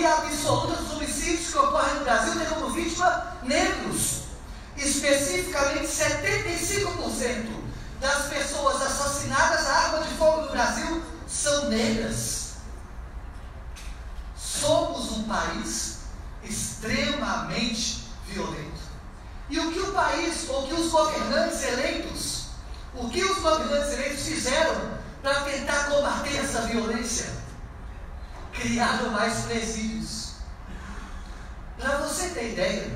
maioria 0.00 0.14
absoluta 0.14 0.76
dos 0.76 0.92
homicídios 0.92 1.50
que 1.50 1.58
ocorrem 1.58 1.94
no 1.96 2.04
Brasil 2.04 2.34
tem 2.36 2.46
como 2.46 2.70
vítima 2.70 3.36
negros. 3.42 4.22
Especificamente, 4.76 5.86
75% 5.86 7.46
das 8.00 8.28
pessoas 8.28 8.80
assassinadas 8.80 9.66
à 9.66 9.72
arma 9.72 10.04
de 10.04 10.14
fogo 10.14 10.42
no 10.42 10.50
Brasil 10.50 11.02
são 11.28 11.68
negras. 11.68 12.54
Somos 14.36 15.12
um 15.12 15.24
país 15.24 15.98
extremamente 16.42 18.08
violento. 18.26 18.80
E 19.50 19.58
o 19.58 19.72
que 19.72 19.80
o 19.80 19.92
país, 19.92 20.48
ou 20.48 20.66
que 20.66 20.74
os 20.74 20.90
governantes 20.90 21.62
eleitos, 21.62 22.44
o 22.94 23.08
que 23.10 23.22
os 23.22 23.38
governantes 23.38 23.92
eleitos 23.92 24.22
fizeram 24.22 24.98
para 25.22 25.42
tentar 25.42 25.90
combater 25.90 26.36
essa 26.36 26.62
violência? 26.62 27.39
Criaram 28.52 29.10
mais 29.10 29.40
presídios. 29.40 30.30
Para 31.78 31.98
você 31.98 32.30
ter 32.30 32.52
ideia, 32.52 32.90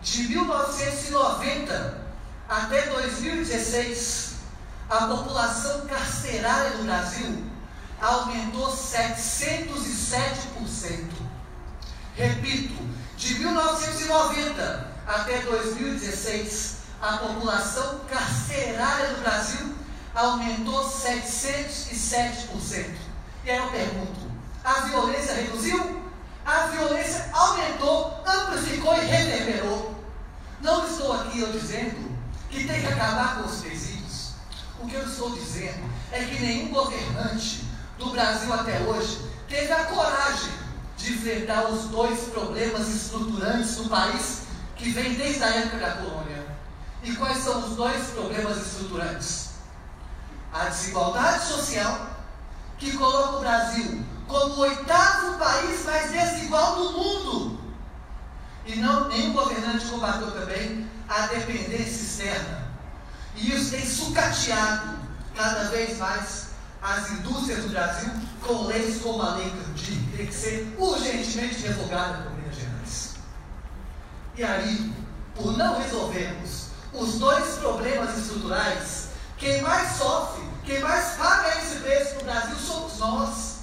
de 0.00 0.28
1990 0.28 2.04
até 2.48 2.86
2016, 2.86 4.34
a 4.88 5.06
população 5.06 5.86
carcerária 5.86 6.76
no 6.76 6.84
Brasil 6.84 7.42
aumentou 8.00 8.68
707%. 8.68 11.10
Repito, 12.16 12.82
de 13.16 13.34
1990 13.34 14.94
até 15.06 15.40
2016, 15.40 16.76
a 17.00 17.16
população 17.18 18.00
carcerária 18.08 19.14
do 19.14 19.20
Brasil 19.20 19.74
aumentou 20.14 20.88
707%. 20.88 22.94
E 23.44 23.50
aí 23.50 23.58
eu 23.58 23.68
pergunto: 23.68 24.23
a 24.64 24.72
violência 24.80 25.34
reduziu? 25.34 26.02
A 26.44 26.66
violência 26.68 27.28
aumentou, 27.32 28.22
amplificou 28.26 28.94
e 28.96 29.04
reverberou. 29.04 29.94
Não 30.60 30.86
estou 30.86 31.12
aqui 31.12 31.40
eu 31.40 31.52
dizendo 31.52 32.16
que 32.48 32.66
tem 32.66 32.80
que 32.80 32.86
acabar 32.86 33.36
com 33.36 33.48
os 33.48 33.60
presídios. 33.60 34.32
O 34.80 34.86
que 34.86 34.94
eu 34.94 35.06
estou 35.06 35.30
dizendo 35.30 35.84
é 36.10 36.24
que 36.24 36.40
nenhum 36.40 36.68
governante 36.68 37.64
do 37.98 38.10
Brasil 38.10 38.52
até 38.52 38.80
hoje 38.80 39.20
teve 39.48 39.70
a 39.70 39.84
coragem 39.84 40.52
de 40.96 41.12
enfrentar 41.12 41.66
os 41.66 41.84
dois 41.88 42.20
problemas 42.28 42.88
estruturantes 42.88 43.76
do 43.76 43.90
país 43.90 44.42
que 44.76 44.90
vem 44.90 45.14
desde 45.14 45.42
a 45.42 45.54
época 45.56 45.78
da 45.78 45.90
colônia. 45.96 46.44
E 47.02 47.14
quais 47.16 47.38
são 47.38 47.58
os 47.58 47.76
dois 47.76 48.02
problemas 48.08 48.56
estruturantes? 48.56 49.50
A 50.52 50.66
desigualdade 50.66 51.44
social, 51.44 52.10
que 52.78 52.96
coloca 52.96 53.36
o 53.36 53.40
Brasil 53.40 54.13
como 54.26 54.54
o 54.54 54.60
oitavo 54.60 55.38
país 55.38 55.84
mais 55.84 56.10
desigual 56.10 56.76
do 56.76 56.92
mundo. 56.92 57.60
E 58.66 58.76
não, 58.76 59.08
nenhum 59.08 59.32
governante 59.32 59.86
combateu 59.86 60.30
também 60.30 60.88
a 61.08 61.26
dependência 61.26 62.02
externa. 62.02 62.64
E 63.36 63.52
isso 63.52 63.70
tem 63.70 63.84
sucateado 63.84 64.98
cada 65.34 65.64
vez 65.64 65.98
mais 65.98 66.48
as 66.80 67.10
indústrias 67.12 67.62
do 67.64 67.70
Brasil 67.70 68.10
com 68.42 68.66
leis 68.66 69.00
como 69.02 69.22
a 69.22 69.36
Lei 69.36 69.50
Candir, 69.50 69.98
que 70.10 70.16
tem 70.16 70.26
que 70.26 70.34
ser 70.34 70.74
urgentemente 70.78 71.66
revogada 71.66 72.22
por 72.22 72.32
Minas 72.32 72.56
Gerais. 72.56 73.14
E 74.36 74.44
aí, 74.44 74.92
por 75.34 75.56
não 75.56 75.80
resolvermos 75.80 76.68
os 76.92 77.18
dois 77.18 77.56
problemas 77.56 78.16
estruturais, 78.16 79.08
quem 79.38 79.62
mais 79.62 79.96
sofre, 79.96 80.44
quem 80.64 80.80
mais 80.80 81.16
paga 81.16 81.58
esse 81.58 81.76
preço 81.80 82.16
no 82.16 82.24
Brasil 82.24 82.56
somos 82.56 82.98
nós. 82.98 83.53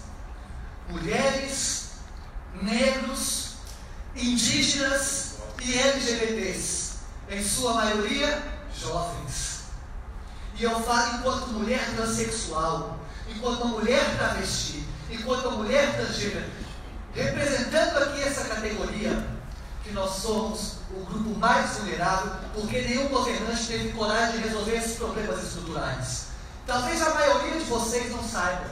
Mulheres, 0.92 1.92
negros, 2.61 3.53
indígenas 4.16 5.36
e 5.61 5.78
LGBTs. 5.78 6.92
Em 7.30 7.44
sua 7.44 7.73
maioria, 7.76 8.43
jovens. 8.77 9.61
E 10.58 10.64
eu 10.64 10.80
falo 10.83 11.15
enquanto 11.17 11.48
mulher 11.48 11.95
transexual, 11.95 12.99
enquanto 13.27 13.67
mulher 13.67 14.17
travesti, 14.17 14.86
enquanto 15.10 15.52
mulher 15.52 15.95
transgênero, 15.95 16.52
representando 17.14 17.98
aqui 17.98 18.21
essa 18.21 18.44
categoria, 18.45 19.27
que 19.83 19.92
nós 19.92 20.11
somos 20.11 20.77
o 20.92 21.05
grupo 21.05 21.39
mais 21.39 21.77
vulnerável, 21.77 22.33
porque 22.54 22.82
nenhum 22.82 23.08
governante 23.08 23.65
teve 23.65 23.92
coragem 23.94 24.42
de 24.42 24.48
resolver 24.49 24.76
esses 24.76 24.98
problemas 24.98 25.42
estruturais. 25.44 26.26
Talvez 26.67 27.02
a 27.02 27.14
maioria 27.14 27.58
de 27.58 27.64
vocês 27.64 28.11
não 28.11 28.23
saibam, 28.23 28.70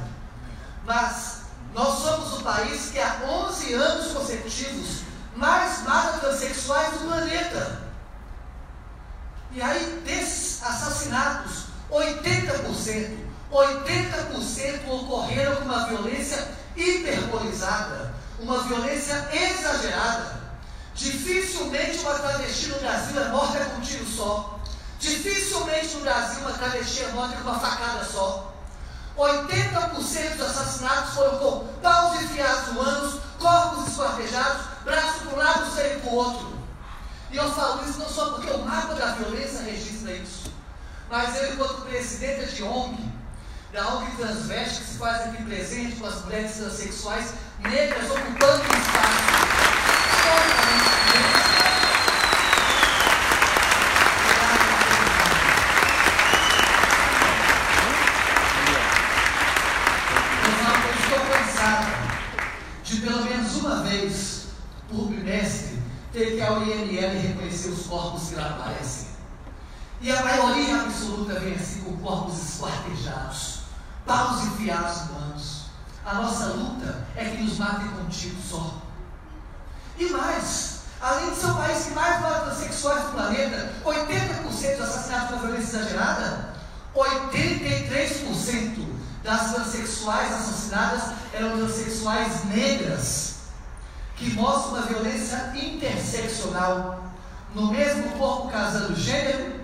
mas 0.86 1.39
nós 1.74 2.00
somos 2.00 2.40
o 2.40 2.44
país 2.44 2.90
que 2.92 3.00
há 3.00 3.22
11 3.26 3.74
anos 3.74 4.14
consecutivos 4.14 5.02
mais 5.36 5.84
mata 5.84 6.20
transexuais 6.20 6.94
do 6.94 7.08
planeta. 7.08 7.90
E 9.52 9.62
aí, 9.62 10.02
desses 10.06 10.62
assassinatos, 10.64 11.66
80%, 11.90 13.18
80% 13.52 14.88
ocorreram 14.90 15.56
com 15.56 15.66
uma 15.66 15.88
violência 15.88 16.48
hiperbolizada, 16.76 18.14
uma 18.40 18.64
violência 18.64 19.28
exagerada. 19.34 20.40
Dificilmente 20.94 22.00
uma 22.00 22.14
travesti 22.16 22.68
no 22.68 22.80
Brasil 22.80 23.22
é 23.22 23.30
morta 23.30 23.66
com 23.66 23.78
um 23.78 23.82
tiro 23.82 24.06
só. 24.06 24.60
Dificilmente 25.00 25.96
no 25.96 26.02
Brasil 26.02 26.42
uma 26.42 26.52
travesti 26.52 27.04
é 27.04 27.08
morta 27.12 27.38
com 27.38 27.50
uma 27.50 27.60
facada 27.60 28.04
só. 28.04 28.49
80% 29.20 30.38
dos 30.38 30.48
assassinatos 30.48 31.14
foram 31.14 31.38
com 31.40 31.68
paus 31.82 32.22
enfiados 32.22 32.74
no 32.74 32.82
ânus, 32.82 33.20
corpos 33.38 33.88
esquartejados, 33.88 34.62
braço 34.86 35.20
para 35.20 35.34
um 35.34 35.38
lado, 35.38 35.76
seio 35.76 36.00
para 36.00 36.10
o 36.10 36.16
outro. 36.16 36.60
E 37.32 37.38
eu 37.38 37.52
falo 37.52 37.84
isso 37.88 38.00
não 38.00 38.10
só 38.10 38.30
porque 38.32 38.50
o 38.50 38.60
mapa 38.60 38.96
da 38.96 39.14
violência 39.16 39.62
registra 39.62 40.14
isso, 40.14 40.52
mas 41.10 41.36
eu, 41.36 41.54
enquanto 41.54 41.82
presidente 41.82 42.56
de 42.56 42.64
ONG, 42.64 42.98
da 43.74 43.88
ONG 43.96 44.16
Transveste, 44.16 44.80
que 44.80 44.88
se 44.88 44.98
faz 44.98 45.28
aqui 45.28 45.44
presente 45.44 45.98
com 45.98 46.08
as 46.08 46.24
mulheres 46.24 46.54
transexuais 46.54 47.34
negras 47.60 48.10
ocupando 48.10 48.64
o 48.64 48.78
espaço. 48.78 49.30
Ter 66.12 66.36
que 66.36 66.42
a 66.42 66.54
OIML 66.54 67.22
reconhecer 67.22 67.70
os 67.70 67.86
corpos 67.86 68.30
que 68.30 68.36
lá 68.36 68.50
aparecem. 68.50 69.10
E 70.02 70.12
a 70.12 70.24
maioria 70.24 70.82
absoluta 70.82 71.40
vem 71.40 71.54
assim 71.54 71.82
com 71.82 71.98
corpos 71.98 72.38
esquartejados, 72.38 73.60
paus 74.06 74.44
enfiados 74.46 75.10
no 75.10 75.18
anos. 75.18 75.66
A 76.06 76.14
nossa 76.16 76.46
luta 76.48 77.08
é 77.16 77.26
que 77.26 77.44
nos 77.44 77.58
matem 77.58 77.88
com 77.90 78.10
só. 78.12 78.82
E 79.98 80.10
mais, 80.10 80.82
além 81.02 81.32
de 81.32 81.36
ser 81.36 81.48
o 81.48 81.56
país 81.56 81.86
que 81.86 81.94
mais 81.94 82.22
mata 82.22 82.52
transexuais 82.52 83.04
do 83.04 83.12
planeta, 83.12 83.74
80% 83.84 84.78
dos 84.78 84.82
assassinatos 84.82 85.30
com 85.30 85.46
violência 85.46 85.78
exagerada, 85.78 86.56
83% 86.96 88.88
das 89.24 89.54
transexuais 89.54 90.34
assassinadas 90.34 91.14
eram 91.34 91.58
transexuais 91.58 92.46
negras 92.46 93.29
que 94.20 94.34
mostra 94.34 94.72
uma 94.72 94.82
violência 94.82 95.54
interseccional 95.56 97.10
no 97.56 97.72
mesmo 97.72 98.12
corpo 98.12 98.50
casando 98.50 98.94
gênero, 98.94 99.64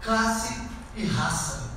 classe 0.00 0.62
e 0.94 1.04
raça. 1.06 1.70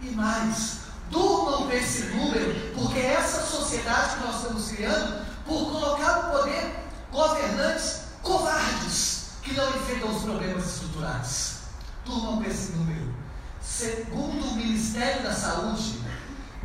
E 0.00 0.10
mais, 0.12 0.82
durmam 1.10 1.66
com 1.66 1.72
esse 1.72 2.04
número, 2.14 2.72
porque 2.74 3.00
é 3.00 3.14
essa 3.14 3.42
sociedade 3.42 4.16
que 4.16 4.24
nós 4.24 4.36
estamos 4.36 4.70
criando, 4.70 5.26
por 5.44 5.72
colocar 5.72 6.22
no 6.22 6.38
poder 6.38 6.76
governantes 7.10 8.02
covardes 8.22 9.32
que 9.42 9.52
não 9.54 9.68
enfrentam 9.70 10.14
os 10.14 10.22
problemas 10.22 10.64
estruturais. 10.64 11.56
Durmam 12.04 12.36
com 12.36 12.44
esse 12.48 12.72
número. 12.72 13.12
Segundo 13.60 14.46
o 14.46 14.54
Ministério 14.54 15.24
da 15.24 15.34
Saúde, 15.34 16.00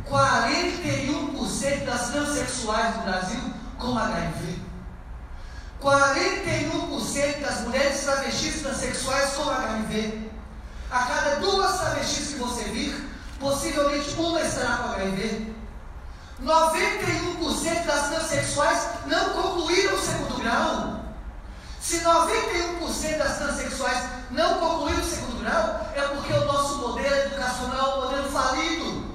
41% 0.08 1.84
das 1.84 2.10
transexuais 2.10 2.96
do 2.96 3.02
Brasil 3.02 3.40
com 3.76 3.98
HIV. 3.98 4.67
41% 5.82 7.40
das 7.40 7.60
mulheres 7.60 8.00
travestis 8.02 8.62
transexuais 8.62 9.32
com 9.34 9.48
HIV. 9.48 10.30
A 10.90 10.98
cada 11.04 11.36
duas 11.36 11.78
travestis 11.78 12.28
que 12.28 12.40
você 12.40 12.64
vir, 12.64 13.08
possivelmente 13.38 14.10
uma 14.18 14.40
estará 14.40 14.78
com 14.78 14.88
HIV. 14.94 15.54
91% 16.42 17.84
das 17.84 18.08
transexuais 18.08 18.88
não 19.06 19.30
concluíram 19.30 19.94
o 19.94 20.00
segundo 20.00 20.40
grau. 20.40 21.00
Se 21.80 22.00
91% 22.00 23.18
das 23.18 23.38
transexuais 23.38 24.04
não 24.30 24.54
concluíram 24.54 25.00
o 25.00 25.04
segundo 25.04 25.40
grau, 25.42 25.88
é 25.94 26.02
porque 26.02 26.32
o 26.32 26.44
nosso 26.44 26.78
modelo 26.78 27.14
educacional 27.14 27.90
é 27.90 27.94
um 27.94 28.02
modelo 28.02 28.30
falido, 28.30 29.14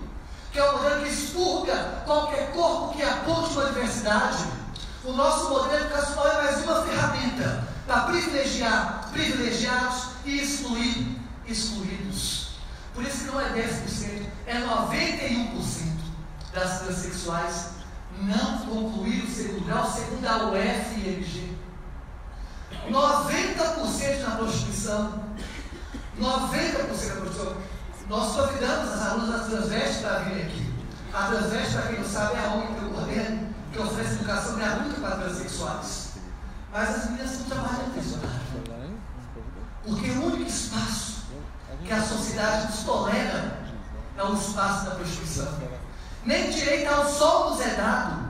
que 0.51 0.59
é 0.59 0.69
um 0.69 0.77
modelo 0.77 1.04
que 1.04 1.09
expurga 1.09 2.04
qualquer 2.06 2.51
corpo 2.51 2.95
que 2.95 3.04
aponte 3.04 3.54
uma 3.54 3.66
diversidade. 3.66 4.62
O 5.06 5.12
nosso 5.12 5.50
modelo 5.50 5.84
educacional 5.84 6.28
é 6.28 6.44
mais 6.44 6.64
uma 6.64 6.82
ferramenta 6.84 7.68
para 7.86 8.02
privilegiar 8.04 9.10
privilegiados 9.12 10.06
e 10.24 10.40
excluir 10.40 11.20
excluídos. 11.46 12.52
Por 12.94 13.04
isso 13.04 13.26
que 13.26 13.32
não 13.32 13.42
é 13.42 13.50
10%, 13.50 14.26
é 14.48 14.62
91% 14.62 15.94
das 16.54 16.82
transexuais 16.82 17.74
não 18.22 18.58
concluíram 18.60 19.26
o 19.26 19.30
segundo 19.30 19.66
grau 19.66 19.92
segundo 19.92 20.26
a 20.26 20.52
UFMG. 20.52 21.58
90% 22.90 24.22
na 24.22 24.36
prostituição. 24.36 25.24
90% 26.20 26.74
na 26.74 26.86
prostituição. 26.86 27.58
Nós 28.08 28.36
convidamos 28.36 28.90
as 28.90 29.02
alunas 29.02 29.42
da 29.42 29.48
Transveste 29.48 30.02
para 30.02 30.20
virem 30.20 30.46
aqui. 30.46 30.74
A 31.14 31.28
Transveste, 31.28 31.74
para 31.74 31.88
quem 31.88 32.00
não 32.00 32.08
sabe, 32.08 32.36
é 32.36 32.46
a 32.46 32.54
ONG 32.54 32.76
que 32.76 32.84
eu 32.84 32.90
coordeno, 32.90 33.53
que 33.74 33.80
oferece 33.80 34.14
educação 34.14 34.56
gratuita 34.56 35.02
para 35.02 35.16
transexuais. 35.18 36.12
Mas 36.72 36.90
as 36.90 37.10
meninas 37.10 37.40
não 37.40 37.46
trabalham 37.46 37.90
nesse 37.96 38.14
horário. 38.14 39.00
Porque 39.84 40.12
o 40.12 40.25
único 40.25 40.50
espaço 40.50 41.24
que 41.84 41.92
a 41.92 42.02
sociedade 42.02 42.68
nos 42.68 42.84
tolera 42.84 43.60
é 44.16 44.24
o 44.24 44.34
espaço 44.34 44.86
da 44.86 44.96
prostituição. 44.96 45.60
Nem 46.24 46.50
direito 46.52 46.88
ao 46.88 47.10
sol 47.10 47.50
nos 47.50 47.62
é 47.62 47.75
dado, 47.75 48.30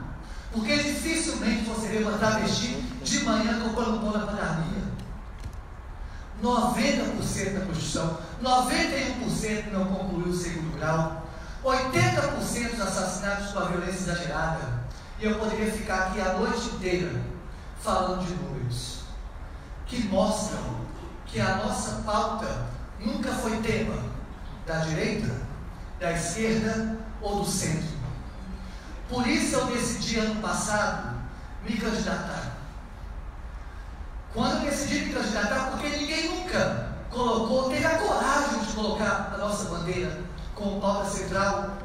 porque 0.52 0.76
dificilmente 0.76 1.64
você 1.64 1.88
vê 1.88 1.98
uma 1.98 2.18
travesti 2.18 2.80
de 3.04 3.24
manhã 3.24 3.60
comprando 3.60 4.00
pão 4.00 4.12
na 4.12 4.26
padaria. 4.26 4.82
90% 6.42 7.54
da 7.54 7.64
prostituição, 7.64 8.18
91% 8.42 9.72
não 9.72 9.84
concluiu 9.86 10.26
o 10.26 10.36
segundo 10.36 10.76
grau, 10.76 11.24
80% 11.64 12.70
dos 12.72 12.80
assassinatos 12.80 13.52
com 13.52 13.60
a 13.60 13.64
violência 13.66 14.10
exagerada. 14.12 14.83
E 15.24 15.26
eu 15.26 15.38
poderia 15.38 15.72
ficar 15.72 16.08
aqui 16.08 16.20
a 16.20 16.34
noite 16.34 16.66
inteira 16.74 17.10
falando 17.80 18.26
de 18.26 18.34
números 18.34 19.04
que 19.86 20.06
mostram 20.08 20.84
que 21.24 21.40
a 21.40 21.56
nossa 21.56 22.02
pauta 22.02 22.66
nunca 23.00 23.32
foi 23.32 23.56
tema 23.62 24.02
da 24.66 24.80
direita, 24.80 25.34
da 25.98 26.12
esquerda 26.12 26.98
ou 27.22 27.42
do 27.42 27.50
centro. 27.50 27.88
Por 29.08 29.26
isso 29.26 29.56
eu 29.56 29.66
decidi 29.68 30.18
ano 30.18 30.42
passado 30.42 31.16
me 31.66 31.74
candidatar. 31.74 32.58
Quando 34.34 34.58
eu 34.58 34.70
decidi 34.70 35.06
me 35.06 35.14
candidatar, 35.14 35.70
porque 35.70 35.88
ninguém 35.88 36.36
nunca 36.36 36.98
colocou, 37.10 37.70
teve 37.70 37.86
a 37.86 37.96
coragem 37.96 38.58
de 38.58 38.72
colocar 38.74 39.32
a 39.34 39.38
nossa 39.38 39.70
bandeira 39.70 40.20
como 40.54 40.82
pauta 40.82 41.08
central. 41.08 41.78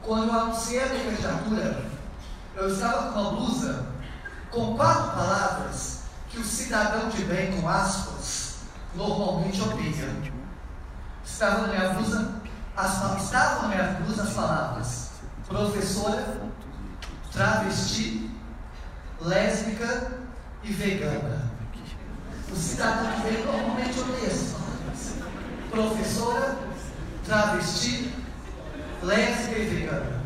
Quando 0.00 0.28
eu 0.28 0.40
anunciei 0.40 0.80
a 0.80 0.86
minha 0.86 1.04
candidatura, 1.06 1.87
eu 2.58 2.72
estava 2.72 3.12
com 3.12 3.20
uma 3.20 3.30
blusa 3.30 3.86
com 4.50 4.76
quatro 4.76 5.12
palavras 5.12 6.00
que 6.28 6.38
o 6.38 6.44
cidadão 6.44 7.08
de 7.08 7.24
bem, 7.24 7.60
com 7.60 7.68
aspas, 7.68 8.56
normalmente 8.94 9.60
opina. 9.62 10.08
Estava 11.24 11.66
na 11.66 11.68
minha 11.68 11.90
blusa, 11.90 12.34
as, 12.76 13.22
estavam 13.22 13.62
na 13.62 13.68
minha 13.68 13.84
blusa 14.00 14.22
as 14.22 14.32
palavras 14.32 15.08
professora, 15.48 16.42
travesti, 17.32 18.30
lésbica 19.20 20.12
e 20.62 20.72
vegana. 20.72 21.48
O 22.50 22.56
cidadão 22.56 23.14
de 23.14 23.22
bem 23.22 23.44
normalmente 23.44 24.00
odeia 24.00 24.26
essas 24.26 24.52
palavras. 24.52 25.14
Professora, 25.70 26.58
travesti, 27.24 28.12
lésbica 29.02 29.58
e 29.58 29.66
vegana. 29.66 30.22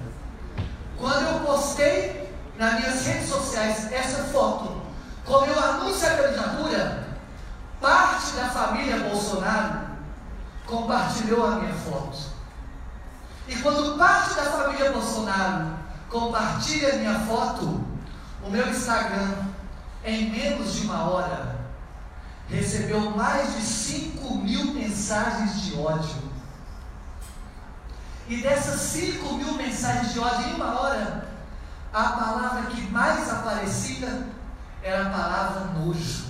Quando 0.99 1.23
eu 1.23 1.41
postei 1.41 2.22
nas 2.63 2.75
minhas 2.79 3.05
redes 3.05 3.29
sociais 3.29 3.91
essa 3.91 4.23
foto, 4.23 4.81
como 5.25 5.47
eu 5.47 5.59
anúncio 5.59 6.07
a 6.07 6.17
candidatura, 6.17 7.09
parte 7.81 8.37
da 8.37 8.51
família 8.51 9.01
Bolsonaro 9.01 9.81
compartilhou 10.65 11.45
a 11.45 11.57
minha 11.57 11.75
foto. 11.75 12.17
E 13.49 13.57
quando 13.57 13.99
parte 13.99 14.35
da 14.37 14.45
família 14.45 14.93
Bolsonaro 14.93 15.73
compartilha 16.09 16.93
a 16.93 16.97
minha 16.99 17.19
foto, 17.27 17.85
o 18.45 18.49
meu 18.49 18.69
Instagram, 18.69 19.39
em 20.05 20.31
menos 20.31 20.75
de 20.75 20.87
uma 20.87 21.11
hora, 21.11 21.57
recebeu 22.49 23.11
mais 23.11 23.57
de 23.57 23.61
5 23.61 24.37
mil 24.37 24.73
mensagens 24.73 25.63
de 25.63 25.77
ódio. 25.77 26.31
E 28.29 28.37
dessas 28.37 28.81
5 28.83 29.35
mil 29.35 29.55
mensagens 29.55 30.13
de 30.13 30.21
ódio 30.21 30.49
em 30.49 30.55
uma 30.55 30.81
hora, 30.81 31.32
a 31.93 32.03
palavra 32.05 32.71
que 32.71 32.81
mais 32.91 33.31
aparecia 33.31 34.29
era 34.83 35.09
a 35.09 35.11
palavra 35.11 35.73
nojo. 35.79 36.25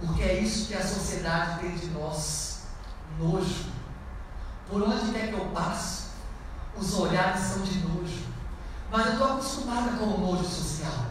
Porque 0.00 0.22
é 0.22 0.40
isso 0.40 0.66
que 0.66 0.74
a 0.74 0.86
sociedade 0.86 1.60
tem 1.60 1.76
de 1.76 1.86
nós: 1.88 2.62
nojo. 3.18 3.66
Por 4.68 4.82
onde 4.82 5.12
quer 5.12 5.28
que 5.28 5.34
eu 5.34 5.46
passo, 5.46 6.08
os 6.76 6.94
olhares 6.94 7.40
são 7.40 7.62
de 7.62 7.78
nojo. 7.80 8.26
Mas 8.90 9.06
eu 9.06 9.12
estou 9.12 9.32
acostumada 9.32 9.90
com 9.92 10.04
o 10.04 10.18
nojo 10.18 10.44
social. 10.44 11.06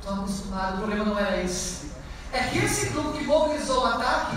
Estou 0.00 0.14
acostumada, 0.14 0.74
o 0.74 0.78
problema 0.78 1.04
não 1.04 1.18
era 1.18 1.42
esse. 1.42 1.92
É 2.32 2.44
que 2.44 2.58
esse 2.58 2.90
grupo 2.90 3.12
que 3.12 3.24
mobilizou 3.24 3.82
o 3.82 3.86
ataque 3.86 4.36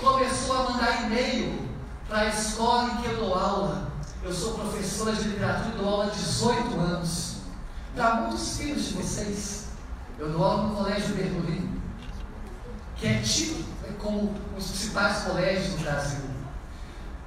começou 0.00 0.56
a 0.56 0.70
mandar 0.72 1.04
e-mail 1.04 1.68
para 2.08 2.20
a 2.20 2.28
escola 2.28 2.90
em 2.90 2.96
que 2.96 3.08
eu 3.08 3.16
dou 3.16 3.34
aula. 3.34 3.91
Eu 4.24 4.32
sou 4.32 4.54
professora 4.54 5.12
de 5.14 5.30
literatura 5.30 5.74
e 5.74 5.78
dou 5.78 5.88
aula 5.88 6.04
há 6.04 6.10
18 6.10 6.78
anos. 6.78 7.38
Para 7.92 8.14
muitos 8.14 8.56
filhos 8.56 8.84
de 8.84 8.94
vocês, 8.94 9.64
eu 10.16 10.30
dou 10.30 10.44
aula 10.44 10.68
no 10.68 10.76
Colégio 10.76 11.16
Bertolini, 11.16 11.82
que 12.96 13.06
é 13.08 13.20
tido 13.20 13.64
como 13.98 14.32
os 14.56 14.66
principais 14.68 15.24
colégios 15.24 15.74
do 15.74 15.82
Brasil. 15.82 16.20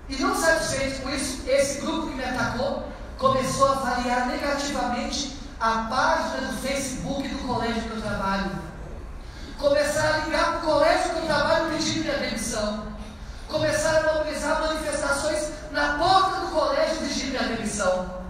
E 0.07 0.15
não 0.15 0.33
satisfeito 0.39 1.01
com 1.01 1.09
isso, 1.09 1.44
esse 1.45 1.81
grupo 1.81 2.07
que 2.07 2.15
me 2.15 2.24
atacou 2.24 2.88
começou 3.18 3.68
a 3.68 3.71
avaliar 3.71 4.27
negativamente 4.27 5.36
a 5.59 5.88
página 5.89 6.47
do 6.47 6.57
Facebook 6.62 7.27
do 7.27 7.45
colégio 7.45 7.81
que 7.83 7.92
eu 7.92 8.01
trabalho. 8.01 8.51
Começaram 9.57 10.21
a 10.21 10.25
ligar 10.25 10.45
para 10.45 10.57
o 10.59 10.62
colégio 10.62 11.12
que 11.12 11.19
eu 11.19 11.25
trabalho 11.25 11.71
pedindo 11.71 12.06
minha 12.06 12.18
demissão. 12.19 12.94
Começaram 13.56 14.10
a 14.10 14.13
mobilizar 14.16 14.62
manifestações 14.62 15.50
na 15.72 15.98
porta 15.98 16.42
do 16.42 16.48
colégio 16.48 16.98
pedindo 16.98 17.30
minha 17.30 17.56
demissão. 17.56 18.24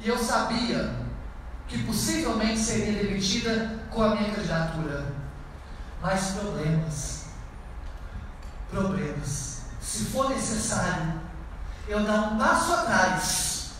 E 0.00 0.08
eu 0.08 0.18
sabia 0.18 0.94
que 1.68 1.82
possivelmente 1.84 2.58
seria 2.58 3.02
demitida 3.02 3.80
com 3.90 4.02
a 4.02 4.14
minha 4.14 4.34
candidatura. 4.34 5.06
Mas 6.00 6.32
problemas. 6.32 7.22
Problemas 8.70 9.52
se 9.92 10.06
for 10.06 10.30
necessário, 10.30 11.20
eu 11.86 12.02
dar 12.04 12.32
um 12.32 12.38
passo 12.38 12.72
atrás, 12.72 13.70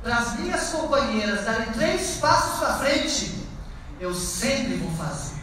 para 0.00 0.18
as 0.18 0.38
minhas 0.38 0.68
companheiras 0.68 1.44
darem 1.44 1.72
três 1.72 2.18
passos 2.18 2.60
para 2.60 2.74
frente, 2.74 3.44
eu 3.98 4.14
sempre 4.14 4.76
vou 4.76 4.90
fazer. 4.92 5.34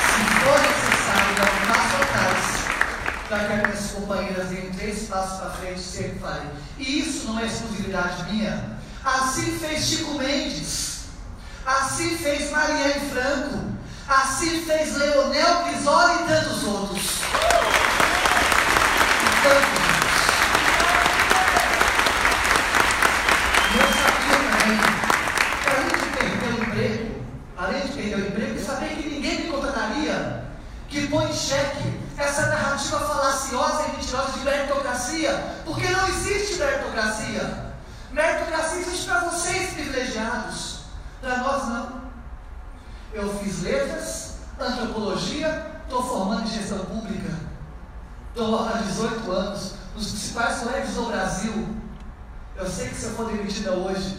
Se 0.00 0.22
for 0.40 0.58
necessário 0.62 1.34
dar 1.36 1.52
um 1.52 1.66
passo 1.66 1.96
atrás, 2.02 2.44
para 3.36 3.46
que 3.46 3.52
as 3.52 3.62
minhas 3.62 3.90
companheiras 3.92 4.48
deem 4.48 4.70
três 4.70 5.08
passos 5.08 5.40
para 5.40 5.50
frente, 5.50 5.80
sempre 5.80 6.18
farei. 6.18 6.48
E 6.78 7.00
isso 7.00 7.26
não 7.26 7.38
é 7.38 7.46
exclusividade 7.46 8.32
minha. 8.32 8.78
Assim 9.04 9.58
fez 9.58 9.84
Chico 9.84 10.14
Mendes. 10.14 11.00
Assim 11.66 12.16
fez 12.16 12.50
Marielle 12.50 13.10
Franco. 13.10 13.76
Assim 14.08 14.64
fez 14.64 14.96
Leonel 14.96 15.64
Brizola 15.64 16.22
e 16.22 16.26
tantos 16.26 16.64
outros. 16.64 17.04
E 19.22 19.42
tantos 19.42 19.86
Eu 23.74 23.86
sabia 23.92 24.36
também 24.48 24.78
que 24.78 25.68
além 25.68 25.88
de 25.98 26.06
perder 26.16 26.48
o 26.48 26.64
emprego, 26.64 27.24
além 27.58 27.80
de 27.82 27.88
perder 27.88 28.16
o 28.16 28.28
emprego, 28.28 28.64
saber 28.64 28.88
que 28.96 29.08
ninguém 29.08 29.42
me 29.42 29.50
contrataria, 29.50 30.44
que 30.88 31.06
põe 31.08 31.28
em 31.28 31.34
xeque 31.34 31.95
essa 32.26 32.46
narrativa 32.46 32.98
falaciosa 32.98 33.86
e 33.86 33.96
mentirosa 33.96 34.32
de 34.32 34.40
meritocracia, 34.40 35.32
porque 35.64 35.88
não 35.88 36.08
existe 36.08 36.56
meritocracia. 36.56 37.74
Meritocracia 38.10 38.80
existe 38.80 39.06
para 39.06 39.20
vocês 39.20 39.74
privilegiados. 39.74 40.80
Para 41.20 41.38
nós, 41.38 41.68
não. 41.68 42.02
Eu 43.12 43.38
fiz 43.38 43.62
letras, 43.62 44.38
antropologia, 44.58 45.80
estou 45.84 46.02
formando 46.02 46.42
em 46.42 46.50
gestão 46.50 46.84
pública. 46.86 47.32
Estou 48.30 48.68
há 48.68 48.72
18 48.72 49.32
anos, 49.32 49.74
nos 49.94 50.10
principais 50.10 50.58
colégios 50.58 50.94
do 50.94 51.06
Brasil. 51.06 51.76
Eu 52.56 52.68
sei 52.68 52.88
que 52.88 52.96
se 52.96 53.06
eu 53.06 53.14
for 53.14 53.26
demitida 53.26 53.72
hoje, 53.72 54.18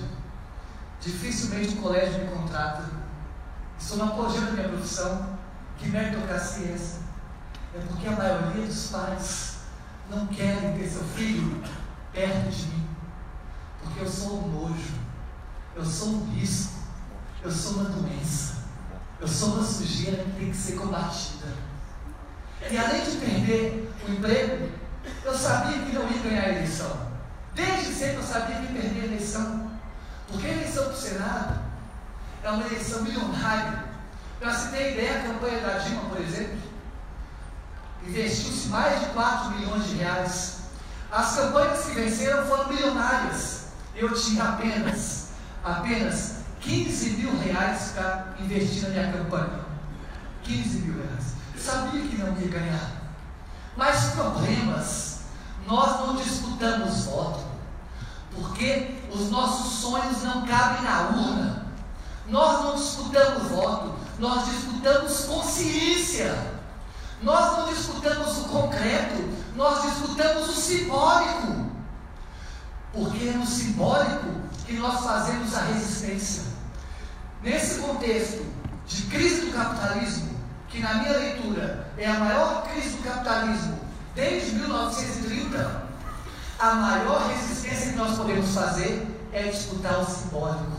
dificilmente 1.02 1.78
o 1.78 1.82
colégio 1.82 2.24
me 2.24 2.32
contrata. 2.32 2.84
Estou 3.78 3.98
na 3.98 4.06
apogeu 4.06 4.42
da 4.42 4.52
minha 4.52 4.70
profissão. 4.70 5.38
Que 5.78 5.90
meritocracia 5.90 6.68
é 6.68 6.74
essa? 6.74 7.07
É 7.76 7.80
porque 7.88 8.08
a 8.08 8.12
maioria 8.12 8.66
dos 8.66 8.88
pais 8.88 9.58
não 10.10 10.28
querem 10.28 10.78
ter 10.78 10.88
seu 10.88 11.04
filho 11.04 11.62
perto 12.12 12.50
de 12.50 12.66
mim, 12.68 12.88
porque 13.84 14.00
eu 14.02 14.10
sou 14.10 14.44
um 14.44 14.48
nojo, 14.48 14.94
eu 15.76 15.86
sou 15.86 16.10
um 16.10 16.34
risco, 16.34 16.74
eu 17.44 17.52
sou 17.52 17.74
uma 17.74 17.90
doença, 17.90 18.64
eu 19.20 19.28
sou 19.28 19.56
uma 19.56 19.64
sujeira 19.64 20.24
que 20.24 20.32
tem 20.32 20.52
que 20.52 20.58
ser 20.58 20.74
combatida. 20.74 21.48
E 22.70 22.78
além 22.78 23.04
de 23.04 23.18
perder 23.18 23.94
o 24.08 24.12
emprego, 24.12 24.70
eu 25.24 25.38
sabia 25.38 25.80
que 25.84 25.94
não 25.94 26.10
ia 26.10 26.22
ganhar 26.22 26.44
a 26.44 26.50
eleição. 26.50 27.08
Desde 27.54 27.94
sempre 27.94 28.18
eu 28.18 28.24
sabia 28.24 28.56
que 28.56 28.74
ia 28.74 28.82
perder 28.82 29.02
a 29.02 29.06
eleição. 29.06 29.72
Porque 30.28 30.48
a 30.48 30.52
eleição 30.52 30.86
para 30.86 30.94
o 30.94 30.98
Senado 30.98 31.60
é 32.44 32.52
uma 32.52 32.66
eleição 32.66 33.04
milionária. 33.04 33.86
Se 34.42 34.70
ter 34.70 34.94
ideia, 34.94 35.20
a 35.20 35.24
campanha 35.24 35.62
da 35.62 35.78
Dilma, 35.80 36.10
por 36.10 36.20
exemplo, 36.22 36.58
investiu-se 38.08 38.68
mais 38.70 39.00
de 39.02 39.06
4 39.08 39.52
milhões 39.52 39.88
de 39.90 39.96
reais. 39.98 40.58
As 41.12 41.36
campanhas 41.36 41.86
que 41.86 41.92
venceram 41.92 42.46
foram 42.46 42.68
milionárias. 42.70 43.68
Eu 43.96 44.14
tinha 44.14 44.44
apenas, 44.44 45.30
apenas 45.64 46.38
15 46.62 47.10
mil 47.12 47.38
reais 47.40 47.92
para 47.94 48.36
investir 48.40 48.84
na 48.84 48.90
minha 48.90 49.14
campanha. 49.14 49.66
15 50.44 50.78
mil 50.80 51.04
reais. 51.04 51.34
Sabia 51.58 52.02
que 52.02 52.18
não 52.18 52.38
ia 52.38 52.48
ganhar. 52.48 52.92
Mas 53.76 54.12
problemas, 54.12 55.20
nós 55.68 56.00
não 56.00 56.16
disputamos 56.16 57.06
voto, 57.06 57.46
porque 58.34 58.96
os 59.12 59.30
nossos 59.30 59.80
sonhos 59.80 60.24
não 60.24 60.46
cabem 60.46 60.82
na 60.82 61.02
urna. 61.10 61.68
Nós 62.28 62.64
não 62.64 62.76
disputamos 62.76 63.50
voto, 63.50 63.96
nós 64.20 64.46
disputamos 64.46 65.26
consciência. 65.26 66.57
Nós 67.22 67.58
não 67.58 67.74
disputamos 67.74 68.38
o 68.38 68.44
concreto, 68.46 69.28
nós 69.56 69.82
disputamos 69.84 70.50
o 70.50 70.54
simbólico. 70.54 71.68
Porque 72.94 73.30
é 73.30 73.32
no 73.34 73.46
simbólico 73.46 74.26
que 74.66 74.74
nós 74.74 75.04
fazemos 75.04 75.56
a 75.56 75.62
resistência. 75.62 76.44
Nesse 77.42 77.80
contexto 77.80 78.46
de 78.86 79.04
crise 79.04 79.48
do 79.48 79.54
capitalismo, 79.54 80.30
que 80.70 80.80
na 80.80 80.96
minha 80.96 81.18
leitura 81.18 81.92
é 81.98 82.08
a 82.08 82.20
maior 82.20 82.68
crise 82.68 82.98
do 82.98 83.04
capitalismo 83.04 83.80
desde 84.14 84.56
1930, 84.56 85.88
a 86.60 86.72
maior 86.76 87.28
resistência 87.28 87.92
que 87.92 87.98
nós 87.98 88.18
podemos 88.18 88.54
fazer 88.54 89.08
é 89.32 89.44
disputar 89.44 90.00
o 90.00 90.06
simbólico. 90.06 90.72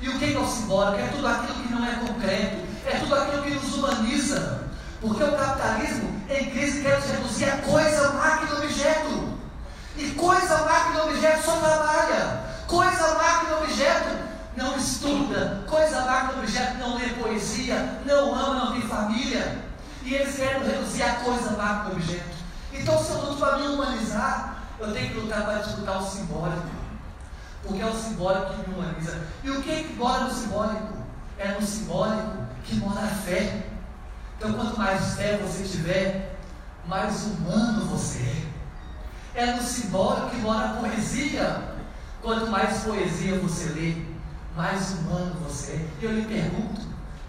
E 0.00 0.08
o 0.08 0.18
que 0.18 0.34
é 0.34 0.38
o 0.38 0.46
simbólico? 0.46 0.98
É 0.98 1.06
tudo 1.08 1.26
aquilo 1.28 1.54
que 1.54 1.72
não 1.72 1.86
é 1.86 1.94
concreto, 1.94 2.56
é 2.86 2.98
tudo 2.98 3.14
aquilo 3.14 3.42
que 3.42 3.54
nos 3.54 3.74
humaniza. 3.74 4.62
Porque 5.02 5.24
o 5.24 5.36
capitalismo 5.36 6.22
em 6.30 6.50
crise 6.50 6.80
quer 6.80 7.00
nos 7.00 7.10
reduzir 7.10 7.50
a 7.50 7.56
coisa, 7.58 8.12
máquina, 8.12 8.54
objeto. 8.54 9.32
E 9.96 10.10
coisa, 10.12 10.58
máquina, 10.58 11.04
objeto 11.04 11.44
só 11.44 11.56
trabalha. 11.56 12.40
Coisa, 12.68 13.14
máquina, 13.14 13.56
objeto 13.58 14.16
não 14.56 14.76
estuda. 14.76 15.64
Coisa, 15.68 16.02
máquina, 16.02 16.40
objeto 16.40 16.78
não 16.78 16.96
lê 16.96 17.08
poesia, 17.08 18.00
não 18.06 18.32
ama, 18.32 18.66
não 18.66 18.72
tem 18.72 18.82
família. 18.82 19.64
E 20.04 20.14
eles 20.14 20.36
querem 20.36 20.62
reduzir 20.62 21.02
a 21.02 21.14
coisa, 21.16 21.50
máquina, 21.50 21.94
objeto. 21.94 22.36
Então, 22.72 22.96
se 23.02 23.10
eu 23.10 23.22
luto 23.22 23.36
para 23.40 23.58
me 23.58 23.66
humanizar, 23.66 24.62
eu 24.78 24.92
tenho 24.92 25.08
que 25.10 25.18
lutar 25.18 25.44
para 25.44 25.58
disputar 25.58 26.00
o 26.00 26.08
simbólico. 26.08 26.70
Porque 27.64 27.82
é 27.82 27.86
o 27.86 27.92
simbólico 27.92 28.54
que 28.54 28.70
me 28.70 28.76
humaniza. 28.76 29.20
E 29.42 29.50
o 29.50 29.60
que, 29.62 29.70
é 29.70 29.82
que 29.82 29.94
mora 29.94 30.24
no 30.24 30.30
simbólico? 30.32 30.96
É 31.38 31.48
no 31.48 31.66
simbólico 31.66 32.46
que 32.64 32.76
mora 32.76 33.00
a 33.00 33.08
fé. 33.08 33.71
Então, 34.44 34.54
quanto 34.54 34.76
mais 34.76 35.14
fé 35.14 35.36
você 35.36 35.62
tiver, 35.62 36.36
mais 36.84 37.26
humano 37.26 37.86
você 37.86 38.18
é. 39.36 39.42
É 39.44 39.54
no 39.54 39.62
simbólico 39.62 40.30
que 40.30 40.38
mora 40.38 40.70
a 40.70 40.72
poesia. 40.80 41.62
Quanto 42.20 42.50
mais 42.50 42.82
poesia 42.82 43.38
você 43.38 43.66
lê, 43.66 44.02
mais 44.56 44.94
humano 44.94 45.36
você 45.46 45.74
é. 45.74 45.88
E 46.00 46.04
eu 46.04 46.12
lhe 46.12 46.24
pergunto: 46.24 46.80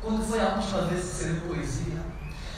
quando 0.01 0.27
foi 0.27 0.41
a 0.41 0.55
última 0.55 0.81
vez 0.85 1.01
que 1.01 1.05
você 1.05 1.25
leu 1.25 1.41
poesia? 1.41 2.01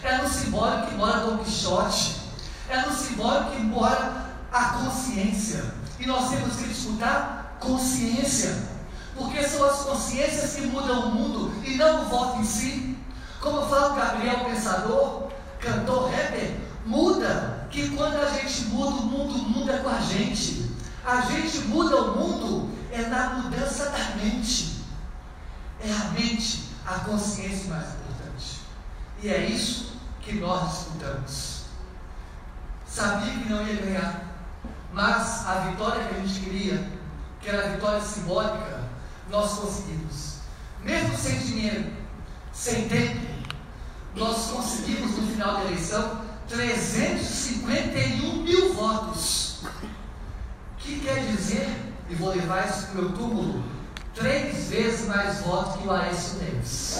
É 0.02 0.18
no 0.20 0.30
simbólico 0.30 0.88
que 0.88 0.96
mora 0.96 1.20
Dom 1.20 1.38
Quixote. 1.40 2.22
É 2.70 2.80
no 2.80 2.94
simbólico 2.94 3.52
que 3.52 3.62
mora 3.62 4.36
a 4.54 4.64
consciência. 4.70 5.66
E 6.00 6.06
nós 6.06 6.30
temos 6.30 6.56
que 6.56 6.70
disputar 6.70 7.58
consciência. 7.60 8.56
Porque 9.18 9.44
são 9.44 9.66
as 9.66 9.80
consciências 9.80 10.54
que 10.54 10.62
mudam 10.68 11.08
o 11.08 11.12
mundo 11.14 11.54
e 11.66 11.76
não 11.76 12.04
o 12.04 12.06
voto 12.06 12.40
em 12.40 12.46
si. 12.46 12.85
Como 13.46 13.62
fala 13.68 13.96
Gabriel 13.96 14.44
Pensador, 14.44 15.30
cantor 15.60 16.10
rapper, 16.10 16.58
muda, 16.84 17.68
que 17.70 17.96
quando 17.96 18.16
a 18.16 18.28
gente 18.32 18.64
muda, 18.70 18.96
o 18.96 19.06
mundo 19.06 19.38
muda 19.38 19.78
com 19.78 19.90
a 19.90 20.00
gente. 20.00 20.72
A 21.06 21.22
gente 21.22 21.60
muda 21.68 21.96
o 21.96 22.18
mundo 22.18 22.76
é 22.92 23.04
na 23.04 23.36
mudança 23.36 23.92
da 23.92 24.16
mente. 24.16 24.84
É 25.80 25.92
a 25.92 26.06
mente, 26.20 26.72
a 26.88 27.02
consciência 27.02 27.70
mais 27.70 27.86
importante. 27.90 28.62
E 29.22 29.30
é 29.30 29.46
isso 29.46 29.92
que 30.22 30.34
nós 30.40 30.72
disputamos. 30.72 31.66
Sabia 32.88 33.32
que 33.32 33.48
não 33.48 33.62
ia 33.68 33.76
ganhar, 33.76 34.24
mas 34.92 35.46
a 35.46 35.70
vitória 35.70 36.04
que 36.04 36.16
a 36.16 36.20
gente 36.26 36.40
queria, 36.40 36.92
que 37.40 37.50
era 37.50 37.68
a 37.68 37.72
vitória 37.74 38.02
simbólica, 38.02 38.86
nós 39.30 39.54
conseguimos. 39.54 40.38
Mesmo 40.82 41.16
sem 41.16 41.38
dinheiro, 41.38 41.94
sem 42.52 42.88
tempo, 42.88 43.35
nós 44.16 44.48
conseguimos 44.48 45.18
no 45.18 45.28
final 45.28 45.56
da 45.56 45.66
eleição 45.66 46.22
351 46.48 48.44
mil 48.44 48.74
votos. 48.74 49.60
Que 50.78 51.00
quer 51.00 51.26
dizer, 51.32 51.68
e 52.10 52.16
vou 52.16 52.30
levar 52.30 52.70
isso 52.70 52.88
para 52.88 53.02
o 53.02 53.04
meu 53.04 53.14
túmulo, 53.14 53.64
três 54.14 54.70
vezes 54.70 55.08
mais 55.08 55.40
votos 55.40 55.82
que 55.82 55.88
o 55.88 55.92
Aécio 55.92 56.40
Neves. 56.40 57.00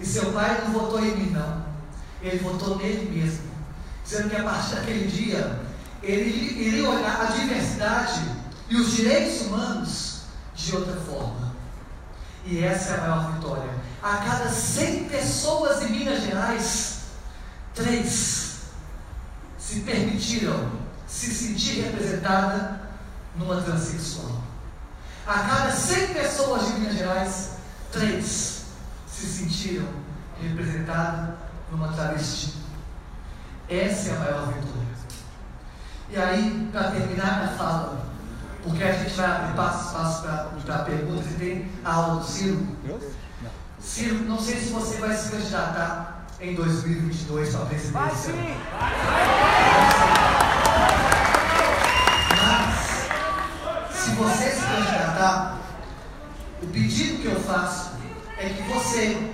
E 0.00 0.06
seu 0.06 0.32
pai 0.32 0.62
não 0.64 0.72
votou 0.72 1.04
em 1.04 1.16
mim, 1.16 1.30
não. 1.30 1.64
Ele 2.22 2.38
votou 2.38 2.76
nele 2.76 3.10
mesmo. 3.10 3.50
Dizendo 4.04 4.30
que 4.30 4.36
a 4.36 4.42
partir 4.42 4.74
daquele 4.74 5.06
dia, 5.06 5.60
ele 6.02 6.30
iria 6.60 6.88
olhar 6.88 7.22
a 7.22 7.24
diversidade 7.26 8.22
e 8.68 8.76
os 8.76 8.92
direitos 8.92 9.42
humanos 9.42 10.22
de 10.54 10.76
outra 10.76 10.96
forma. 11.00 11.52
E 12.44 12.62
essa 12.62 12.92
é 12.92 12.96
a 12.96 13.00
maior 13.00 13.32
vitória. 13.32 13.70
A 14.02 14.16
cada 14.16 14.48
100 14.48 15.04
pessoas 15.04 15.82
em 15.82 15.90
Minas 15.90 16.22
Gerais, 16.22 17.02
três 17.74 18.62
se 19.58 19.80
permitiram 19.80 20.72
se 21.06 21.32
sentir 21.32 21.82
representada 21.82 22.80
numa 23.36 23.60
transexual. 23.62 24.42
A 25.26 25.38
cada 25.38 25.70
100 25.70 26.08
pessoas 26.14 26.66
de 26.66 26.72
Minas 26.80 26.96
Gerais, 26.96 27.50
três 27.92 28.61
se 29.22 29.44
sentiram 29.44 29.86
representadas 30.42 31.36
numa 31.70 31.88
travesti. 31.88 32.54
Essa 33.68 34.10
é 34.10 34.16
a 34.16 34.18
maior 34.18 34.46
vitória. 34.48 34.82
E 36.10 36.16
aí, 36.16 36.68
para 36.72 36.90
terminar 36.90 37.38
minha 37.38 37.56
fala, 37.56 38.04
porque 38.64 38.82
a 38.82 38.92
gente 38.92 39.14
vai 39.14 39.30
abrir 39.30 39.54
passo 39.54 39.86
espaço 39.86 40.22
para 40.66 40.78
perguntas 40.80 41.30
e 41.30 41.34
tem 41.34 41.70
a 41.84 41.94
aula 41.94 42.20
do 42.20 42.26
Ciro. 42.26 42.66
Ciro, 43.78 44.24
não 44.24 44.38
sei 44.38 44.56
se 44.56 44.70
você 44.70 44.98
vai 44.98 45.16
se 45.16 45.30
candidatar 45.30 46.26
em 46.40 46.54
2022 46.54 47.50
para 47.50 47.62
a 47.62 47.66
presidência. 47.66 48.00
Vai 48.00 48.14
sim! 48.14 48.56
Mas, 52.42 53.96
se 53.96 54.10
você 54.10 54.50
se 54.50 54.60
candidatar, 54.60 55.58
o 56.60 56.66
pedido 56.66 57.22
que 57.22 57.28
eu 57.28 57.40
faço 57.40 57.92
é 58.38 58.48
que 58.48 58.62
você, 58.62 59.30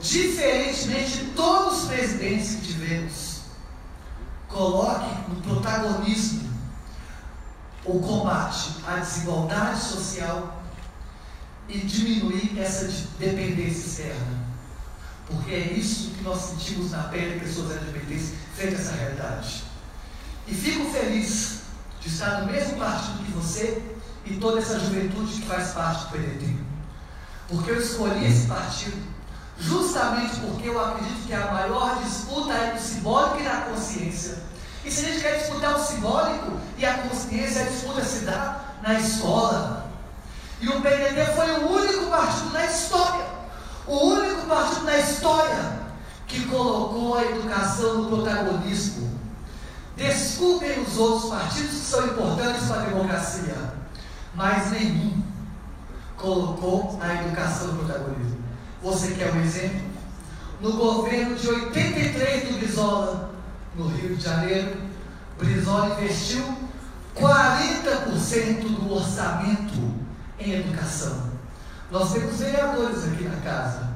diferentemente 0.00 1.18
de 1.18 1.24
todos 1.32 1.82
os 1.82 1.88
presidentes 1.88 2.56
que 2.56 2.72
tivemos, 2.72 3.40
coloque 4.48 5.30
no 5.30 5.40
protagonismo 5.42 6.50
o 7.84 8.00
combate 8.00 8.76
à 8.86 8.96
desigualdade 8.96 9.80
social 9.80 10.62
e 11.68 11.78
diminuir 11.78 12.58
essa 12.58 12.86
dependência 13.18 13.86
externa. 13.86 14.50
Porque 15.26 15.52
é 15.52 15.72
isso 15.72 16.10
que 16.10 16.24
nós 16.24 16.38
sentimos 16.40 16.90
na 16.90 17.04
pele 17.04 17.38
pessoas 17.38 17.70
LGBTs 17.70 18.34
frente 18.56 18.74
a 18.74 18.78
essa 18.78 18.92
realidade. 18.92 19.64
E 20.48 20.54
fico 20.54 20.90
feliz 20.90 21.60
de 22.00 22.08
estar 22.08 22.40
no 22.40 22.52
mesmo 22.52 22.76
partido 22.76 23.24
que 23.24 23.30
você 23.32 23.82
e 24.26 24.36
toda 24.36 24.58
essa 24.58 24.80
juventude 24.80 25.40
que 25.40 25.46
faz 25.46 25.70
parte 25.70 26.06
do 26.06 26.10
PDT. 26.10 26.69
Porque 27.50 27.70
eu 27.70 27.80
escolhi 27.80 28.26
esse 28.26 28.46
partido 28.46 29.10
justamente 29.60 30.40
porque 30.40 30.68
eu 30.68 30.80
acredito 30.80 31.26
que 31.26 31.34
a 31.34 31.52
maior 31.52 32.02
disputa 32.02 32.52
é 32.52 32.72
do 32.72 32.80
simbólico 32.80 33.40
e 33.40 33.44
da 33.44 33.56
consciência. 33.62 34.38
E 34.84 34.90
se 34.90 35.04
a 35.04 35.08
gente 35.10 35.20
quer 35.20 35.38
disputar 35.38 35.76
o 35.76 35.84
simbólico 35.84 36.52
e 36.78 36.86
a 36.86 36.94
consciência, 36.98 37.62
a 37.62 37.64
disputa 37.66 38.02
se 38.02 38.24
dá 38.24 38.60
na 38.82 38.98
escola. 38.98 39.90
E 40.60 40.68
o 40.68 40.80
PDT 40.80 41.34
foi 41.34 41.50
o 41.50 41.68
único 41.68 42.06
partido 42.06 42.50
na 42.50 42.64
história, 42.64 43.26
o 43.86 43.96
único 43.96 44.46
partido 44.46 44.84
na 44.84 44.98
história 44.98 45.80
que 46.26 46.46
colocou 46.46 47.18
a 47.18 47.24
educação 47.24 48.02
no 48.02 48.08
protagonismo. 48.08 49.10
Desculpem 49.96 50.80
os 50.80 50.96
outros 50.96 51.30
partidos 51.30 51.70
que 51.70 51.86
são 51.86 52.06
importantes 52.06 52.66
para 52.66 52.82
a 52.82 52.84
democracia, 52.86 53.74
mas 54.34 54.70
nenhum 54.70 55.29
colocou 56.20 56.98
a 57.00 57.14
educação 57.14 57.68
no 57.68 57.84
protagonismo. 57.84 58.38
Você 58.82 59.14
quer 59.14 59.32
um 59.32 59.40
exemplo? 59.40 59.90
No 60.60 60.72
governo 60.74 61.36
de 61.36 61.48
83 61.48 62.48
do 62.48 62.58
Brizola, 62.58 63.34
no 63.74 63.88
Rio 63.88 64.16
de 64.16 64.22
Janeiro, 64.22 64.76
Brizola 65.38 65.98
investiu 66.00 66.44
40% 67.16 68.62
do 68.62 68.92
orçamento 68.92 69.94
em 70.38 70.52
educação. 70.52 71.30
Nós 71.90 72.12
temos 72.12 72.38
vereadores 72.38 73.04
aqui 73.04 73.24
na 73.24 73.36
casa. 73.40 73.90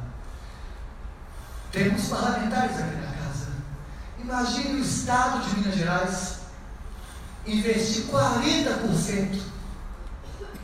Temos 1.71 2.07
parlamentares 2.07 2.79
aqui 2.79 2.97
na 2.97 3.13
casa. 3.13 3.49
Imagine 4.19 4.81
o 4.81 4.83
Estado 4.83 5.47
de 5.47 5.59
Minas 5.59 5.77
Gerais 5.77 6.39
investir 7.47 8.05
40% 8.05 9.39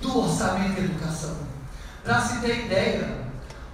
do 0.00 0.19
orçamento 0.19 0.81
em 0.81 0.85
educação. 0.85 1.50
Para 2.04 2.21
se 2.23 2.40
ter 2.40 2.66
ideia, 2.66 3.19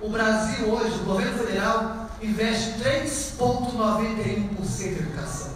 o 0.00 0.08
Brasil 0.10 0.68
hoje, 0.68 1.00
o 1.00 1.04
governo 1.04 1.38
federal, 1.38 2.10
investe 2.20 2.80
3,91% 2.80 4.80
em 4.80 4.92
educação. 4.92 5.54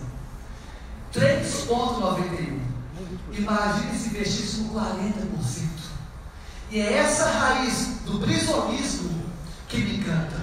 3,91%. 1.12 2.60
Imagine 3.32 3.98
se 3.98 4.08
investisse 4.08 4.62
com 4.62 4.78
40%. 4.78 4.90
E 6.70 6.80
é 6.80 6.98
essa 6.98 7.28
raiz 7.28 7.98
do 8.04 8.18
brisolismo 8.18 9.24
que 9.68 9.78
me 9.78 9.98
encanta. 9.98 10.40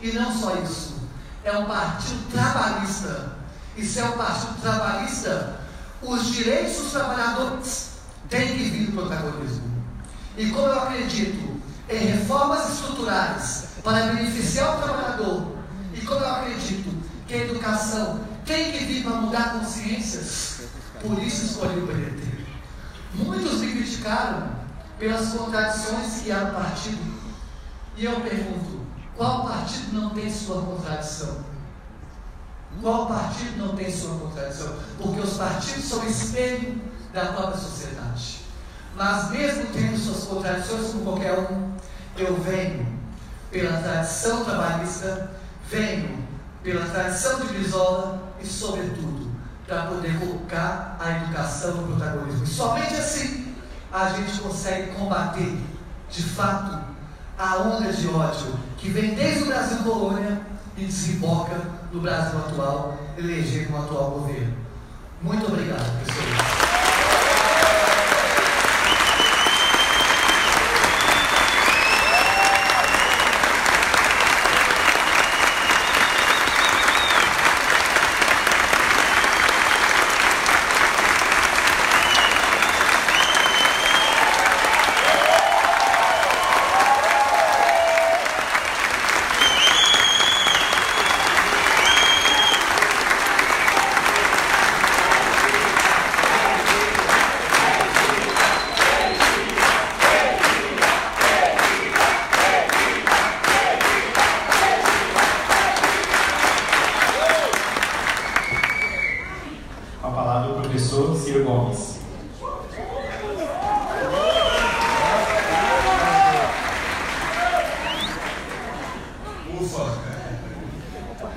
E 0.00 0.12
não 0.12 0.32
só 0.32 0.54
isso. 0.56 0.94
É 1.42 1.58
um 1.58 1.66
partido 1.66 2.30
trabalhista. 2.30 3.32
E 3.76 3.84
se 3.84 3.98
é 3.98 4.04
um 4.04 4.12
partido 4.12 4.60
trabalhista, 4.60 5.60
os 6.00 6.26
direitos 6.26 6.76
dos 6.76 6.92
trabalhadores 6.92 7.94
têm 8.28 8.56
que 8.56 8.64
vir 8.64 8.86
do 8.86 8.92
protagonismo. 8.92 9.74
E 10.36 10.50
como 10.50 10.66
eu 10.66 10.80
acredito 10.80 11.53
em 11.94 12.06
reformas 12.06 12.74
estruturais 12.74 13.64
para 13.82 14.12
beneficiar 14.12 14.76
o 14.76 14.82
trabalhador, 14.82 15.56
e 15.92 16.00
como 16.00 16.20
eu 16.20 16.30
acredito 16.30 16.90
que 17.26 17.34
a 17.34 17.44
educação 17.44 18.20
tem 18.44 18.72
que 18.72 18.84
vir 18.84 19.04
para 19.04 19.16
mudar 19.16 19.52
consciências, 19.52 20.62
por 21.00 21.18
isso 21.22 21.46
escolhi 21.46 21.78
o 21.80 21.86
PDT. 21.86 22.44
Muitos 23.14 23.60
me 23.60 23.72
criticaram 23.72 24.50
pelas 24.98 25.32
contradições 25.32 26.22
que 26.22 26.32
há 26.32 26.44
no 26.44 26.54
partido. 26.54 27.14
E 27.96 28.04
eu 28.04 28.20
pergunto: 28.20 28.80
qual 29.16 29.46
partido 29.46 29.92
não 29.92 30.10
tem 30.10 30.32
sua 30.32 30.62
contradição? 30.62 31.44
Qual 32.82 33.06
partido 33.06 33.56
não 33.58 33.76
tem 33.76 33.90
sua 33.90 34.18
contradição? 34.18 34.74
Porque 35.00 35.20
os 35.20 35.34
partidos 35.34 35.84
são 35.84 36.04
espelho 36.06 36.80
da 37.12 37.26
própria 37.26 37.56
sociedade. 37.56 38.33
Mas 38.96 39.30
mesmo 39.30 39.66
tendo 39.72 39.98
suas 39.98 40.24
contradições 40.24 40.92
como 40.92 41.04
qualquer 41.04 41.38
um, 41.38 41.72
eu 42.16 42.36
venho 42.36 42.86
pela 43.50 43.80
tradição 43.80 44.44
trabalhista, 44.44 45.32
venho 45.68 46.24
pela 46.62 46.86
tradição 46.86 47.40
de 47.40 47.48
Brizola 47.48 48.32
e, 48.40 48.46
sobretudo, 48.46 49.30
para 49.66 49.86
poder 49.86 50.18
colocar 50.18 50.96
a 51.00 51.10
educação 51.10 51.74
no 51.74 51.96
protagonismo. 51.96 52.44
E 52.44 52.46
somente 52.46 52.94
assim 52.94 53.54
a 53.92 54.08
gente 54.10 54.40
consegue 54.40 54.92
combater, 54.92 55.56
de 56.10 56.22
fato, 56.22 56.78
a 57.38 57.56
onda 57.56 57.92
de 57.92 58.08
ódio 58.08 58.58
que 58.76 58.90
vem 58.90 59.14
desde 59.14 59.44
o 59.44 59.46
Brasil 59.46 59.78
colônia 59.78 60.40
e 60.76 60.84
desemboca 60.84 61.56
no 61.92 62.00
Brasil 62.00 62.38
atual, 62.38 62.98
elegendo 63.16 63.72
o 63.72 63.82
atual 63.82 64.10
governo. 64.10 64.56
Muito 65.22 65.46
obrigado, 65.46 65.84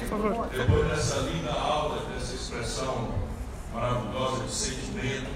Depois 0.09 1.09
favor. 1.09 1.29
Linda 1.29 1.51
aula, 1.51 2.05
dessa 2.05 2.33
expressão 2.33 3.13
maravilhosa 3.73 4.43
de 4.43 4.51
sentimento, 4.51 5.29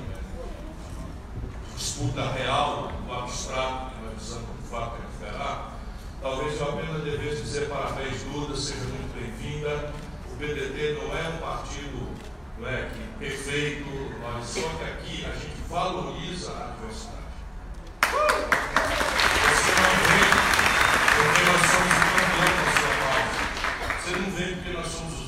disputa 1.75 2.31
real, 2.31 2.91
do 3.05 3.13
abstrato, 3.13 3.91
uma 4.01 4.11
visão 4.17 4.39
do 4.39 4.69
fato 4.69 4.95
é 4.95 5.25
referar. 5.25 5.73
Talvez 6.21 6.59
eu 6.59 6.69
apenas 6.69 7.03
devesse 7.03 7.41
dizer 7.41 7.67
parabéns, 7.67 8.23
Duda, 8.23 8.55
seja 8.55 8.83
muito 8.85 9.13
bem-vinda. 9.13 9.91
O 10.31 10.37
PDT 10.37 10.99
não 11.01 11.17
é 11.17 11.29
um 11.29 11.37
partido 11.37 12.11
não 12.57 12.69
é, 12.69 12.89
que 12.89 13.19
perfeito, 13.19 13.89
mas 14.21 14.45
só 14.45 14.61
que 14.61 14.83
aqui 14.83 15.25
a 15.25 15.33
gente 15.33 15.61
valoriza 15.67 16.51
a 16.51 16.75
diversidade. 16.75 17.21
Você 19.51 19.71
não 19.81 19.95
vem 20.07 20.51
porque 21.15 21.41
nós 21.43 21.61
somos 21.71 21.97
campeões 22.11 22.55
da 22.57 22.67
sua 22.77 22.93
parte. 23.01 23.35
Você 24.03 24.11
não 24.15 24.29
vem 24.31 24.60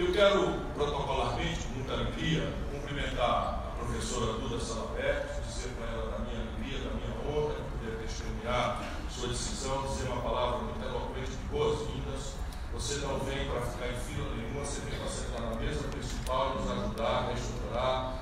Eu 0.00 0.14
quero, 0.14 0.54
protocolarmente, 0.72 1.60
com 1.60 1.74
muita 1.74 1.92
alegria, 1.92 2.50
cumprimentar 2.72 3.68
a 3.68 3.84
professora 3.84 4.32
Duda 4.40 4.58
Salaberto, 4.58 5.42
dizer 5.42 5.76
para 5.76 5.92
ela 5.92 6.10
da 6.12 6.18
minha 6.24 6.40
alegria, 6.40 6.78
da 6.88 6.94
minha 6.96 7.12
honra, 7.28 7.56
de 7.60 7.68
poder 7.68 7.98
testemunhar 8.00 8.82
sua 9.10 9.28
decisão, 9.28 9.82
dizer 9.82 10.08
uma 10.08 10.22
palavra 10.22 10.60
muito 10.60 10.82
eloquente 10.82 11.32
de 11.32 11.44
boas-vindas. 11.52 12.32
Você 12.72 12.94
não 13.04 13.18
vem 13.20 13.44
para 13.44 13.60
ficar 13.60 13.88
em 13.92 14.00
fila 14.00 14.24
nenhuma, 14.36 14.64
você 14.64 14.80
vem 14.88 14.98
para 14.98 15.08
sentar 15.10 15.40
na 15.42 15.54
mesa 15.60 15.84
principal 15.88 16.48
e 16.48 16.62
nos 16.62 16.70
ajudar 16.70 17.28
a 17.76 18.14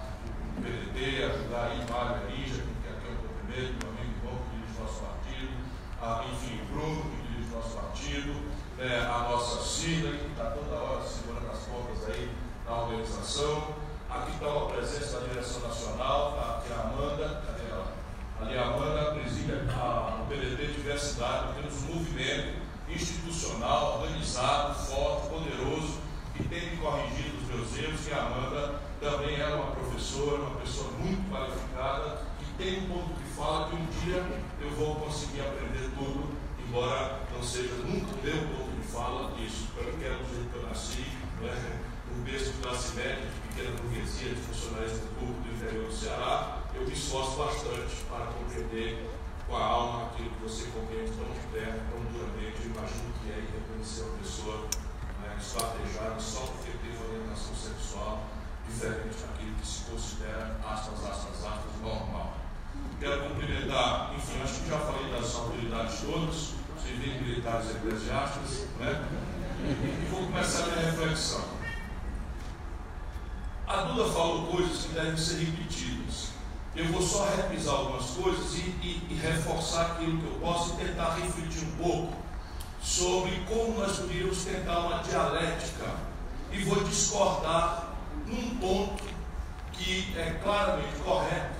o 0.59 0.61
PDT, 0.61 1.23
ajudar 1.31 1.63
aí 1.63 1.79
Mário 1.89 2.27
Elija, 2.27 2.63
que 2.83 2.89
aqui 2.91 3.07
é 3.07 3.15
o 3.15 3.47
primeiro, 3.47 3.75
meu 3.79 3.91
amigo 3.95 4.19
bom 4.27 4.35
que 4.35 4.59
dirige 4.59 4.81
nosso 4.83 4.99
partido, 4.99 5.55
ah, 6.03 6.27
enfim, 6.27 6.59
o 6.59 6.75
Bruno, 6.75 7.03
que 7.07 7.23
dirige 7.23 7.55
nosso 7.55 7.71
partido, 7.71 8.35
né, 8.79 9.01
a 9.01 9.29
nossa 9.29 9.61
Cida, 9.61 10.11
que 10.11 10.27
está 10.31 10.51
toda 10.51 10.77
hora 10.77 11.03
segurando 11.03 11.51
as 11.51 11.59
pontas 11.65 12.15
aí 12.15 12.31
na 12.65 12.83
organização. 12.83 13.75
Aqui 14.09 14.33
está 14.33 14.47
a 14.47 14.67
presença 14.67 15.21
da 15.21 15.27
direção 15.27 15.69
nacional, 15.69 16.33
tá 16.33 16.59
aqui 16.59 16.73
a 16.73 16.83
Amanda, 16.83 17.43
cadê 17.45 17.71
ela? 17.71 17.93
Ali 18.41 18.57
a 18.57 18.63
Amanda 18.63 19.13
preside 19.17 19.53
a, 19.53 20.23
o 20.23 20.27
PDT 20.27 20.73
Diversidade, 20.75 21.55
temos 21.55 21.83
um 21.83 21.95
movimento 21.95 22.59
institucional, 22.89 24.01
organizado, 24.01 24.75
forte, 24.75 25.29
poderoso, 25.29 25.99
que 26.35 26.45
tem 26.45 26.77
corrigido 26.77 27.37
os 27.43 27.49
meus 27.49 27.77
erros, 27.77 28.07
e 28.07 28.13
a 28.13 28.23
Amanda 28.23 28.81
também 29.01 29.41
é 29.41 29.47
uma 29.47 29.73
professora, 29.73 30.43
uma 30.43 30.61
pessoa 30.61 30.91
muito 30.93 31.31
qualificada, 31.31 32.23
que 32.39 32.47
tem 32.63 32.85
um 32.85 32.89
ponto 32.89 33.13
de 33.13 33.31
fala 33.37 33.69
que 33.69 33.77
um 33.77 33.87
dia 33.87 34.25
eu 34.61 34.71
vou 34.71 34.95
conseguir 34.95 35.41
aprender 35.41 35.91
tudo, 35.99 36.38
embora 36.69 37.21
não 37.33 37.43
seja 37.43 37.75
nunca 37.77 38.15
o 38.15 38.23
meu 38.23 38.37
ponto 38.49 38.77
de 38.77 38.87
fala, 38.89 39.33
isso, 39.41 39.69
eu 39.79 39.97
quero 39.99 40.23
dizer 40.25 40.45
que 40.53 40.57
eu 40.57 40.63
nasci, 40.69 41.07
né, 41.41 41.81
um 42.15 42.23
berço 42.23 42.53
de 42.53 42.59
classe 42.59 42.95
média, 42.95 43.25
de 43.25 43.49
pequena 43.49 43.77
burguesia, 43.81 44.35
de 44.35 44.41
funcionários 44.43 45.01
público 45.19 45.41
do 45.41 45.55
interior 45.55 45.87
do 45.87 45.93
Ceará, 45.93 46.59
eu 46.75 46.83
me 46.83 46.93
esforço 46.93 47.37
bastante 47.37 48.05
para 48.09 48.27
compreender 48.27 49.09
com 49.47 49.57
a 49.57 49.65
alma 49.65 50.07
aquilo 50.07 50.31
que 50.31 50.43
você 50.43 50.69
compreende 50.71 51.11
tão 51.13 51.25
de 51.25 51.41
perto, 51.53 51.81
tão 51.89 52.01
duramente. 52.13 52.61
Eu 52.61 52.71
imagino 52.71 53.13
que 53.17 53.31
é 53.33 53.41
reconhecer 53.49 54.03
uma 54.03 54.19
pessoa 54.19 54.69
né, 55.23 55.37
esquartejada 55.41 56.21
só 56.21 56.41
porque 56.41 56.69
uma 56.89 57.07
orientação 57.09 57.55
sexual 57.55 58.25
diferente 58.69 59.17
daquilo 59.25 59.55
que 59.57 59.67
se 59.67 59.85
considera, 59.91 60.61
aspas, 60.65 61.05
aspas, 61.05 61.45
aspas, 61.45 61.81
normal. 61.81 62.37
Quero 63.01 63.29
cumprimentar, 63.29 64.13
enfim, 64.15 64.43
acho 64.43 64.61
que 64.61 64.69
já 64.69 64.79
falei 64.79 65.11
das 65.11 65.35
autoridades 65.35 66.01
todas, 66.01 66.58
civis, 66.89 67.21
militares 67.21 67.67
e 67.67 67.77
eclesiásticas, 67.77 68.67
né? 68.81 69.05
E 69.61 70.09
vou 70.11 70.27
começar 70.27 70.65
a 70.65 70.67
minha 70.69 70.91
reflexão. 70.91 71.45
A 73.67 73.77
Duda 73.83 74.11
falou 74.11 74.47
coisas 74.47 74.87
que 74.87 74.93
devem 74.95 75.17
ser 75.17 75.45
repetidas. 75.45 76.29
Eu 76.75 76.87
vou 76.87 77.03
só 77.03 77.29
repisar 77.37 77.75
algumas 77.75 78.11
coisas 78.11 78.55
e, 78.55 78.61
e, 78.61 79.07
e 79.11 79.15
reforçar 79.15 79.93
aquilo 79.93 80.19
que 80.19 80.27
eu 80.27 80.41
posso 80.41 80.75
e 80.75 80.87
tentar 80.87 81.17
refletir 81.17 81.65
um 81.65 81.83
pouco 81.83 82.17
sobre 82.81 83.43
como 83.49 83.79
nós 83.79 83.99
poderíamos 83.99 84.45
tentar 84.45 84.79
uma 84.81 85.03
dialética. 85.03 85.87
E 86.51 86.63
vou 86.65 86.83
discordar 86.85 87.95
num 88.27 88.57
ponto 88.57 89.03
que 89.73 90.15
é 90.17 90.39
claramente 90.43 90.97
correto, 91.05 91.57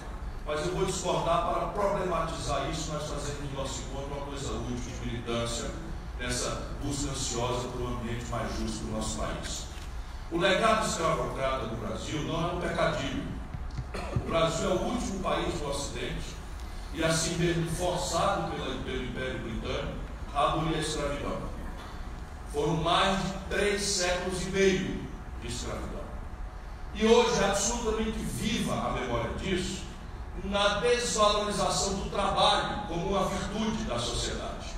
mas 0.49 0.65
eu 0.65 0.75
vou 0.75 0.87
discordar 0.87 1.47
para 1.47 1.67
problematizar 1.67 2.71
isso, 2.71 2.91
nós 2.91 3.03
fazemos 3.03 3.53
no 3.53 3.61
nosso 3.61 3.83
encontro 3.83 4.17
uma 4.17 4.25
coisa 4.25 4.53
útil 4.53 4.93
de 4.99 5.07
militância, 5.07 5.71
nessa 6.19 6.71
busca 6.83 7.11
ansiosa 7.11 7.69
por 7.69 7.83
um 7.83 7.99
ambiente 7.99 8.25
mais 8.31 8.57
justo 8.57 8.87
no 8.87 8.97
nosso 8.97 9.19
país. 9.19 9.65
O 10.33 10.39
legado 10.39 10.87
escravocrata 10.87 11.67
do 11.67 11.77
Brasil 11.77 12.23
não 12.23 12.49
é 12.49 12.53
um 12.55 12.61
pecadilho. 12.63 13.25
O 14.15 14.31
Brasil 14.31 14.71
é 14.71 14.73
o 14.73 14.83
último 14.85 15.21
país 15.21 15.53
do 15.53 15.69
Ocidente 15.69 16.35
e 16.95 17.05
assim 17.05 17.37
mesmo 17.37 17.71
forçado 17.71 18.51
pela, 18.51 18.75
pelo 18.77 19.05
Império 19.05 19.41
Britânico 19.41 19.99
a 20.35 20.53
abolir 20.53 20.77
a 20.77 20.81
escravidão. 20.81 21.43
Foram 22.55 22.77
mais 22.79 23.19
de 23.23 23.33
três 23.51 23.83
séculos 23.83 24.47
e 24.47 24.51
meio 24.51 25.01
de 25.43 25.49
escravidão. 25.49 26.09
E 26.95 27.07
hoje 27.07 27.39
é 27.39 27.45
absolutamente 27.45 28.19
viva 28.19 28.75
a 28.75 28.93
memória 28.93 29.31
disso 29.35 29.88
na 30.45 30.81
desvalorização 30.81 31.95
do 31.95 32.11
trabalho 32.11 32.87
como 32.89 33.09
uma 33.09 33.29
virtude 33.29 33.85
da 33.85 33.99
sociedade. 33.99 34.75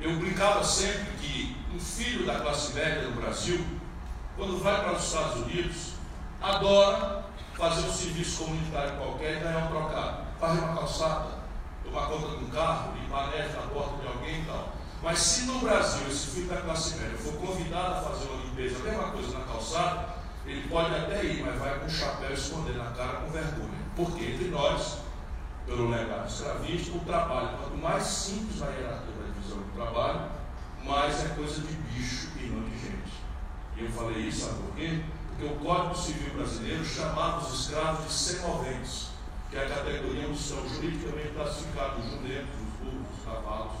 Eu 0.00 0.16
brincava 0.16 0.62
sempre 0.62 1.12
que 1.18 1.56
um 1.74 1.80
filho 1.80 2.26
da 2.26 2.40
classe 2.40 2.72
média 2.74 3.02
no 3.02 3.20
Brasil, 3.20 3.64
quando 4.36 4.62
vai 4.62 4.80
para 4.82 4.92
os 4.92 5.04
Estados 5.04 5.42
Unidos, 5.42 5.94
adora 6.40 7.24
fazer 7.54 7.86
um 7.86 7.92
serviço 7.92 8.44
comunitário 8.44 8.96
qualquer 8.98 9.38
e 9.38 9.40
ganhar 9.40 9.64
um 9.64 9.68
trocado. 9.68 10.24
Fazer 10.38 10.60
uma 10.60 10.74
calçada, 10.74 11.26
tomar 11.82 12.06
conta 12.08 12.36
de 12.36 12.44
um 12.44 12.50
carro, 12.50 12.92
limpar 13.00 13.28
neve 13.30 13.56
na 13.56 13.62
porta 13.62 13.96
de 14.00 14.06
alguém 14.06 14.42
e 14.42 14.44
tal. 14.44 14.68
Mas 15.02 15.18
se 15.18 15.42
no 15.46 15.58
Brasil 15.60 16.06
esse 16.08 16.26
filho 16.28 16.48
da 16.48 16.60
classe 16.60 16.96
média 16.96 17.16
for 17.18 17.34
convidado 17.34 17.94
a 17.94 18.10
fazer 18.10 18.28
uma 18.28 18.42
limpeza, 18.42 18.78
a 18.78 18.82
mesma 18.82 19.10
coisa 19.10 19.38
na 19.38 19.44
calçada, 19.44 20.13
ele 20.46 20.68
pode 20.68 20.94
até 20.94 21.24
ir, 21.24 21.42
mas 21.42 21.58
vai 21.58 21.78
com 21.78 21.86
um 21.86 21.90
chapéu 21.90 22.32
esconder 22.32 22.76
na 22.76 22.90
cara 22.90 23.20
com 23.20 23.30
vergonha. 23.30 23.84
Porque 23.96 24.24
entre 24.24 24.48
nós, 24.48 24.98
pelo 25.66 25.88
legado 25.88 26.28
escravista, 26.28 26.96
o 26.96 27.00
trabalho, 27.00 27.56
quanto 27.56 27.76
mais 27.76 28.04
simples 28.04 28.60
a 28.60 28.66
hierarquia 28.66 29.14
da 29.14 29.32
divisão 29.32 29.58
do 29.58 29.72
trabalho, 29.74 30.30
mais 30.84 31.24
é 31.24 31.28
coisa 31.28 31.60
de 31.62 31.74
bicho 31.74 32.28
e 32.38 32.46
não 32.46 32.62
de 32.64 32.78
gente. 32.78 33.12
E 33.76 33.84
eu 33.84 33.90
falei 33.90 34.24
isso, 34.24 34.46
sabe 34.46 34.62
por 34.62 34.74
quê? 34.74 35.02
Porque 35.28 35.44
o 35.46 35.56
Código 35.56 35.96
Civil 35.96 36.34
Brasileiro 36.34 36.84
chamava 36.84 37.46
os 37.46 37.60
escravos 37.60 38.06
de 38.06 38.12
semoventes, 38.12 39.08
que 39.50 39.56
é 39.56 39.64
a 39.64 39.68
categoria 39.68 40.28
onde 40.28 40.38
são 40.38 40.68
juridicamente 40.68 41.30
classificados 41.30 42.04
os 42.04 42.10
jumentos, 42.12 42.50
os 42.54 42.86
burros, 42.86 43.18
os 43.18 43.24
cavalos, 43.24 43.72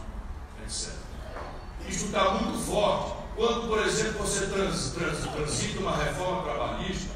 etc. 0.62 0.94
Isso 1.86 2.06
está 2.06 2.30
muito 2.30 2.58
forte 2.58 3.23
quando, 3.34 3.68
por 3.68 3.78
exemplo, 3.84 4.24
você 4.24 4.46
trans, 4.46 4.90
trans, 4.90 5.18
transita 5.18 5.80
uma 5.80 5.96
reforma 5.96 6.42
trabalhista 6.42 7.14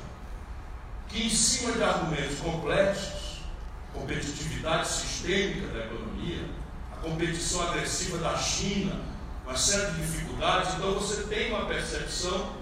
que, 1.09 1.27
em 1.27 1.31
cima 1.31 1.73
de 1.73 1.83
argumentos 1.83 2.39
complexos, 2.41 3.41
competitividade 3.93 4.89
sistêmica 4.89 5.69
da 5.69 5.87
economia, 5.87 6.45
a 6.93 6.97
competição 6.97 7.63
agressiva 7.69 8.19
da 8.19 8.37
China, 8.37 9.01
uma 9.45 9.57
série 9.57 9.93
de 9.93 10.03
dificuldades, 10.03 10.75
então 10.75 10.95
você 10.95 11.23
tem 11.23 11.51
uma 11.51 11.67
percepção 11.67 12.53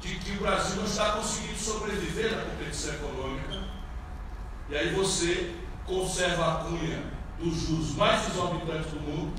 de 0.00 0.16
que 0.16 0.32
o 0.32 0.40
Brasil 0.40 0.76
não 0.76 0.84
está 0.84 1.12
conseguindo 1.12 1.58
sobreviver 1.58 2.34
na 2.34 2.42
competição 2.42 2.94
econômica, 2.94 3.62
e 4.68 4.76
aí 4.76 4.94
você 4.94 5.54
conserva 5.84 6.52
a 6.52 6.54
cunha 6.64 7.02
dos 7.38 7.54
juros 7.60 7.94
mais 7.94 8.28
exorbitantes 8.28 8.90
do 8.90 9.00
mundo, 9.00 9.32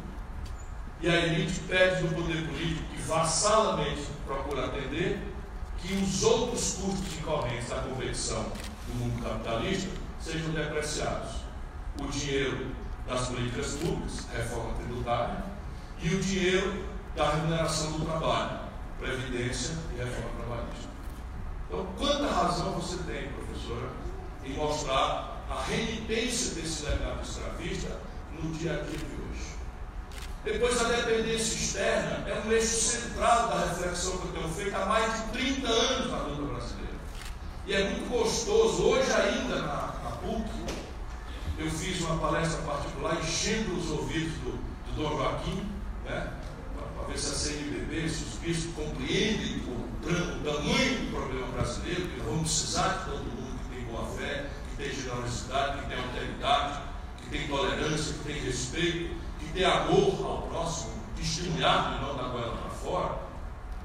e 1.02 1.10
a 1.10 1.16
elite 1.16 1.60
pede 1.62 2.02
do 2.02 2.16
poder 2.16 2.48
político 2.48 2.84
que 2.90 3.02
vassalamente 3.04 4.02
procura 4.26 4.66
atender 4.66 5.20
que 5.78 5.94
os 5.94 6.24
outros 6.24 6.74
custos 6.74 7.18
incorrentes 7.20 7.70
da 7.70 7.82
competição 7.82 8.52
do 8.88 8.96
mundo 8.96 9.24
capitalista 9.24 9.90
sejam 10.20 10.50
depreciados. 10.52 11.42
O 12.02 12.08
dinheiro 12.08 12.72
das 13.08 13.28
políticas 13.28 13.76
públicas, 13.76 14.26
reforma 14.34 14.74
tributária, 14.74 15.44
e 16.02 16.10
o 16.10 16.22
dinheiro 16.22 16.86
da 17.16 17.32
remuneração 17.32 17.92
do 17.94 18.06
trabalho, 18.06 18.60
previdência 19.00 19.76
e 19.94 19.98
reforma 19.98 20.30
trabalhista. 20.38 20.90
Então, 21.68 21.88
quanta 21.98 22.32
razão 22.32 22.74
você 22.74 22.98
tem, 23.04 23.30
professora, 23.30 23.90
em 24.44 24.54
mostrar 24.54 25.44
a 25.50 25.64
renitência 25.68 26.56
desse 26.56 26.86
legado 26.86 27.22
escravista 27.24 28.00
no 28.32 28.52
dia 28.54 28.74
a 28.74 28.76
dia 28.76 28.98
de 28.98 29.06
hoje? 29.06 29.27
Depois, 30.48 30.80
a 30.80 30.86
dependência 30.86 31.56
externa 31.56 32.24
é 32.26 32.42
um 32.46 32.50
eixo 32.54 32.80
central 32.80 33.50
da 33.50 33.66
reflexão 33.66 34.18
que 34.18 34.28
eu 34.28 34.32
tenho 34.32 34.50
feito 34.54 34.76
há 34.78 34.86
mais 34.86 35.14
de 35.14 35.32
30 35.34 35.68
anos 35.68 36.10
na 36.10 36.18
luta 36.20 36.42
brasileira. 36.54 36.96
E 37.66 37.74
é 37.74 37.90
muito 37.90 38.10
gostoso, 38.10 38.84
hoje 38.84 39.12
ainda 39.12 39.58
na, 39.58 39.94
na 40.02 40.12
PUC, 40.22 40.50
eu 41.60 41.70
fiz 41.70 42.00
uma 42.00 42.18
palestra 42.20 42.62
particular 42.62 43.20
enchendo 43.20 43.78
os 43.78 43.92
ouvidos 43.92 44.32
do, 44.36 44.52
do 44.52 44.96
Dom 44.96 45.18
Joaquim, 45.18 45.70
né? 46.06 46.32
para 46.96 47.08
ver 47.08 47.20
se 47.20 47.30
a 47.30 47.36
CNBB, 47.36 48.08
se 48.08 48.24
os 48.24 48.36
bispos 48.36 48.74
compreendem 48.74 49.64
o, 49.68 49.72
o 49.72 50.44
tamanho 50.46 51.00
do 51.00 51.12
problema 51.12 51.48
brasileiro, 51.48 52.08
que 52.08 52.22
vamos 52.22 52.44
precisar 52.44 52.88
de 53.00 53.12
todo 53.12 53.24
mundo 53.26 53.60
que 53.68 53.76
tem 53.76 53.84
boa 53.84 54.06
fé, 54.18 54.46
que 54.70 54.82
tem 54.82 54.96
generosidade, 54.96 55.82
que 55.82 55.90
tem 55.90 55.98
alteridade, 55.98 56.80
que 57.18 57.30
tem 57.32 57.48
tolerância, 57.50 58.14
que 58.14 58.24
tem 58.24 58.44
respeito 58.46 59.27
ter 59.58 59.66
amor 59.66 60.14
ao 60.24 60.42
próximo, 60.44 60.92
testemunhar 61.16 61.98
e 61.98 62.06
não 62.06 62.16
dar 62.16 62.30
goela 62.30 62.58
para 62.58 62.70
fora. 62.70 63.18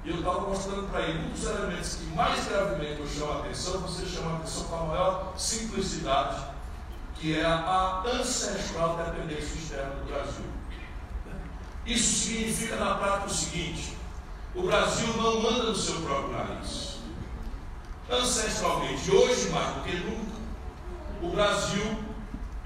E 0.05 0.11
eu 0.11 0.19
estava 0.19 0.41
mostrando 0.43 0.91
para 0.91 1.01
ele 1.01 1.27
um 1.27 1.31
dos 1.31 1.45
elementos 1.45 1.95
que 1.95 2.05
mais 2.15 2.47
gravemente 2.47 3.01
eu 3.01 3.09
chamo 3.09 3.33
a 3.33 3.39
atenção, 3.39 3.81
você 3.81 4.05
chama 4.05 4.33
a 4.33 4.37
atenção 4.37 4.65
com 4.65 4.77
a 4.77 4.85
maior 4.85 5.33
simplicidade, 5.39 6.45
que 7.15 7.39
é 7.39 7.45
a 7.45 8.03
ancestral 8.05 8.99
dependência 8.99 9.55
externa 9.55 9.95
do 9.95 10.13
Brasil. 10.13 10.45
Isso 11.87 12.27
significa 12.27 12.77
na 12.77 12.97
prática 12.97 13.27
o 13.27 13.31
seguinte: 13.31 13.97
o 14.55 14.63
Brasil 14.65 15.09
não 15.17 15.41
manda 15.41 15.63
no 15.65 15.77
seu 15.77 16.03
próprio 16.03 16.33
nariz. 16.33 16.99
Ancestralmente, 18.11 19.11
hoje 19.11 19.49
mais 19.49 19.75
do 19.77 19.83
que 19.85 19.97
nunca, 19.97 20.37
o 21.23 21.31
Brasil 21.31 22.12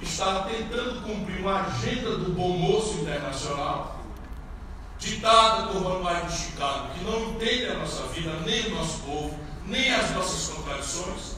está 0.01 0.43
tentando 0.43 1.03
cumprir 1.03 1.41
uma 1.41 1.63
agenda 1.63 2.17
do 2.17 2.33
bom 2.33 2.57
moço 2.57 2.99
internacional, 3.01 4.01
ditada 4.99 5.69
por 5.69 5.83
manuais 5.83 6.33
de 6.33 6.39
Chicago, 6.39 6.89
que 6.95 7.05
não 7.05 7.31
entendem 7.31 7.71
a 7.71 7.75
nossa 7.75 8.03
vida, 8.09 8.33
nem 8.45 8.67
o 8.67 8.75
nosso 8.77 9.03
povo, 9.03 9.39
nem 9.67 9.93
as 9.93 10.11
nossas 10.13 10.55
contradições, 10.55 11.37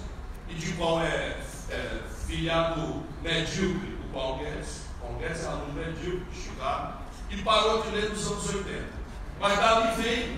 e 0.48 0.54
de 0.54 0.72
qual 0.72 1.02
é, 1.02 1.36
é 1.70 2.00
filiado 2.26 3.02
medíocre 3.22 3.98
o 4.04 4.12
Paulo 4.12 4.38
Guedes. 4.38 4.82
Paulo 5.00 5.18
Guedes 5.18 5.44
é 5.44 5.48
aluno 5.48 5.72
medíocre 5.74 6.24
de 6.32 6.40
Chicago 6.40 6.98
e 7.30 7.36
parou 7.38 7.82
de 7.82 7.90
ler 7.90 8.10
nos 8.10 8.26
anos 8.26 8.54
80. 8.54 8.84
Mas 9.40 9.58
dali 9.58 10.02
vem, 10.02 10.28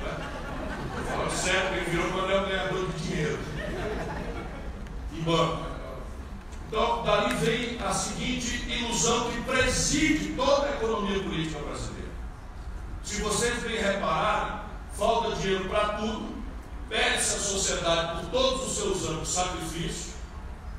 né? 0.00 0.40
falando 1.08 1.30
certo, 1.30 1.74
ele 1.74 1.90
virou 1.90 2.10
quando 2.10 2.32
é 2.32 2.40
um 2.40 2.48
ganhador 2.48 2.88
de 2.88 2.98
dinheiro 3.02 3.38
em 5.12 5.22
banco. 5.22 5.70
Então, 6.70 7.02
dali 7.02 7.34
vem 7.34 7.82
a 7.84 7.92
seguinte 7.92 8.64
ilusão 8.70 9.28
que 9.32 9.40
preside 9.42 10.34
toda 10.34 10.68
a 10.68 10.70
economia 10.76 11.20
política 11.20 11.58
brasileira. 11.58 12.12
Se 13.02 13.20
vocês 13.22 13.60
bem 13.64 13.82
repararem, 13.82 14.60
falta 14.96 15.34
dinheiro 15.34 15.68
para 15.68 15.94
tudo, 15.94 16.32
perde-se 16.88 17.34
a 17.34 17.40
sociedade 17.40 18.20
por 18.20 18.30
todos 18.30 18.68
os 18.68 18.76
seus 18.76 19.08
anos 19.08 19.26
de 19.26 19.34
sacrifício, 19.34 20.12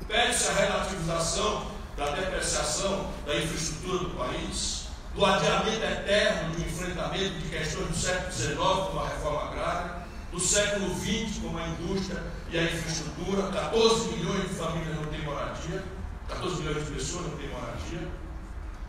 perde-se 0.08 0.48
a 0.48 0.54
relativização 0.54 1.66
da 1.94 2.06
depreciação 2.12 3.12
da 3.26 3.36
infraestrutura 3.36 3.98
do 3.98 4.10
país, 4.16 4.86
do 5.14 5.26
adiamento 5.26 5.84
eterno 5.84 6.54
do 6.54 6.62
enfrentamento 6.62 7.38
de 7.38 7.50
questões 7.50 7.88
do 7.88 7.94
século 7.94 8.32
XIX, 8.32 8.56
como 8.56 8.98
a 8.98 9.08
reforma 9.08 9.42
agrária, 9.42 9.92
do 10.32 10.40
século 10.40 10.94
XX, 10.94 11.38
como 11.42 11.58
a 11.58 11.68
indústria 11.68 12.22
e 12.52 12.58
a 12.58 12.64
infraestrutura, 12.64 13.50
14 13.50 14.08
milhões 14.10 14.42
de 14.42 14.54
famílias 14.54 14.94
não 14.94 15.06
têm 15.06 15.22
moradia, 15.22 15.82
14 16.28 16.62
milhões 16.62 16.84
de 16.84 16.92
pessoas 16.92 17.26
não 17.28 17.36
têm 17.38 17.48
moradia, 17.48 18.08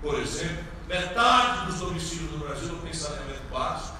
por 0.02 0.20
exemplo, 0.20 0.64
metade 0.86 1.68
dos 1.68 1.80
domicílios 1.80 2.30
do 2.32 2.40
Brasil 2.40 2.68
não 2.68 2.80
tem 2.80 2.92
saneamento 2.92 3.44
básico. 3.50 3.96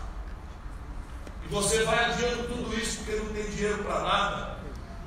E 1.46 1.48
você 1.48 1.84
vai 1.84 2.04
adiando 2.04 2.44
tudo 2.44 2.78
isso 2.78 2.98
porque 2.98 3.16
não 3.16 3.28
tem 3.28 3.50
dinheiro 3.52 3.84
para 3.86 4.02
nada. 4.02 4.58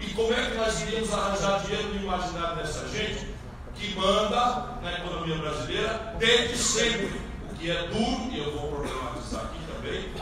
E 0.00 0.06
como 0.14 0.32
é 0.32 0.50
que 0.50 0.56
nós 0.56 0.80
iríamos 0.82 1.12
arranjar 1.12 1.60
dinheiro 1.60 1.88
no 1.88 2.02
imaginário 2.02 2.56
dessa 2.56 2.88
gente 2.88 3.34
que 3.74 3.94
manda 3.94 4.78
na 4.82 4.92
economia 4.94 5.36
brasileira 5.36 6.16
desde 6.18 6.56
sempre? 6.56 7.20
O 7.50 7.54
que 7.54 7.70
é 7.70 7.88
duro, 7.88 8.30
e 8.32 8.38
eu 8.38 8.58
vou 8.58 8.70
problematizar 8.70 9.44
aqui 9.44 9.58
também, 9.70 10.12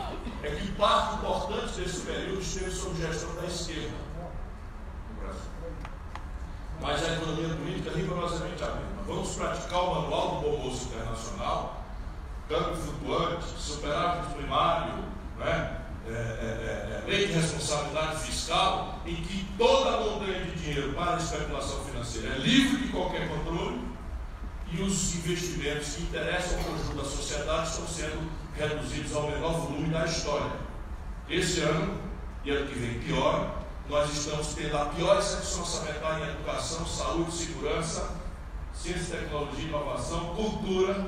é 0.42 0.51
que 0.57 0.73
parte 0.73 1.14
importante 1.16 1.81
desse 1.81 2.01
período 2.01 2.40
esteve 2.40 2.70
sob 2.73 3.01
gestão 3.01 3.33
da 3.37 3.47
esquerda. 3.47 4.04
Mas 6.80 7.02
a 7.04 7.14
economia 7.14 7.54
política 7.54 7.90
é 7.90 7.94
rigorosamente 7.94 8.62
a 8.62 8.66
mesma. 8.66 9.02
Vamos 9.06 9.34
praticar 9.34 9.82
o 9.82 9.94
manual 9.94 10.40
do 10.40 10.50
bom 10.50 10.58
moço 10.64 10.87
internacional, 10.87 11.84
câmbio 12.48 12.76
flutuante, 12.76 13.44
superávit 13.58 14.34
primário, 14.34 14.94
né? 15.38 15.80
É, 16.06 16.10
é, 16.12 17.02
é, 17.02 17.10
lei 17.10 17.26
de 17.28 17.32
responsabilidade 17.32 18.18
fiscal, 18.18 19.00
em 19.06 19.14
que 19.14 19.46
toda 19.56 19.96
a 19.96 20.00
montanha 20.00 20.44
de 20.44 20.50
dinheiro 20.50 20.92
para 20.92 21.14
a 21.14 21.16
especulação 21.16 21.82
financeira 21.84 22.34
é 22.34 22.38
livre 22.38 22.82
de 22.82 22.88
qualquer 22.88 23.26
controle 23.26 23.80
e 24.70 24.82
os 24.82 25.14
investimentos 25.14 25.94
que 25.94 26.02
interessam 26.02 26.58
ao 26.58 26.64
conjunto 26.64 26.96
da 26.96 27.04
sociedade 27.04 27.70
estão 27.70 27.87
sendo 27.87 28.30
reduzidos 28.54 29.14
ao 29.14 29.30
menor 29.30 29.60
volume 29.60 29.88
da 29.88 30.04
história. 30.04 30.52
Esse 31.28 31.60
ano, 31.60 31.98
e 32.44 32.50
ano 32.50 32.66
que 32.66 32.78
vem 32.78 33.00
pior, 33.00 33.63
nós 33.88 34.11
estamos 34.11 34.55
tendo 34.55 34.77
a 34.77 34.87
pior 34.87 35.18
execução 35.18 35.61
orçamentária 35.61 36.25
em 36.25 36.31
educação, 36.31 36.87
saúde, 36.87 37.33
segurança, 37.33 38.16
ciência, 38.73 39.18
tecnologia, 39.18 39.68
inovação, 39.68 40.35
cultura, 40.35 41.07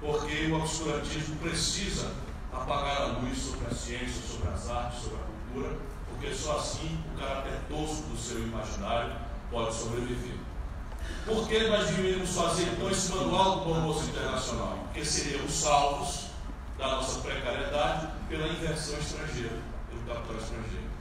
porque 0.00 0.46
o 0.46 0.56
obscurantismo 0.56 1.36
precisa 1.36 2.12
apagar 2.52 3.02
a 3.02 3.06
luz 3.18 3.38
sobre 3.38 3.66
a 3.66 3.74
ciência, 3.74 4.20
sobre 4.22 4.48
as 4.48 4.68
artes, 4.68 5.02
sobre 5.02 5.18
a 5.18 5.52
cultura, 5.52 5.78
porque 6.08 6.34
só 6.34 6.58
assim 6.58 6.98
o 7.14 7.18
caráter 7.18 7.60
tosco 7.68 8.08
do 8.08 8.18
seu 8.18 8.40
imaginário 8.40 9.14
pode 9.50 9.74
sobreviver. 9.74 10.38
Por 11.24 11.46
que 11.46 11.68
nós 11.68 11.86
deveríamos 11.86 12.34
fazer 12.34 12.64
então 12.64 12.90
esse 12.90 13.12
manual 13.12 13.60
do 13.60 13.74
almoço 13.74 14.08
internacional? 14.10 14.78
Porque 14.84 15.04
seríamos 15.04 15.52
salvos 15.52 16.26
da 16.78 16.88
nossa 16.88 17.20
precariedade 17.20 18.08
pela 18.28 18.48
inversão 18.48 18.98
estrangeira, 18.98 19.58
pelo 19.88 20.02
capital 20.02 20.36
estrangeiro. 20.36 20.95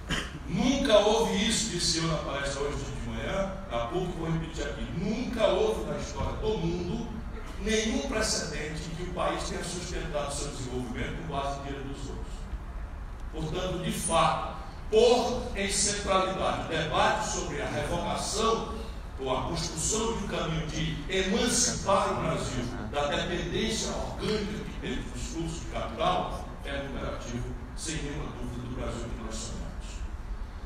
Nunca 0.48 1.00
houve 1.00 1.48
isso, 1.48 1.72
disse 1.72 1.98
eu 2.00 2.08
na 2.08 2.18
palestra 2.18 2.62
hoje 2.62 2.78
de 2.78 3.10
manhã, 3.10 3.52
na 3.72 3.88
PUC, 3.88 4.12
vou 4.18 4.32
repetir 4.32 4.63
aqui. 4.65 4.84
Nunca 4.98 5.48
houve 5.48 5.89
na 5.89 5.98
história 5.98 6.34
do 6.38 6.58
mundo 6.58 7.08
nenhum 7.62 8.08
precedente 8.08 8.89
que 8.96 9.04
o 9.04 9.13
país 9.13 9.44
tenha 9.50 9.63
sustentado 9.63 10.34
seu 10.34 10.50
desenvolvimento 10.50 11.28
com 11.28 11.34
base 11.34 11.60
dinheiro 11.62 11.84
dos 11.86 12.10
outros. 12.10 12.36
Portanto, 13.34 13.84
de 13.84 13.91
fato, 13.91 14.56
pôr 14.89 15.41
em 15.56 15.72
centralidade 15.72 16.65
o 16.65 16.70
debate 16.70 17.28
sobre 17.28 17.62
a 17.62 17.68
revogação 17.68 18.76
ou 19.20 19.36
a 19.36 19.44
construção 19.44 20.18
de 20.18 20.26
um 20.26 20.28
caminho 20.28 20.68
de 20.68 20.98
emancipar 21.10 22.12
o 22.12 22.22
Brasil 22.22 22.65
da 22.91 23.08
dependência 23.08 23.91
orgânica 23.91 24.63
que 24.65 24.80
tem 24.82 24.96
dos 24.96 25.22
fluxos 25.22 25.62
de 25.62 25.65
capital 25.68 26.46
é 26.65 26.82
um 26.82 26.86
imperativo, 26.86 27.56
sem 27.76 27.96
nenhuma 27.98 28.32
dúvida, 28.32 28.68
do 28.68 28.76
Brasil 28.76 29.10
que 29.10 29.24
nós 29.24 29.36
somos. 29.36 29.55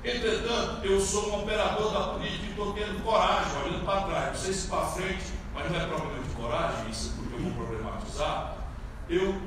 Entretanto, 0.04 0.86
eu 0.86 1.02
sou 1.02 1.30
um 1.30 1.42
operador 1.42 1.92
da 1.92 2.14
política 2.14 2.46
e 2.46 2.50
estou 2.50 2.74
tendo 2.74 3.04
coragem, 3.04 3.62
olhando 3.64 3.86
para 3.86 4.02
trás, 4.04 4.28
não 4.28 4.36
sei 4.36 4.54
se 4.54 4.68
para 4.68 4.86
frente, 4.86 5.26
mas 5.54 5.70
não 5.70 5.80
é 5.80 5.86
problema 5.88 6.24
de 6.24 6.36
coragem, 6.36 6.90
isso 6.90 7.10
é 7.10 7.22
porque 7.22 7.36
eu 7.36 7.40
vou 7.42 7.66
problematizar. 7.66 8.56
Eu 9.10 9.42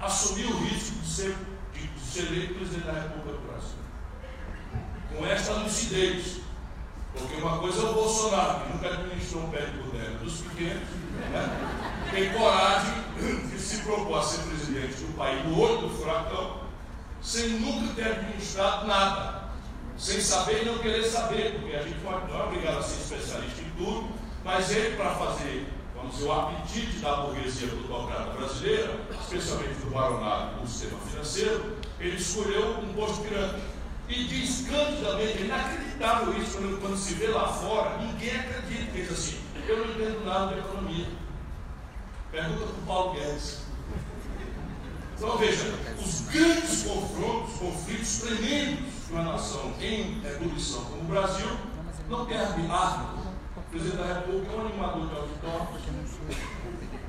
assumi 0.00 0.44
o 0.44 0.58
risco 0.64 0.98
de 1.00 1.06
ser, 1.06 1.36
de 1.74 2.00
ser 2.00 2.26
eleito 2.26 2.54
presidente 2.54 2.86
da 2.86 2.92
República 2.92 3.32
do 3.32 3.46
Brasil. 3.46 3.78
Com 5.14 5.26
esta 5.26 5.52
lucidez, 5.54 6.40
porque 7.12 7.36
uma 7.36 7.58
coisa 7.58 7.86
é 7.86 7.90
o 7.90 7.92
Bolsonaro, 7.92 8.60
que 8.60 8.72
nunca 8.72 8.88
administrou 8.88 9.42
um 9.44 9.50
pé 9.50 9.66
de 9.66 9.78
boneco 9.78 10.24
dos 10.24 10.40
pequenos, 10.40 10.88
né? 11.30 12.08
tem 12.10 12.32
coragem 12.32 12.94
de 13.50 13.58
se 13.58 13.82
propor 13.82 14.20
a 14.20 14.22
ser 14.22 14.42
presidente 14.44 14.94
do 15.02 15.16
país 15.16 15.44
no 15.44 15.60
olho 15.60 15.88
do 15.88 15.90
furacão, 15.90 16.60
sem 17.20 17.60
nunca 17.60 17.94
ter 17.94 18.04
administrado 18.04 18.86
nada, 18.86 19.37
sem 19.98 20.20
saber 20.20 20.62
e 20.62 20.64
não 20.64 20.78
querer 20.78 21.04
saber, 21.04 21.58
porque 21.58 21.74
a 21.74 21.82
gente 21.82 21.98
não 22.04 22.40
é 22.40 22.44
obrigado 22.44 22.78
a 22.78 22.82
ser 22.82 23.00
especialista 23.00 23.60
em 23.60 23.70
tudo, 23.76 24.08
mas 24.44 24.70
ele, 24.70 24.96
para 24.96 25.10
fazer, 25.10 25.66
vamos 25.94 26.14
dizer, 26.14 26.26
o 26.26 26.32
apetite 26.32 26.98
da 26.98 27.16
burguesia 27.16 27.68
plutocrata 27.68 28.30
brasileira, 28.30 29.00
especialmente 29.20 29.74
do 29.74 29.90
baronato 29.90 30.60
do 30.60 30.68
sistema 30.68 31.00
financeiro, 31.00 31.76
ele 31.98 32.16
escolheu 32.16 32.78
um 32.78 32.94
posto 32.94 33.24
pirâmide 33.24 33.60
e 34.08 34.24
diz 34.24 34.66
candidamente, 34.68 35.38
é 35.38 35.44
inacreditável 35.44 36.38
isso 36.40 36.52
quando, 36.52 36.80
quando, 36.80 36.96
se 36.96 37.14
vê 37.14 37.26
lá 37.26 37.48
fora, 37.48 37.98
ninguém 37.98 38.38
acredita, 38.38 38.92
diz 38.92 39.10
assim, 39.10 39.40
eu 39.66 39.78
não 39.78 39.94
entendo 39.94 40.24
nada 40.24 40.54
de 40.54 40.60
economia. 40.60 41.06
Pergunta 42.30 42.66
para 42.66 42.66
o 42.66 42.86
Paulo 42.86 43.14
Guedes. 43.14 43.58
Então 45.16 45.36
veja, 45.36 45.74
os 46.00 46.20
grandes 46.28 46.84
confrontos, 46.84 47.58
conflitos 47.58 48.18
tremendos 48.20 48.97
de 49.08 49.14
uma 49.14 49.22
nação 49.22 49.72
em 49.80 50.22
ebulição 50.22 50.84
como 50.84 51.00
o 51.00 51.04
Brasil, 51.04 51.48
não 52.10 52.26
tem 52.26 52.36
árbitro. 52.36 53.28
O 53.56 53.70
presidente 53.70 53.96
da 53.96 54.14
República 54.14 54.52
é 54.52 54.56
um 54.56 54.66
animador 54.66 55.08
de 55.08 55.16
auditório 55.16 55.68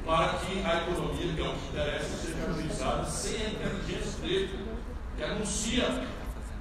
para 0.06 0.34
que 0.40 0.66
a 0.66 0.78
economia, 0.78 1.34
que 1.34 1.42
é 1.42 1.48
o 1.48 1.54
que 1.54 1.68
interessa, 1.68 2.18
seja 2.18 2.38
realizada 2.38 3.06
sem 3.06 3.36
a 3.36 3.50
inteligência 3.50 4.20
dele, 4.22 4.66
que 5.16 5.24
anuncia 5.24 6.08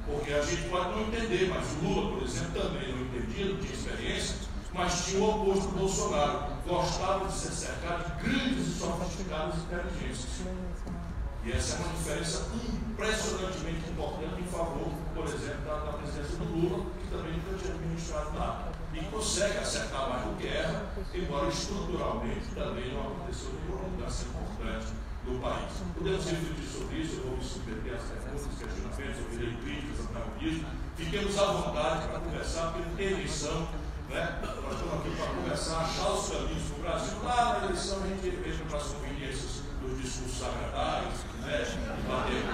porque 0.07 0.33
a 0.33 0.43
gente 0.43 0.69
pode 0.69 0.91
não 0.91 1.03
entender, 1.03 1.49
mas 1.55 1.67
o 1.73 1.85
Lula, 1.85 2.17
por 2.17 2.23
exemplo, 2.27 2.61
também 2.61 2.93
não 2.93 3.03
entendia, 3.03 3.53
não 3.53 3.59
tinha 3.59 3.73
experiência, 3.73 4.37
mas 4.73 5.07
tinha 5.07 5.23
o 5.23 5.31
oposto 5.31 5.69
do 5.69 5.79
Bolsonaro. 5.79 6.59
Gostava 6.67 7.27
de 7.27 7.33
ser 7.33 7.53
cercado 7.53 8.05
de 8.05 8.29
grandes 8.29 8.67
e 8.67 8.79
sofisticadas 8.79 9.57
inteligências. 9.57 10.43
E 11.45 11.53
essa 11.53 11.77
é 11.77 11.79
uma 11.81 11.95
diferença 11.95 12.47
impressionantemente 12.55 13.91
importante 13.91 14.41
em 14.41 14.45
favor, 14.45 14.89
por 15.19 15.27
exemplo, 15.27 15.65
da, 15.67 15.75
da 15.83 15.93
presidência 15.99 16.37
do 16.39 16.45
Lula, 16.45 16.87
que 17.01 17.07
também 17.11 17.33
nunca 17.33 17.59
tinha 17.59 17.75
administrado 17.75 18.31
nada. 18.39 18.69
E 18.95 19.05
consegue 19.11 19.59
acertar 19.59 20.09
mais 20.09 20.23
do 20.25 20.37
que 20.39 20.47
erra, 20.47 20.87
embora 21.13 21.49
estruturalmente 21.49 22.55
também 22.55 22.95
não 22.95 23.01
aconteceu 23.03 23.51
nenhuma 23.53 23.89
mudança 23.89 24.27
importante 24.27 24.87
do 25.27 25.41
país. 25.43 25.73
Podemos 25.95 26.25
refletir 26.25 26.67
sobre 26.67 26.97
isso, 26.99 27.17
eu 27.17 27.23
vou 27.25 27.37
me 27.37 27.45
submeter 27.45 27.95
às 27.95 28.03
perguntas, 28.03 28.59
questionamentos, 28.59 29.23
ouvirei 29.27 29.55
críticas, 29.59 30.07
antagonismo. 30.07 30.69
Fiquemos 30.97 31.39
à 31.39 31.45
vontade 31.45 32.09
para 32.09 32.21
conversar, 32.21 32.73
porque 32.73 32.89
não 32.89 32.97
tem 32.97 33.07
eleição, 33.07 33.69
Né? 34.09 34.41
Nós 34.41 34.73
estamos 34.73 34.95
aqui 34.95 35.11
para 35.17 35.53
a 35.53 35.85
achar 35.85 36.11
os 36.13 36.29
caminhos 36.31 36.63
para 36.71 36.79
o 36.79 36.81
Brasil. 36.81 37.23
Lá 37.23 37.59
na 37.59 37.67
eleição 37.67 38.03
a 38.03 38.07
gente 38.07 38.31
veja 38.31 38.65
para 38.65 38.79
as 38.79 38.85
conveniências 38.85 39.68
dos 39.89 40.03
discursos 40.03 40.43
agradários, 40.45 41.15
né? 41.41 41.65
bater 42.09 42.43
com 42.43 42.53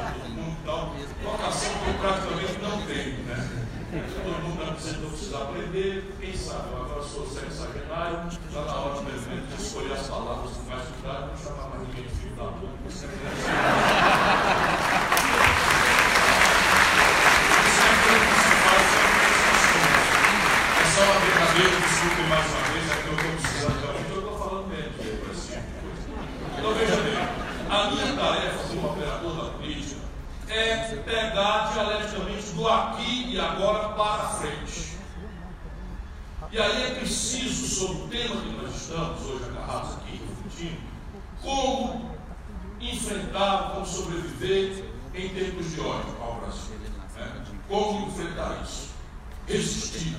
a 0.00 0.12
todo 0.12 0.28
mundo. 0.30 0.56
Então, 0.62 0.94
vocação 1.22 1.72
que 1.78 1.88
eu 1.88 1.94
praticamente 1.94 2.58
não 2.60 2.82
tenho. 2.86 3.24
Né? 3.24 3.64
Todo 3.94 4.42
mundo 4.42 4.62
está 4.62 4.74
dizendo 4.74 4.98
que 4.98 5.04
eu 5.04 5.10
preciso 5.10 5.36
aprender. 5.36 6.14
Quem 6.20 6.36
sabe? 6.36 6.72
Eu 6.72 6.84
agora 6.84 7.02
sou 7.02 7.26
sexagenário, 7.28 8.30
já 8.52 8.60
na 8.62 8.74
hora 8.74 9.02
de 9.02 9.62
escolher 9.62 9.92
as 9.92 10.06
palavras 10.06 10.50
com 10.52 10.70
mais 10.70 10.88
cuidado, 10.88 11.26
não 11.28 11.36
chamar 11.36 11.68
mais 11.70 11.88
ninguém 11.88 12.04
de 12.04 12.08
filho 12.10 12.34
da 12.36 12.44
puta. 12.44 12.74
só 20.94 21.02
uma 21.02 21.20
brincadeira, 21.20 21.80
desculpe 21.80 22.22
mais 22.28 22.46
uma 22.46 22.62
vez, 22.70 22.86
é 22.88 22.94
que 22.94 23.06
eu 23.08 23.14
estou 23.14 23.30
precisando 23.32 23.80
realmente, 23.80 24.10
eu 24.10 24.18
estou 24.18 24.38
falando 24.38 24.68
menos 24.68 24.94
para 24.94 25.32
esse 25.32 25.46
tipo 25.52 25.66
de 25.66 25.74
coisa. 25.82 26.24
Então 26.56 26.70
veja 26.74 26.96
bem, 27.02 27.18
a 27.68 27.90
minha 27.90 28.14
da 29.04 29.50
política 29.50 30.00
é 30.48 30.76
pegar 31.04 31.72
dialeticamente 31.72 32.52
do 32.52 32.68
aqui 32.68 33.32
e 33.32 33.40
agora 33.40 33.90
para 33.90 34.28
frente. 34.28 34.94
E 36.52 36.58
aí 36.58 36.82
é 36.84 36.94
preciso, 36.96 37.66
sobre 37.66 38.02
o 38.02 38.08
tema 38.08 38.40
que 38.40 38.62
nós 38.62 38.74
estamos 38.74 39.22
hoje 39.22 39.44
agarrados 39.44 39.96
aqui, 39.96 40.20
refletindo, 40.28 40.80
como 41.42 42.10
enfrentar, 42.80 43.72
como 43.72 43.86
sobreviver 43.86 44.84
em 45.14 45.28
tempos 45.30 45.72
de 45.72 45.80
ódio 45.80 46.16
ao 46.20 46.40
Brasil. 46.40 46.76
Né? 47.16 47.44
Como 47.68 48.08
enfrentar 48.08 48.60
isso? 48.62 48.90
Resistir 49.48 50.16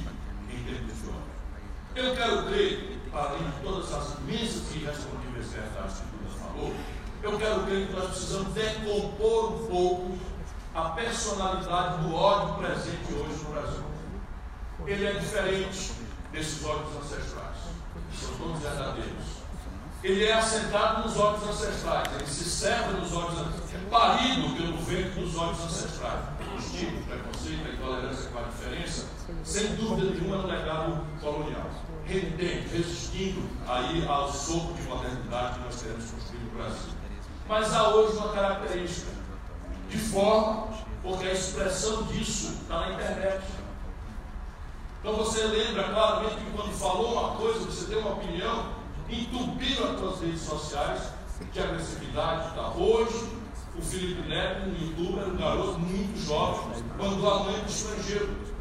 eu 1.95 2.13
quero 2.13 2.43
crer, 2.47 2.99
além 3.13 3.41
de 3.41 3.63
todas 3.63 3.93
as 3.93 4.19
imensas 4.19 4.63
e 4.73 4.79
irrespondíveis 4.79 5.47
verdades 5.47 5.99
que 5.99 6.17
Buda 6.17 6.37
falou, 6.37 6.73
eu 7.23 7.37
quero 7.37 7.63
crer 7.63 7.87
que 7.87 7.93
nós 7.93 8.09
precisamos 8.09 8.53
decompor 8.53 9.53
um 9.53 9.67
pouco 9.67 10.17
a 10.73 10.89
personalidade 10.89 12.03
do 12.03 12.13
ódio 12.13 12.55
presente 12.55 13.13
hoje 13.13 13.43
no 13.43 13.51
Brasil. 13.51 13.83
Ele 14.85 15.05
é 15.05 15.13
diferente 15.13 15.93
desses 16.31 16.63
ódios 16.65 16.95
ancestrais, 16.97 17.57
que 18.11 18.17
são 18.17 18.35
todos 18.35 18.61
verdadeiros. 18.61 19.35
Ele 20.03 20.25
é 20.25 20.33
assentado 20.33 21.07
nos 21.07 21.17
ódios 21.17 21.49
ancestrais, 21.49 22.13
ele 22.13 22.27
se 22.27 22.43
serve 22.43 22.93
nos 22.99 23.11
ódios 23.13 23.39
ancestrais, 23.39 23.83
parido 23.89 24.55
pelo 24.55 24.77
vento 24.77 25.19
dos 25.19 25.35
ódios 25.35 25.63
ancestrais. 25.63 26.19
Os 26.57 26.71
tipos, 26.71 27.05
preconceito, 27.05 27.67
a 27.67 27.73
intolerância 27.73 28.29
com 28.29 28.39
a 28.39 28.43
diferença, 28.43 29.07
sem 29.43 29.75
dúvida 29.75 30.11
nenhuma, 30.11 30.37
no 30.37 30.47
legado 30.47 31.05
colonial 31.19 31.69
renitente, 32.05 32.67
resistindo 32.69 33.49
aí 33.67 34.05
ao 34.07 34.31
sopro 34.31 34.73
de 34.75 34.83
modernidade 34.83 35.59
que 35.59 35.65
nós 35.65 35.81
queremos 35.81 36.11
construir 36.11 36.39
no 36.39 36.51
Brasil. 36.51 37.04
Mas 37.47 37.73
há 37.73 37.89
hoje 37.89 38.17
uma 38.17 38.29
característica, 38.29 39.11
de 39.89 39.97
forma, 39.97 40.67
porque 41.03 41.27
a 41.27 41.33
expressão 41.33 42.03
disso 42.03 42.53
está 42.61 42.79
na 42.79 42.93
internet. 42.93 43.43
Então 44.99 45.15
você 45.15 45.43
lembra 45.43 45.83
claramente 45.83 46.35
que 46.35 46.51
quando 46.51 46.71
falou 46.71 47.13
uma 47.13 47.37
coisa, 47.37 47.59
você 47.59 47.85
deu 47.85 47.99
uma 47.99 48.13
opinião, 48.13 48.73
entupiram 49.07 49.91
as 49.91 49.99
suas 49.99 50.21
redes 50.21 50.41
sociais 50.41 51.01
de 51.53 51.59
agressividade. 51.59 52.55
Tá? 52.55 52.71
Hoje, 52.75 53.29
o 53.77 53.81
Felipe 53.81 54.27
Neto, 54.27 54.69
um 54.69 54.73
youtuber, 54.73 55.27
um 55.27 55.37
garoto 55.37 55.79
muito 55.79 56.17
jovem, 56.25 56.83
mandou 56.97 57.31
a 57.31 57.43
mãe 57.43 57.59
do 57.59 57.69
estrangeiro 57.69 58.55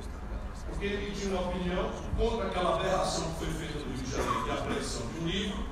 porque 0.74 0.86
ele 0.86 1.12
tinha 1.12 1.38
uma 1.38 1.48
opinião 1.48 1.90
contra 2.16 2.48
aquela 2.48 2.74
aberração 2.74 3.30
que 3.30 3.44
foi 3.44 3.54
feita 3.54 3.78
no 3.78 3.94
Rio 3.94 4.04
de 4.04 4.10
Janeiro 4.10 4.44
de 4.44 4.50
apreensão 4.50 5.06
de 5.06 5.20
um 5.20 5.26
livro, 5.26 5.64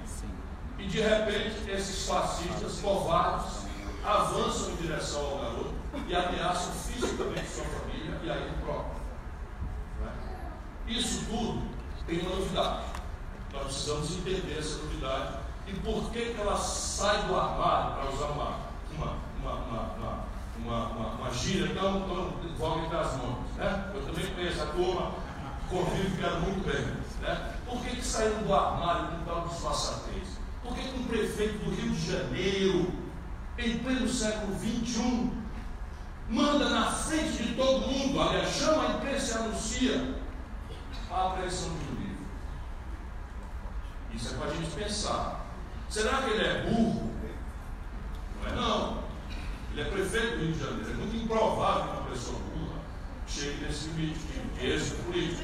de 0.93 1.01
repente 1.01 1.71
esses 1.71 2.07
fascistas 2.07 2.81
covardes 2.83 3.63
avançam 4.05 4.73
em 4.73 4.77
direção 4.77 5.25
ao 5.25 5.39
garoto 5.39 5.75
e 6.07 6.15
ameaçam 6.15 6.71
fisicamente 6.75 7.49
sua 7.49 7.65
família 7.65 8.21
e 8.23 8.31
a 8.31 8.37
ele 8.37 8.55
próprio. 8.63 9.01
É? 10.05 10.93
Isso 10.93 11.25
tudo 11.31 11.63
tem 12.07 12.21
uma 12.21 12.37
novidade. 12.37 12.85
Nós 13.55 13.63
precisamos 13.65 14.11
entender 14.19 14.59
essa 14.59 14.83
novidade 14.83 15.39
e 15.67 15.73
por 15.77 16.11
que, 16.11 16.35
que 16.35 16.41
ela 16.41 16.59
sai 16.59 17.23
do 17.27 17.37
armário, 17.37 17.95
para 17.95 18.11
usar 18.11 18.27
uma, 18.27 18.59
uma, 18.95 19.17
uma, 19.41 19.53
uma 19.97 20.33
uma, 20.59 20.87
uma, 20.87 21.31
gíria 21.33 21.75
tão, 21.75 22.03
tão 22.03 22.33
voga 22.57 22.83
entre 22.83 22.97
as 22.97 23.17
mãos. 23.17 23.51
Né? 23.57 23.91
Eu 23.95 24.03
também 24.03 24.27
conheço 24.33 24.63
a 24.63 24.67
turma, 24.67 25.13
convivo 25.69 26.17
quero 26.19 26.41
muito 26.43 26.65
bem. 26.65 26.85
Né? 27.21 27.55
Por 27.67 27.81
que, 27.83 27.97
que 27.97 28.05
saíram 28.05 28.43
do 28.43 28.55
armário 28.55 29.09
com 29.09 29.25
tal 29.25 29.49
disfarçatez? 29.49 30.42
Por 30.63 30.75
que, 30.75 30.81
um 30.97 31.05
prefeito 31.05 31.65
do 31.65 31.75
Rio 31.75 31.91
de 31.91 32.13
Janeiro, 32.13 32.93
em 33.59 33.79
pleno 33.79 34.09
século 34.09 34.55
XXI, 34.59 35.31
manda 36.29 36.69
na 36.71 36.91
frente 36.91 37.43
de 37.43 37.55
todo 37.55 37.87
mundo, 37.87 38.21
aliás, 38.21 38.49
chama 38.49 38.87
a 38.87 38.91
imprensa 38.97 39.39
e 39.39 39.43
anuncia 39.43 40.15
a 41.11 41.27
apreensão 41.29 41.71
um 41.71 42.01
livro? 42.01 42.27
Isso 44.15 44.35
é 44.35 44.39
para 44.39 44.51
a 44.51 44.55
gente 44.55 44.71
pensar. 44.71 45.47
Será 45.89 46.23
que 46.23 46.31
ele 46.31 46.45
é 46.45 46.63
burro? 46.63 47.11
Não 48.41 48.49
é 48.49 48.55
não. 48.55 49.03
Ele 49.73 49.81
é 49.81 49.85
prefeito 49.85 50.39
do 50.39 50.45
Rio 50.45 50.53
de 50.53 50.59
Janeiro. 50.59 50.91
É 50.91 50.95
muito 50.95 51.17
improvável 51.17 51.83
que 51.85 52.01
uma 52.01 52.11
pessoa 52.11 52.39
burra 52.55 52.81
chegue 53.27 53.65
nesse 53.65 53.89
limite 53.89 54.21
de 54.59 54.67
êxito 54.67 55.03
político. 55.05 55.43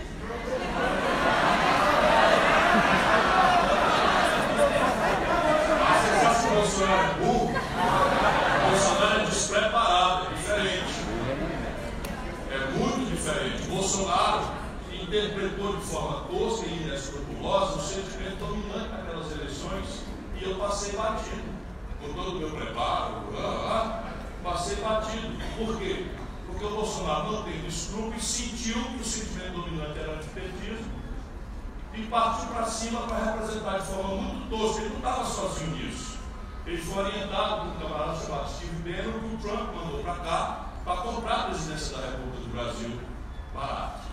Mas 5.81 6.03
você 6.03 6.27
acha 6.27 6.49
que 6.49 6.55
o 6.57 6.67
Bolsonaro 6.79 7.11
é 7.11 7.15
burro? 7.15 7.51
Bolsonaro 8.71 9.21
é 9.21 9.25
despreparado, 9.25 10.27
é 10.27 10.35
diferente. 10.35 10.95
É 12.53 12.79
muito 12.79 13.11
diferente. 13.11 13.63
Bolsonaro 13.69 14.45
interpretou 14.93 15.77
de 15.77 15.83
forma 15.87 16.21
tosca 16.29 16.67
e 16.67 16.83
inescrupulosa 16.85 17.79
o 17.79 17.83
sentimento 17.83 18.39
dominante 18.39 18.91
naquelas 18.91 19.33
eleições 19.33 20.05
e 20.41 20.45
eu 20.45 20.55
passei 20.55 20.93
batido 20.93 21.43
com 22.01 22.13
todo 22.13 22.37
o 22.37 22.39
meu 22.39 22.51
preparo. 22.51 23.25
Ah, 23.37 24.05
ah, 24.05 24.13
passei 24.45 24.77
batido. 24.77 25.37
Por 25.57 25.79
quê? 25.79 26.07
Porque 26.47 26.65
o 26.65 26.71
Bolsonaro 26.71 27.33
não 27.33 27.43
teve 27.43 27.67
escrúpulo 27.67 28.15
e 28.15 28.21
sentiu 28.21 28.81
que 28.85 29.01
o 29.01 29.05
sentimento 29.05 29.63
dominante 29.63 29.99
era 29.99 30.13
antipetismo 30.13 30.93
e 31.95 32.03
partiu 32.05 32.47
para 32.51 32.67
cima 32.67 33.01
para 33.01 33.33
representar 33.33 33.79
de 33.79 33.87
forma 33.87 34.15
muito 34.15 34.49
tosca. 34.49 34.83
Ele 34.83 34.91
não 34.91 34.99
estava 34.99 35.25
sozinho 35.25 35.77
nisso. 35.77 36.18
Ele 36.69 36.83
foi 36.83 37.03
orientado 37.03 37.63
por 37.63 37.67
um 37.69 37.89
camarada 37.89 38.19
chamado 38.19 38.51
Steve 38.51 38.83
Bannon, 38.83 39.21
que 39.21 39.35
o 39.35 39.39
Trump 39.39 39.75
mandou 39.75 40.05
para 40.05 40.17
cá 40.17 40.67
para 40.85 40.97
comprar 41.01 41.35
a 41.35 41.43
presidência 41.45 41.97
da 41.97 42.07
República 42.09 42.41
do 42.41 42.49
Brasil 42.53 43.01
barato. 43.55 44.09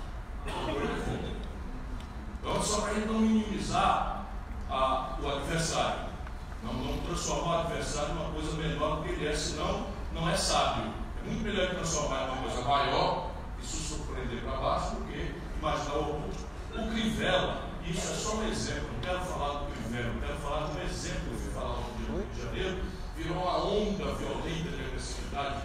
Então, 2.40 2.64
só 2.64 2.82
para 2.82 2.92
a 2.92 2.94
gente 2.94 3.08
não 3.08 3.20
minimizar 3.20 4.26
a, 4.70 5.18
o 5.22 5.30
adversário, 5.30 6.06
não, 6.64 6.98
transformar 7.00 7.58
o 7.58 7.60
adversário 7.62 8.14
em 8.14 8.18
uma 8.20 8.30
coisa 8.32 8.52
menor 8.54 8.96
do 8.98 9.04
que 9.04 9.10
ele 9.10 9.28
é, 9.28 9.36
senão 9.36 9.88
não 10.14 10.30
é 10.30 10.38
sábio. 10.38 10.94
É 11.22 11.28
muito 11.28 11.44
melhor 11.44 11.72
transformar 11.72 12.24
em 12.24 12.30
uma 12.30 12.38
coisa 12.38 12.62
maior 12.62 13.32
se 13.62 13.78
surpreender 13.78 14.42
para 14.44 14.58
baixo 14.58 14.96
do 14.96 15.06
que 15.12 15.36
imaginar 15.58 15.96
o 15.96 16.18
oposto. 16.18 16.46
O 16.74 16.90
Crivella, 16.90 17.64
isso 17.86 18.08
é 18.12 18.16
só 18.16 18.36
um 18.38 18.48
exemplo, 18.48 18.90
não 18.94 19.00
quero 19.02 19.20
falar 19.26 19.60
do 19.60 19.66
Crivella, 19.74 20.14
quero 20.22 20.38
falar 20.38 20.68
de 20.68 20.78
um 20.78 20.82
exemplo 20.84 21.38
que 21.38 21.48
eu 21.48 21.52
falar 21.52 21.76
no 21.76 21.84
Rio 21.84 21.95
de 22.34 22.42
Janeiro, 22.42 22.84
virou 23.18 23.38
uma 23.38 23.66
onda 23.66 24.06
violenta 24.16 24.70
de 24.70 24.86
agressividade 24.86 25.62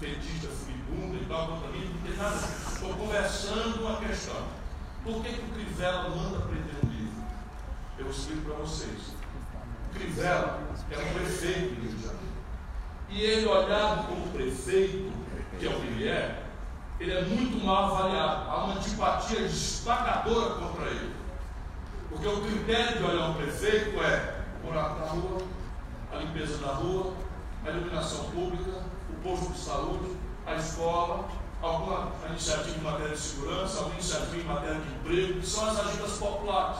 petista, 0.00 0.48
furibunda 0.48 1.16
e 1.16 1.26
tal, 1.28 1.48
contra 1.48 1.68
mim, 1.70 1.92
não 1.94 2.08
tem 2.08 2.16
nada. 2.16 2.36
Estou 2.36 2.94
conversando 2.94 3.80
uma 3.80 3.96
questão. 3.96 4.42
Por 5.04 5.22
que, 5.22 5.32
que 5.32 5.40
o 5.40 5.54
Crivella 5.54 6.08
manda 6.10 6.40
prender 6.40 6.74
um 6.84 6.88
livro? 6.88 7.22
Eu 7.98 8.10
explico 8.10 8.42
para 8.42 8.54
vocês. 8.56 9.14
O 9.90 9.98
Crivella 9.98 10.60
é 10.90 10.98
um 10.98 11.12
prefeito 11.14 11.74
do 11.74 11.82
Rio 11.82 11.96
de 11.96 12.02
Janeiro. 12.02 12.28
E 13.10 13.22
ele, 13.22 13.46
olhado 13.46 14.06
como 14.06 14.28
prefeito, 14.28 15.12
que 15.58 15.66
é 15.66 15.70
o 15.70 15.80
que 15.80 15.86
ele 15.86 16.08
é, 16.08 16.44
ele 17.00 17.12
é 17.12 17.22
muito 17.22 17.64
mal 17.64 17.96
avaliado. 17.96 18.50
Há 18.50 18.64
uma 18.64 18.74
antipatia 18.74 19.40
destacadora 19.40 20.54
contra 20.54 20.86
ele. 20.86 21.14
Porque 22.08 22.26
o 22.26 22.40
critério 22.40 22.98
de 22.98 23.04
olhar 23.04 23.30
um 23.30 23.34
prefeito 23.34 24.00
é 24.02 24.37
buraco 24.64 25.00
da 25.00 25.06
rua, 25.06 25.42
a 26.12 26.16
limpeza 26.16 26.58
da 26.58 26.72
rua, 26.72 27.14
a 27.64 27.70
iluminação 27.70 28.24
pública, 28.30 28.82
o 29.10 29.14
posto 29.22 29.52
de 29.52 29.58
saúde, 29.58 30.16
a 30.46 30.54
escola, 30.54 31.28
alguma 31.60 32.12
iniciativa 32.30 32.78
em 32.78 32.82
matéria 32.82 33.12
de 33.12 33.18
segurança, 33.18 33.78
alguma 33.78 33.94
iniciativa 33.94 34.36
em 34.36 34.44
matéria 34.44 34.80
de 34.80 34.94
emprego, 34.94 35.40
que 35.40 35.46
são 35.46 35.68
as 35.68 35.80
agendas 35.80 36.12
populares. 36.12 36.78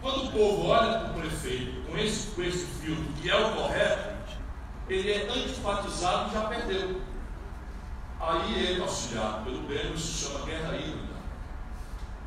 Quando 0.00 0.24
o 0.24 0.32
povo 0.32 0.68
olha 0.68 0.98
para 1.00 1.10
o 1.10 1.14
prefeito 1.14 1.90
com 1.90 1.96
esse, 1.96 2.30
com 2.32 2.42
esse 2.42 2.66
filtro, 2.66 3.04
que 3.14 3.30
é 3.30 3.36
o 3.36 3.54
correto, 3.54 4.14
ele 4.88 5.10
é 5.10 5.28
antipatizado 5.28 6.30
e 6.30 6.34
já 6.34 6.42
perdeu. 6.42 7.00
Aí 8.20 8.64
ele, 8.64 8.82
auxiliado 8.82 9.44
pelo 9.44 9.62
Belo, 9.62 9.94
isso 9.94 10.06
se 10.06 10.24
chama 10.24 10.44
guerra 10.44 10.76
híbrida. 10.76 11.14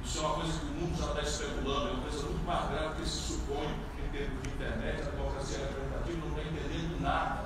Isso 0.03 0.17
é 0.17 0.21
uma 0.21 0.35
coisa 0.35 0.59
que 0.59 0.65
o 0.65 0.69
mundo 0.69 0.97
já 0.97 1.05
está 1.07 1.21
especulando, 1.21 1.89
é 1.89 1.91
uma 1.91 2.01
coisa 2.01 2.25
muito 2.25 2.45
mais 2.45 2.69
grave 2.69 2.95
que 2.95 3.09
se 3.09 3.33
supõe 3.33 3.86
termos 4.17 4.41
de 4.41 4.49
internet, 4.49 5.01
a 5.01 5.11
democracia 5.11 5.57
representativa 5.59 6.17
não 6.17 6.29
está 6.29 6.41
entendendo 6.41 7.01
nada. 7.01 7.45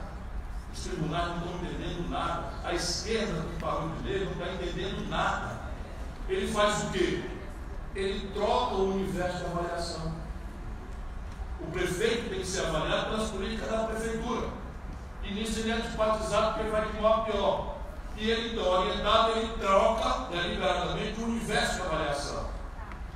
Os 0.73 0.83
tribunais 0.83 1.27
não 1.27 1.37
estão 1.37 1.55
entendendo 1.55 2.09
nada. 2.09 2.53
A 2.63 2.73
esquerda 2.73 3.41
do 3.41 3.59
barulho 3.59 3.95
de 3.97 4.09
lei 4.09 4.25
não 4.25 4.31
está 4.31 4.53
entendendo 4.53 5.09
nada. 5.09 5.61
Ele 6.29 6.51
faz 6.51 6.83
o 6.83 6.91
quê? 6.91 7.23
Ele 7.93 8.31
troca 8.33 8.75
o 8.75 8.93
universo 8.95 9.37
de 9.39 9.45
avaliação. 9.45 10.13
O 11.59 11.67
prefeito 11.71 12.29
tem 12.29 12.39
que 12.39 12.47
ser 12.47 12.65
avaliado 12.65 13.11
pelas 13.11 13.29
políticas 13.29 13.69
da 13.69 13.83
prefeitura. 13.83 14.47
E 15.23 15.33
nisso 15.33 15.59
ele 15.59 15.71
é 15.71 15.73
antipatizado 15.75 16.55
porque 16.55 16.69
vai 16.69 16.89
de 16.89 17.01
mal 17.01 17.21
a 17.21 17.25
pior. 17.25 17.77
E 18.17 18.29
ele, 18.29 18.53
então, 18.53 18.65
orientado, 18.65 19.31
ele 19.31 19.53
troca 19.59 20.29
deliberadamente 20.31 21.19
o 21.19 21.25
universo 21.25 21.75
de 21.75 21.81
avaliação. 21.81 22.50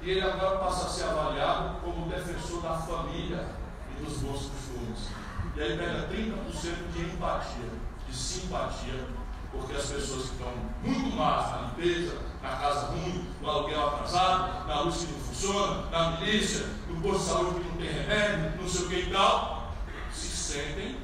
E 0.06 0.12
ele 0.12 0.22
agora 0.22 0.60
passa 0.60 0.86
a 0.86 0.89
ser 0.89 1.06
avaliado 1.06 1.80
como 1.80 2.08
defensor 2.08 2.62
da 2.62 2.78
família 2.78 3.43
e 3.89 4.03
dos 4.03 4.18
bons 4.20 4.51
costumes. 4.51 5.10
E 5.56 5.60
aí 5.60 5.76
pega 5.76 6.08
30% 6.10 6.91
de 6.93 7.01
empatia, 7.06 7.72
de 8.08 8.16
simpatia, 8.16 9.08
porque 9.51 9.76
as 9.76 9.88
pessoas 9.88 10.30
que 10.30 10.34
estão 10.34 10.53
muito 10.84 11.16
más 11.16 11.49
na 11.49 11.62
limpeza, 11.62 12.20
na 12.43 12.49
casa 12.49 12.86
ruim, 12.86 13.28
no 13.41 13.49
aluguel 13.49 13.88
atrasado, 13.88 14.68
na 14.68 14.82
luz 14.82 14.97
que 14.97 15.12
não 15.12 15.20
funciona, 15.22 15.89
na 15.89 16.12
milícia, 16.20 16.68
no 16.88 17.01
posto 17.01 17.18
de 17.18 17.26
saúde 17.26 17.60
que 17.62 17.70
não 17.70 17.78
tem 17.78 17.91
remédio, 17.91 18.62
não 18.62 18.70
sei 18.70 18.86
o 18.86 18.89
que 18.89 18.95
e 18.95 19.12
tal, 19.12 19.74
se 20.14 20.28
sentem 20.28 20.99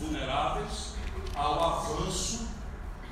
vulneráveis 0.00 0.94
ao 1.34 1.62
avanço 1.62 2.48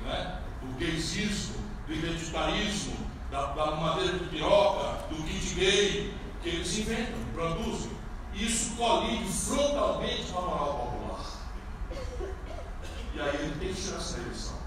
né, 0.03 0.39
do 0.59 0.75
gaysismo, 0.79 1.53
do 1.85 1.93
identitarismo, 1.93 3.10
da, 3.31 3.45
da 3.53 3.71
madeira 3.71 4.19
de 4.19 4.25
piroca, 4.25 5.07
do 5.07 5.23
gay, 5.55 6.13
que 6.43 6.49
eles 6.49 6.77
inventam, 6.77 7.19
produzem. 7.33 7.91
Isso 8.33 8.75
colide 8.75 9.31
frontalmente 9.31 10.31
com 10.31 10.39
a 10.39 10.41
moral 10.41 10.75
popular. 10.75 11.25
E 13.13 13.19
aí 13.21 13.35
ele 13.35 13.59
tem 13.59 13.73
chance 13.73 14.17
na 14.17 14.23
eleição. 14.23 14.57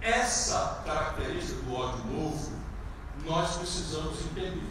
Essa 0.00 0.82
característica 0.84 1.62
do 1.62 1.74
ódio 1.74 2.04
novo, 2.06 2.52
nós 3.24 3.56
precisamos 3.56 4.20
entender. 4.26 4.62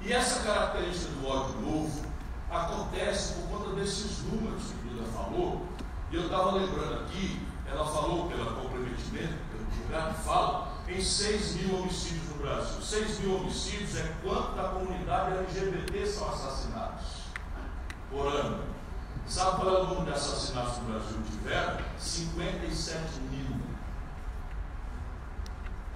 E 0.00 0.12
essa 0.12 0.40
característica 0.40 1.12
do 1.12 1.28
ódio 1.28 1.60
novo 1.60 2.02
acontece 2.50 3.34
por 3.34 3.58
conta 3.58 3.74
desses 3.76 4.22
números 4.24 4.62
que 4.64 4.88
Duda 4.88 5.06
falou, 5.12 5.66
e 6.10 6.16
eu 6.16 6.24
estava 6.24 6.52
lembrando 6.52 7.04
aqui, 7.04 7.40
ela 7.66 7.84
falou 7.84 8.28
pelo 8.28 8.46
comprometimento, 8.56 9.47
que 9.88 10.22
fala, 10.22 10.68
em 10.86 11.02
6 11.02 11.56
mil 11.56 11.78
homicídios 11.78 12.28
no 12.28 12.42
Brasil. 12.42 12.82
6 12.82 13.20
mil 13.20 13.36
homicídios 13.36 13.96
é 13.96 14.14
quanto 14.22 14.54
da 14.54 14.68
comunidade 14.68 15.36
LGBT 15.38 16.06
são 16.06 16.28
assassinados 16.28 17.06
por 18.10 18.26
ano. 18.26 18.64
Sabe 19.26 19.60
qual 19.60 19.68
é 19.68 19.80
o 19.80 19.86
número 19.86 20.04
de 20.06 20.12
assassinatos 20.12 20.78
no 20.78 20.84
Brasil 20.84 21.18
tiveram? 21.30 21.84
57 21.98 23.20
mil. 23.30 23.60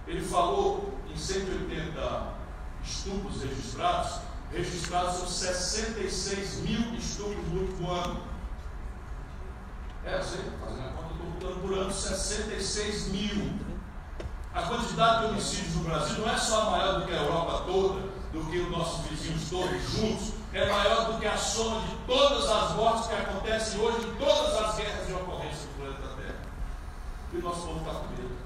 Ele 0.07 0.25
falou 0.25 0.99
em 1.09 1.17
180 1.17 2.43
estupros 2.85 3.43
registrados, 3.43 4.21
registrados 4.51 5.17
são 5.17 5.27
66 5.27 6.61
mil 6.61 6.95
estupros 6.95 7.47
no 7.49 7.61
último 7.61 7.91
ano. 7.91 8.23
É, 10.05 10.19
eu 10.19 10.23
sei, 10.23 10.41
fazendo 10.61 10.89
a 10.89 10.93
conta, 10.93 11.15
estou 11.35 11.57
por 11.57 11.79
ano 11.79 11.93
66 11.93 13.09
mil. 13.09 13.72
A 14.55 14.63
quantidade 14.63 15.21
de 15.21 15.33
homicídios 15.33 15.77
no 15.77 15.85
Brasil 15.85 16.19
não 16.19 16.31
é 16.31 16.37
só 16.37 16.71
maior 16.71 17.01
do 17.01 17.07
que 17.07 17.13
a 17.13 17.23
Europa 17.23 17.65
toda, 17.65 18.01
do 18.33 18.51
que 18.51 18.59
os 18.59 18.71
nossos 18.71 19.07
vizinhos 19.07 19.49
todos 19.49 19.83
juntos, 19.91 20.35
é 20.53 20.71
maior 20.71 21.13
do 21.13 21.19
que 21.19 21.27
a 21.27 21.37
soma 21.37 21.81
de 21.81 21.97
todas 22.07 22.51
as 22.51 22.73
mortes 22.77 23.07
que 23.07 23.15
acontecem 23.15 23.81
hoje 23.81 24.07
em 24.07 24.15
todas 24.17 24.55
as 24.55 24.77
guerras 24.77 25.07
de 25.07 25.15
ocorrência 25.15 25.69
do 25.69 25.77
planeta 25.79 26.17
Terra. 26.17 26.41
E 27.33 27.37
o 27.39 27.43
nosso 27.43 27.63
povo 27.63 27.79
está 27.79 27.93
com 27.93 28.09
medo. 28.09 28.37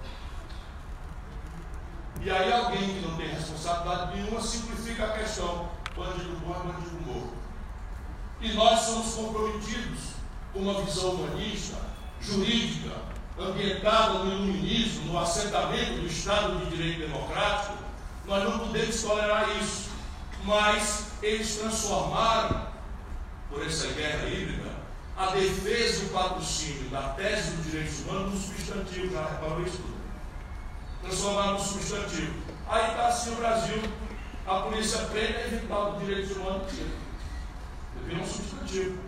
E 2.20 2.30
aí 2.30 2.52
alguém 2.52 2.94
que 2.94 3.06
não 3.06 3.16
tem 3.16 3.28
responsabilidade 3.28 4.16
nenhuma 4.16 4.40
simplifica 4.40 5.06
a 5.06 5.18
questão. 5.18 5.68
Bandido 5.96 6.36
bom 6.44 6.54
é 6.54 6.72
bandido 6.72 7.00
morto. 7.04 7.34
E 8.40 8.52
nós 8.52 8.80
somos 8.80 9.14
comprometidos 9.14 10.16
uma 10.54 10.82
visão 10.82 11.10
humanista, 11.10 11.76
jurídica, 12.20 12.94
ambientada 13.38 14.20
no 14.20 14.32
iluminismo, 14.32 15.12
no 15.12 15.18
assentamento 15.18 16.00
do 16.00 16.06
Estado 16.06 16.58
de 16.58 16.76
Direito 16.76 17.00
Democrático, 17.00 17.74
nós 18.26 18.44
não 18.44 18.58
podemos 18.58 19.02
tolerar 19.02 19.48
isso. 19.60 19.90
Mas 20.44 21.08
eles 21.22 21.56
transformaram, 21.56 22.66
por 23.50 23.64
essa 23.64 23.88
guerra 23.88 24.26
híbrida, 24.28 24.70
a 25.16 25.26
defesa 25.26 26.02
e 26.02 26.06
o 26.06 26.08
patrocínio 26.10 26.90
da 26.90 27.02
tese 27.10 27.52
dos 27.52 27.66
direitos 27.66 28.00
humanos 28.00 28.34
no 28.34 28.40
substantivo, 28.40 29.14
isso 29.66 29.78
tudo? 29.78 29.96
Transformaram 31.02 31.52
no 31.54 31.60
substantivo. 31.60 32.34
Aí 32.68 32.90
está 32.90 33.06
assim 33.08 33.32
o 33.32 33.36
Brasil, 33.36 33.82
a 34.46 34.60
polícia 34.60 34.98
prende 35.06 35.32
e 35.32 35.54
evitar 35.54 35.88
os 35.88 36.04
direitos 36.04 36.36
humanos 36.36 36.70
tira. 36.70 37.06
Vira 38.04 38.20
um 38.20 38.26
substantivo. 38.26 38.98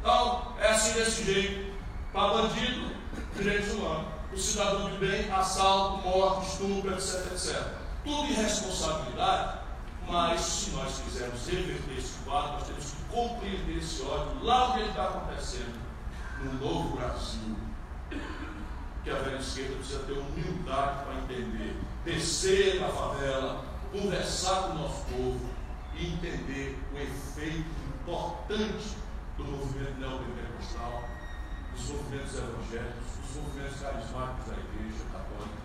Então, 0.00 0.54
é 0.58 0.68
assim 0.68 0.92
desse 0.94 1.24
jeito. 1.24 1.70
Para 2.12 2.34
bandido, 2.34 2.90
direitos 3.36 3.72
humanos. 3.74 4.06
O 4.32 4.38
cidadão 4.38 4.90
de 4.90 4.98
bem, 4.98 5.30
assalto, 5.32 6.08
morte, 6.08 6.50
estupro, 6.50 6.92
etc, 6.92 7.32
etc. 7.32 7.62
Tudo 8.04 8.30
irresponsabilidade, 8.30 9.58
mas 10.06 10.40
se 10.40 10.70
nós 10.70 11.00
quisermos 11.04 11.46
reverter 11.46 11.98
esse 11.98 12.18
quadro, 12.24 12.52
nós 12.52 12.66
temos 12.66 12.84
que 12.84 13.02
compreender 13.10 13.78
esse 13.78 14.02
ódio 14.02 14.44
lá 14.44 14.70
onde 14.70 14.80
ele 14.80 14.88
está 14.90 15.04
acontecendo, 15.04 15.80
no 16.42 16.52
novo 16.54 16.96
Brasil. 16.96 17.56
Que 19.02 19.10
a 19.10 19.14
velha 19.14 19.38
esquerda 19.38 19.76
precisa 19.76 19.98
ter 20.00 20.12
humildade 20.12 21.04
para 21.04 21.14
entender. 21.14 21.76
Descer 22.04 22.80
na 22.80 22.88
favela, 22.88 23.64
conversar 23.90 24.62
com 24.62 24.70
o 24.70 24.74
nosso 24.74 25.04
povo 25.06 25.50
e 25.94 26.06
entender 26.06 26.78
o 26.94 26.98
efeito 26.98 27.70
importante 27.94 28.96
do 29.36 29.44
movimento 29.44 29.98
neopentecostal, 29.98 31.04
dos 31.72 31.88
movimentos 31.90 32.34
evangélicos, 32.34 33.06
dos 33.22 33.42
movimentos 33.42 33.80
carismáticos 33.80 34.46
da 34.46 34.54
Igreja 34.54 35.04
Católica. 35.12 35.60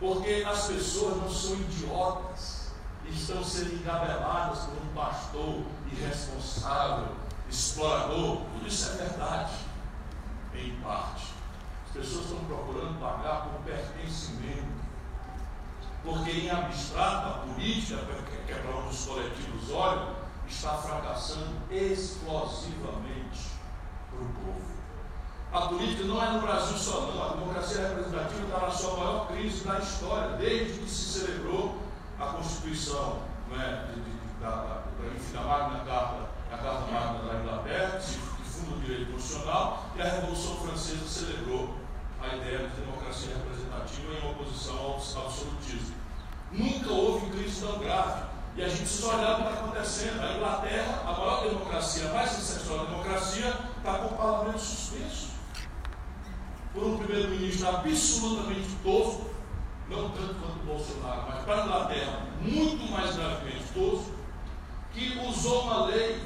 Porque 0.00 0.44
as 0.46 0.66
pessoas 0.66 1.16
não 1.16 1.30
são 1.30 1.54
idiotas 1.54 2.72
e 3.04 3.12
estão 3.12 3.42
sendo 3.42 3.74
engabeladas 3.74 4.60
por 4.66 4.82
um 4.82 4.94
pastor 4.94 5.62
irresponsável, 5.90 7.16
explorador. 7.48 8.42
Tudo 8.52 8.66
isso 8.66 8.90
é 8.90 8.94
verdade, 8.94 9.54
em 10.54 10.74
parte. 10.80 11.32
As 11.86 11.92
pessoas 11.92 12.26
estão 12.26 12.44
procurando 12.44 13.00
pagar 13.00 13.42
por 13.42 13.60
pertencimento. 13.62 14.78
Porque 16.04 16.30
em 16.30 16.50
abstrato, 16.50 17.28
a 17.28 17.32
política, 17.42 17.98
que 18.46 18.52
é 18.52 18.54
para 18.56 18.76
onde 18.76 18.94
os 18.94 19.04
coletivos 19.04 19.70
olham, 19.70 20.16
está 20.48 20.74
fracassando 20.74 21.56
explosivamente 21.70 23.50
para 24.10 24.20
o 24.20 24.28
povo. 24.28 24.77
A 25.50 25.62
política 25.62 26.04
não 26.04 26.22
é 26.22 26.30
no 26.32 26.40
Brasil 26.40 26.76
só, 26.76 27.00
não. 27.00 27.24
A 27.24 27.28
democracia 27.34 27.88
representativa 27.88 28.44
está 28.44 28.58
na 28.58 28.70
sua 28.70 28.96
maior 28.98 29.28
crise 29.28 29.64
da 29.64 29.78
história, 29.78 30.36
desde 30.36 30.78
que 30.80 30.90
se 30.90 31.20
celebrou 31.20 31.78
a 32.20 32.26
Constituição 32.26 33.22
não 33.48 33.60
é, 33.60 33.86
de, 33.86 34.00
de, 34.00 34.40
da, 34.40 34.50
da, 34.50 34.82
enfim, 35.16 35.32
da 35.32 35.40
Magna 35.42 35.80
Carta, 35.86 36.28
a 36.52 36.56
Carta 36.58 36.92
Magna 36.92 37.32
da 37.32 37.40
Inglaterra, 37.40 37.98
que 37.98 38.44
funda 38.44 38.76
o 38.76 38.80
direito 38.80 39.12
constitucional, 39.12 39.86
e 39.96 40.02
a 40.02 40.04
Revolução 40.04 40.56
Francesa 40.56 41.06
celebrou 41.06 41.74
a 42.20 42.36
ideia 42.36 42.68
de 42.68 42.80
democracia 42.80 43.34
representativa 43.34 44.12
em 44.12 44.30
oposição 44.30 44.76
ao 44.76 44.94
absolutismo. 44.96 45.96
Nunca 46.52 46.90
houve 46.90 47.30
crise 47.30 47.64
tão 47.64 47.78
grave. 47.78 48.28
E 48.56 48.64
a 48.64 48.68
gente 48.68 48.80
precisa 48.80 49.14
olhar 49.14 49.32
o 49.32 49.36
que 49.36 49.42
está 49.42 49.60
acontecendo. 49.60 50.20
A 50.20 50.34
Inglaterra, 50.34 51.02
a 51.06 51.12
maior 51.12 51.42
democracia, 51.48 52.10
a 52.10 52.12
mais 52.12 52.32
ancestral 52.32 52.86
democracia, 52.86 53.54
está 53.76 53.98
com 53.98 54.14
o 54.14 54.18
parlamento 54.18 54.58
suspenso. 54.58 55.37
Por 56.78 56.86
um 56.86 56.98
primeiro-ministro 56.98 57.68
absolutamente 57.68 58.68
tosco, 58.84 59.30
não 59.88 60.10
tanto 60.10 60.34
quanto 60.34 60.64
Bolsonaro, 60.64 61.24
mas 61.28 61.44
para 61.44 61.62
a 61.62 61.66
Inglaterra, 61.66 62.22
muito 62.40 62.92
mais 62.92 63.16
gravemente 63.16 63.64
tosco, 63.74 64.12
que 64.92 65.18
usou 65.28 65.62
uma 65.62 65.86
lei 65.86 66.22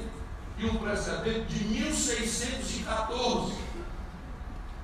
e 0.59 0.65
um 0.67 0.75
precedente 0.75 1.45
de 1.45 1.63
1614 1.63 3.55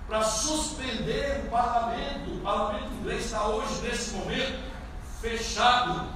para 0.07 0.23
suspender 0.23 1.43
o 1.45 1.49
parlamento. 1.51 2.31
O 2.31 2.39
parlamento 2.39 2.91
inglês 3.01 3.25
está 3.25 3.47
hoje, 3.47 3.81
nesse 3.83 4.15
momento, 4.15 4.59
fechado 5.21 6.09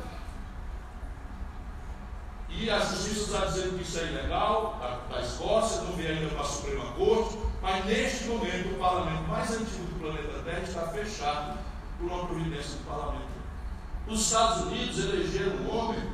e 2.50 2.72
a 2.72 2.80
justiça 2.80 3.20
está 3.20 3.46
dizendo 3.46 3.78
que 3.78 3.84
isso 3.84 4.00
é 4.00 4.04
ilegal, 4.06 4.80
da, 4.82 5.16
da 5.16 5.22
Escócia, 5.22 5.84
não 5.84 5.94
vem 5.94 6.08
ainda 6.08 6.30
para 6.30 6.42
a 6.42 6.46
Suprema 6.46 6.86
Corte, 6.94 7.53
mas 7.64 7.86
neste 7.86 8.26
momento 8.26 8.76
o 8.76 8.78
parlamento 8.78 9.24
mais 9.24 9.50
antigo 9.52 9.86
do 9.86 10.00
planeta 10.00 10.44
Terra 10.44 10.60
está 10.60 10.88
fechado 10.88 11.58
por 11.98 12.12
uma 12.12 12.26
providência 12.26 12.76
do 12.76 12.86
parlamento 12.86 13.32
Os 14.06 14.20
Estados 14.20 14.66
Unidos 14.66 15.00
elegeram 15.00 15.56
um 15.56 15.76
homem, 15.76 16.12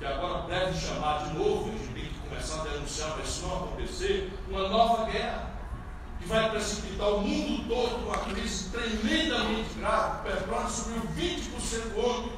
que 0.00 0.04
agora 0.04 0.48
deve 0.48 0.76
chamar 0.76 1.28
de 1.28 1.38
novo, 1.38 1.68
a 1.68 1.72
gente 1.72 1.94
tem 1.94 2.04
que 2.04 2.18
começar 2.28 2.62
a 2.62 2.64
denunciar 2.64 3.12
para 3.12 3.22
isso 3.22 3.46
não 3.46 3.56
acontecer, 3.56 4.32
uma 4.50 4.68
nova 4.68 5.04
guerra, 5.04 5.50
que 6.18 6.26
vai 6.26 6.50
precipitar 6.50 7.08
o 7.10 7.20
mundo 7.20 7.68
todo 7.68 8.04
com 8.04 8.10
uma 8.10 8.18
crise 8.34 8.70
tremendamente 8.70 9.74
grave. 9.78 10.18
O 10.18 10.32
petróleo 10.32 10.68
subiu 10.68 11.02
20% 11.16 11.96
ontem. 11.96 12.32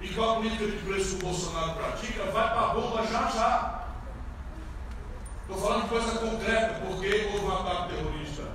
E 0.00 0.08
com 0.08 0.22
a 0.22 0.34
política 0.36 0.66
de 0.66 0.76
preço 0.78 1.16
que 1.16 1.24
o 1.24 1.28
Bolsonaro 1.28 1.74
pratica, 1.74 2.24
vai 2.24 2.50
para 2.50 2.60
a 2.60 2.74
bomba 2.74 3.06
já 3.06 3.28
já. 3.30 3.83
Estou 5.46 5.58
falando 5.58 5.82
de 5.82 5.88
coisa 5.90 6.18
concreta, 6.18 6.80
porque 6.86 7.30
houve 7.30 7.44
um 7.44 7.52
ataque 7.52 7.94
terrorista 7.94 8.50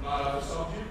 na 0.00 0.10
Arábia 0.10 0.42
Saudita 0.42 0.86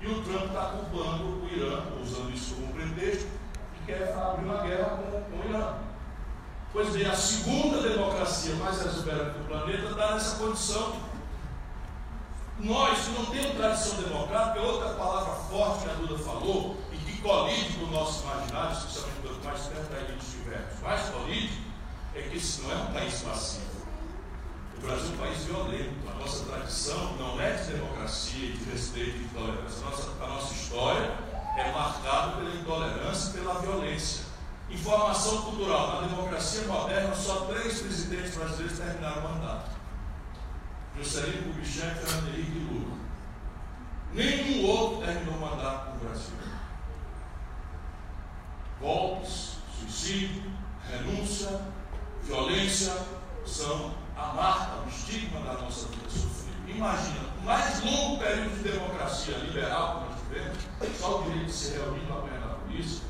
e 0.00 0.06
o 0.06 0.22
Trump 0.22 0.44
está 0.44 0.66
culpando 0.66 1.42
o 1.42 1.48
Irã, 1.52 1.82
usando 2.00 2.32
isso 2.32 2.54
como 2.54 2.72
pretexto, 2.72 3.26
e 3.74 3.86
quer 3.86 4.14
abrir 4.16 4.44
uma 4.44 4.62
guerra 4.62 4.90
com, 4.90 5.10
com 5.22 5.42
o 5.42 5.50
Irã. 5.50 5.74
Pois 6.72 6.90
bem, 6.90 7.06
a 7.06 7.16
segunda 7.16 7.82
democracia 7.82 8.54
mais 8.54 8.80
exuberante 8.86 9.38
do 9.38 9.48
planeta 9.48 9.88
está 9.88 10.12
nessa 10.12 10.36
condição. 10.36 10.92
Nós 12.60 12.98
que 13.00 13.10
não 13.10 13.26
temos 13.26 13.56
tradição 13.56 14.02
democrática, 14.02 14.60
outra 14.60 14.90
palavra 14.90 15.34
forte 15.34 15.82
que 15.82 15.90
a 15.90 15.94
Duda 15.94 16.16
falou, 16.16 16.76
e 16.92 16.96
que 16.96 17.20
colide 17.20 17.72
com 17.72 17.86
o 17.86 17.90
nosso 17.90 18.22
imaginário, 18.22 18.76
especialmente 18.76 19.18
quanto 19.20 19.44
mais 19.44 19.60
perto 19.62 19.90
da 19.90 19.98
gente 19.98 20.24
estivermos, 20.24 20.80
mais 20.80 21.08
colide, 21.08 21.60
é 22.14 22.22
que 22.22 22.36
esse 22.36 22.62
não 22.62 22.70
é 22.70 22.76
um 22.76 22.92
país 22.92 23.20
pacífico. 23.20 23.67
O 24.78 24.86
Brasil 24.86 25.10
é 25.10 25.14
um 25.14 25.16
país 25.16 25.44
violento. 25.44 26.08
A 26.08 26.14
nossa 26.20 26.44
tradição 26.44 27.16
não 27.16 27.40
é 27.40 27.50
de 27.52 27.72
democracia, 27.72 28.52
de 28.52 28.70
respeito 28.70 29.16
e 29.16 29.24
de 29.24 29.28
tolerância. 29.34 29.84
A 29.84 29.90
nossa, 29.90 30.24
a 30.24 30.26
nossa 30.28 30.54
história 30.54 31.18
é 31.56 31.72
marcada 31.72 32.36
pela 32.36 32.54
intolerância 32.54 33.30
e 33.30 33.32
pela 33.32 33.60
violência. 33.60 34.24
Informação 34.70 35.42
cultural. 35.42 36.00
Na 36.00 36.06
democracia 36.06 36.62
moderna, 36.68 37.12
só 37.14 37.46
três 37.46 37.80
presidentes 37.80 38.36
brasileiros 38.36 38.78
terminaram 38.78 39.26
o 39.26 39.28
mandato. 39.34 39.70
Juscelino 40.96 41.52
Kubitschek, 41.52 41.96
Fernando 41.96 42.28
Henrique 42.28 42.58
e 42.58 42.72
Lula. 42.72 42.98
Nenhum 44.12 44.66
outro 44.66 45.06
terminou 45.06 45.34
o 45.34 45.40
mandato 45.40 45.94
no 45.94 46.00
Brasil. 46.00 46.34
Golpes, 48.80 49.56
suicídio, 49.76 50.52
renúncia, 50.88 51.60
violência 52.22 52.94
são 53.44 53.92
a 54.18 54.32
marca, 54.34 54.82
o 54.84 54.88
estigma 54.88 55.40
da 55.40 55.52
nossa 55.52 55.86
vida 55.88 56.10
sofrida. 56.10 56.58
Imagina, 56.66 57.28
o 57.40 57.44
mais 57.44 57.80
longo 57.84 58.18
período 58.18 58.56
de 58.56 58.70
democracia 58.70 59.36
liberal 59.38 60.00
que 60.00 60.10
nós 60.10 60.20
tivemos, 60.20 60.98
só 60.98 61.20
o 61.20 61.22
direito 61.22 61.46
de 61.46 61.52
se 61.52 61.72
reunir 61.74 62.04
na 62.08 62.16
manhã 62.16 62.40
da 62.40 62.54
polícia, 62.54 63.04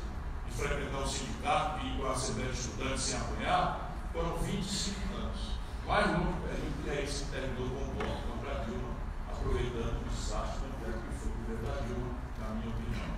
de 0.45 0.55
frequentar 0.55 0.99
um 0.99 1.07
sindicato 1.07 1.79
e 1.83 1.89
ir 1.89 1.97
para 1.99 2.09
a 2.09 2.13
Assembleia 2.13 2.51
de 2.51 2.59
Estudantes 2.59 3.01
sem 3.01 3.19
apanhar, 3.19 3.91
foram 4.13 4.37
25 4.37 5.15
anos. 5.15 5.39
O 5.83 5.87
mais 5.87 6.07
longo 6.11 6.33
período 6.41 6.83
que 6.83 6.89
é 6.91 7.03
esse 7.03 7.23
que 7.25 7.31
terminou 7.31 7.69
com 7.69 7.81
o 7.81 8.05
voto 8.05 8.21
contra 8.27 8.65
Dilma, 8.65 8.95
aproveitando 9.31 10.01
o 10.01 10.09
desastre 10.09 10.59
completo 10.59 10.99
que 10.99 11.15
foi 11.17 11.31
o 11.31 11.35
governo 11.35 11.67
da 11.67 11.81
Dilma, 11.81 12.11
na 12.39 12.49
minha 12.55 12.69
opinião. 12.69 13.09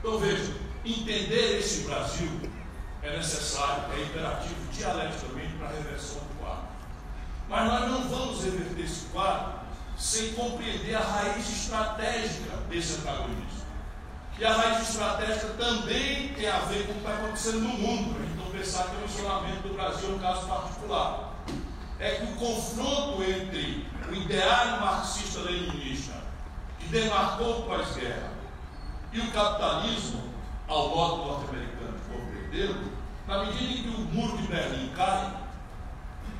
Então 0.00 0.18
veja, 0.18 0.52
entender 0.84 1.58
esse 1.60 1.84
Brasil 1.84 2.28
é 3.02 3.16
necessário, 3.16 3.84
é 3.92 4.02
imperativo 4.02 4.72
dialeticamente 4.72 5.54
para 5.54 5.68
a 5.68 5.72
reversão 5.72 6.20
do 6.20 6.38
quadro. 6.40 6.63
Mas 7.48 7.66
nós 7.66 7.90
não 7.90 8.08
vamos 8.08 8.44
reverter 8.44 8.82
esse 8.82 9.06
quadro 9.06 9.64
sem 9.96 10.32
compreender 10.32 10.94
a 10.94 11.00
raiz 11.00 11.48
estratégica 11.48 12.56
desse 12.68 13.00
antagonismo. 13.00 13.64
E 14.38 14.44
a 14.44 14.52
raiz 14.52 14.88
estratégica 14.88 15.48
também 15.58 16.34
tem 16.34 16.48
a 16.48 16.58
ver 16.60 16.86
com 16.86 16.92
o 16.92 16.94
que 16.94 17.00
está 17.00 17.12
acontecendo 17.12 17.60
no 17.60 17.68
mundo, 17.68 18.14
para 18.14 18.22
a 18.22 18.26
gente 18.26 18.36
não 18.36 18.50
pensar 18.50 18.84
que 18.84 18.96
o 18.96 19.04
isolamento 19.04 19.68
do 19.68 19.74
Brasil 19.74 20.10
é 20.10 20.12
um 20.12 20.18
caso 20.18 20.46
particular. 20.46 21.34
É 22.00 22.10
que 22.16 22.24
o 22.24 22.34
confronto 22.34 23.22
entre 23.22 23.86
o 24.10 24.14
ideário 24.14 24.80
marxista-leninista, 24.80 26.14
que 26.80 26.88
demarcou 26.88 27.60
o 27.60 27.62
pós-guerra, 27.62 28.32
e 29.12 29.20
o 29.20 29.30
capitalismo, 29.30 30.20
ao 30.66 30.88
modo 30.88 31.24
norte-americano, 31.26 31.94
compreenderam, 32.10 32.90
na 33.28 33.44
medida 33.44 33.72
em 33.72 33.82
que 33.84 33.88
o 33.88 34.00
muro 34.00 34.36
de 34.38 34.48
Berlim 34.48 34.92
cai, 34.96 35.43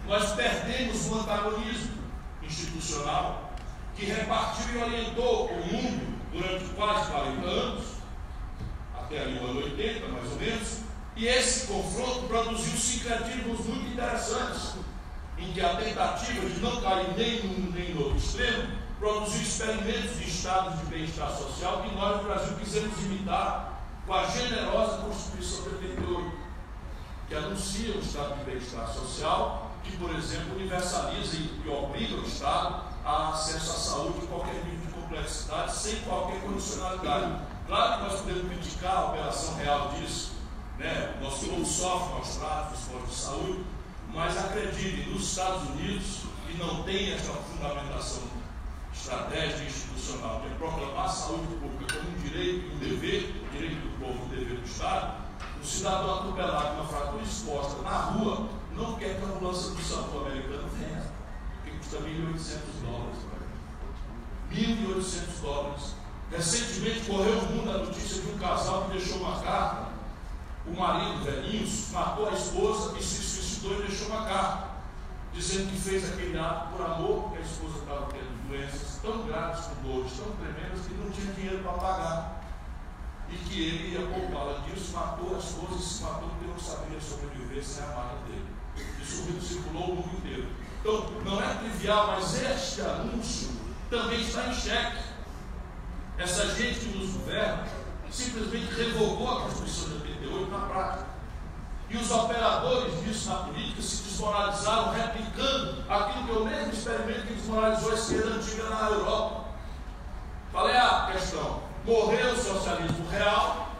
nós 0.06 0.32
perdemos 0.32 1.06
o 1.06 1.20
antagonismo 1.20 1.94
institucional 2.42 3.54
que 3.96 4.04
repartiu 4.06 4.74
e 4.74 4.82
orientou 4.82 5.46
o 5.46 5.66
mundo 5.66 6.18
durante 6.32 6.64
quase 6.74 7.10
40 7.10 7.46
anos, 7.46 7.84
até 8.98 9.22
ali 9.22 9.38
o 9.38 9.46
ano 9.46 9.64
80, 9.64 10.08
mais 10.08 10.32
ou 10.32 10.38
menos, 10.38 10.78
e 11.16 11.26
esse 11.26 11.68
confronto 11.68 12.26
produziu 12.26 12.76
sincretismos 12.76 13.60
muito 13.66 13.92
interessantes, 13.92 14.74
em 15.38 15.52
que 15.52 15.60
a 15.60 15.76
tentativa 15.76 16.48
de 16.48 16.60
não 16.60 16.80
cair 16.80 17.14
nem 17.16 17.42
num 17.44 17.70
nem 17.70 17.94
no 17.94 18.04
outro 18.04 18.18
extremo 18.18 18.68
produziu 18.98 19.42
experimentos 19.42 20.18
de 20.18 20.28
estados 20.28 20.80
de 20.80 20.86
bem-estar 20.86 21.30
social 21.30 21.82
que 21.82 21.94
nós 21.94 22.16
no 22.18 22.24
Brasil 22.24 22.56
quisemos 22.56 22.98
imitar 23.04 23.82
com 24.06 24.14
a 24.14 24.26
generosa 24.26 24.98
Constituição 24.98 25.62
de 25.64 25.86
88, 25.86 26.32
que 27.28 27.34
anuncia 27.34 27.94
o 27.94 28.00
estado 28.00 28.38
de 28.38 28.44
bem-estar 28.44 28.88
social 28.88 29.63
que, 29.84 29.96
por 29.96 30.10
exemplo, 30.14 30.54
universaliza 30.54 31.36
e 31.36 31.68
obriga 31.68 32.16
o 32.16 32.26
Estado 32.26 32.84
a 33.04 33.28
acesso 33.28 33.70
à 33.70 33.74
saúde 33.74 34.24
em 34.24 34.26
qualquer 34.26 34.64
nível 34.64 34.86
de 34.86 34.92
complexidade, 34.92 35.76
sem 35.76 36.00
qualquer 36.00 36.40
condicionalidade. 36.40 37.42
Claro 37.66 37.96
que 37.96 38.10
nós 38.10 38.20
podemos 38.20 38.48
criticar 38.48 38.96
a 38.96 39.06
operação 39.10 39.54
real 39.56 39.90
disso, 39.90 40.32
né? 40.78 41.16
nosso 41.20 41.46
povo 41.46 41.64
sofre 41.64 42.40
maus 42.40 43.08
de 43.08 43.14
saúde, 43.14 43.64
mas 44.12 44.36
acreditem, 44.38 45.12
nos 45.12 45.22
Estados 45.22 45.68
Unidos, 45.70 46.22
que 46.46 46.56
não 46.56 46.82
tem 46.82 47.12
essa 47.12 47.32
fundamentação 47.32 48.22
estratégica 48.92 49.64
institucional 49.64 50.40
de 50.40 50.54
proclamar 50.54 51.06
a 51.06 51.08
saúde 51.08 51.54
pública 51.56 51.96
como 51.96 52.16
um 52.16 52.22
direito 52.22 52.74
um 52.74 52.78
dever, 52.78 53.44
direito 53.52 53.76
do 53.76 53.98
povo, 53.98 54.24
um 54.24 54.28
dever 54.28 54.58
do 54.58 54.64
Estado, 54.64 55.24
o 55.60 55.66
cidadão 55.66 56.14
atropelado 56.14 56.68
com 56.68 56.74
uma 56.74 56.88
fratura 56.88 57.22
exposta 57.22 57.82
na 57.82 57.90
rua 57.90 58.48
não 58.74 58.96
quer 58.96 59.18
que 59.18 59.24
a 59.24 59.28
ambulância 59.28 59.70
do 59.70 59.82
SAMU 59.82 60.26
americano 60.26 60.68
venha, 60.76 61.02
porque 61.54 61.76
custa 61.78 61.98
1.800 61.98 62.60
dólares. 62.82 63.18
1.800 64.52 65.40
dólares. 65.42 65.94
Recentemente 66.30 67.10
correu 67.10 67.38
o 67.38 67.46
mundo 67.46 67.70
a 67.70 67.78
notícia 67.78 68.22
de 68.22 68.30
um 68.30 68.38
casal 68.38 68.84
que 68.84 68.98
deixou 68.98 69.18
uma 69.18 69.40
carta. 69.40 69.94
O 70.66 70.72
marido, 70.72 71.24
velhinho, 71.24 71.68
matou 71.92 72.28
a 72.28 72.32
esposa 72.32 72.98
e 72.98 73.02
se 73.02 73.22
suicidou 73.22 73.78
e 73.78 73.86
deixou 73.86 74.08
uma 74.08 74.24
carta, 74.24 74.68
dizendo 75.32 75.70
que 75.70 75.78
fez 75.78 76.12
aquele 76.12 76.38
ato 76.38 76.72
por 76.72 76.84
amor, 76.84 77.22
porque 77.24 77.38
a 77.38 77.42
esposa 77.42 77.78
estava 77.78 78.06
tendo 78.06 78.48
doenças 78.48 78.98
tão 79.02 79.26
graves, 79.26 79.66
com 79.66 79.82
dores 79.82 80.12
tão 80.12 80.32
tremendas, 80.36 80.86
que 80.86 80.94
não 80.94 81.10
tinha 81.10 81.32
dinheiro 81.34 81.62
para 81.62 81.72
pagar 81.72 82.44
e 83.30 83.36
que 83.36 83.62
ele 83.62 83.94
ia 83.94 84.06
poupá-la 84.06 84.60
disso, 84.60 84.92
matou 84.94 85.34
a 85.34 85.38
esposa 85.38 85.74
e 85.76 85.82
se 85.82 86.02
matou 86.02 86.28
porque 86.28 86.46
não 86.46 86.58
sabia 86.58 87.00
sobreviver 87.00 87.64
sem 87.64 87.82
a 87.84 87.88
amada 87.88 88.16
dele. 88.26 88.53
Isso 89.02 89.40
circulou 89.40 89.90
o 89.90 89.96
mundo 89.96 90.18
inteiro. 90.18 90.48
Então, 90.80 91.06
não 91.24 91.42
é 91.42 91.54
trivial, 91.54 92.08
mas 92.08 92.42
este 92.42 92.80
anúncio 92.82 93.50
também 93.90 94.20
está 94.20 94.48
em 94.48 94.54
xeque. 94.54 94.98
Essa 96.18 96.54
gente 96.54 96.80
que 96.80 96.98
nos 96.98 97.12
governa 97.12 97.66
simplesmente 98.10 98.72
revogou 98.74 99.28
a 99.28 99.40
Constituição 99.42 99.88
de 99.88 99.94
88 99.94 100.50
na 100.50 100.58
prática. 100.66 101.06
E 101.90 101.96
os 101.96 102.10
operadores 102.10 103.02
disso 103.02 103.28
na 103.28 103.36
política 103.36 103.82
se 103.82 104.02
desmoralizaram 104.02 104.92
replicando 104.92 105.84
aquilo 105.88 106.26
que 106.26 106.32
o 106.32 106.44
mesmo 106.44 106.72
experimento 106.72 107.26
que 107.26 107.34
desmoralizou 107.34 107.90
a 107.90 107.94
esquerda 107.94 108.30
antiga 108.30 108.70
na 108.70 108.88
Europa. 108.88 109.44
Qual 110.52 110.68
é 110.68 110.78
a 110.78 111.10
questão? 111.12 111.62
Morreu 111.84 112.32
o 112.32 112.36
socialismo 112.36 113.08
real 113.08 113.70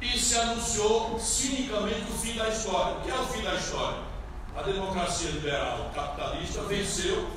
e 0.00 0.18
se 0.18 0.38
anunciou 0.38 1.18
cinicamente 1.20 2.10
o 2.10 2.14
fim 2.14 2.36
da 2.36 2.48
história. 2.48 2.96
O 2.96 3.00
que 3.02 3.10
é 3.10 3.14
o 3.14 3.26
fim 3.26 3.42
da 3.42 3.54
história? 3.54 4.13
A 4.56 4.62
democracia 4.62 5.30
liberal 5.32 5.90
capitalista 5.94 6.62
venceu 6.62 7.28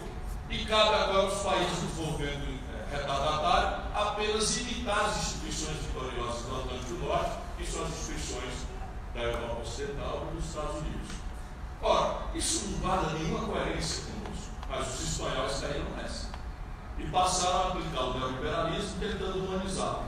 e 0.49 0.65
cabe 0.65 0.95
agora 0.95 1.23
aos 1.23 1.41
países 1.41 1.79
desenvolvendo 1.79 2.59
é, 2.71 2.95
retardatário 2.95 3.83
apenas 3.93 4.57
imitar 4.57 5.05
as 5.05 5.17
instituições 5.17 5.77
vitoriosas 5.77 6.43
do 6.43 6.55
Atlântico 6.55 6.93
Norte, 7.05 7.31
que 7.57 7.65
são 7.65 7.83
as 7.83 7.89
instituições 7.89 8.53
da 9.13 9.21
Europa 9.21 9.61
Ocidental 9.61 10.27
e 10.29 10.35
dos 10.35 10.45
Estados 10.45 10.75
Unidos. 10.75 11.07
Ora, 11.81 12.17
isso 12.35 12.67
não 12.67 12.79
guarda 12.79 13.13
nenhuma 13.13 13.45
coerência 13.47 14.03
conosco, 14.05 14.51
mas 14.69 14.93
os 14.93 15.11
espanhóis 15.11 15.59
caíram 15.59 15.89
nessa. 15.97 16.27
E 16.99 17.03
passaram 17.07 17.59
a 17.59 17.67
aplicar 17.69 18.01
o 18.01 18.19
neoliberalismo 18.19 18.99
tentando 18.99 19.45
humanizar. 19.45 20.03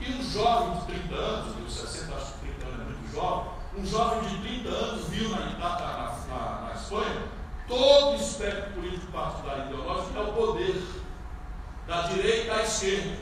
E 0.00 0.12
um 0.12 0.22
jovem 0.22 0.78
de 0.78 0.86
30 0.86 1.14
anos, 1.14 1.56
de 1.56 1.72
60, 1.72 2.14
acho 2.14 2.32
que 2.32 2.38
30 2.40 2.66
anos 2.66 2.80
é 2.80 2.84
muito 2.84 3.12
jovem, 3.12 3.52
um 3.76 3.84
jovem 3.84 4.28
de 4.28 4.38
30 4.38 4.68
anos 4.68 5.08
viu 5.08 5.28
na, 5.30 5.38
na, 5.38 6.18
na, 6.28 6.60
na 6.66 6.72
Espanha 6.74 7.36
todo 7.68 8.12
o 8.12 8.16
espectro 8.16 8.72
político 8.72 9.12
partidário 9.12 9.66
ideológico 9.66 10.18
é 10.18 10.22
o 10.22 10.32
poder, 10.32 10.82
da 11.86 12.02
direita 12.02 12.54
à 12.54 12.62
esquerda. 12.62 13.16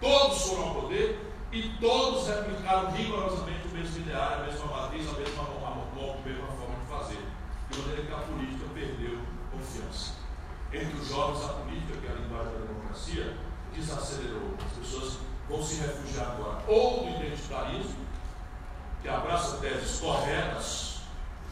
Todos 0.00 0.42
foram 0.42 0.68
ao 0.68 0.74
poder 0.82 1.18
e 1.52 1.62
todos 1.80 2.26
replicaram 2.28 2.90
rigorosamente 2.92 3.68
o 3.68 3.76
mesmo 3.76 3.98
ideário, 3.98 4.44
a 4.44 4.46
mesma 4.46 4.66
matriz, 4.66 5.08
a 5.08 5.12
mesma, 5.12 5.42
a, 5.42 6.28
mesma 6.28 6.46
forma 6.46 6.76
de 6.80 6.86
fazer. 6.88 7.24
De 7.70 7.78
maneira 7.78 8.02
que 8.02 8.12
a 8.12 8.16
política 8.16 8.66
perdeu 8.74 9.18
confiança. 9.52 10.14
Entre 10.72 10.96
os 10.96 11.08
jovens, 11.08 11.44
a 11.44 11.52
política, 11.54 11.98
que 12.00 12.06
é 12.06 12.10
a 12.10 12.14
linguagem 12.14 12.52
da 12.52 12.66
democracia, 12.66 13.36
desacelerou. 13.74 14.54
As 14.64 14.72
pessoas 14.78 15.18
vão 15.48 15.62
se 15.62 15.80
refugiar 15.80 16.32
agora 16.32 16.62
ou 16.68 17.04
no 17.04 17.16
identitarismo, 17.16 18.09
que 19.02 19.08
abraça 19.08 19.56
teses 19.58 19.98
corretas, 19.98 21.00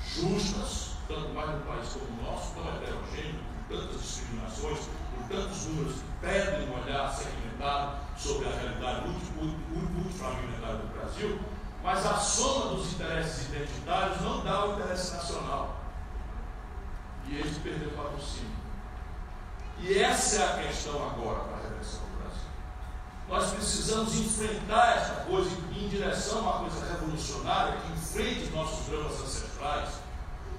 justas, 0.03 0.96
tanto 1.07 1.30
mais 1.30 1.51
no 1.51 1.61
país 1.61 1.88
como 1.88 2.07
no 2.16 2.30
nosso, 2.30 2.55
tão 2.55 2.68
heterogêneo, 2.68 3.40
com 3.68 3.76
tantas 3.76 4.03
discriminações, 4.03 4.78
com 5.14 5.28
tantos 5.28 5.66
números 5.66 5.94
que 5.94 6.26
pedem 6.26 6.68
um 6.68 6.82
olhar 6.82 7.11
segmentado 7.11 7.99
sobre 8.16 8.49
a 8.49 8.51
realidade 8.51 9.09
multifragmentada 9.09 10.78
do 10.78 10.99
Brasil, 10.99 11.40
mas 11.82 12.05
a 12.05 12.16
soma 12.16 12.74
dos 12.74 12.92
interesses 12.92 13.49
identitários 13.49 14.20
não 14.20 14.44
dá 14.44 14.66
o 14.66 14.72
interesse 14.74 15.14
nacional. 15.14 15.76
E 17.26 17.36
eles 17.36 17.59
perderam 17.59 17.92
o 17.92 17.96
patrocínio. 17.96 18.59
E 19.80 19.99
essa 19.99 20.42
é 20.42 20.44
a 20.44 20.62
questão 20.64 20.96
agora 20.96 21.40
para 21.40 21.57
a 21.57 21.70
Brasil. 21.70 22.07
Nós 23.29 23.51
precisamos 23.51 24.18
enfrentar 24.18 24.97
essa 24.97 25.14
coisa 25.26 25.51
em 25.76 25.89
direção 25.89 26.39
a 26.39 26.43
uma 26.43 26.70
coisa 26.70 26.93
revolucionária 26.93 27.79
que 27.79 27.93
enfrente 27.93 28.45
os 28.45 28.55
nossos 28.55 28.87
dramas 28.87 29.20
ancestrais, 29.20 29.89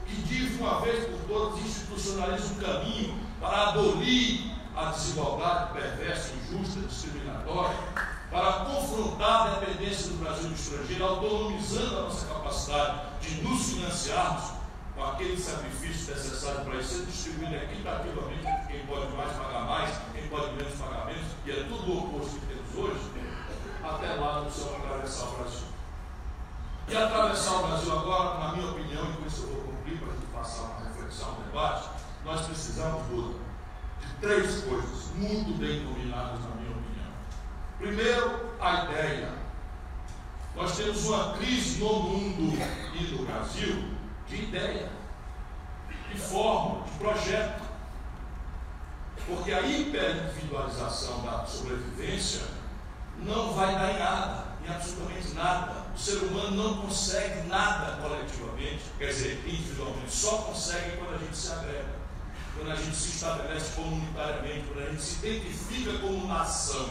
que 0.06 0.16
de 0.16 0.56
uma 0.56 0.80
vez 0.82 1.08
por 1.08 1.20
todas 1.28 1.66
institucionalize 1.66 2.54
um 2.54 2.56
caminho 2.58 3.20
para 3.40 3.70
abolir 3.70 4.52
a 4.76 4.92
desigualdade 4.92 5.74
perversa, 5.74 6.32
injusta, 6.36 6.80
discriminatória, 6.82 7.76
para 8.30 8.66
confrontar 8.66 9.48
a 9.48 9.60
dependência 9.60 10.10
do 10.10 10.24
Brasil 10.24 10.50
do 10.50 10.56
estrangeiro, 10.56 11.06
autonomizando 11.06 11.98
a 11.98 12.02
nossa 12.04 12.28
capacidade 12.28 13.02
de 13.20 13.42
nos 13.42 13.72
financiarmos 13.72 14.60
com 14.96 15.04
aquele 15.06 15.42
sacrifício 15.42 16.14
necessário 16.14 16.66
para 16.66 16.76
isso, 16.76 17.00
ser 17.00 17.06
distribuído 17.06 17.56
equitativamente. 17.56 18.44
Quem 18.68 18.86
pode 18.86 19.12
mais 19.16 19.32
pagar 19.32 19.66
mais, 19.66 19.96
quem 20.14 20.28
pode 20.28 20.52
menos 20.56 20.74
pagar 20.76 21.06
menos, 21.06 21.26
e 21.46 21.52
é 21.52 21.64
tudo 21.64 21.92
o 21.92 21.98
oposto 22.00 22.40
que 22.40 22.46
temos 22.46 22.59
hoje, 22.80 23.12
até 23.84 24.14
lá 24.14 24.42
no 24.42 24.52
céu 24.52 24.76
atravessar 24.78 25.26
o 25.26 25.36
Brasil. 25.38 25.68
E 26.88 26.96
atravessar 26.96 27.56
o 27.56 27.68
Brasil 27.68 27.92
agora, 27.92 28.40
na 28.40 28.56
minha 28.56 28.72
opinião, 28.72 29.12
e 29.12 29.14
com 29.18 29.26
isso 29.28 29.44
eu 29.44 29.48
vou 29.50 29.74
cumprir 29.74 30.00
para 30.00 30.12
a 30.12 30.16
gente 30.16 30.26
passar 30.28 30.62
uma 30.64 30.90
reflexão, 30.90 31.38
um 31.40 31.44
debate, 31.44 31.90
nós 32.26 32.46
precisamos, 32.46 33.04
Buda, 33.08 33.36
três 34.22 34.64
coisas 34.64 35.12
muito 35.16 35.58
bem 35.58 35.86
combinadas, 35.86 36.42
na 36.42 36.56
minha 36.56 36.72
opinião. 36.72 37.12
Primeiro, 37.78 38.56
a 38.60 38.86
ideia. 38.86 39.40
Nós 40.56 40.76
temos 40.76 41.06
uma 41.06 41.34
crise 41.34 41.80
no 41.80 41.94
mundo 42.04 42.58
e 42.94 43.04
no 43.16 43.26
Brasil 43.26 43.94
de 44.28 44.44
ideia, 44.44 44.92
de 46.12 46.20
forma, 46.20 46.84
de 46.86 46.92
projeto. 46.98 47.70
Porque 49.26 49.54
a 49.54 49.62
hiperindividualização 49.62 51.22
da 51.22 51.46
sobrevivência 51.46 52.59
não 53.24 53.54
vai 53.54 53.76
dar 53.76 53.94
em 53.94 54.00
nada, 54.00 54.46
em 54.66 54.70
absolutamente 54.70 55.34
nada. 55.34 55.86
O 55.96 55.98
ser 55.98 56.18
humano 56.24 56.52
não 56.52 56.78
consegue 56.82 57.48
nada 57.48 58.02
coletivamente, 58.02 58.84
quer 58.98 59.08
dizer, 59.08 59.44
individualmente, 59.46 60.12
só 60.12 60.38
consegue 60.38 60.98
quando 60.98 61.16
a 61.16 61.18
gente 61.18 61.36
se 61.36 61.52
agrega 61.52 62.00
quando 62.60 62.72
a 62.72 62.76
gente 62.76 62.96
se 62.96 63.10
estabelece 63.10 63.74
comunitariamente, 63.74 64.68
quando 64.68 64.86
a 64.86 64.90
gente 64.90 65.02
se 65.02 65.26
identifica 65.26 65.98
como 66.00 66.28
nação. 66.28 66.90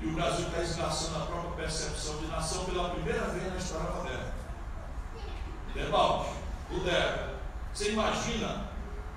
E 0.00 0.06
o 0.06 0.12
Brasil 0.12 0.46
está 0.46 0.62
esgaçando 0.62 1.16
a 1.16 1.26
própria 1.26 1.50
percepção 1.64 2.18
de 2.18 2.26
nação 2.28 2.64
pela 2.66 2.90
primeira 2.90 3.26
vez 3.26 3.52
na 3.52 3.58
história 3.58 3.90
moderna. 3.90 4.32
Debalde, 5.74 6.30
o 6.70 6.78
Débora, 6.80 7.34
você 7.74 7.90
imagina 7.90 8.68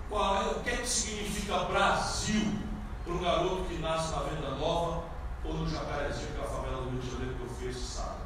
qual 0.09 0.37
é, 0.37 0.45
o 0.45 0.59
que, 0.61 0.69
é 0.71 0.77
que 0.77 0.89
significa 0.89 1.65
Brasil 1.65 2.55
para 3.03 3.13
um 3.13 3.19
garoto 3.19 3.65
que 3.65 3.77
nasce 3.77 4.11
na 4.11 4.23
Venda 4.23 4.55
Nova 4.55 5.03
ou 5.51 5.57
no 5.57 5.69
Jacarezinho, 5.69 6.31
que 6.31 6.39
é 6.39 6.43
a 6.43 6.47
favela 6.47 6.83
do 6.83 6.89
Rio 6.91 7.01
de 7.01 7.11
Janeiro 7.11 7.35
que 7.35 7.41
eu 7.41 7.49
fiz 7.49 7.75
sábado? 7.77 8.21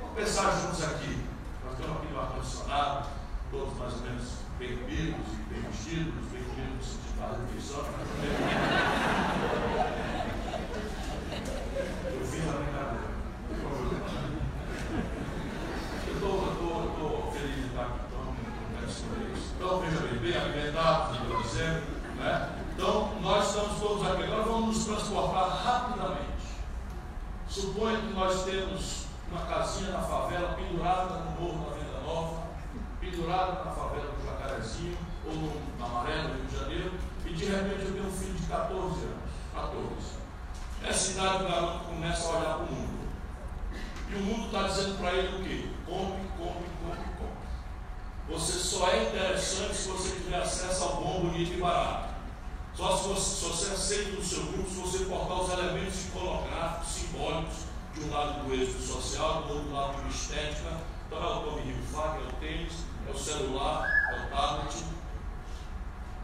Vamos 0.00 0.14
pensar 0.14 0.50
juntos 0.52 0.82
aqui. 0.82 1.26
Nós 1.64 1.76
temos 1.76 1.96
aqui 1.98 2.06
no 2.12 2.20
ar-condicionado, 2.20 3.08
todos 3.50 3.76
mais 3.78 3.92
ou 3.94 4.00
menos 4.00 4.24
bebidos 4.58 5.26
e 5.32 5.36
bem 5.52 5.62
vestidos, 5.70 6.24
bebidos 6.32 6.74
no 6.74 6.82
sentido 6.82 7.18
da 7.20 7.26
refeição. 7.36 7.84
Eu 12.14 12.24
fiz 12.24 12.48
a 12.48 12.52
brincadeira. 12.52 13.08
Eu 16.06 16.14
estou 16.14 17.32
feliz 17.32 17.56
de 17.56 17.66
estar 17.66 17.82
aqui, 17.82 18.00
então 18.06 18.24
não 18.24 18.32
quero 18.34 18.86
isso. 18.88 19.52
Então, 19.56 19.80
veja 19.80 20.00
bem, 20.00 20.18
bem 20.18 20.34
alimentados, 20.34 21.20
estou 21.20 21.42
dizendo, 21.42 21.82
né? 22.16 22.57
Então, 22.78 23.10
nós 23.20 23.48
estamos 23.48 23.80
todos 23.80 24.06
aqui. 24.06 24.22
Agora 24.22 24.44
vamos 24.44 24.76
nos 24.76 24.84
transportar 24.84 25.48
rapidamente. 25.48 26.46
Suponha 27.48 27.98
que 27.98 28.12
nós 28.12 28.44
temos 28.44 29.06
uma 29.28 29.40
casinha 29.46 29.90
na 29.90 29.98
favela 29.98 30.54
pendurada 30.54 31.14
no 31.16 31.30
morro 31.40 31.70
da 31.70 31.76
Venda 31.76 32.00
Nova, 32.06 32.42
pendurada 33.00 33.64
na 33.64 33.72
favela 33.72 34.12
do 34.12 34.24
Jacarezinho, 34.24 34.96
ou 35.26 35.32
no 35.32 35.84
Amarelo, 35.84 36.34
Rio 36.34 36.44
de 36.44 36.56
Janeiro, 36.56 36.92
e 37.26 37.32
de 37.32 37.44
repente 37.46 37.84
eu 37.84 37.92
tenho 37.94 38.06
um 38.06 38.12
filho 38.12 38.34
de 38.34 38.46
14 38.46 38.78
anos. 38.78 39.32
14. 39.54 39.82
Nessa 40.80 41.10
idade 41.10 41.44
o 41.44 41.48
garoto 41.48 41.84
começa 41.84 42.28
a 42.28 42.30
olhar 42.30 42.54
para 42.58 42.64
o 42.64 42.72
mundo. 42.72 43.08
E 44.08 44.14
o 44.14 44.20
mundo 44.20 44.46
está 44.46 44.68
dizendo 44.68 44.98
para 44.98 45.14
ele 45.14 45.36
o 45.36 45.44
quê? 45.44 45.68
Compre, 45.84 46.28
compre, 46.38 46.70
compre, 46.84 47.10
compre. 47.18 48.28
Você 48.28 48.52
só 48.52 48.88
é 48.88 49.08
interessante 49.08 49.74
se 49.74 49.88
você 49.88 50.14
tiver 50.14 50.40
acesso 50.40 50.84
ao 50.84 51.02
bom, 51.02 51.22
bonito 51.22 51.54
e 51.54 51.60
barato. 51.60 52.17
Só 52.78 52.96
se 52.96 53.08
você, 53.08 53.46
você 53.48 53.72
aceita 53.72 54.10
no 54.12 54.24
seu 54.24 54.40
grupo, 54.44 54.70
se 54.70 54.76
você 54.76 55.04
portar 55.06 55.40
os 55.40 55.52
elementos 55.52 56.04
iconográficos, 56.04 56.88
simbólicos, 56.88 57.56
de 57.92 58.04
um 58.04 58.12
lado 58.12 58.44
do 58.44 58.54
êxito 58.54 58.80
social, 58.80 59.42
do 59.42 59.54
outro 59.54 59.72
lado 59.72 60.00
de 60.04 60.14
estética. 60.14 60.78
Então 61.08 61.18
é 61.18 61.26
o 61.26 61.40
Tommy 61.40 61.72
Hilfiger, 61.72 62.20
é 62.22 62.28
o 62.28 62.32
tênis, 62.38 62.72
é 63.08 63.10
o 63.10 63.18
celular, 63.18 63.88
é 64.12 64.20
o 64.20 64.30
tablet. 64.30 64.84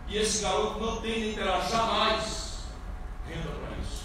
E 0.07 0.17
esse 0.17 0.43
garoto 0.43 0.79
não 0.79 1.01
tem 1.01 1.21
nem 1.23 1.35
terá 1.35 1.59
jamais 1.59 2.59
renda 3.27 3.49
para 3.49 3.77
isso. 3.79 4.05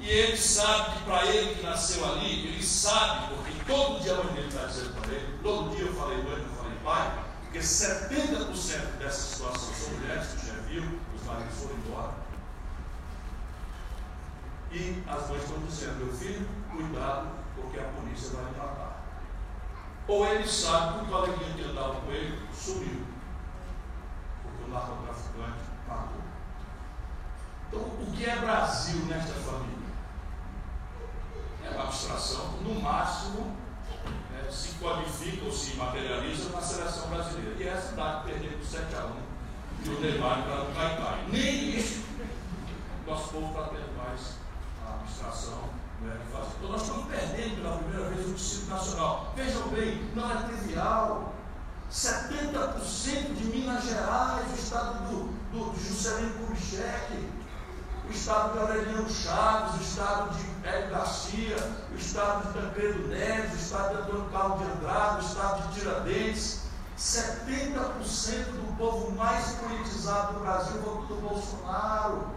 E 0.00 0.08
ele 0.08 0.36
sabe 0.38 0.96
que 0.96 1.04
para 1.04 1.26
ele 1.26 1.56
que 1.56 1.62
nasceu 1.62 2.10
ali, 2.10 2.48
ele 2.48 2.62
sabe, 2.62 3.34
porque 3.34 3.52
todo 3.66 4.00
dia 4.02 4.14
a 4.14 4.24
mãe 4.24 4.32
dele 4.32 4.48
está 4.48 4.64
dizendo 4.64 4.98
para 4.98 5.12
ele, 5.12 5.38
todo 5.42 5.76
dia 5.76 5.84
eu 5.84 5.94
falei 5.94 6.22
mãe, 6.22 6.42
eu 6.42 6.56
falei 6.56 6.78
pai, 6.82 7.24
porque 7.42 7.58
70% 7.58 8.98
dessa 8.98 9.34
situação 9.34 9.74
são 9.74 9.90
mulheres, 9.98 10.43
viu, 10.74 10.98
os 11.14 11.24
maridos 11.24 11.54
foram 11.54 11.76
embora. 11.76 12.14
E 14.72 15.04
as 15.06 15.28
mães 15.28 15.42
estão 15.44 15.58
dizendo, 15.60 16.04
meu 16.04 16.12
filho, 16.12 16.48
cuidado, 16.70 17.28
porque 17.54 17.78
a 17.78 17.84
polícia 17.84 18.36
vai 18.36 18.50
me 18.50 18.58
matar. 18.58 19.04
Ou 20.08 20.26
ele 20.26 20.46
sabe 20.46 20.98
que 20.98 21.04
o 21.04 21.08
coleguinha 21.08 21.54
que 21.54 21.70
andava 21.70 22.00
com 22.00 22.10
ele 22.10 22.48
sumiu. 22.52 23.06
Porque 24.42 24.64
o 24.64 24.74
narcotraficante 24.74 25.64
matou. 25.88 26.22
Então, 27.68 27.80
o 27.80 28.12
que 28.12 28.28
é 28.28 28.36
Brasil 28.36 29.06
nesta 29.06 29.34
família? 29.34 29.74
É 31.64 31.70
uma 31.70 31.84
abstração, 31.84 32.52
no 32.62 32.80
máximo, 32.82 33.56
né, 34.30 34.50
se 34.50 34.74
qualifica 34.74 35.46
ou 35.46 35.52
se 35.52 35.76
materializa 35.76 36.50
na 36.50 36.60
seleção 36.60 37.08
brasileira. 37.08 37.62
E 37.62 37.68
essa 37.68 37.90
cidade 37.90 38.24
perdeu 38.24 38.58
por 38.58 38.66
7 38.66 38.94
a 38.96 39.04
1 39.06 39.33
e 39.84 39.88
o 39.88 40.00
Neymar 40.00 40.42
para 40.42 40.62
o 40.62 40.74
Caicai. 40.74 41.24
Nem 41.30 41.76
isso 41.76 42.04
nosso 43.06 43.28
povo 43.28 43.48
está 43.48 43.68
tendo 43.68 43.96
mais 43.98 44.20
a 44.86 44.94
abstração 44.94 45.68
né, 46.00 46.18
Então 46.56 46.70
nós 46.70 46.82
estamos 46.82 47.06
perdendo 47.06 47.62
pela 47.62 47.76
primeira 47.76 48.10
vez 48.10 48.28
o 48.28 48.32
Distrito 48.32 48.70
Nacional. 48.70 49.32
Vejam 49.36 49.68
bem, 49.68 50.10
não 50.14 50.30
é 50.30 50.42
trivial. 50.42 51.34
70% 51.92 53.34
de 53.34 53.44
Minas 53.44 53.84
Gerais, 53.84 54.50
o 54.50 54.54
estado 54.54 55.08
do, 55.08 55.24
do, 55.52 55.70
do 55.70 55.80
Juscelino 55.80 56.32
Kubitschek, 56.38 57.28
o 58.08 58.10
estado 58.10 58.52
de 58.52 58.58
Aureliano 58.58 59.08
Chaves, 59.08 59.80
o 59.80 59.82
estado 59.82 60.34
de 60.34 60.68
Hélio 60.68 60.90
Garcia, 60.90 61.56
o 61.92 61.96
estado 61.96 62.46
de 62.48 62.58
Tancredo 62.58 63.08
Neves, 63.08 63.52
o 63.52 63.56
estado 63.56 63.96
de 63.96 64.02
Antônio 64.02 64.30
Carlos 64.30 64.58
de 64.58 64.72
Andrade, 64.72 65.24
o 65.24 65.28
estado 65.28 65.68
de 65.68 65.78
Tiradentes. 65.78 66.63
70% 66.98 67.76
do 68.52 68.76
povo 68.76 69.12
mais 69.12 69.52
politizado 69.54 70.34
do 70.34 70.40
Brasil 70.40 70.80
votou 70.80 71.20
no 71.20 71.28
Bolsonaro. 71.28 72.28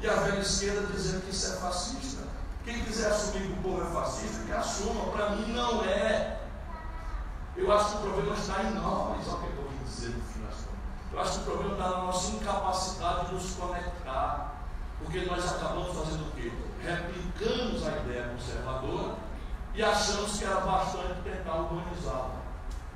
E 0.00 0.08
a 0.08 0.14
velha 0.14 0.40
esquerda 0.40 0.86
dizendo 0.92 1.22
que 1.22 1.30
isso 1.30 1.52
é 1.52 1.56
fascista. 1.56 2.22
Quem 2.64 2.84
quiser 2.84 3.10
assumir 3.10 3.46
que 3.46 3.52
o 3.52 3.62
povo 3.62 3.82
é 3.82 3.86
fascista, 3.86 4.44
que 4.44 4.52
assuma. 4.52 5.12
Para 5.12 5.30
mim 5.30 5.52
não 5.52 5.84
é. 5.84 6.40
Eu 7.56 7.70
acho 7.72 7.90
que 7.90 7.96
o 7.96 8.00
problema 8.10 8.36
está 8.36 8.62
em 8.62 8.74
nós. 8.74 9.28
Olha 9.28 9.36
o 9.36 9.40
que 9.40 9.46
eu 9.46 9.62
vou 9.62 9.84
dizer 9.84 10.10
no 10.10 10.22
contas. 10.22 10.66
Eu 11.12 11.20
acho 11.20 11.32
que 11.32 11.38
o 11.38 11.44
problema 11.44 11.72
está 11.72 11.90
na 11.90 11.98
nossa 12.04 12.30
incapacidade 12.32 13.26
de 13.26 13.34
nos 13.34 13.50
conectar. 13.54 14.54
Porque 14.98 15.24
nós 15.24 15.52
acabamos 15.52 15.96
fazendo 15.96 16.28
o 16.28 16.30
quê? 16.32 16.52
Replicamos 16.80 17.86
a 17.86 17.96
ideia 17.98 18.28
conservadora 18.28 19.16
e 19.74 19.82
achamos 19.82 20.38
que 20.38 20.44
era 20.44 20.60
bastante 20.60 21.22
tentar 21.22 21.54
humanizá-la. 21.54 22.41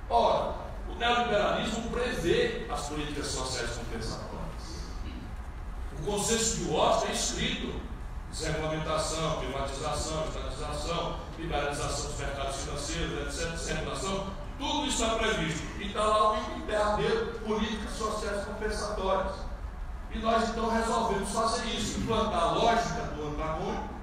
Ora, 0.09 0.55
o 0.89 0.95
neoliberalismo 0.95 1.91
prevê 1.91 2.67
as 2.71 2.89
políticas 2.89 3.27
sociais 3.27 3.71
compensatórias. 3.73 4.37
O 5.99 6.05
consenso 6.05 6.57
de 6.59 6.71
Washington 6.71 7.09
é 7.09 7.13
escrito: 7.13 7.81
desregulamentação, 8.31 9.39
privatização, 9.39 10.25
estatização, 10.29 11.17
liberalização 11.39 12.11
dos 12.11 12.19
mercados 12.19 12.57
financeiros, 12.57 13.35
etc., 13.35 13.51
desregulação, 13.53 14.27
tudo 14.59 14.87
isso 14.87 15.03
está 15.03 15.17
previsto. 15.17 15.67
E 15.81 15.89
está 15.89 16.05
lá 16.05 16.33
o 16.33 16.59
interno 16.59 17.33
políticas 17.45 17.93
sociais 17.93 18.45
compensatórias. 18.45 19.35
E 20.13 20.19
nós 20.19 20.49
então 20.49 20.71
resolvemos 20.71 21.31
fazer 21.31 21.67
isso, 21.67 22.01
implantar 22.01 22.43
a 22.43 22.53
lógica 22.53 23.03
do 23.15 23.29
antagônico, 23.29 23.95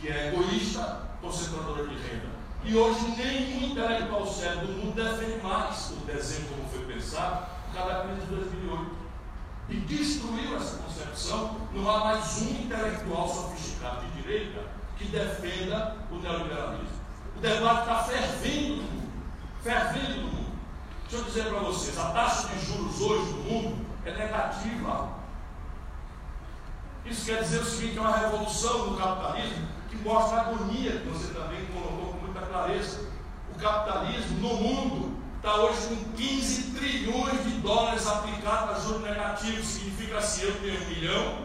que 0.00 0.08
é 0.08 0.28
egoísta, 0.28 1.10
concentradora 1.20 1.86
de 1.88 1.94
renda. 1.96 2.41
E 2.64 2.76
hoje 2.76 3.00
nenhum 3.16 3.72
intelectual 3.72 4.26
sério 4.26 4.66
do 4.66 4.72
mundo 4.74 4.94
defende 4.94 5.42
mais 5.42 5.90
o 5.90 6.06
desenho 6.06 6.48
como 6.48 6.68
foi 6.68 6.84
pensado 6.84 7.46
cada 7.74 8.04
crise 8.04 8.20
de 8.20 8.26
2008 8.26 9.02
e 9.68 9.76
destruiu 9.76 10.56
essa 10.56 10.76
concepção, 10.78 11.56
não 11.72 11.90
há 11.90 12.04
mais 12.04 12.42
um 12.42 12.50
intelectual 12.50 13.28
sofisticado 13.28 14.04
de 14.06 14.22
direita 14.22 14.60
que 14.96 15.06
defenda 15.06 15.96
o 16.10 16.16
neoliberalismo. 16.16 17.02
O 17.36 17.40
debate 17.40 17.80
está 17.80 18.04
fervendo 18.04 18.76
no 18.76 18.82
mundo. 18.82 19.12
Fervendo 19.62 20.20
no 20.20 20.28
mundo. 20.28 20.52
Deixa 21.08 21.16
eu 21.16 21.24
dizer 21.24 21.44
para 21.46 21.60
vocês, 21.60 21.98
a 21.98 22.10
taxa 22.10 22.48
de 22.48 22.66
juros 22.66 23.00
hoje 23.00 23.32
no 23.32 23.42
mundo 23.42 23.86
é 24.04 24.12
negativa. 24.12 25.08
Isso 27.04 27.26
quer 27.26 27.42
dizer 27.42 27.60
o 27.60 27.64
seguinte, 27.64 27.98
é 27.98 28.00
uma 28.00 28.16
revolução 28.16 28.90
no 28.90 28.96
capitalismo 28.96 29.66
que 29.88 29.96
mostra 29.96 30.38
a 30.38 30.40
agonia 30.42 30.92
que 30.92 31.08
você 31.08 31.32
também 31.34 31.66
colocou 31.66 32.21
clareza. 32.46 33.00
O 33.54 33.58
capitalismo 33.58 34.40
no 34.40 34.54
mundo 34.54 35.22
está 35.36 35.56
hoje 35.56 35.88
com 35.88 36.12
15 36.12 36.62
trilhões 36.72 37.44
de 37.44 37.50
dólares 37.60 38.06
aplicados 38.06 38.76
a 38.76 38.80
juros 38.80 39.02
negativos. 39.02 39.66
Significa 39.66 40.18
assim, 40.18 40.42
eu 40.42 40.60
tenho 40.60 40.80
um 40.80 40.88
milhão, 40.88 41.38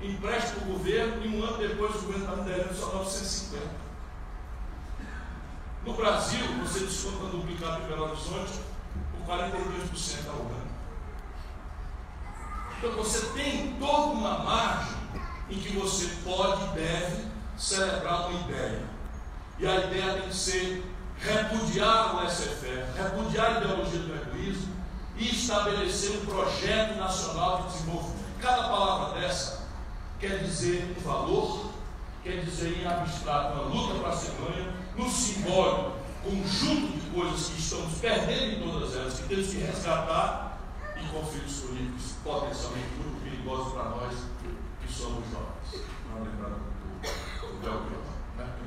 empresto 0.00 0.56
para 0.56 0.68
o 0.68 0.72
governo 0.72 1.24
e 1.24 1.28
um 1.28 1.44
ano 1.44 1.58
depois 1.58 1.94
o 1.96 1.98
governo 2.00 2.24
está 2.24 2.36
me 2.36 2.50
devendo 2.50 2.74
só 2.74 2.86
950. 2.96 3.82
No 5.84 5.94
Brasil, 5.94 6.46
você 6.62 6.80
desconta 6.80 7.26
duplicado 7.26 7.82
em 7.82 7.86
Belo 7.88 8.04
Horizonte 8.04 8.60
por 9.12 9.34
42% 9.34 10.28
ao 10.28 10.34
ano. 10.34 10.72
Então 12.78 12.92
você 12.92 13.26
tem 13.34 13.76
toda 13.78 14.12
uma 14.12 14.38
margem 14.38 14.96
em 15.50 15.58
que 15.58 15.76
você 15.76 16.08
pode 16.24 16.64
e 16.64 16.68
deve 16.68 17.26
celebrar 17.56 18.28
uma 18.28 18.40
ideia. 18.40 18.91
E 19.62 19.66
a 19.66 19.78
ideia 19.78 20.14
tem 20.14 20.28
que 20.28 20.34
ser 20.34 20.84
repudiar 21.18 22.14
o 22.14 22.16
laissez-faire, 22.16 22.84
repudiar 22.96 23.46
a 23.46 23.60
ideologia 23.60 24.00
do 24.00 24.12
egoísmo 24.12 24.74
e 25.16 25.28
estabelecer 25.28 26.16
um 26.16 26.26
projeto 26.26 26.96
nacional 26.96 27.62
de 27.62 27.74
desenvolvimento. 27.74 28.40
Cada 28.40 28.64
palavra 28.64 29.20
dessa 29.20 29.68
quer 30.18 30.42
dizer 30.42 30.96
um 30.98 31.00
valor, 31.00 31.70
quer 32.24 32.44
dizer 32.44 32.76
em 32.76 32.86
abstrato 32.88 33.60
uma 33.60 33.62
luta 33.72 34.00
para 34.00 34.16
ser 34.16 34.32
ganha, 34.32 34.72
no 34.96 35.08
simbólico, 35.08 35.92
conjunto 36.24 36.98
de 36.98 37.10
coisas 37.10 37.50
que 37.50 37.60
estamos 37.60 37.98
perdendo 38.00 38.56
em 38.56 38.68
todas 38.68 38.96
elas, 38.96 39.20
que 39.20 39.28
temos 39.28 39.46
que 39.46 39.58
resgatar, 39.58 40.58
e 41.00 41.06
conflitos 41.06 41.60
políticos 41.60 42.14
potencialmente 42.24 42.88
muito 42.96 43.22
perigosos 43.22 43.74
para 43.74 43.84
nós 43.90 44.14
que 44.42 44.92
somos 44.92 45.22
jovens. 45.30 45.86
Não 46.10 46.24
lembrar 46.24 46.50
do, 46.50 47.46
do 47.46 47.60
Belgrano, 47.60 48.02
né? 48.36 48.62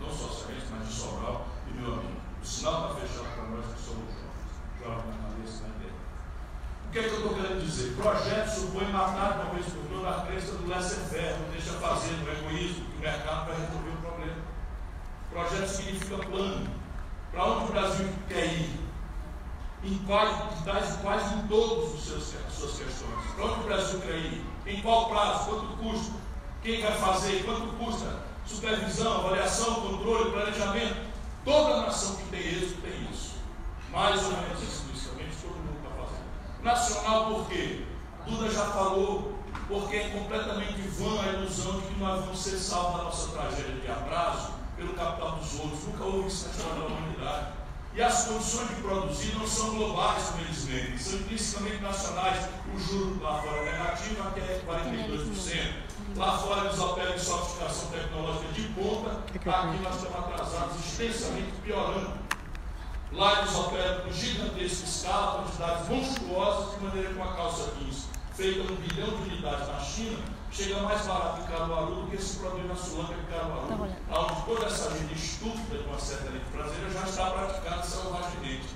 não 0.00 0.08
socialmente, 0.08 0.64
mas 0.70 0.79
de 0.90 0.96
Sobral 0.96 1.46
meu 1.72 1.92
amigo. 1.94 2.20
O 2.42 2.46
sinal 2.46 2.90
está 2.90 3.06
fechado 3.06 3.34
para 3.34 3.44
nós 3.44 3.66
que 3.66 3.80
somos 3.80 4.10
jovens. 4.10 4.50
Jovens 4.82 5.06
na 5.06 5.28
cabeça 5.28 5.62
na 5.62 5.76
ideia. 5.76 5.92
O 6.84 6.90
que 6.90 6.98
é 6.98 7.02
que 7.02 7.08
eu 7.08 7.14
estou 7.14 7.34
querendo 7.34 7.64
dizer? 7.64 7.96
Projeto 7.96 8.48
supõe 8.48 8.92
matar 8.92 9.40
uma 9.40 9.54
vez 9.54 9.66
por 9.66 9.84
toda 9.88 10.10
a 10.10 10.26
crença 10.26 10.52
do 10.52 10.68
laissez-faire, 10.68 11.38
não 11.38 11.50
deixa 11.50 11.72
fazer, 11.74 12.12
no 12.12 12.32
egoísmo, 12.32 12.86
que 12.86 12.96
o 12.96 13.00
mercado 13.00 13.46
vai 13.46 13.60
resolver 13.60 13.90
o 13.90 13.96
problema. 13.98 14.36
Projeto 15.30 15.68
significa 15.68 16.18
plano. 16.18 16.68
Para 17.30 17.44
onde 17.44 17.64
o 17.64 17.72
Brasil 17.72 18.08
quer 18.28 18.46
ir? 18.46 18.80
Em 19.84 19.98
quais, 19.98 20.36
quais 21.00 21.32
em 21.32 21.46
todas 21.46 21.94
as 21.94 22.52
suas 22.52 22.76
questões. 22.76 23.34
Para 23.36 23.44
onde 23.44 23.60
o 23.60 23.64
Brasil 23.64 24.00
quer 24.00 24.16
ir? 24.16 24.44
Em 24.66 24.82
qual 24.82 25.08
prazo? 25.08 25.50
Quanto 25.50 25.76
custa? 25.76 26.12
Quem 26.62 26.82
vai 26.82 26.92
fazer? 26.98 27.44
Quanto 27.44 27.76
custa? 27.78 28.29
Supervisão, 28.50 29.18
avaliação, 29.18 29.74
controle, 29.76 30.32
planejamento. 30.32 30.96
Toda 31.44 31.82
nação 31.82 32.16
que 32.16 32.24
tem 32.24 32.40
êxito 32.40 32.82
tem 32.82 33.08
isso. 33.10 33.36
Mais 33.92 34.22
ou 34.24 34.32
menos 34.32 34.60
explicitamente, 34.60 35.36
todo 35.40 35.54
mundo 35.54 35.78
está 35.78 35.90
fazendo. 35.96 36.64
Nacional 36.64 37.26
por 37.26 37.48
quê? 37.48 37.84
Duda 38.26 38.50
já 38.50 38.66
falou, 38.66 39.38
porque 39.68 39.96
é 39.96 40.08
completamente 40.10 40.80
vã 40.82 41.22
a 41.22 41.32
ilusão 41.32 41.80
de 41.80 41.86
que 41.86 42.00
nós 42.00 42.24
vamos 42.24 42.38
ser 42.40 42.58
salvos 42.58 42.98
da 42.98 43.04
nossa 43.04 43.28
tragédia 43.30 43.80
de 43.80 43.90
atraso 43.90 44.50
pelo 44.76 44.94
capital 44.94 45.36
dos 45.36 45.60
outros. 45.60 45.86
Nunca 45.86 46.04
houve 46.04 46.28
isso 46.28 46.46
na 46.46 46.50
história 46.50 46.80
da 46.80 46.86
humanidade. 46.86 47.46
E 47.94 48.02
as 48.02 48.24
condições 48.24 48.68
de 48.68 48.74
produzir 48.82 49.34
não 49.36 49.46
são 49.46 49.76
globais, 49.76 50.24
como 50.24 50.42
eles 50.42 50.64
mentem, 50.64 50.98
são 50.98 51.20
intrinsecamente 51.20 51.82
nacionais. 51.82 52.48
O 52.74 52.78
juro 52.78 53.22
lá 53.22 53.40
fora 53.42 53.58
é 53.58 53.72
negativo, 53.72 54.22
aqui 54.28 54.40
é 54.40 54.62
42%. 54.66 55.89
Lá 56.16 56.38
fora 56.38 56.66
eles 56.66 56.78
operam 56.78 57.14
em 57.14 57.18
sofisticação 57.18 57.90
tecnológica 57.90 58.52
de 58.52 58.62
ponta, 58.68 59.10
aqui 59.10 59.82
nós 59.82 59.96
estamos 59.96 60.18
atrasados, 60.18 60.76
extensamente 60.84 61.52
piorando. 61.62 62.12
Lá 63.12 63.38
eles 63.40 63.54
operam 63.54 64.02
com 64.02 64.12
gigantesca 64.12 64.84
escala, 64.84 65.42
quantidades 65.42 65.88
monstruosas, 65.88 66.74
de 66.74 66.84
maneira 66.84 67.08
que 67.08 67.14
uma 67.14 67.34
calça 67.34 67.72
jeans 67.78 68.06
feita 68.34 68.72
um 68.72 68.76
bilhão 68.76 69.08
de 69.08 69.28
unidades 69.28 69.68
na 69.68 69.80
China 69.80 70.18
chega 70.50 70.80
mais 70.80 71.06
barato 71.06 71.42
em 71.42 71.44
Caruaru 71.44 71.94
do 71.94 72.10
que 72.10 72.22
se 72.22 72.38
produz 72.38 72.66
na 72.66 72.74
Sulândia 72.74 73.16
em 73.16 73.32
Caruaru, 73.32 73.88
tá 74.08 74.20
onde 74.20 74.42
toda 74.46 74.66
essa 74.66 74.90
gente 74.96 75.14
estúpida 75.14 75.82
com 75.82 75.90
uma 75.90 75.98
certa 75.98 76.30
lei 76.30 76.40
brasileira 76.52 76.90
já 76.90 77.02
está 77.02 77.30
praticando 77.30 77.86
selvagemente. 77.86 78.68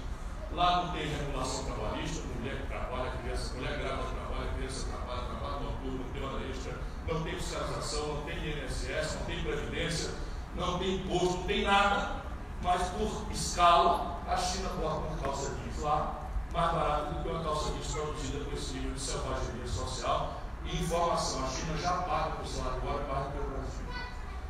Lá 0.52 0.82
não 0.82 0.92
tem 0.92 1.08
regulação 1.08 1.64
trabalhista, 1.64 2.22
mulher 2.36 2.56
que 2.60 2.66
trabalha, 2.66 3.10
criança, 3.22 3.54
mulher 3.54 3.78
grávida 3.78 4.08
trabalha, 4.08 4.50
criança 4.56 4.86
trabalha, 4.86 5.22
trabalho 5.22 5.64
noturno, 5.64 5.98
não 5.98 6.12
tem 6.12 6.22
hora 6.22 6.50
extra 6.50 6.83
não 7.06 7.22
tem 7.22 7.34
fiscalização, 7.34 8.06
não 8.08 8.22
tem 8.22 8.36
INSS, 8.36 9.14
não 9.16 9.26
tem 9.26 9.42
previdência, 9.42 10.10
não 10.54 10.78
tem 10.78 10.96
imposto, 10.96 11.38
não 11.38 11.42
tem 11.44 11.64
nada, 11.64 12.22
mas 12.62 12.82
por 12.88 13.26
escala, 13.30 14.20
a 14.26 14.36
China 14.36 14.70
bota 14.80 15.06
uma 15.06 15.16
calça 15.18 15.54
jeans 15.54 15.82
lá, 15.82 16.22
mais 16.52 16.72
barata 16.72 17.12
do 17.12 17.22
que 17.22 17.28
uma 17.28 17.44
calça 17.44 17.72
jeans 17.72 17.92
produzida 17.92 18.44
com 18.44 18.56
esse 18.56 18.74
nível 18.74 18.92
de 18.92 19.00
selvageria 19.00 19.66
social 19.66 20.40
e 20.64 20.82
informação. 20.82 21.44
A 21.44 21.48
China 21.48 21.76
já 21.76 21.92
paga 22.02 22.30
por 22.36 22.46
salário 22.46 22.80
agora 22.82 23.04
mais 23.12 23.26
do 23.26 23.32
que 23.32 23.38
o 23.38 23.50
Brasil. 23.50 23.84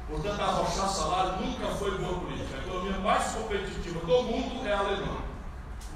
Portanto, 0.09 0.41
arrochar 0.41 0.89
salário 0.89 1.47
nunca 1.47 1.67
foi 1.75 1.99
boa 1.99 2.21
política. 2.21 2.57
A 2.57 2.59
economia 2.59 2.99
mais 2.99 3.33
competitiva 3.33 4.01
do 4.01 4.23
mundo 4.23 4.67
é 4.67 4.73
a 4.73 4.79
alemã. 4.79 5.17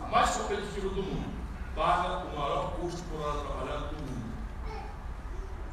A 0.03 0.07
mais 0.07 0.31
competitiva 0.31 0.89
do 0.89 1.03
mundo. 1.03 1.39
Paga 1.77 2.25
o 2.25 2.37
maior 2.39 2.73
custo 2.73 3.03
por 3.03 3.21
hora 3.21 3.41
trabalhada 3.41 3.89
do 3.89 3.97
mundo. 3.97 4.18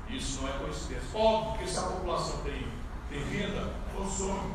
Isso 0.09 0.41
não 0.41 0.49
é 0.49 0.51
coincidência. 0.59 1.07
Óbvio 1.13 1.59
que 1.59 1.69
se 1.69 1.79
a 1.79 1.83
população 1.83 2.37
tem, 2.43 2.67
tem 3.09 3.23
renda, 3.23 3.73
consome. 3.95 4.53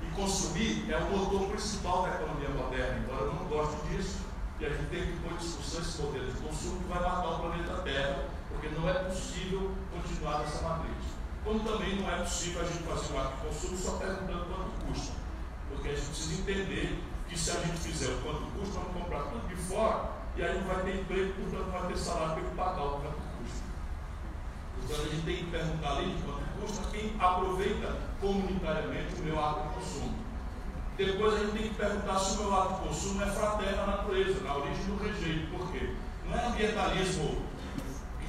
E 0.00 0.06
consumir 0.12 0.90
é 0.90 0.96
o 0.96 1.16
motor 1.16 1.48
principal 1.48 2.02
da 2.02 2.10
economia 2.10 2.48
moderna, 2.50 2.98
embora 2.98 3.22
eu 3.22 3.34
não 3.34 3.44
goste 3.44 3.76
disso. 3.88 4.18
E 4.60 4.66
a 4.66 4.70
gente 4.70 4.86
tem 4.90 5.06
que 5.06 5.18
pôr 5.20 5.36
discussão 5.36 5.80
esse 5.80 6.02
modelo 6.02 6.32
de 6.32 6.40
consumo 6.40 6.80
que 6.80 6.88
vai 6.88 7.00
matar 7.00 7.28
o 7.28 7.38
planeta 7.40 7.82
Terra, 7.82 8.24
porque 8.48 8.68
não 8.68 8.88
é 8.88 8.94
possível 8.94 9.72
continuar 9.92 10.40
nessa 10.40 10.62
matriz. 10.62 10.96
Como 11.44 11.60
também 11.60 12.00
não 12.00 12.10
é 12.10 12.16
possível 12.20 12.62
a 12.62 12.64
gente 12.64 12.82
fazer 12.82 13.14
um 13.14 13.20
ato 13.20 13.36
de 13.36 13.46
consumo 13.46 13.76
só 13.76 13.92
perguntando 13.98 14.46
quanto 14.46 14.86
custa. 14.86 15.12
Porque 15.68 15.88
a 15.88 15.94
gente 15.94 16.06
precisa 16.06 16.40
entender 16.40 17.04
que 17.28 17.38
se 17.38 17.50
a 17.50 17.60
gente 17.60 17.78
fizer 17.78 18.08
o 18.08 18.18
quanto 18.22 18.50
custa, 18.58 18.80
vamos 18.80 19.02
comprar 19.02 19.22
tudo 19.30 19.48
de 19.48 19.56
fora, 19.56 20.10
e 20.36 20.42
aí 20.42 20.58
não 20.58 20.66
vai 20.66 20.82
ter 20.82 21.00
emprego, 21.00 21.34
portanto 21.34 21.66
não 21.66 21.72
vai 21.72 21.86
ter 21.88 21.98
salário 21.98 22.42
para 22.42 22.64
pagar 22.64 22.84
o 22.84 23.00
quanto 23.00 23.27
então 24.84 24.96
a 24.96 25.08
gente 25.08 25.22
tem 25.24 25.36
que 25.36 25.44
perguntar 25.44 25.96
ali 25.96 26.14
de 26.14 26.22
quanto 26.22 26.48
custa 26.60 26.90
quem 26.90 27.12
aproveita 27.18 27.96
comunitariamente 28.20 29.14
o 29.14 29.24
meu 29.24 29.44
ato 29.44 29.68
de 29.68 29.74
consumo. 29.74 30.28
Depois 30.96 31.34
a 31.34 31.38
gente 31.38 31.52
tem 31.52 31.68
que 31.68 31.74
perguntar 31.74 32.18
se 32.18 32.36
o 32.36 32.42
meu 32.42 32.60
ato 32.60 32.74
de 32.74 32.88
consumo 32.88 33.22
é 33.22 33.26
fraterno 33.26 33.82
à 33.82 33.86
natureza, 33.86 34.40
na 34.40 34.56
origem 34.56 34.84
do 34.86 34.96
rejeito. 34.96 35.56
Por 35.56 35.70
quê? 35.70 35.94
Não 36.26 36.36
é 36.36 36.46
ambientalismo 36.46 37.42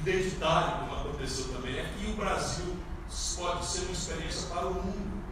identitário, 0.00 0.86
como 0.86 1.00
aconteceu 1.00 1.52
também, 1.52 1.78
é 1.78 1.92
que 1.98 2.10
o 2.10 2.14
Brasil 2.14 2.76
pode 3.36 3.66
ser 3.66 3.80
uma 3.82 3.92
experiência 3.92 4.48
para 4.48 4.66
o 4.66 4.74
mundo, 4.74 5.24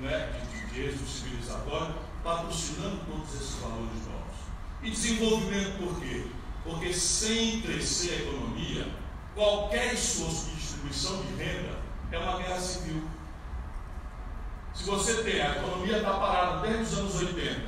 né? 0.00 0.32
de, 0.50 0.74
de 0.74 0.80
êxito 0.86 1.08
civilizatório, 1.08 1.94
patrocinando 2.22 2.98
todos 3.06 3.34
esses 3.34 3.54
valores 3.54 4.06
novos. 4.06 4.36
E 4.82 4.90
desenvolvimento 4.90 5.78
por 5.78 6.00
quê? 6.00 6.26
Porque 6.62 6.92
sem 6.92 7.62
crescer 7.62 8.10
a 8.10 8.22
economia, 8.22 8.86
qualquer 9.34 9.94
esforço 9.94 10.50
de 10.50 10.56
distribuição 10.56 11.22
de 11.22 11.42
renda 11.42 11.78
é 12.12 12.18
uma 12.18 12.38
guerra 12.38 12.58
civil. 12.58 13.02
Se 14.74 14.84
você 14.84 15.22
tem, 15.22 15.40
a 15.40 15.56
economia 15.56 15.98
está 15.98 16.14
parada 16.14 16.66
desde 16.66 16.94
os 16.94 16.98
anos 16.98 17.14
80, 17.16 17.60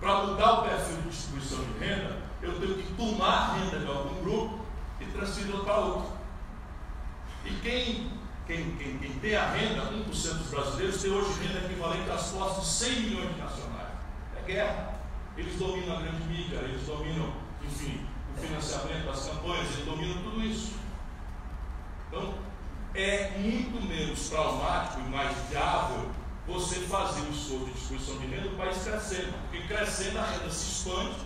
para 0.00 0.26
mudar 0.26 0.52
o 0.52 0.62
perfil 0.62 0.96
de 0.96 1.08
distribuição 1.08 1.58
de 1.64 1.84
renda, 1.84 2.18
eu 2.42 2.58
tenho 2.58 2.74
que 2.74 2.92
tomar 2.94 3.32
a 3.32 3.52
renda 3.54 3.78
de 3.78 3.86
algum 3.86 4.22
grupo 4.22 4.60
e 5.00 5.04
transferi-la 5.06 5.64
para 5.64 5.76
outro. 5.76 6.12
E 7.44 7.50
quem, 7.62 8.10
quem, 8.46 8.76
quem, 8.76 8.98
quem, 8.98 9.12
tem 9.20 9.36
a 9.36 9.50
renda, 9.50 9.82
1% 9.92 10.04
dos 10.04 10.48
brasileiros, 10.48 11.00
tem 11.00 11.10
hoje 11.10 11.40
renda 11.40 11.66
equivalente 11.66 12.10
às 12.10 12.30
postas 12.30 12.64
de 12.64 12.70
100 12.70 13.00
milhões 13.00 13.34
de 13.34 13.40
nacionais. 13.40 13.88
É 14.36 14.42
guerra. 14.42 14.94
Eles 15.36 15.56
dominam 15.56 15.96
a 15.96 16.00
grande 16.02 16.24
mídia, 16.24 16.56
eles 16.56 16.82
dominam, 16.86 17.32
enfim, 17.64 18.06
o 18.36 18.40
financiamento 18.40 19.06
das 19.06 19.26
campanhas, 19.26 19.72
eles 19.72 19.84
dominam 19.86 20.22
tudo 20.22 20.42
isso. 20.42 20.81
Então, 22.12 22.34
é 22.94 23.30
muito 23.38 23.88
menos 23.88 24.28
traumático 24.28 25.00
e 25.00 25.04
mais 25.04 25.34
viável 25.48 26.10
você 26.46 26.80
fazer 26.80 27.22
o 27.22 27.30
esforço 27.30 27.64
de 27.64 27.72
distribuição 27.72 28.18
de 28.18 28.26
renda 28.26 28.48
do 28.50 28.56
país 28.58 28.82
crescendo. 28.82 29.32
Porque 29.40 29.66
crescendo 29.66 30.18
a 30.18 30.26
renda 30.26 30.50
se 30.50 30.72
expande 30.72 31.16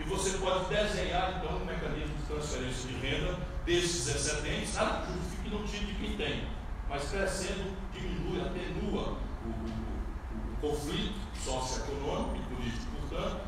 e 0.00 0.02
você 0.02 0.38
pode 0.38 0.64
desenhar 0.64 1.36
então 1.38 1.58
um 1.58 1.64
mecanismo 1.64 2.16
de 2.16 2.24
transferência 2.24 2.88
de 2.88 2.94
renda 2.94 3.38
desses 3.64 4.08
excedentes, 4.08 4.74
nada 4.74 5.06
que 5.06 5.12
justifique 5.12 5.48
no 5.50 5.64
time 5.64 5.86
de 5.86 5.94
quem 5.94 6.16
tem, 6.16 6.48
mas 6.88 7.08
crescendo 7.08 7.76
diminui, 7.92 8.40
atenua 8.40 9.16
o, 9.44 9.48
o, 9.48 10.54
o 10.54 10.56
conflito 10.60 11.20
socioeconômico 11.38 12.36
e 12.36 12.56
político, 12.56 12.86
portanto, 12.98 13.42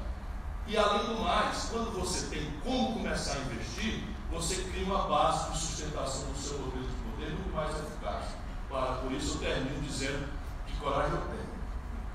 e 0.68 0.76
além 0.76 1.06
do 1.08 1.20
mais, 1.22 1.70
quando 1.72 1.98
você 1.98 2.28
tem 2.28 2.48
como 2.62 2.92
começar 2.92 3.34
a 3.34 3.40
investir, 3.40 4.13
você 4.30 4.56
cria 4.64 4.84
uma 4.84 5.06
base 5.06 5.52
de 5.52 5.58
sustentação 5.58 6.32
do 6.32 6.38
seu 6.38 6.58
modelo 6.58 6.86
de 6.86 6.94
poder 6.94 7.30
muito 7.30 7.54
mais 7.54 7.70
eficaz. 7.78 8.24
Para, 8.68 8.96
por 8.96 9.12
isso 9.12 9.34
eu 9.34 9.40
termino 9.40 9.80
dizendo 9.82 10.28
que 10.66 10.76
coragem 10.76 11.12
eu 11.12 11.22
tenho. 11.22 11.48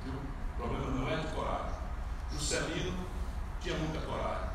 Viu? 0.03 0.13
O 0.13 0.55
problema 0.57 0.91
não 0.91 1.09
é 1.09 1.17
de 1.17 1.27
coragem. 1.27 1.75
Juscelino 2.31 2.97
tinha 3.61 3.77
muita 3.77 3.99
coragem. 4.01 4.49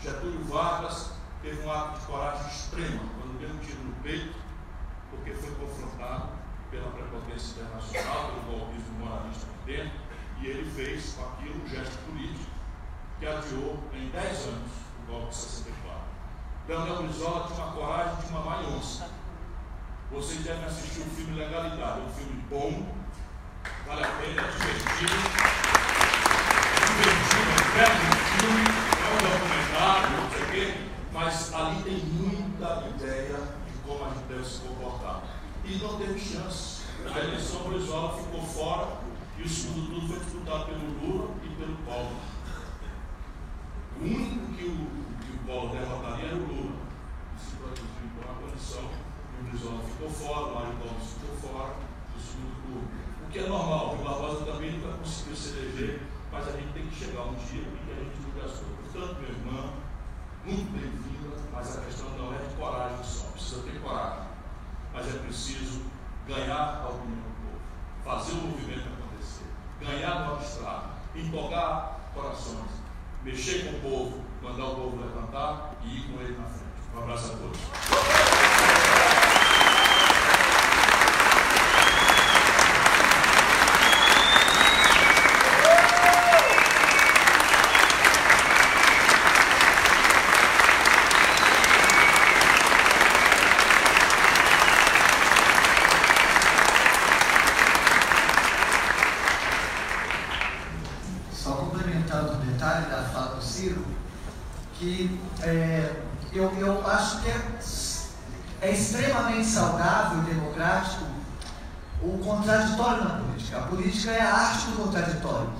Getúlio 0.00 0.44
Vargas 0.44 1.12
teve 1.42 1.60
um 1.62 1.72
ato 1.72 2.00
de 2.00 2.06
coragem 2.06 2.46
extrema 2.48 3.00
quando 3.18 3.38
deu 3.38 3.50
um 3.50 3.58
tiro 3.58 3.82
no 3.84 3.92
peito, 4.02 4.38
porque 5.10 5.32
foi 5.32 5.50
confrontado 5.54 6.30
pela 6.70 6.90
prepotência 6.90 7.60
internacional, 7.60 8.26
pelo 8.28 8.58
golpismo 8.58 8.98
moralista 8.98 9.46
aqui 9.46 9.72
dentro, 9.72 9.98
e 10.40 10.46
ele 10.46 10.70
fez 10.70 11.18
aquilo 11.18 11.62
um 11.62 11.68
gesto 11.68 11.98
político 12.06 12.50
que 13.18 13.26
adiou 13.26 13.78
em 13.92 14.08
10 14.10 14.46
anos 14.46 14.70
o 15.02 15.10
golpe 15.10 15.30
de 15.30 15.34
64. 15.34 15.77
Daniel 16.68 17.02
Brizola 17.02 17.46
tinha 17.46 17.64
uma 17.64 17.72
coragem 17.72 18.16
de 18.16 18.26
uma 18.26 18.40
maionça. 18.40 19.08
Vocês 20.12 20.44
devem 20.44 20.66
assistir 20.66 21.00
o 21.00 21.04
filme 21.04 21.38
Legalidade, 21.38 22.00
é 22.00 22.04
um 22.04 22.12
filme 22.12 22.44
bom, 22.50 22.86
vale 23.86 24.04
a 24.04 24.08
pena, 24.08 24.42
é 24.42 24.50
divertido. 24.50 25.14
Divertido, 26.84 27.48
é 27.48 27.64
um 27.64 27.72
belo 27.72 27.96
filme, 28.28 28.64
é 28.92 29.08
um 29.08 29.18
documentário, 29.24 30.10
não 30.20 30.30
sei 30.30 30.42
o 30.42 30.50
quê, 30.50 30.66
mas 31.10 31.54
ali 31.54 31.82
tem 31.84 32.04
muita 32.04 32.86
ideia 32.86 33.38
de 33.66 33.72
como 33.86 34.04
a 34.04 34.08
gente 34.10 34.24
deve 34.28 34.44
se 34.44 34.58
comportar. 34.58 35.22
E 35.64 35.78
não 35.78 35.96
teve 35.96 36.20
chance. 36.20 36.82
A 37.06 37.18
eleição 37.18 37.62
Brizola 37.62 38.18
ficou 38.18 38.42
fora 38.42 38.88
e 39.38 39.42
o 39.42 39.48
segundo 39.48 39.88
turno 39.88 40.06
foi 40.08 40.18
disputado 40.18 40.66
pelo 40.66 41.00
Lula 41.00 41.30
e 41.42 41.48
pelo 41.48 41.76
Paulo. 41.86 42.14
O 44.00 44.04
único 44.04 44.52
que 44.52 44.64
o, 44.64 45.07
Paulo 45.48 45.70
derrotaria 45.70 46.34
Lula. 46.34 46.76
Se 47.38 47.56
produziu 47.56 47.86
por 48.14 48.24
uma 48.26 48.34
condição 48.34 48.84
o 48.84 49.44
Brizola 49.44 49.82
ficou 49.82 50.10
fora, 50.10 50.46
o 50.46 50.54
Mário 50.54 50.72
ficou 50.74 51.36
fora 51.40 51.74
do 52.12 52.20
segundo 52.20 52.62
turno. 52.66 52.88
O 53.24 53.30
que 53.30 53.38
é 53.38 53.48
normal, 53.48 53.94
o 53.94 54.04
Barbosa 54.04 54.44
também 54.44 54.72
nunca 54.72 54.98
conseguiu 54.98 55.36
se 55.36 55.56
eleger, 55.56 56.02
mas 56.30 56.48
a 56.48 56.52
gente 56.52 56.72
tem 56.74 56.86
que 56.86 56.94
chegar 56.94 57.22
um 57.22 57.34
dia 57.34 57.62
em 57.62 57.76
que 57.76 57.92
a 57.92 57.94
gente 57.94 58.20
mude 58.20 58.40
as 58.40 58.58
coisas. 58.58 58.92
Portanto, 58.92 59.20
meu 59.20 59.30
irmão, 59.30 59.72
muito 60.44 60.70
bem-vinda, 60.72 61.36
mas 61.50 61.78
a 61.78 61.80
questão 61.80 62.10
não 62.18 62.34
é 62.34 62.38
de 62.38 62.54
coragem 62.54 63.02
só, 63.02 63.28
precisa 63.28 63.62
ter 63.62 63.80
coragem. 63.80 64.28
Mas 64.92 65.14
é 65.14 65.18
preciso 65.18 65.82
ganhar 66.26 66.82
a 66.84 66.88
opinião 66.88 67.22
do 67.22 67.32
povo, 67.40 67.60
fazer 68.04 68.32
o 68.32 68.48
movimento 68.48 68.84
acontecer, 68.86 69.46
ganhar 69.80 70.26
no 70.26 70.34
abstrato, 70.34 70.90
empolgar 71.14 72.00
corações, 72.12 72.70
mexer 73.24 73.64
com 73.64 73.78
o 73.78 73.80
povo, 73.80 74.27
mandar 74.42 74.64
o 74.64 74.74
povo 74.74 75.00
levantar 75.00 75.74
e 75.84 75.96
ir 75.96 76.08
com 76.08 76.20
ele 76.20 76.36
na 76.38 76.44
frente. 76.44 76.68
Um 76.94 76.98
abraço 77.02 77.32
a 77.32 77.36
todos. 77.36 77.58
saudável 109.58 110.22
e 110.22 110.34
democrático 110.34 111.04
o 112.00 112.18
contraditório 112.18 113.04
na 113.04 113.10
política. 113.16 113.58
A 113.58 113.62
política 113.62 114.10
é 114.12 114.20
a 114.20 114.34
arte 114.34 114.66
do 114.66 114.84
contraditório. 114.84 115.50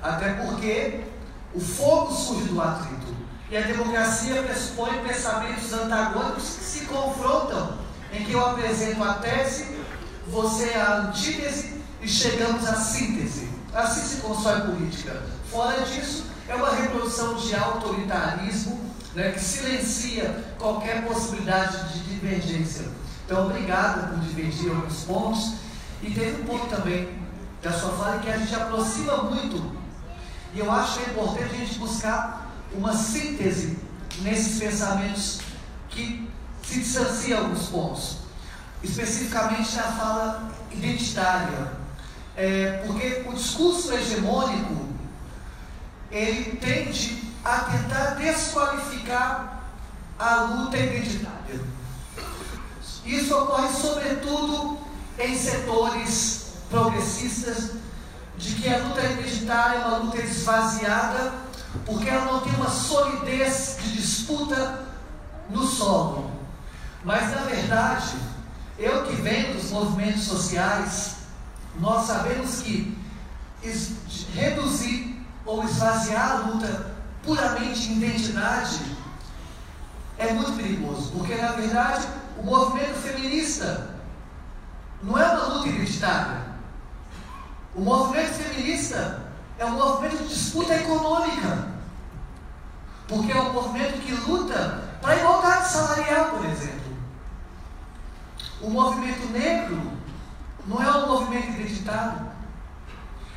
Até 0.00 0.34
porque 0.34 1.04
o 1.52 1.60
fogo 1.60 2.12
surge 2.12 2.44
do 2.44 2.60
atrito. 2.60 3.16
E 3.50 3.56
a 3.56 3.62
democracia 3.62 4.40
pressupõe 4.44 5.00
pensamentos 5.00 5.72
antagônicos 5.72 6.44
que 6.44 6.64
se 6.64 6.86
confrontam, 6.86 7.78
em 8.12 8.24
que 8.24 8.32
eu 8.32 8.46
apresento 8.46 9.02
a 9.02 9.14
tese, 9.14 9.80
você 10.28 10.74
a 10.74 10.98
antítese 10.98 11.82
e 12.00 12.08
chegamos 12.08 12.64
à 12.68 12.76
síntese. 12.76 13.50
Assim 13.74 14.02
se 14.02 14.20
constrói 14.20 14.60
política. 14.90 15.22
Fora 15.50 15.80
disso, 15.82 16.24
é 16.48 16.54
uma 16.54 16.70
reprodução 16.70 17.34
de 17.36 17.54
autoritarismo 17.54 18.90
né, 19.14 19.30
que 19.32 19.40
silencia 19.40 20.44
qualquer 20.58 21.06
possibilidade 21.06 21.92
de 21.92 22.14
divergência. 22.14 22.86
Então, 23.24 23.46
obrigado 23.46 24.10
por 24.10 24.20
dividir 24.20 24.70
alguns 24.70 25.04
pontos. 25.04 25.54
E 26.02 26.10
teve 26.10 26.42
um 26.42 26.46
ponto 26.46 26.66
também 26.66 27.08
da 27.62 27.72
sua 27.72 27.92
fala 27.92 28.18
que 28.18 28.28
a 28.28 28.38
gente 28.38 28.54
aproxima 28.54 29.16
muito. 29.24 29.76
E 30.52 30.58
eu 30.58 30.70
acho 30.70 30.98
que 30.98 31.10
é 31.10 31.12
importante 31.12 31.54
a 31.54 31.58
gente 31.58 31.78
buscar 31.78 32.50
uma 32.74 32.94
síntese 32.94 33.78
nesses 34.22 34.58
pensamentos 34.58 35.40
que 35.88 36.28
se 36.62 36.80
distancia 36.80 37.38
alguns 37.38 37.66
pontos. 37.66 38.16
Especificamente 38.82 39.76
na 39.76 39.82
fala 39.82 40.50
identitária. 40.72 41.79
É, 42.42 42.82
porque 42.86 43.22
o 43.28 43.34
discurso 43.34 43.92
hegemônico 43.92 44.86
ele 46.10 46.56
tende 46.56 47.22
a 47.44 47.58
tentar 47.58 48.14
desqualificar 48.14 49.64
a 50.18 50.36
luta 50.44 50.78
identitária. 50.78 51.60
Isso 53.04 53.36
ocorre 53.36 53.68
sobretudo 53.68 54.78
em 55.18 55.36
setores 55.36 56.54
progressistas, 56.70 57.72
de 58.38 58.54
que 58.54 58.72
a 58.72 58.78
luta 58.78 59.04
identitária 59.04 59.76
é 59.76 59.84
uma 59.84 59.98
luta 59.98 60.22
esvaziada, 60.22 61.34
porque 61.84 62.08
ela 62.08 62.24
não 62.24 62.40
tem 62.40 62.54
uma 62.54 62.70
solidez 62.70 63.76
de 63.82 63.92
disputa 63.98 64.86
no 65.50 65.66
solo. 65.66 66.30
Mas, 67.04 67.32
na 67.32 67.42
verdade, 67.42 68.16
eu 68.78 69.04
que 69.04 69.16
venho 69.16 69.52
dos 69.52 69.70
movimentos 69.70 70.22
sociais, 70.22 71.19
nós 71.80 72.06
sabemos 72.06 72.62
que 72.62 72.96
reduzir 74.34 75.26
ou 75.44 75.64
esvaziar 75.64 76.30
a 76.30 76.34
luta 76.46 76.94
puramente 77.22 77.88
em 77.88 77.96
identidade 77.96 78.80
é 80.18 80.32
muito 80.32 80.52
perigoso, 80.52 81.12
porque 81.12 81.34
na 81.34 81.52
verdade 81.52 82.06
o 82.38 82.44
movimento 82.44 82.94
feminista 83.00 83.96
não 85.02 85.18
é 85.18 85.26
uma 85.26 85.54
luta 85.54 85.68
identitária. 85.68 86.50
O 87.74 87.80
movimento 87.80 88.34
feminista 88.34 89.22
é 89.58 89.64
um 89.64 89.70
movimento 89.70 90.18
de 90.18 90.28
disputa 90.28 90.74
econômica. 90.74 91.68
Porque 93.08 93.32
é 93.32 93.40
um 93.40 93.52
movimento 93.52 94.00
que 94.00 94.12
luta 94.12 94.84
para 95.00 95.12
a 95.12 95.16
igualdade 95.16 95.68
salarial, 95.68 96.30
por 96.30 96.44
exemplo. 96.44 96.96
O 98.60 98.70
movimento 98.70 99.26
negro 99.32 99.92
não 100.66 100.82
é 100.82 100.90
um 100.90 101.06
movimento 101.06 101.60
identitário. 101.60 102.30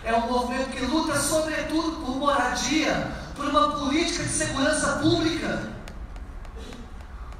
É 0.03 0.13
um 0.13 0.31
movimento 0.31 0.69
que 0.71 0.85
luta, 0.85 1.17
sobretudo, 1.17 2.05
por 2.05 2.17
moradia, 2.17 3.11
por 3.35 3.45
uma 3.47 3.71
política 3.71 4.23
de 4.23 4.29
segurança 4.29 4.97
pública 4.97 5.71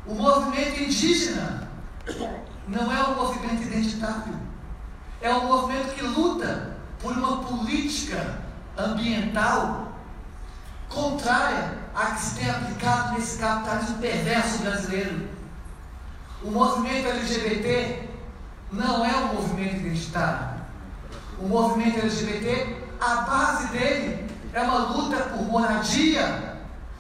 O 0.06 0.16
movimento 0.16 0.82
indígena 0.82 1.70
não 2.68 2.92
é 2.92 3.08
um 3.08 3.16
movimento 3.16 3.64
identitário. 3.64 4.34
É 5.22 5.34
um 5.34 5.48
movimento 5.48 5.96
que 5.96 6.04
luta 6.04 6.78
por 7.00 7.14
uma 7.14 7.44
política 7.44 8.42
ambiental 8.78 9.94
contrária 10.90 11.78
à 11.96 12.12
que 12.12 12.22
se 12.22 12.36
tem 12.36 12.50
aplicado 12.50 13.14
nesse 13.14 13.38
capitalismo 13.38 13.98
perverso 14.00 14.58
brasileiro. 14.60 15.30
O 16.44 16.52
movimento 16.52 17.08
LGBT 17.08 18.10
não 18.74 19.06
é 19.06 19.16
um 19.16 19.34
movimento 19.36 19.76
identitário. 19.76 20.62
O 21.40 21.48
movimento 21.48 22.00
LGBT, 22.00 22.76
a 23.00 23.16
base 23.16 23.68
dele 23.68 24.28
é 24.52 24.62
uma 24.62 24.80
luta 24.80 25.18
por 25.18 25.44
moradia, 25.44 26.58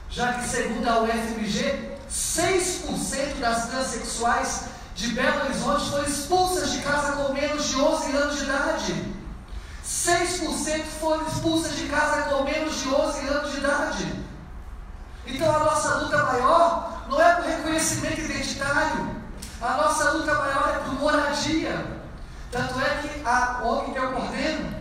já 0.09 0.33
que, 0.33 0.47
segundo 0.47 0.87
a 0.87 1.01
UFMG, 1.01 1.93
6% 2.09 3.39
das 3.39 3.69
transexuais 3.69 4.65
de 4.95 5.07
Belo 5.09 5.45
Horizonte 5.45 5.89
foram 5.89 6.05
expulsas 6.05 6.71
de 6.71 6.81
casa 6.81 7.13
com 7.13 7.33
menos 7.33 7.67
de 7.69 7.75
11 7.77 8.11
anos 8.15 8.37
de 8.37 8.43
idade. 8.43 9.13
6% 9.83 10.83
foram 10.99 11.27
expulsas 11.27 11.75
de 11.75 11.87
casa 11.87 12.23
com 12.23 12.43
menos 12.43 12.79
de 12.79 12.87
11 12.87 13.27
anos 13.27 13.51
de 13.51 13.57
idade. 13.57 14.23
Então 15.25 15.55
a 15.55 15.59
nossa 15.59 15.95
luta 15.95 16.23
maior 16.23 17.05
não 17.09 17.19
é 17.19 17.35
por 17.35 17.45
reconhecimento 17.45 18.21
identitário, 18.21 19.22
a 19.63 19.77
nossa 19.77 20.11
luta 20.11 20.33
maior 20.35 20.69
é 20.75 20.79
por 20.79 20.99
moradia. 20.99 22.03
Tanto 22.51 22.79
é 22.81 22.97
que 22.97 23.25
a 23.25 23.61
ONG 23.63 23.93
que 23.93 23.97
eu 23.97 24.11
coordeno, 24.11 24.75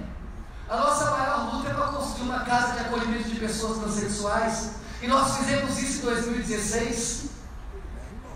a 0.69 0.77
nossa 0.77 1.11
maior 1.13 1.55
luta 1.55 1.71
é 1.71 1.75
para 1.75 1.87
construir 1.87 2.29
uma 2.29 2.41
casa 2.41 2.73
de 2.73 2.81
acolhimento 2.81 3.29
de 3.29 3.37
pessoas 3.37 3.79
transexuais. 3.79 4.73
E 5.01 5.07
nós 5.07 5.37
fizemos 5.37 5.79
isso 5.79 6.03
em 6.03 6.07
2016. 6.07 7.31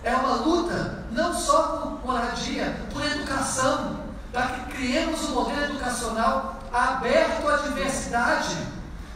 É 0.04 0.14
uma 0.14 0.36
luta 0.36 1.04
não 1.10 1.34
só 1.34 1.62
por 1.62 2.06
moradia, 2.06 2.86
por 2.92 3.04
educação, 3.04 4.04
para 4.32 4.46
que 4.46 4.76
criemos 4.76 5.24
um 5.24 5.32
modelo 5.32 5.64
educacional 5.64 6.60
aberto 6.72 7.48
à 7.48 7.56
diversidade 7.56 8.56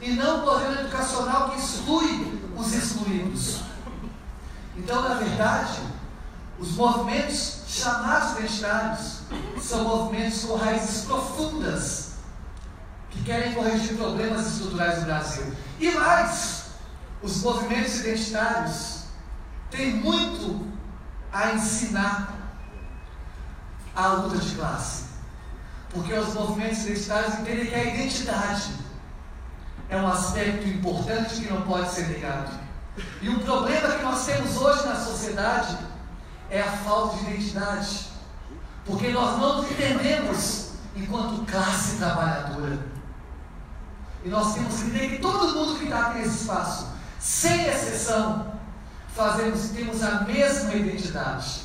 e 0.00 0.10
não 0.12 0.42
um 0.42 0.46
modelo 0.46 0.80
educacional 0.80 1.50
que 1.50 1.60
exclui 1.60 2.40
os 2.56 2.72
excluídos. 2.72 3.60
Então, 4.76 5.02
na 5.02 5.14
verdade, 5.14 5.80
os 6.60 6.72
movimentos 6.72 7.62
chamados 7.66 8.38
identitários 8.38 9.20
são 9.62 9.84
movimentos 9.84 10.44
com 10.44 10.56
raízes 10.56 11.06
profundas 11.06 12.10
que 13.08 13.22
querem 13.24 13.54
corrigir 13.54 13.96
problemas 13.96 14.46
estruturais 14.46 15.00
do 15.00 15.06
Brasil. 15.06 15.52
E 15.80 15.90
mais, 15.92 16.64
os 17.22 17.42
movimentos 17.42 18.00
identitários 18.00 19.04
têm 19.70 19.94
muito 19.94 20.68
a 21.32 21.52
ensinar 21.52 22.34
a 23.96 24.08
luta 24.08 24.36
de 24.36 24.54
classe. 24.54 25.04
Porque 25.88 26.12
os 26.12 26.34
movimentos 26.34 26.84
identitários 26.84 27.34
entendem 27.38 27.66
que 27.66 27.74
a 27.74 27.84
identidade 27.84 28.74
é 29.88 29.96
um 29.96 30.06
aspecto 30.06 30.68
importante 30.68 31.40
que 31.40 31.50
não 31.50 31.62
pode 31.62 31.90
ser 31.90 32.06
negado. 32.08 32.50
E 33.22 33.30
o 33.30 33.40
problema 33.40 33.96
que 33.96 34.02
nós 34.02 34.26
temos 34.26 34.56
hoje 34.56 34.86
na 34.86 34.96
sociedade 34.96 35.89
é 36.50 36.60
a 36.60 36.72
falta 36.72 37.16
de 37.16 37.30
identidade. 37.30 38.10
Porque 38.84 39.08
nós 39.10 39.38
não 39.38 39.62
nos 39.62 39.70
entendemos 39.70 40.70
enquanto 40.96 41.46
classe 41.46 41.96
trabalhadora. 41.96 42.78
E 44.24 44.28
nós 44.28 44.54
temos 44.54 44.74
que 44.74 44.88
entender 44.88 45.16
que 45.16 45.18
todo 45.22 45.54
mundo 45.54 45.78
que 45.78 45.84
está 45.84 46.08
aqui 46.08 46.18
nesse 46.18 46.42
espaço, 46.42 46.88
sem 47.18 47.66
exceção, 47.66 48.52
fazemos, 49.14 49.68
temos 49.70 50.02
a 50.02 50.22
mesma 50.22 50.74
identidade 50.74 51.62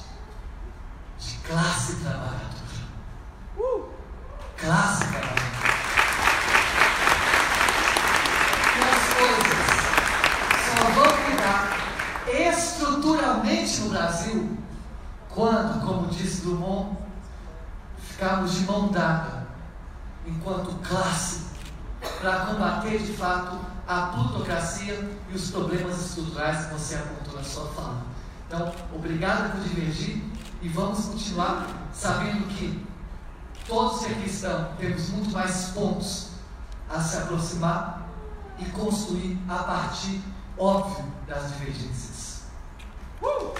de 1.19 1.37
classe 1.39 1.95
trabalhadora. 1.95 2.45
Uh! 3.57 3.89
Classe 4.57 5.05
trabalhadora. 5.05 5.45
E 8.77 8.83
as 8.93 9.13
coisas 9.17 9.65
só 10.65 10.85
vão 10.91 11.29
mudar 11.29 11.75
estruturalmente 12.27 13.81
no 13.81 13.89
Brasil 13.89 14.64
quando, 15.35 15.85
como 15.85 16.07
disse 16.07 16.41
Drummond, 16.43 16.97
ficarmos 17.99 18.53
de 18.53 18.63
mão 18.63 18.87
dada, 18.87 19.45
enquanto 20.25 20.73
classe, 20.81 21.43
para 22.21 22.45
combater 22.45 22.99
de 22.99 23.11
fato 23.13 23.59
a 23.85 24.07
plutocracia 24.07 25.11
e 25.29 25.35
os 25.35 25.51
problemas 25.51 25.99
estruturais 25.99 26.65
que 26.65 26.73
você 26.73 26.95
apontou 26.95 27.35
na 27.35 27.43
sua 27.43 27.67
fala. 27.67 28.01
Então, 28.47 28.71
obrigado 28.93 29.51
por 29.51 29.61
divergir 29.61 30.23
e 30.61 30.69
vamos 30.69 31.05
continuar 31.05 31.67
sabendo 31.93 32.47
que 32.47 32.87
todos 33.67 34.05
que 34.05 34.13
aqui 34.13 34.29
estão 34.29 34.69
temos 34.77 35.09
muito 35.09 35.31
mais 35.31 35.65
pontos 35.69 36.29
a 36.89 37.01
se 37.01 37.17
aproximar 37.17 38.07
e 38.57 38.65
construir 38.65 39.37
a 39.49 39.55
partir, 39.55 40.21
óbvio, 40.57 41.05
das 41.27 41.51
divergências. 41.53 42.43
Uh! 43.21 43.53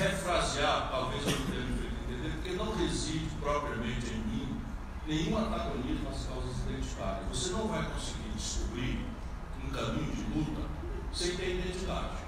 refrasear, 0.00 0.88
talvez 0.90 1.22
eu 1.26 1.38
não 1.38 1.46
tenha 1.46 1.60
me 1.60 1.86
entender, 1.86 2.30
porque 2.36 2.50
não 2.52 2.76
reside 2.76 3.26
propriamente 3.40 4.06
em 4.06 4.18
mim 4.18 4.60
nenhum 5.10 5.36
antagonismo 5.36 6.08
às 6.08 6.24
causas 6.26 6.56
identitárias. 6.64 7.26
Você 7.28 7.50
não 7.50 7.66
vai 7.66 7.84
conseguir 7.90 8.30
descobrir 8.30 9.04
um 9.64 9.70
caminho 9.70 10.14
de 10.14 10.22
luta 10.38 10.68
sem 11.12 11.36
ter 11.36 11.58
identidade. 11.58 12.22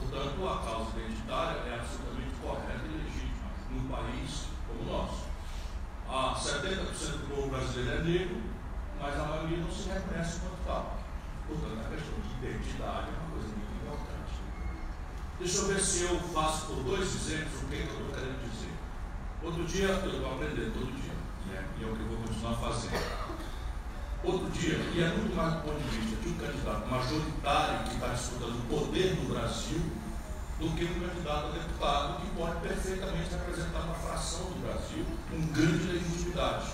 Portanto, 0.00 0.48
a 0.48 0.58
causa 0.64 0.98
identitária 0.98 1.58
é 1.68 1.74
absolutamente 1.74 2.34
correta 2.40 2.80
e 2.86 2.96
legítima 2.96 3.50
num 3.70 3.88
país 3.88 4.46
como 4.66 4.80
o 4.80 4.92
nosso. 4.92 5.28
Ah, 6.08 6.34
70% 6.34 7.28
do 7.28 7.34
povo 7.34 7.50
brasileiro 7.50 8.00
é 8.00 8.04
negro, 8.04 8.42
mas 8.98 9.14
a 9.14 9.24
maioria 9.26 9.58
não 9.58 9.70
se 9.70 9.90
reconhece 9.90 10.40
como 10.40 10.56
tal. 10.64 10.98
Portanto, 11.46 11.78
a 11.78 11.90
questão 11.90 12.16
de 12.20 12.46
identidade 12.46 13.08
é 13.08 13.20
uma 13.20 13.30
coisa 13.32 13.48
muito 13.48 13.68
Deixa 15.38 15.58
eu 15.58 15.68
ver 15.68 15.80
se 15.80 16.02
eu 16.02 16.18
faço 16.18 16.66
por 16.66 16.82
dois 16.82 17.14
exemplos 17.14 17.62
o 17.62 17.66
que, 17.66 17.76
é 17.76 17.82
que 17.82 17.88
eu 17.88 18.00
estou 18.00 18.12
querendo 18.12 18.50
dizer. 18.50 18.72
Outro 19.40 19.64
dia, 19.66 19.86
eu 19.86 20.14
estou 20.14 20.32
aprendendo 20.32 20.72
todo 20.74 21.00
dia, 21.00 21.17
né? 21.48 21.64
e 21.78 21.84
é 21.84 21.86
o 21.86 21.94
que 21.94 22.00
eu 22.00 22.08
vou 22.08 22.18
continuar 22.18 22.54
fazendo. 22.54 23.28
Outro 24.24 24.50
dia, 24.50 24.74
e 24.74 25.02
é 25.02 25.08
muito 25.08 25.34
mais 25.36 25.54
do 25.54 25.60
ponto 25.60 25.78
de 25.78 25.88
vista 25.96 26.16
de 26.16 26.28
um 26.28 26.34
candidato 26.34 26.90
majoritário 26.90 27.84
que 27.84 27.94
está 27.94 28.08
disputando 28.08 28.58
o 28.58 28.66
poder 28.68 29.14
no 29.16 29.34
Brasil, 29.34 29.80
do 30.58 30.68
que 30.74 30.84
um 30.84 31.08
candidato 31.08 31.46
a 31.46 31.50
deputado 31.50 32.20
que 32.20 32.30
pode 32.36 32.60
perfeitamente 32.60 33.30
representar 33.30 33.78
uma 33.78 33.94
fração 33.94 34.46
do 34.46 34.66
Brasil 34.66 35.06
com 35.30 35.40
grande 35.52 35.86
legitimidade, 35.86 36.72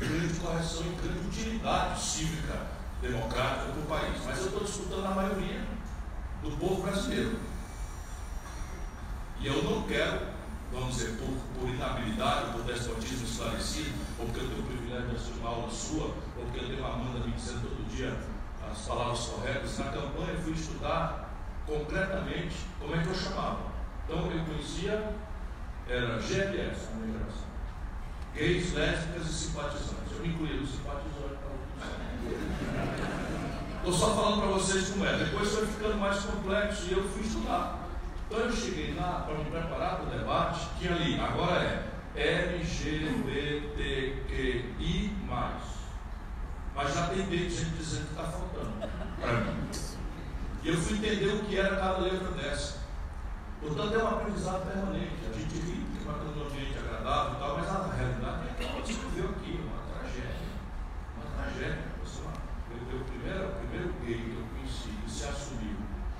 grande 0.00 0.34
correção 0.40 0.82
e 0.82 0.96
grande 1.00 1.28
utilidade 1.28 2.00
cívica 2.00 2.66
democrática 3.00 3.72
para 3.72 3.80
o 3.80 3.86
país. 3.86 4.24
Mas 4.26 4.38
eu 4.38 4.46
estou 4.46 4.64
disputando 4.64 5.06
a 5.06 5.10
maioria 5.10 5.64
do 6.42 6.50
povo 6.58 6.82
brasileiro. 6.82 7.38
E 9.40 9.46
eu 9.46 9.62
não 9.62 9.82
quero, 9.82 10.20
vamos 10.72 10.96
dizer, 10.96 11.16
por, 11.18 11.28
por 11.58 11.68
inabilidade, 11.68 12.52
por 12.52 12.62
despotismo 12.62 13.26
esclarecido, 13.26 13.94
ou 14.18 14.26
porque 14.26 14.40
eu 14.40 14.48
tenho 14.48 14.60
o 14.60 14.66
privilégio 14.66 15.08
de 15.08 15.16
assistir 15.16 15.38
uma 15.40 15.48
aula 15.50 15.70
sua, 15.70 16.04
ou 16.04 16.44
porque 16.44 16.58
eu 16.58 16.66
tenho 16.66 16.78
uma 16.80 16.94
Amanda 16.94 17.26
me 17.26 17.32
dizendo 17.32 17.62
todo 17.62 17.96
dia 17.96 18.16
as 18.70 18.78
palavras 18.86 19.20
corretas. 19.20 19.78
Na 19.78 19.84
campanha 19.86 20.32
eu 20.32 20.42
fui 20.42 20.52
estudar 20.52 21.30
concretamente 21.66 22.56
como 22.78 22.94
é 22.94 23.02
que 23.02 23.08
eu 23.08 23.14
chamava. 23.14 23.60
Então 24.04 24.30
eu 24.30 24.44
conhecia, 24.44 25.12
era 25.88 26.20
GLS, 26.20 26.88
a 26.92 26.96
minha 26.96 27.18
geração. 27.18 27.48
Gays, 28.34 28.72
lésbicas 28.74 29.26
e 29.26 29.32
simpatizantes. 29.32 30.12
Eu 30.12 30.20
me 30.20 30.28
incluí 30.28 30.60
os 30.60 30.70
simpatizantes 30.70 31.18
Estou 33.78 33.92
só 33.92 34.14
falando 34.14 34.42
para 34.42 34.50
vocês 34.50 34.90
como 34.90 35.06
é. 35.06 35.16
Depois 35.16 35.48
foi 35.48 35.66
ficando 35.66 35.96
mais 35.96 36.18
complexo 36.20 36.86
e 36.88 36.92
eu 36.92 37.08
fui 37.08 37.22
estudar. 37.22 37.87
Então 38.28 38.40
eu 38.40 38.52
cheguei 38.52 38.94
para 38.94 39.34
me 39.38 39.44
preparar 39.46 39.96
para 39.96 40.04
o 40.04 40.10
debate, 40.10 40.68
que 40.78 40.86
ali 40.86 41.18
agora 41.18 41.86
é 42.14 42.52
LGBTQI. 42.52 43.48
Mas 46.74 46.94
já 46.94 47.06
tem 47.08 47.26
gente 47.26 47.70
dizendo 47.70 48.04
que 48.04 48.10
está 48.12 48.24
faltando 48.24 48.72
para 49.18 49.32
mim. 49.32 49.70
E 50.62 50.68
eu 50.68 50.76
fui 50.76 50.98
entender 50.98 51.28
o 51.28 51.44
que 51.44 51.58
era 51.58 51.76
cada 51.76 51.98
letra 51.98 52.28
dessa. 52.32 52.78
Portanto, 53.62 53.94
é 53.94 54.04
um 54.04 54.08
aprendizado 54.08 54.70
permanente. 54.70 55.24
A 55.28 55.32
gente 55.32 55.54
ri, 55.54 55.86
porque 55.86 56.04
vai 56.04 56.20
ter 56.20 56.26
um 56.38 56.46
ambiente 56.46 56.78
agradável 56.78 57.32
e 57.32 57.36
tal, 57.38 57.56
mas 57.56 57.68
a 57.68 57.94
realidade 57.94 58.48
é 58.48 58.54
que 58.54 58.64
ela 58.64 58.82
descreveu 58.82 59.30
aqui 59.30 59.60
uma 59.64 59.80
tragédia. 59.90 60.52
Uma 61.16 61.26
tragédia. 61.34 61.88
Você, 62.04 62.20
o, 62.20 63.04
primeiro, 63.04 63.48
o 63.48 63.52
primeiro 63.52 63.88
gay 64.04 64.20
que 64.20 64.36
eu 64.36 64.44
conheci 64.54 64.90
que 65.02 65.10
se 65.10 65.24
assumiu 65.24 65.78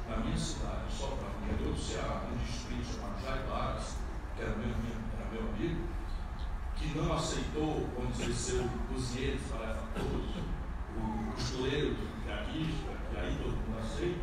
na 0.08 0.16
minha 0.16 0.36
cidade, 0.36 0.90
só 0.90 1.06
para 1.08 1.37
interior 1.52 1.74
do 1.74 1.80
Ceará, 1.80 2.22
um 2.30 2.36
distrito 2.36 2.84
chamado 2.84 3.22
Jaibaras, 3.22 3.96
que 4.36 4.42
era 4.42 4.56
meu, 4.56 4.68
era 4.68 5.30
meu 5.32 5.48
amigo, 5.50 5.88
que 6.76 6.98
não 6.98 7.12
aceitou, 7.12 7.88
vamos 7.96 8.16
dizer, 8.16 8.34
ser 8.34 8.60
o 8.60 8.68
cozinheiro 8.92 9.38
o 10.96 11.32
costureiro 11.32 11.94
que 12.24 12.32
aqui, 12.32 12.74
que 13.10 13.18
aí 13.18 13.38
todo 13.42 13.52
mundo 13.52 13.78
aceita, 13.78 14.20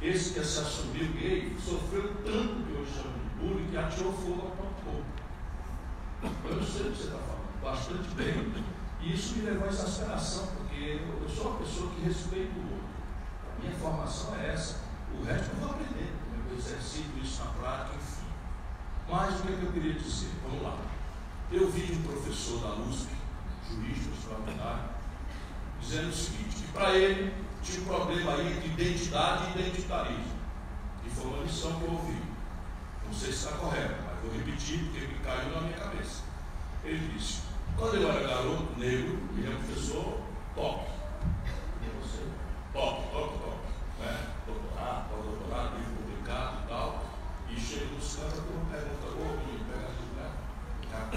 esse 0.00 0.34
que 0.34 0.44
se 0.44 0.60
assumiu 0.60 1.12
gay, 1.12 1.56
sofreu 1.58 2.14
tanto 2.24 2.62
que 2.64 2.72
eu 2.72 2.86
chamo 2.86 3.18
de 3.18 3.28
bullying 3.40 3.70
que 3.70 3.76
atirou 3.76 4.12
fogo 4.12 4.42
ao 4.42 4.68
corpo. 4.84 5.04
Eu 6.44 6.56
não 6.56 6.62
sei 6.62 6.82
o 6.82 6.92
que 6.92 6.98
você 6.98 7.04
está 7.04 7.18
falando, 7.18 7.62
bastante 7.62 8.08
bem. 8.14 8.64
E 9.00 9.14
isso 9.14 9.36
me 9.36 9.42
levou 9.42 9.68
à 9.68 9.70
exasperação, 9.70 10.48
porque 10.56 11.00
eu 11.20 11.28
sou 11.28 11.50
uma 11.50 11.58
pessoa 11.60 11.90
que 11.90 12.02
respeito 12.02 12.58
o 12.58 12.62
outro. 12.62 12.88
A 13.56 13.60
minha 13.60 13.74
formação 13.78 14.36
é 14.36 14.52
essa. 14.52 14.80
O 15.14 15.24
resto 15.24 15.50
eu 15.50 15.60
vou 15.60 15.70
aprender, 15.70 16.12
eu 16.50 16.56
exercito 16.56 17.18
isso 17.22 17.44
na 17.44 17.50
prática, 17.52 17.96
enfim. 17.96 18.26
Mas 19.08 19.40
o 19.40 19.42
que, 19.42 19.52
é 19.52 19.56
que 19.56 19.62
eu 19.62 19.72
queria 19.72 19.94
dizer? 19.94 20.30
Vamos 20.42 20.62
lá. 20.62 20.78
Eu 21.50 21.70
vi 21.70 21.92
um 21.92 22.02
professor 22.02 22.60
da 22.60 22.74
USP, 22.82 23.08
jurista 23.70 24.10
extraordinário, 24.14 24.90
dizendo 25.80 26.08
o 26.08 26.12
seguinte, 26.12 26.56
que 26.56 26.72
para 26.72 26.94
ele 26.94 27.34
tinha 27.62 27.82
um 27.82 27.84
problema 27.86 28.34
aí 28.34 28.60
de 28.60 28.68
identidade 28.68 29.46
e 29.46 29.60
identitarismo. 29.60 30.38
E 31.06 31.10
foi 31.10 31.26
uma 31.26 31.42
lição 31.42 31.78
que 31.78 31.84
eu 31.84 31.92
ouvi. 31.92 32.22
Não 33.06 33.14
sei 33.14 33.32
se 33.32 33.46
está 33.46 33.52
correto, 33.56 33.94
mas 34.04 34.20
vou 34.20 34.38
repetir 34.38 34.84
porque 34.84 35.06
me 35.06 35.18
caiu 35.20 35.50
na 35.54 35.60
minha 35.62 35.76
cabeça. 35.76 36.22
Ele 36.84 37.14
disse, 37.14 37.42
quando 37.76 37.94
eu 37.96 38.10
era 38.10 38.26
garoto 38.26 38.78
negro, 38.78 39.18
ele 39.36 39.46
é 39.46 39.56
professor 39.56 40.20
top. 40.54 40.98
Top, 42.72 43.10
top, 43.10 43.38
top. 43.38 43.56
Né? 43.98 44.26
Doutorado, 44.46 45.08
doutorado, 45.08 45.78
livro 45.78 45.94
publicado 46.02 46.58
e 46.64 46.68
tal. 46.68 47.04
E 47.48 47.58
chega 47.58 47.86
nos 47.86 48.16
cantos, 48.16 48.38
uma 48.38 48.64
pergunta, 48.70 49.06
ô 49.06 49.36
menino, 49.38 49.64
pega 49.64 49.88
tudo, 49.98 50.14
né? 50.16 50.30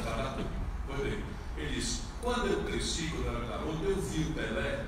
Cada 0.04 0.30
tudo. 0.32 0.50
Pois 0.88 1.00
bem, 1.02 1.24
ele 1.58 1.76
disse, 1.76 2.04
quando 2.22 2.48
eu 2.48 2.64
cresci, 2.64 3.08
quando 3.10 3.26
eu 3.26 3.36
era 3.36 3.46
garoto, 3.46 3.84
eu 3.84 3.96
vi 3.96 4.30
o 4.30 4.34
Pelé 4.34 4.86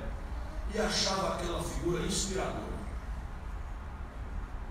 e 0.74 0.80
achava 0.80 1.36
aquela 1.36 1.64
figura 1.64 2.06
inspiradora. 2.06 2.74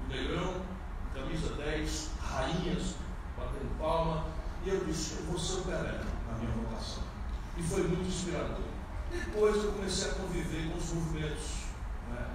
O 0.05 0.09
negrão, 0.09 0.63
camisa 1.13 1.55
10, 1.55 2.11
rainhas, 2.21 2.95
batendo 3.37 3.79
palma, 3.79 4.27
e 4.65 4.69
eu 4.69 4.85
disse, 4.85 5.17
eu 5.19 5.27
vou 5.27 5.39
ser 5.39 5.61
o 5.61 5.65
Pelé 5.65 6.01
na 6.29 6.39
minha 6.39 6.53
vocação. 6.53 7.03
E 7.57 7.63
foi 7.63 7.83
muito 7.83 8.07
inspirador. 8.09 8.73
Depois 9.11 9.57
eu 9.63 9.73
comecei 9.73 10.11
a 10.11 10.15
conviver 10.15 10.71
com 10.71 10.79
os 10.79 10.93
movimentos. 10.93 11.51
Né? 12.11 12.27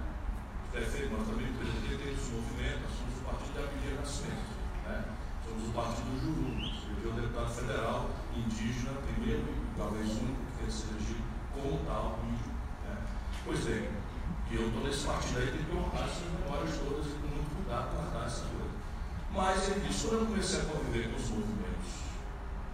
Perfeito, 0.72 1.12
nós 1.12 1.26
também 1.26 1.46
temos 1.52 2.22
os 2.22 2.28
movimentos, 2.28 2.82
nós 2.82 2.92
somos 2.98 3.18
o 3.18 3.24
Partido 3.24 3.54
da 3.54 3.60
Avenida 3.62 4.00
Nascimento. 4.00 4.58
Né? 4.86 5.04
Somos 5.44 5.68
o 5.68 5.72
Partido 5.72 6.10
dos 6.20 6.77
Eu 7.04 7.12
um 7.12 7.14
deputado 7.14 7.48
federal, 7.54 8.10
indígena, 8.34 8.98
primeiro 9.06 9.46
e 9.46 9.78
talvez 9.78 10.10
único 10.18 10.42
que 10.50 10.58
tenha 10.58 10.70
sido 10.70 10.98
elegido 10.98 11.22
como 11.54 11.78
tal 11.86 12.18
índio. 12.26 12.50
Né? 12.82 12.96
Pois 13.44 13.60
bem, 13.64 13.88
e 14.50 14.54
eu 14.56 14.66
estou 14.66 14.82
nesse 14.82 15.06
partido 15.06 15.38
aí, 15.38 15.46
tem 15.46 15.62
que 15.62 15.76
honrar 15.76 16.08
essas 16.10 16.26
memórias 16.26 16.74
todas 16.74 17.06
e 17.06 17.14
com 17.22 17.28
muito 17.30 17.54
cuidado 17.54 17.94
guardar 17.94 18.26
essa 18.26 18.50
coisa. 18.50 18.74
Mas 19.30 19.68
ele 19.68 19.86
disse, 19.86 20.08
quando 20.08 20.20
eu 20.20 20.26
comecei 20.26 20.58
a 20.58 20.64
conviver 20.64 21.12
com 21.12 21.16
os 21.22 21.30
movimentos, 21.30 21.90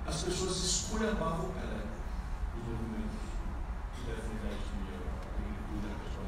as 0.06 0.22
pessoas 0.22 0.56
esculhambavam 0.56 1.44
o 1.44 1.52
Pelé, 1.52 1.84
os 2.56 2.64
movimentos 2.64 3.20
que 3.92 4.08
defendem 4.08 4.40
a 4.40 4.56
etnia, 4.56 5.04
a 5.04 5.20
agricultura, 5.36 5.88
a 5.92 6.00
questão 6.00 6.26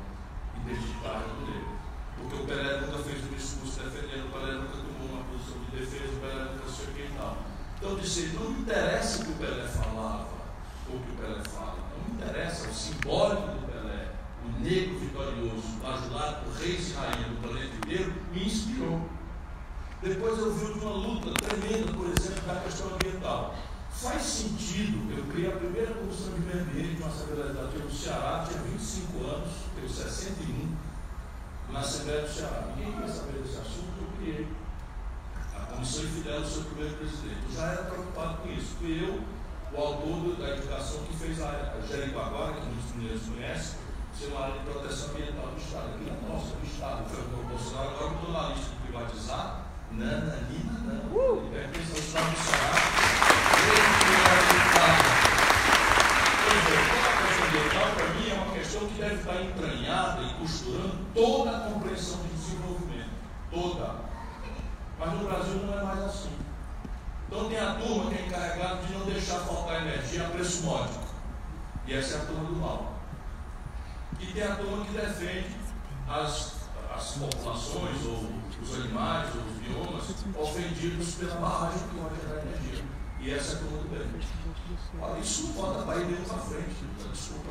identitária 0.53 1.29
do 1.33 1.41
negro. 1.49 1.73
Porque 2.13 2.37
o 2.37 2.45
Pelé 2.45 2.81
nunca 2.83 2.99
fez 3.09 3.25
um 3.25 3.33
discurso 3.33 3.81
defendendo, 3.81 4.29
o 4.29 4.33
Pelé 4.37 4.53
nunca 4.61 4.77
tomou 4.85 5.17
uma 5.17 5.25
posição 5.33 5.65
de 5.65 5.71
defesa, 5.81 6.13
o 6.13 6.21
Pelé 6.21 6.45
nunca 6.45 6.69
sei 6.69 6.85
o 6.85 6.93
que 6.93 7.03
e 7.09 7.15
tal. 7.17 7.46
Então 7.77 7.91
eu 7.91 7.97
disse, 7.99 8.29
não 8.35 8.51
me 8.51 8.61
interessa 8.61 9.23
o 9.23 9.25
que 9.27 9.33
o 9.33 9.35
Pelé 9.35 9.69
falava, 9.69 10.29
ou 10.89 10.97
o 10.97 11.01
que 11.01 11.13
o 11.13 11.17
Pelé 11.17 11.43
fala, 11.45 11.77
não 11.93 12.05
me 12.05 12.23
interessa 12.23 12.69
o 12.69 12.75
simbólico 12.75 13.43
do 13.43 13.67
Pelé, 13.67 14.13
o 14.45 14.61
negro 14.63 14.99
vitorioso, 14.99 15.85
ajudado 15.85 16.45
por 16.45 16.55
reis 16.55 16.91
e 16.91 16.95
rainhas 16.95 17.29
do 17.29 17.43
planeta 17.43 17.77
inteiro, 17.77 18.15
me 18.33 18.47
inspirou. 18.47 19.09
Depois 20.03 20.39
eu 20.39 20.55
vi 20.55 20.79
uma 20.79 20.91
luta 20.91 21.33
tremenda, 21.33 21.93
por 21.93 22.07
exemplo, 22.07 22.43
da 22.47 22.61
questão 22.61 22.95
ambiental. 22.95 23.55
Faz 23.91 24.23
sentido, 24.23 25.11
eu 25.17 25.25
criei 25.33 25.51
a 25.51 25.57
primeira 25.57 25.95
comissão 25.95 26.35
de 26.35 26.41
meio 26.41 26.63
ambiente 26.63 26.97
de 26.97 27.03
uma 27.03 27.09
Assembleia 27.11 27.45
Legislativa 27.45 27.85
no 27.85 27.91
Ceará, 27.91 28.47
tinha 28.47 28.63
25 28.63 29.25
anos, 29.25 29.53
tenho 29.75 29.89
61, 29.89 30.77
na 31.73 31.81
Assembleia 31.81 32.23
do 32.23 32.33
Ceará. 32.33 32.69
Ninguém 32.77 32.93
queria 32.93 33.13
saber 33.13 33.43
desse 33.43 33.59
assunto, 33.59 33.93
eu 34.01 34.09
criei. 34.19 34.49
Infidel 35.81 36.41
do 36.41 36.49
seu 36.49 36.63
primeiro 36.65 36.97
presidente. 36.97 37.41
Eu 37.49 37.55
já 37.55 37.67
era 37.67 37.83
preocupado 37.85 38.39
com 38.39 38.49
isso. 38.53 38.77
Fui 38.79 39.05
eu, 39.05 39.21
o 39.73 39.83
autor 39.83 40.37
da 40.37 40.51
educação 40.51 41.03
que 41.05 41.17
fez 41.17 41.41
a, 41.43 41.75
a 41.77 41.87
Jericoacoara, 41.87 42.55
que 42.55 42.67
muitos 42.67 42.95
mineiros 42.97 43.23
conhecem, 43.23 43.79
ser 44.19 44.27
uma 44.29 44.45
área 44.45 44.55
de 44.55 44.61
proteção 44.61 45.11
ambiental 45.11 45.49
do 45.49 45.61
Estado. 45.61 45.89
Aqui 45.95 46.09
é 46.09 46.29
nossa, 46.29 46.57
do 46.57 46.67
Estado. 46.67 47.09
Foi 47.11 47.21
o 47.21 47.47
Bolsonaro 47.47 47.91
agora 47.91 48.11
mudou 48.11 48.33
na 48.33 48.49
lista 48.49 48.71
de 48.71 48.77
privatizar. 48.83 49.67
Nananina, 49.93 50.73
não. 50.85 51.17
Uh! 51.17 51.51
Ele 51.53 51.67
ao 51.67 51.99
Estado 51.99 52.31
do 52.31 52.39
Ceará. 52.43 52.97
ambiental, 57.47 57.93
para 57.95 58.09
mim, 58.15 58.31
é 58.31 58.35
uma 58.35 58.53
questão 58.53 58.87
que 58.89 58.95
deve 58.95 59.15
estar 59.15 59.43
entranhada 59.43 60.23
e 60.23 60.35
costurando 60.35 60.99
toda 61.15 61.51
a 61.51 61.61
compreensão 61.71 62.19
de 62.23 62.29
desenvolvimento. 62.29 63.11
Toda. 63.51 64.16
Mas 64.99 65.13
no 65.13 65.25
Brasil 65.25 65.55
não 65.67 65.79
é 65.79 65.83
mais 65.83 66.05
assim. 66.05 66.37
Então 67.29 67.49
tem 67.49 67.59
a 67.59 67.75
turma 67.75 68.11
que 68.11 68.17
é 68.17 68.27
encarregada 68.27 68.83
de 68.83 68.93
não 68.93 69.05
deixar 69.05 69.41
faltar 69.41 69.87
energia 69.87 70.27
a 70.27 70.31
preço 70.31 70.63
módico. 70.63 71.05
E 71.87 71.95
essa 71.95 72.17
é 72.17 72.23
a 72.23 72.25
turma 72.25 72.45
do 72.45 72.57
mal. 72.57 72.97
E 74.19 74.27
tem 74.27 74.43
a 74.43 74.57
turma 74.57 74.85
que 74.85 74.93
defende 74.93 75.57
as, 76.09 76.55
as 76.95 77.13
populações, 77.13 78.05
ou 78.07 78.31
os 78.63 78.75
animais, 78.75 79.29
ou 79.35 79.43
os 79.43 79.59
biomas, 79.59 80.05
ofendidos 80.37 81.15
pela 81.17 81.35
barragem 81.37 81.81
que 81.89 81.99
pode 81.99 82.21
gerar 82.21 82.43
energia. 82.43 82.85
E 83.21 83.35
essa 83.35 83.53
é 83.53 83.57
a 83.57 83.59
turma 83.59 83.79
do 83.79 83.89
bem. 83.89 84.21
Olha, 85.01 85.19
isso 85.19 85.47
não 85.49 85.53
bota 85.53 85.83
para 85.85 85.97
ir 85.99 86.25
para 86.27 86.39
frente. 86.39 86.85
Desculpa. 87.13 87.51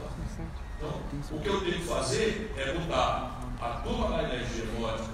Então, 0.77 1.01
o 1.31 1.39
que 1.39 1.47
eu 1.47 1.61
tenho 1.61 1.79
que 1.79 1.87
fazer 1.87 2.53
é 2.57 2.73
botar 2.73 3.39
a 3.61 3.69
turma 3.83 4.09
da 4.09 4.23
energia 4.23 4.65
eólica 4.65 5.09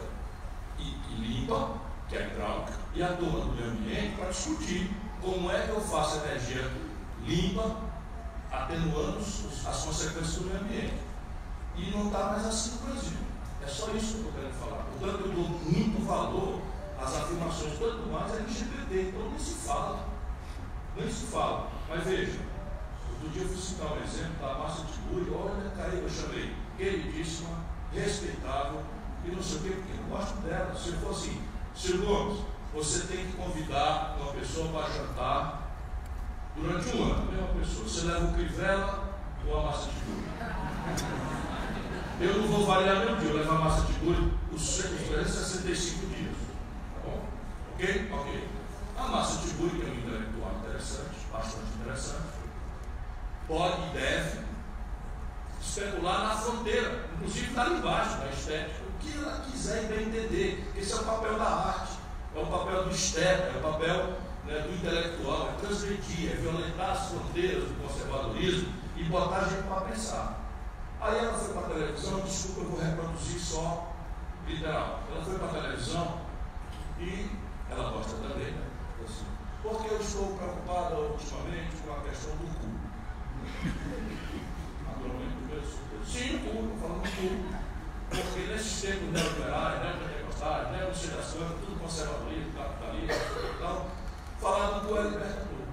e, 0.80 0.84
e 0.84 1.16
limpa, 1.16 1.76
que 2.12 2.18
é 2.18 2.28
hidráulica, 2.28 2.74
e 2.94 3.02
a 3.02 3.14
turma 3.14 3.40
do 3.40 3.54
meio 3.54 3.72
ambiente 3.72 4.18
para 4.18 4.28
discutir 4.28 4.92
como 5.22 5.50
é 5.50 5.62
que 5.62 5.70
eu 5.70 5.80
faço 5.80 6.18
energia 6.26 6.70
limpa, 7.26 7.78
atenuando 8.52 9.20
as 9.20 9.86
consequências 9.86 10.36
do 10.36 10.46
meio 10.46 10.60
ambiente. 10.60 11.02
E 11.78 11.90
não 11.92 12.08
está 12.08 12.26
mais 12.32 12.46
assim 12.46 12.72
no 12.72 12.88
Brasil. 12.88 13.18
É 13.64 13.68
só 13.68 13.92
isso 13.92 14.08
que 14.08 14.20
eu 14.20 14.26
estou 14.26 14.32
querendo 14.34 14.60
falar. 14.60 14.84
Portanto, 14.84 15.22
eu 15.26 15.32
dou 15.32 15.50
muito 15.50 16.06
valor 16.06 16.60
às 17.02 17.16
afirmações, 17.16 17.80
tanto 17.80 18.10
mais 18.12 18.34
LGBT. 18.34 19.02
Então, 19.04 19.30
nem 19.30 19.40
se 19.40 19.54
fala. 19.54 20.06
Nem 20.98 21.10
se 21.10 21.26
fala. 21.28 21.72
Mas 21.88 22.04
veja, 22.04 22.40
outro 23.10 23.30
dia 23.30 23.44
eu 23.44 23.48
fui 23.48 23.58
citar 23.58 23.94
um 23.94 24.04
exemplo 24.04 24.36
da 24.42 24.54
Márcia 24.56 24.86
Tiburi, 24.86 25.32
olha, 25.32 25.70
caiu, 25.78 26.04
eu 26.04 26.10
chamei, 26.10 26.54
queridíssima, 26.76 27.52
respeitável, 27.94 28.82
e 29.24 29.32
não 29.32 29.42
sei 29.42 29.58
o 29.60 29.62
quê, 29.62 29.70
porque 29.70 29.94
eu 29.94 30.18
gosto 30.18 30.36
dela. 30.42 30.76
Se 30.76 30.90
eu 30.90 31.00
for 31.00 31.12
assim, 31.12 31.42
Gomes, 31.98 32.40
você 32.74 33.08
tem 33.08 33.26
que 33.26 33.34
convidar 33.34 34.18
uma 34.20 34.34
pessoa 34.34 34.68
para 34.70 34.94
jantar 34.94 35.72
durante 36.56 36.96
um 36.96 37.04
ano, 37.04 37.32
mesma 37.32 37.48
pessoa. 37.48 37.88
Você 37.88 38.06
leva 38.06 38.26
o 38.26 38.34
Crivella 38.34 39.20
ou 39.48 39.60
a 39.60 39.64
Márcia 39.64 39.92
Tiburi? 39.92 40.28
Eu 42.20 42.38
não 42.38 42.48
vou 42.48 42.66
variar 42.66 42.98
meu 42.98 43.16
dia, 43.16 43.30
eu 43.30 43.38
levo 43.38 43.52
a 43.52 43.56
Márcia 43.56 43.86
Tiburi 43.86 44.32
os 44.54 44.78
365 44.78 46.06
dias. 46.08 46.36
Tá 46.94 47.02
bom? 47.06 47.24
Ok? 47.74 48.10
Ok. 48.12 48.50
A 48.98 49.08
Márcia 49.08 49.48
Tiburi, 49.48 49.80
que 49.80 49.82
é 49.82 49.90
um 49.90 49.96
intelectual 49.96 50.52
interessante, 50.64 51.18
bastante 51.32 51.68
interessante, 51.80 52.32
pode 53.48 53.82
e 53.82 53.90
deve 53.94 54.40
especular 55.62 56.28
na 56.28 56.36
fronteira, 56.36 57.06
inclusive 57.16 57.60
ali 57.60 57.76
embaixo, 57.76 58.18
da 58.18 58.28
estética, 58.28 58.81
que 59.02 59.18
ela 59.18 59.42
quiser 59.42 59.84
e 59.84 59.88
bem 59.88 60.08
entender. 60.08 60.72
Esse 60.76 60.94
é 60.94 60.96
o 60.98 61.04
papel 61.04 61.38
da 61.38 61.46
arte, 61.46 61.98
é 62.36 62.40
o 62.40 62.46
papel 62.46 62.84
do 62.86 62.92
estético, 62.92 63.58
é 63.58 63.60
o 63.60 63.72
papel 63.72 64.18
né, 64.46 64.60
do 64.60 64.74
intelectual, 64.74 65.50
é 65.50 65.66
transgredir, 65.66 66.32
é 66.32 66.36
violentar 66.36 66.92
as 66.92 67.10
fronteiras 67.10 67.64
do 67.64 67.88
conservadorismo 67.88 68.74
e 68.96 69.04
botar 69.06 69.38
a 69.38 69.50
gente 69.50 69.64
para 69.64 69.82
pensar. 69.82 70.40
Aí 71.00 71.18
ela 71.18 71.34
foi 71.34 71.54
para 71.54 71.66
a 71.66 71.70
televisão, 71.70 72.20
desculpa, 72.22 72.62
eu 72.62 72.70
vou 72.70 72.80
reproduzir 72.80 73.40
só 73.40 73.94
literal. 74.48 75.04
Ela 75.12 75.26
foi 75.26 75.40
para 75.40 75.48
a 75.48 75.62
televisão 75.62 76.22
e 77.00 77.30
ela 77.70 77.90
gosta 77.92 78.16
também, 78.18 78.52
né? 78.52 78.68
Assim, 79.04 79.26
porque 79.64 79.94
eu 79.94 80.00
estou 80.00 80.38
preocupada 80.38 80.96
ultimamente 80.96 81.76
com 81.86 81.94
a 81.94 82.02
questão 82.02 82.32
do 82.36 82.46
cu. 82.60 82.68
Naturalmente, 84.86 85.38
o 85.42 86.06
Sim, 86.06 86.36
o 86.36 86.40
cu, 86.40 86.48
estou 86.48 86.78
falando 86.78 87.02
do 87.02 87.10
cu. 87.10 87.61
Porque 88.12 88.42
nesse 88.48 88.88
tempo 88.88 89.06
sistema 89.06 89.12
neoliberal, 89.12 89.80
neopentecostal, 89.80 90.72
neomissionações, 90.74 91.52
tudo 91.64 91.80
conservadorismo, 91.80 92.52
capitalismo, 92.52 93.08
tá, 93.08 93.16
tá 93.16 93.48
então, 93.56 93.76
tá, 93.78 93.86
falaram 94.42 94.80
do 94.86 94.98
é 94.98 95.02
libertador. 95.04 95.66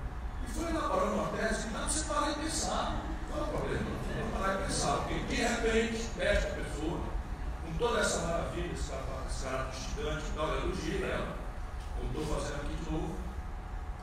E 0.46 0.50
foi 0.52 0.70
elaborando 0.70 1.14
uma 1.14 1.28
tese 1.36 1.66
que 1.66 1.74
não 1.74 1.88
se 1.90 2.04
parar 2.04 2.30
e 2.30 2.34
pensar. 2.34 3.02
Não 3.28 3.38
é 3.38 3.42
um 3.42 3.46
problema, 3.48 3.90
não 4.20 4.40
parar 4.40 4.54
e 4.54 4.64
pensar. 4.64 4.96
Porque, 4.98 5.14
de 5.14 5.34
repente, 5.34 6.08
esta 6.20 6.50
pessoa, 6.54 7.00
com 7.66 7.72
toda 7.76 8.00
essa 8.00 8.20
maravilha, 8.20 8.72
esse 8.72 8.88
caráter 8.88 9.78
estudante, 9.78 10.24
então 10.30 10.54
elogia 10.54 10.98
para 10.98 11.08
ela, 11.08 11.36
como 11.96 12.20
estou 12.20 12.36
fazendo 12.36 12.60
aqui 12.60 12.74
de 12.76 12.90
novo, 12.90 13.16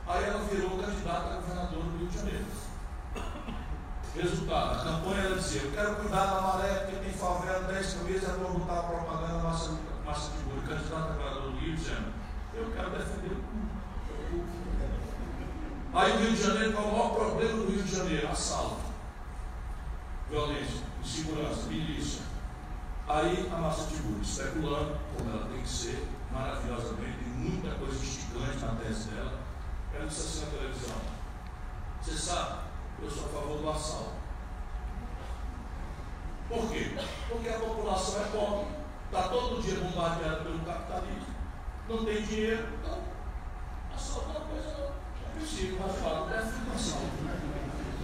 aí 0.06 0.24
ela 0.24 0.44
virou 0.44 0.78
candidata 0.78 1.32
a 1.32 1.36
governador 1.36 1.82
do 1.84 1.98
Rio 1.98 2.08
de 2.08 2.18
Janeiro. 2.18 2.65
Resultado, 4.16 4.80
a 4.80 4.82
campanha 4.82 5.24
era 5.24 5.34
dizer, 5.34 5.64
eu 5.64 5.72
quero 5.72 5.96
cuidar 5.96 6.24
da 6.24 6.40
maré, 6.40 6.74
porque 6.74 6.96
tem 7.04 7.12
favela 7.12 7.70
10 7.70 7.94
cabeças, 7.94 8.22
e 8.22 8.30
a 8.30 8.34
turma 8.34 8.60
estava 8.60 8.88
propaganda 8.88 9.42
massa, 9.42 9.78
massa 10.06 10.30
de 10.30 10.38
burro, 10.44 10.66
candidato 10.66 11.10
a 11.10 11.12
vereador 11.12 11.42
do 11.42 11.58
Rio, 11.58 11.76
dizendo, 11.76 12.12
eu 12.54 12.72
quero 12.72 12.90
defender 12.90 13.32
o 13.32 14.56
Aí 15.92 16.12
o 16.12 16.18
Rio 16.18 16.32
de 16.32 16.42
Janeiro, 16.42 16.72
qual 16.72 16.84
é 16.84 16.88
o 16.88 16.92
maior 16.92 17.14
problema 17.14 17.52
do 17.58 17.70
Rio 17.70 17.82
de 17.82 17.94
Janeiro? 17.94 18.28
Assalto, 18.28 18.80
violência, 20.30 20.80
insegurança, 21.02 21.62
milícia. 21.68 22.22
Aí 23.08 23.50
a 23.52 23.56
massa 23.58 23.86
de 23.88 23.96
burro, 23.96 24.22
especulando, 24.22 24.96
como 25.14 25.30
ela 25.30 25.46
tem 25.48 25.60
que 25.60 25.68
ser, 25.68 26.08
maravilhosamente, 26.32 27.18
tem 27.18 27.32
muita 27.32 27.70
coisa 27.76 27.96
instigante 27.96 28.64
na 28.64 28.74
tese 28.76 29.08
dela, 29.10 29.40
ela 29.94 30.06
disse 30.06 30.20
assim 30.20 30.44
na 30.46 30.58
televisão, 30.58 30.96
você 32.02 32.14
sabe, 32.14 32.65
eu 33.02 33.10
sou 33.10 33.26
a 33.26 33.28
favor 33.28 33.58
do 33.58 33.70
assalto. 33.70 34.16
Por 36.48 36.70
quê? 36.70 36.92
Porque 37.28 37.48
a 37.48 37.58
população 37.58 38.20
é 38.20 38.24
pobre, 38.28 38.66
está 39.06 39.28
todo 39.28 39.62
dia 39.62 39.80
bombardeada 39.80 40.44
pelo 40.44 40.60
capitalismo, 40.60 41.34
não 41.88 42.04
tem 42.04 42.22
dinheiro, 42.22 42.68
então 42.80 42.98
assalto 43.94 44.30
é 44.30 44.38
uma 44.38 44.46
coisa 44.46 44.92
é 45.36 45.40
possível, 45.40 45.78
mas 45.80 45.98
fala, 45.98 46.32
é 46.32 46.38
assalto. 46.74 47.06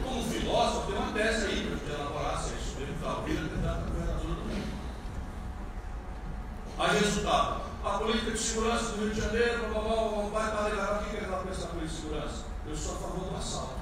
Como 0.02 0.24
filósofo, 0.24 0.86
tem 0.86 0.96
uma 0.96 1.12
tese 1.12 1.46
aí 1.46 1.66
para 1.66 1.76
gente 1.76 1.90
elaborar 1.90 2.38
se 2.38 2.52
é 2.52 2.56
isso 2.56 2.80
mesmo, 2.80 2.96
talvez 3.00 3.38
candidato 3.38 3.78
a 3.78 3.90
governador 3.90 4.20
do 4.20 4.26
mundo. 4.26 4.72
Aí 6.78 6.98
resultado, 6.98 7.62
a 7.84 7.90
política 7.98 8.30
de 8.32 8.38
segurança 8.38 8.84
do 8.92 9.04
Rio 9.04 9.14
de 9.14 9.20
Janeiro, 9.20 9.76
o 9.76 10.30
vai 10.30 10.50
para 10.50 10.68
declarar 10.68 11.02
o 11.02 11.04
que 11.04 11.16
é 11.16 11.20
da 11.20 11.36
política 11.36 11.78
de 11.86 11.88
segurança. 11.88 12.44
Eu 12.66 12.76
sou 12.76 12.94
a 12.96 12.98
favor 12.98 13.30
do 13.30 13.36
assalto. 13.36 13.81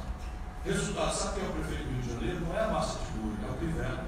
Resultado, 0.64 1.14
sabe 1.14 1.40
quem 1.40 1.44
é 1.44 1.48
o 1.48 1.52
prefeito 1.52 1.84
do 1.84 1.90
Rio 1.90 2.02
de 2.02 2.12
Janeiro? 2.12 2.40
Não 2.46 2.54
é 2.54 2.64
a 2.64 2.68
massa 2.68 2.98
de 2.98 3.04
burro, 3.12 3.36
é 3.42 3.50
o 3.50 3.54
Crivella. 3.54 4.04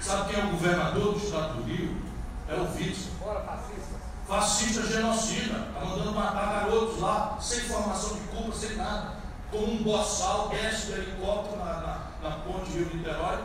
Sabe 0.00 0.30
quem 0.30 0.40
é 0.40 0.44
o 0.46 0.50
governador 0.50 1.12
do 1.12 1.18
estado 1.18 1.54
do 1.54 1.62
Rio? 1.64 2.02
É 2.48 2.54
o 2.54 2.74
Witzel. 2.74 3.12
fascista. 3.20 4.12
Fascista 4.26 4.86
genocida. 4.86 5.68
Está 5.68 5.84
mandando 5.84 6.12
matar 6.12 6.60
garotos 6.60 6.98
lá, 7.00 7.38
sem 7.40 7.60
formação 7.60 8.14
de 8.14 8.20
culpa, 8.28 8.56
sem 8.56 8.76
nada. 8.76 9.16
Com 9.50 9.58
um 9.58 9.82
boçal, 9.82 10.48
desce 10.48 10.86
do 10.86 10.92
helicóptero 10.94 11.58
na, 11.58 11.74
na, 11.74 12.30
na 12.30 12.36
ponte 12.38 12.70
Rio-Niterói. 12.70 13.38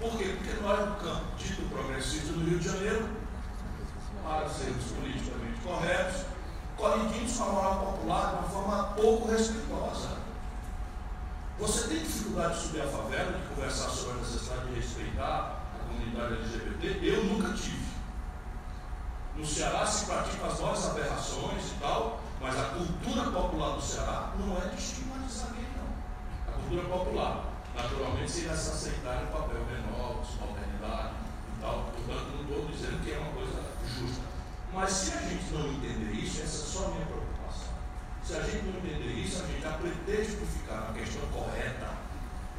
Por 0.00 0.16
quê? 0.16 0.36
Porque 0.38 0.62
nós, 0.62 0.88
no 0.88 0.96
campo 0.96 1.24
dito 1.36 1.68
progressista 1.68 2.32
do 2.32 2.48
Rio 2.48 2.58
de 2.58 2.66
Janeiro, 2.66 3.10
para 4.24 4.48
sermos 4.48 4.84
politicamente 4.84 5.60
corretos, 5.62 6.22
colidimos 6.78 7.36
com 7.36 7.44
a 7.44 7.46
moral 7.52 7.76
popular 7.76 8.30
de 8.30 8.34
uma 8.36 8.48
forma 8.48 8.84
pouco 8.94 9.30
respeitosa. 9.30 10.19
Você 11.60 11.88
tem 11.88 11.98
dificuldade 11.98 12.54
de 12.54 12.60
subir 12.62 12.80
a 12.80 12.86
favela, 12.86 13.32
de 13.38 13.54
conversar 13.54 13.90
sobre 13.90 14.12
a 14.12 14.22
necessidade 14.22 14.66
de 14.68 14.80
respeitar 14.80 15.60
a 15.74 15.88
comunidade 15.88 16.32
LGBT? 16.40 17.00
Eu 17.02 17.24
nunca 17.24 17.52
tive. 17.52 17.84
No 19.36 19.44
Ceará 19.44 19.84
se 19.84 20.06
praticam 20.06 20.48
as 20.48 20.58
maiores 20.58 20.86
aberrações 20.86 21.62
e 21.72 21.74
tal, 21.78 22.22
mas 22.40 22.58
a 22.58 22.64
cultura 22.64 23.30
popular 23.30 23.76
do 23.76 23.82
Ceará 23.82 24.32
não 24.38 24.56
é 24.56 24.68
de 24.70 24.76
estigmatizar 24.80 25.50
ninguém, 25.50 25.68
não. 25.76 26.54
A 26.54 26.56
cultura 26.56 26.88
popular, 26.88 27.44
naturalmente, 27.76 28.30
se 28.30 28.48
aceitar 28.48 29.24
o 29.24 29.26
papel 29.26 29.60
menor, 29.66 30.24
subalternidade 30.24 31.12
e 31.58 31.60
tal. 31.60 31.90
Portanto, 31.92 32.26
não 32.36 32.40
estou 32.40 32.66
dizendo 32.68 33.04
que 33.04 33.12
é 33.12 33.18
uma 33.18 33.32
coisa 33.32 33.62
justa. 33.98 34.22
Mas 34.72 34.90
se 34.90 35.12
a 35.12 35.20
gente 35.20 35.52
não 35.52 35.68
entender 35.72 36.10
isso, 36.12 36.40
essa 36.40 36.62
é 36.62 36.66
só 36.66 36.86
a 36.86 36.88
minha 36.88 37.04
preocupação. 37.04 37.29
Se 38.24 38.36
a 38.36 38.42
gente 38.42 38.64
não 38.66 38.78
entender 38.78 39.12
isso, 39.12 39.42
a 39.42 39.46
gente 39.46 39.62
já 39.62 39.72
pretende 39.72 40.36
ficar 40.46 40.80
na 40.80 40.92
questão 40.92 41.22
correta, 41.32 41.90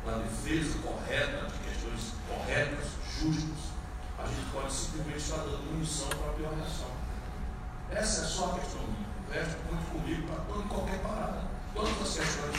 na 0.05 0.17
defesa 0.17 0.79
correta 0.79 1.47
de 1.47 1.69
questões 1.69 2.13
corretas, 2.27 2.87
justas, 3.19 3.71
a 4.17 4.27
gente 4.27 4.51
pode 4.51 4.73
simplesmente 4.73 5.17
estar 5.17 5.37
dando 5.37 5.71
munição 5.71 6.09
para 6.09 6.29
a 6.29 6.33
pior 6.33 6.53
reação. 6.53 6.91
Essa 7.89 8.21
é 8.21 8.25
só 8.25 8.51
a 8.51 8.59
questão 8.59 8.81
minha. 8.81 9.11
O 9.27 9.33
resto 9.33 9.57
conte 9.67 9.85
comigo 9.91 10.27
para 10.27 10.43
toda 10.45 10.67
qualquer 10.67 10.99
parada. 10.99 11.41
Todas 11.73 12.01
as 12.01 12.17
questões. 12.17 12.57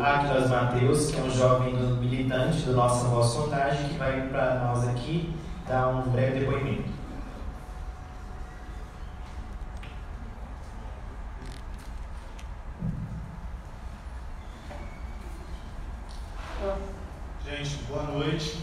Atlas 0.00 0.48
Mateus, 0.48 1.10
que 1.10 1.18
é 1.18 1.22
um 1.22 1.30
jovem 1.30 1.74
militante 1.74 2.62
do 2.62 2.72
Nossa 2.72 3.08
Voz 3.08 3.26
Sondagem, 3.26 3.88
que 3.88 3.98
vai 3.98 4.28
para 4.28 4.60
nós 4.60 4.86
aqui 4.88 5.34
dar 5.66 5.88
um 5.88 6.02
breve 6.02 6.40
depoimento. 6.40 6.88
Gente, 17.44 17.82
boa 17.88 18.04
noite. 18.04 18.62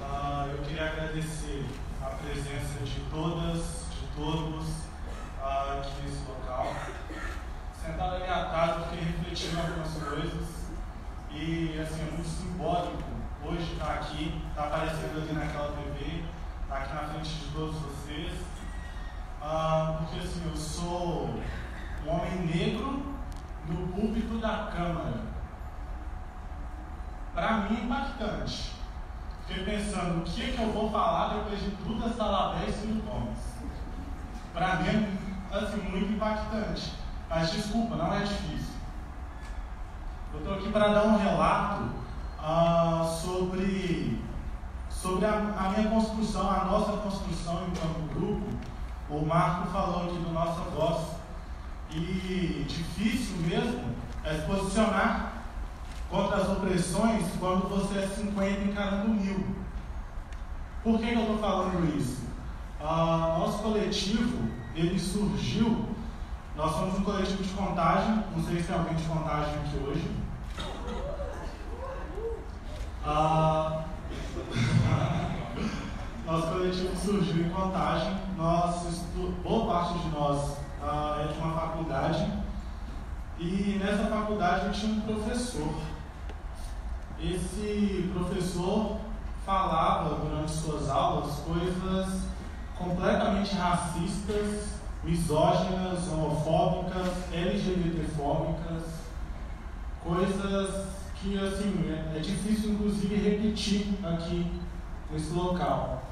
Uh, 0.00 0.50
eu 0.52 0.58
queria 0.64 0.86
agradecer 0.86 1.66
a 2.02 2.06
presença 2.06 2.82
de 2.82 3.00
todas, 3.10 3.84
de 3.90 4.06
todos 4.16 4.68
uh, 5.38 5.80
aqui 5.80 6.02
nesse 6.02 6.24
local 6.26 6.74
sentado 7.90 8.16
ali 8.16 8.24
atrás, 8.24 8.76
eu 8.76 8.84
fiquei 8.84 9.04
refletindo 9.04 9.60
algumas 9.60 9.92
coisas. 9.94 10.70
E 11.30 11.78
assim, 11.80 12.00
é 12.02 12.10
muito 12.12 12.28
simbólico 12.28 13.02
hoje 13.44 13.72
estar 13.72 13.94
aqui, 13.94 14.42
estar 14.48 14.64
aparecendo 14.64 15.22
ali 15.22 15.32
naquela 15.32 15.72
TV, 15.72 16.24
estar 16.62 16.76
aqui 16.76 16.94
na 16.94 17.08
frente 17.08 17.30
de 17.30 17.52
todos 17.52 17.76
vocês. 17.76 18.32
Ah, 19.40 19.96
porque 19.98 20.20
assim, 20.20 20.42
eu 20.46 20.56
sou 20.56 21.40
um 22.04 22.10
homem 22.10 22.46
negro 22.46 23.14
no 23.68 23.88
púlpito 23.88 24.38
da 24.38 24.70
Câmara. 24.74 25.30
Para 27.34 27.56
mim 27.58 27.76
é 27.76 27.84
impactante. 27.84 28.72
Fiquei 29.46 29.64
pensando 29.64 30.20
o 30.20 30.24
que, 30.24 30.42
é 30.42 30.52
que 30.52 30.62
eu 30.62 30.72
vou 30.72 30.90
falar 30.90 31.34
depois 31.34 31.60
de 31.60 31.70
tudo 31.70 32.06
essa 32.06 32.24
labéia 32.24 32.68
e 32.68 32.72
sintomas. 32.72 33.38
Para 34.52 34.76
mim 34.76 35.18
é 35.50 35.56
assim, 35.56 35.80
muito 35.82 36.12
impactante. 36.12 37.00
Mas 37.30 37.52
desculpa, 37.52 37.94
não 37.94 38.12
é 38.12 38.24
difícil. 38.24 38.74
Eu 40.34 40.40
estou 40.40 40.54
aqui 40.54 40.68
para 40.70 40.88
dar 40.88 41.04
um 41.04 41.16
relato 41.16 41.84
uh, 42.40 43.04
sobre, 43.06 44.20
sobre 44.90 45.26
a, 45.26 45.34
a, 45.34 45.68
minha 45.70 45.90
construção, 45.90 46.50
a 46.50 46.64
nossa 46.64 46.96
construção 46.96 47.68
enquanto 47.68 48.14
grupo. 48.14 48.48
O 49.08 49.24
Marco 49.24 49.68
falou 49.68 50.06
aqui 50.06 50.18
do 50.18 50.32
nossa 50.32 50.60
voz. 50.70 51.20
E 51.92 52.64
difícil 52.68 53.36
mesmo 53.38 53.94
é 54.24 54.34
se 54.34 54.46
posicionar 54.46 55.32
contra 56.08 56.36
as 56.36 56.48
opressões 56.48 57.26
quando 57.38 57.68
você 57.68 58.00
é 58.00 58.08
50 58.08 58.60
encarando 58.62 59.08
mil. 59.08 59.46
Por 60.82 60.98
que, 60.98 61.06
que 61.06 61.14
eu 61.14 61.20
estou 61.20 61.38
falando 61.38 61.96
isso? 61.96 62.24
Uh, 62.80 63.38
nosso 63.38 63.58
coletivo 63.62 64.48
ele 64.74 64.98
surgiu 64.98 65.90
nós 66.60 66.72
somos 66.72 66.98
um 66.98 67.04
coletivo 67.04 67.42
de 67.42 67.48
contagem, 67.54 68.22
não 68.36 68.44
sei 68.44 68.60
se 68.60 68.66
tem 68.66 68.76
alguém 68.76 68.94
de 68.94 69.04
contagem 69.04 69.54
aqui 69.54 69.78
hoje. 69.78 70.10
Ah, 73.02 73.84
nosso 76.26 76.48
coletivo 76.48 76.94
surgiu 76.96 77.46
em 77.46 77.48
contagem, 77.48 78.14
nós, 78.36 79.06
boa 79.42 79.72
parte 79.72 80.00
de 80.00 80.08
nós 80.10 80.58
ah, 80.82 81.24
é 81.24 81.32
de 81.32 81.38
uma 81.38 81.54
faculdade, 81.54 82.30
e 83.38 83.80
nessa 83.82 84.04
faculdade 84.10 84.78
tinha 84.78 84.92
um 84.92 85.00
professor. 85.00 85.74
Esse 87.18 88.10
professor 88.12 88.98
falava 89.46 90.16
durante 90.16 90.52
suas 90.52 90.90
aulas 90.90 91.36
coisas 91.36 92.24
completamente 92.76 93.54
racistas 93.54 94.80
misóginas, 95.02 96.08
homofóbicas, 96.12 97.32
LGBTfóbicas, 97.32 98.82
coisas 100.02 100.86
que 101.16 101.38
assim 101.38 101.90
é, 101.90 102.16
é 102.16 102.20
difícil 102.20 102.72
inclusive 102.72 103.14
repetir 103.14 103.86
aqui 104.02 104.50
nesse 105.10 105.32
local. 105.32 106.02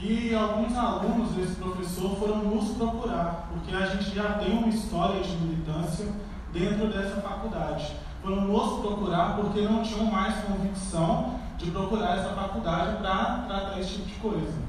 E 0.00 0.32
alguns 0.32 0.76
alunos 0.76 1.32
desse 1.32 1.56
professor 1.56 2.16
foram 2.16 2.44
nos 2.44 2.76
procurar, 2.76 3.48
porque 3.50 3.74
a 3.74 3.86
gente 3.86 4.14
já 4.14 4.34
tem 4.34 4.56
uma 4.56 4.68
história 4.68 5.20
de 5.20 5.36
militância 5.38 6.06
dentro 6.52 6.86
dessa 6.88 7.20
faculdade. 7.20 7.96
Foram 8.22 8.42
nos 8.42 8.80
procurar 8.80 9.36
porque 9.36 9.62
não 9.62 9.82
tinham 9.82 10.06
mais 10.06 10.36
convicção 10.44 11.40
de 11.56 11.70
procurar 11.72 12.18
essa 12.18 12.30
faculdade 12.30 12.98
para 12.98 13.44
tratar 13.48 13.80
esse 13.80 13.94
tipo 13.94 14.06
de 14.06 14.14
coisa 14.14 14.67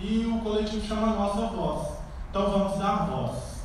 e 0.00 0.26
o 0.26 0.40
coletivo 0.40 0.86
chama 0.86 1.14
Nossa 1.14 1.46
Voz. 1.48 1.88
Então 2.30 2.50
vamos 2.50 2.78
dar 2.78 3.06
voz. 3.06 3.60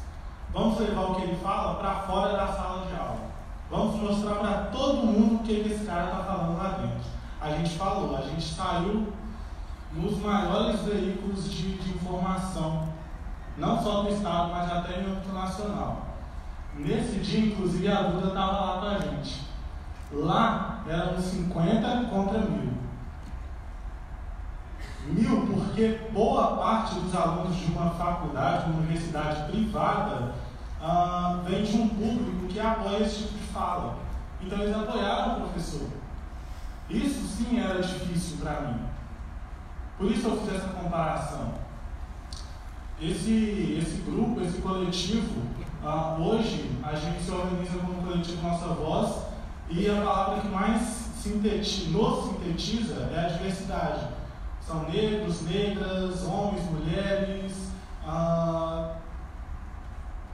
Vamos 0.51 0.79
levar 0.79 1.01
o 1.01 1.15
que 1.15 1.23
ele 1.23 1.35
fala 1.37 1.75
para 1.75 2.01
fora 2.01 2.33
da 2.33 2.47
sala 2.47 2.85
de 2.87 2.95
aula. 2.95 3.19
Vamos 3.69 3.95
mostrar 3.95 4.35
para 4.35 4.57
todo 4.71 5.05
mundo 5.05 5.35
o 5.35 5.43
que 5.43 5.53
esse 5.53 5.85
cara 5.85 6.05
está 6.05 6.23
falando 6.23 6.57
lá 6.57 6.77
dentro. 6.81 7.05
a 7.41 7.49
gente 7.51 7.77
falou, 7.77 8.17
a 8.17 8.21
gente 8.21 8.43
saiu 8.43 9.13
nos 9.93 10.17
maiores 10.19 10.81
veículos 10.81 11.51
de, 11.51 11.77
de 11.77 11.89
informação, 11.95 12.89
não 13.57 13.81
só 13.81 14.03
do 14.03 14.09
Estado, 14.09 14.51
mas 14.51 14.71
até 14.71 14.99
em 14.99 15.05
âmbito 15.05 15.33
nacional. 15.33 16.07
Nesse 16.77 17.19
dia, 17.19 17.45
inclusive, 17.45 17.87
a 17.87 18.01
Duda 18.03 18.27
estava 18.27 18.51
lá 18.51 18.81
com 18.81 18.87
a 18.87 18.99
gente. 18.99 19.41
Lá 20.11 20.83
éramos 20.87 21.23
50 21.23 22.05
contra 22.09 22.39
mil. 22.39 22.73
Mil 25.07 25.45
porque 25.45 25.99
boa 26.11 26.57
parte 26.57 26.95
dos 26.95 27.15
alunos 27.15 27.55
de 27.55 27.65
uma 27.71 27.91
faculdade, 27.91 28.69
uma 28.69 28.79
universidade 28.79 29.51
privada, 29.51 30.33
ah, 30.81 31.41
vem 31.47 31.63
de 31.63 31.77
um 31.77 31.89
público 31.89 32.47
que 32.47 32.59
apoia 32.59 33.03
esse 33.03 33.23
tipo 33.23 33.37
de 33.37 33.43
fala. 33.47 33.97
Então 34.41 34.59
eles 34.59 34.75
apoiaram 34.75 35.37
o 35.37 35.41
professor. 35.41 35.87
Isso 36.89 37.21
sim 37.27 37.59
era 37.59 37.81
difícil 37.81 38.37
para 38.37 38.61
mim. 38.61 38.79
Por 39.97 40.11
isso 40.11 40.27
eu 40.27 40.37
fiz 40.41 40.55
essa 40.55 40.69
comparação. 40.69 41.53
Esse, 43.01 43.77
esse 43.79 44.01
grupo, 44.03 44.41
esse 44.41 44.59
coletivo, 44.61 45.41
ah, 45.83 46.17
hoje 46.19 46.71
a 46.83 46.95
gente 46.95 47.21
se 47.21 47.31
organiza 47.31 47.77
como 47.77 48.01
coletivo 48.01 48.41
Nossa 48.41 48.67
Voz 48.69 49.25
e 49.69 49.89
a 49.89 50.01
palavra 50.01 50.41
que 50.41 50.47
mais 50.47 50.81
sintetiza, 50.81 51.89
nos 51.89 52.25
sintetiza 52.25 53.09
é 53.13 53.25
a 53.25 53.29
diversidade. 53.29 54.14
São 54.65 54.89
negros, 54.89 55.43
negras, 55.43 56.23
homens, 56.23 56.65
mulheres, 56.71 57.69
ah, 58.03 58.95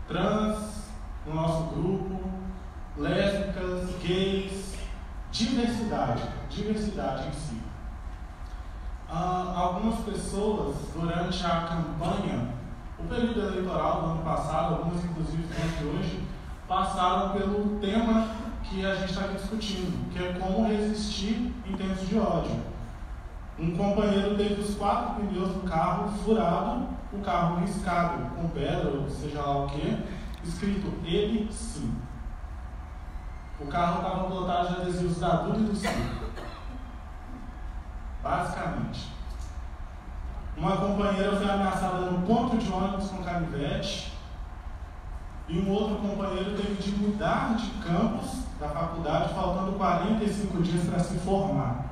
trans 0.08 0.86
no 1.26 1.36
nosso 1.36 1.64
grupo, 1.76 2.30
lésbicas, 2.96 3.90
gays, 4.02 4.78
diversidade, 5.34 6.24
diversidade 6.50 7.28
em 7.28 7.34
si. 7.34 7.62
Ah, 9.10 9.54
algumas 9.54 10.00
pessoas, 10.00 10.78
durante 10.94 11.46
a 11.46 11.68
campanha, 11.68 12.54
o 12.98 13.04
período 13.04 13.42
eleitoral 13.42 14.02
do 14.02 14.08
ano 14.12 14.24
passado, 14.24 14.76
algumas 14.76 15.04
inclusive 15.04 15.44
de 15.44 15.86
hoje, 15.86 16.24
passaram 16.70 17.32
pelo 17.32 17.82
tema 17.82 18.30
que 18.64 18.86
a 18.86 18.96
gente 18.96 19.10
está 19.10 19.26
aqui 19.26 19.36
discutindo, 19.36 20.10
que 20.10 20.24
é 20.24 20.34
como 20.40 20.70
resistir 20.70 21.54
em 21.66 21.76
tempos 21.76 22.08
de 22.08 22.18
ódio. 22.18 22.71
Um 23.62 23.78
companheiro 23.78 24.36
teve 24.36 24.60
os 24.60 24.74
quatro 24.74 25.22
pneus 25.22 25.50
do 25.50 25.70
carro 25.70 26.12
furado, 26.24 26.88
o 27.14 27.20
carro 27.20 27.60
riscado 27.60 28.36
com 28.36 28.50
pedra, 28.50 28.90
ou 28.90 29.08
seja 29.08 29.40
lá 29.40 29.66
o 29.66 29.68
que, 29.68 30.04
escrito 30.44 30.92
ele 31.06 31.48
sim. 31.54 31.96
O 33.60 33.68
carro 33.68 34.02
estava 34.02 34.28
lotado 34.28 34.68
de 34.68 34.82
adesivos 34.82 35.20
da 35.20 35.36
Duda 35.44 35.60
e 35.60 35.64
do 35.64 35.76
sim. 35.76 36.10
Basicamente. 38.24 39.12
Uma 40.58 40.78
companheira 40.78 41.36
foi 41.36 41.48
ameaçada 41.48 42.10
no 42.10 42.26
ponto 42.26 42.58
de 42.58 42.72
ônibus 42.72 43.10
com 43.10 43.24
canivete. 43.24 44.12
E 45.48 45.60
um 45.60 45.70
outro 45.70 45.98
companheiro 45.98 46.56
teve 46.58 46.82
de 46.82 46.92
mudar 46.98 47.56
de 47.58 47.70
campus 47.84 48.44
da 48.60 48.70
faculdade, 48.70 49.36
faltando 49.36 49.74
45 49.74 50.64
dias 50.64 50.88
para 50.88 51.00
se 51.00 51.20
formar. 51.20 51.91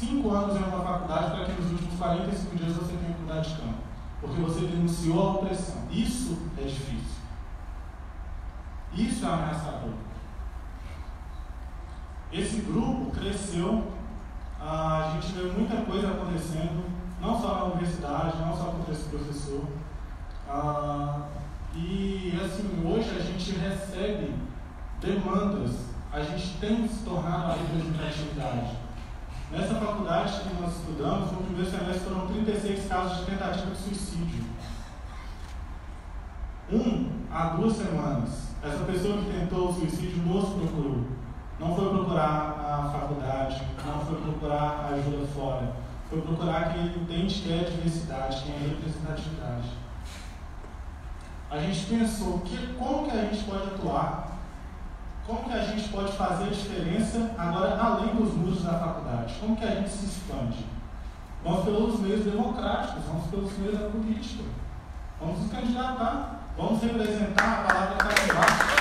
Cinco 0.00 0.30
anos 0.30 0.56
em 0.56 0.64
uma 0.64 0.82
faculdade 0.82 1.30
para 1.30 1.44
que 1.44 1.60
nos 1.60 1.72
últimos 1.72 1.98
45 1.98 2.56
dias 2.56 2.76
você 2.76 2.96
tenha 2.96 3.12
que 3.12 3.20
mudar 3.20 3.40
de 3.40 3.54
campo. 3.54 3.74
Porque 4.18 4.40
você 4.40 4.60
denunciou 4.60 5.20
a 5.20 5.32
opressão. 5.34 5.82
Isso 5.90 6.38
é 6.56 6.62
difícil. 6.62 7.20
Isso 8.94 9.26
é 9.26 9.28
ameaçador. 9.28 9.92
Esse 12.32 12.62
grupo 12.62 13.10
cresceu 13.10 13.92
a 14.60 15.12
gente 15.14 15.32
vê 15.32 15.50
muita 15.52 15.76
coisa 15.90 16.08
acontecendo, 16.08 16.84
não 17.20 17.40
só 17.40 17.54
na 17.54 17.64
universidade, 17.64 18.38
não 18.38 18.54
só 18.54 18.64
contra 18.64 18.92
esse 18.92 19.08
professor. 19.08 19.64
Ah, 20.48 21.28
e 21.74 22.38
assim, 22.42 22.82
hoje 22.86 23.10
a 23.10 23.22
gente 23.22 23.52
recebe 23.52 24.34
demandas, 25.00 25.76
a 26.12 26.20
gente 26.20 26.58
tem 26.58 26.86
se 26.88 27.04
tornado 27.04 27.52
a 27.52 27.54
representatividade. 27.54 28.76
Nessa 29.50 29.74
faculdade 29.74 30.42
que 30.42 30.62
nós 30.62 30.76
estudamos, 30.76 31.32
no 31.32 31.38
primeiro 31.38 31.68
semestre 31.68 32.08
foram 32.08 32.28
36 32.28 32.86
casos 32.86 33.18
de 33.18 33.24
tentativa 33.32 33.70
de 33.72 33.76
suicídio. 33.78 34.44
Um 36.70 37.10
há 37.32 37.48
duas 37.56 37.76
semanas. 37.76 38.50
Essa 38.62 38.84
pessoa 38.84 39.18
que 39.18 39.32
tentou 39.32 39.70
o 39.70 39.74
suicídio 39.74 40.22
nos 40.22 40.50
procurou. 40.50 41.04
Não 41.58 41.74
foi 41.74 41.88
procurar 41.88 42.24
a 42.24 42.90
faculdade, 42.90 43.60
não 43.84 44.00
foi 44.06 44.20
procurar 44.20 44.92
ajuda 44.92 45.26
fora. 45.34 45.72
Foi 46.08 46.20
procurar 46.20 46.72
quem 46.72 46.86
entende 46.86 47.42
que 47.42 47.52
é 47.52 47.64
diversidade, 47.64 48.44
quem 48.44 48.54
é 48.54 48.68
representatividade. 48.68 49.68
A 51.50 51.58
gente 51.58 51.86
pensou 51.86 52.38
que, 52.38 52.74
como 52.74 53.10
que 53.10 53.18
a 53.18 53.24
gente 53.24 53.42
pode 53.42 53.64
atuar, 53.64 54.29
como 55.30 55.44
que 55.44 55.52
a 55.52 55.62
gente 55.62 55.88
pode 55.90 56.12
fazer 56.12 56.46
a 56.46 56.48
diferença 56.48 57.30
agora 57.38 57.78
além 57.80 58.16
dos 58.16 58.34
muros 58.34 58.64
da 58.64 58.72
faculdade, 58.72 59.34
como 59.38 59.56
que 59.56 59.64
a 59.64 59.76
gente 59.76 59.88
se 59.88 60.06
expande. 60.06 60.66
Vamos 61.44 61.64
pelos 61.64 62.00
meios 62.00 62.24
democráticos, 62.24 63.04
vamos 63.06 63.28
pelos 63.28 63.56
meios 63.58 63.78
da 63.78 63.88
política. 63.88 64.42
Vamos 65.20 65.42
nos 65.42 65.52
candidatar, 65.52 66.40
vamos 66.56 66.82
representar 66.82 67.60
a 67.60 67.72
palavra 67.72 67.96
que 67.96 68.10
está 68.10 68.24
embaixo. 68.24 68.80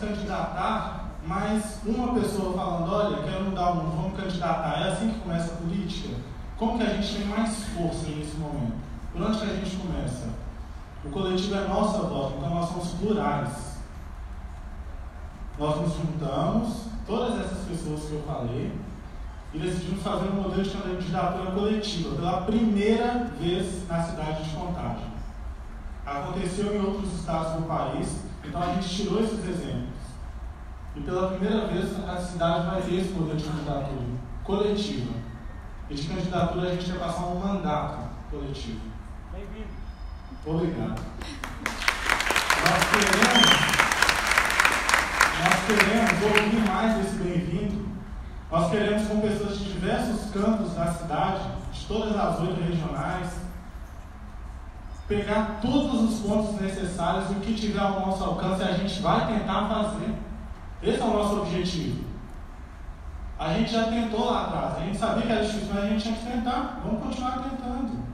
candidatar, 0.00 1.10
mas 1.24 1.78
uma 1.86 2.12
pessoa 2.14 2.54
falando, 2.54 2.92
olha, 2.92 3.22
quero 3.22 3.44
mudar 3.44 3.70
o 3.70 3.74
mundo, 3.76 4.02
vamos 4.02 4.20
candidatar. 4.20 4.80
É 4.80 4.88
assim 4.90 5.10
que 5.10 5.20
começa 5.20 5.52
a 5.52 5.56
política? 5.58 6.31
Como 6.62 6.78
que 6.78 6.84
a 6.84 6.94
gente 6.94 7.16
tem 7.16 7.26
mais 7.26 7.64
força 7.70 8.06
nesse 8.06 8.36
momento? 8.36 8.76
Por 9.12 9.20
onde 9.20 9.36
que 9.36 9.44
a 9.50 9.56
gente 9.56 9.76
começa? 9.78 10.28
O 11.04 11.10
coletivo 11.10 11.56
é 11.56 11.66
nossa 11.66 12.02
voz, 12.02 12.34
então 12.36 12.50
nós 12.50 12.68
somos 12.68 12.88
plurais. 13.00 13.78
Nós 15.58 15.80
nos 15.80 15.96
juntamos, 15.96 16.84
todas 17.04 17.40
essas 17.40 17.66
pessoas 17.66 18.04
que 18.04 18.12
eu 18.12 18.22
falei, 18.22 18.72
e 19.52 19.58
decidimos 19.58 20.04
fazer 20.04 20.28
um 20.28 20.40
modelo 20.40 20.62
de 20.62 20.70
candidatura 20.70 21.50
coletiva 21.50 22.14
pela 22.14 22.42
primeira 22.42 23.28
vez 23.40 23.88
na 23.88 24.00
cidade 24.00 24.44
de 24.44 24.50
Contagem. 24.50 25.10
Aconteceu 26.06 26.76
em 26.76 26.86
outros 26.86 27.12
estados 27.12 27.54
do 27.54 27.66
país, 27.66 28.20
então 28.44 28.62
a 28.62 28.74
gente 28.74 28.88
tirou 28.88 29.20
esses 29.20 29.44
exemplos. 29.44 29.98
E 30.94 31.00
pela 31.00 31.32
primeira 31.32 31.66
vez 31.66 31.88
a 32.08 32.16
cidade 32.18 32.66
vai 32.68 32.82
ter 32.82 33.00
esse 33.00 33.12
poder 33.12 33.34
de 33.34 33.42
candidatura 33.42 34.00
coletiva. 34.44 35.21
E 35.90 35.94
de 35.94 36.08
candidatura 36.08 36.68
a 36.68 36.74
gente 36.74 36.90
vai 36.92 36.98
passar 36.98 37.26
um 37.26 37.38
mandato 37.38 37.98
coletivo. 38.30 38.80
Bem-vindo. 39.32 39.68
Obrigado. 40.46 41.00
Nós 42.62 42.84
queremos, 42.90 43.50
nós 45.38 45.56
queremos 45.66 46.22
ouvir 46.22 46.68
mais 46.68 46.96
desse 46.96 47.16
bem-vindo. 47.16 47.88
Nós 48.50 48.70
queremos 48.70 49.08
com 49.08 49.20
pessoas 49.20 49.58
de 49.58 49.72
diversos 49.72 50.30
cantos 50.30 50.74
da 50.74 50.92
cidade, 50.92 51.42
de 51.72 51.86
todas 51.86 52.16
as 52.16 52.40
oito 52.40 52.60
regionais, 52.60 53.28
pegar 55.08 55.58
todos 55.60 56.10
os 56.10 56.20
pontos 56.20 56.60
necessários 56.60 57.30
e 57.30 57.32
o 57.34 57.40
que 57.40 57.54
tiver 57.54 57.80
ao 57.80 58.00
nosso 58.00 58.24
alcance 58.24 58.62
a 58.62 58.72
gente 58.72 59.00
vai 59.02 59.26
tentar 59.26 59.68
fazer. 59.68 60.14
Esse 60.82 61.00
é 61.00 61.04
o 61.04 61.12
nosso 61.12 61.40
objetivo. 61.40 62.11
A 63.42 63.54
gente 63.54 63.72
já 63.72 63.88
tentou 63.88 64.30
lá 64.30 64.42
atrás, 64.42 64.76
a 64.76 64.80
gente 64.82 64.96
sabia 64.96 65.22
que 65.26 65.32
era 65.32 65.44
difícil, 65.44 65.74
mas 65.74 65.82
a 65.84 65.88
gente 65.88 66.02
tinha 66.02 66.14
que 66.14 66.26
tentar. 66.26 66.80
Vamos 66.84 67.02
continuar 67.02 67.42
tentando. 67.42 68.04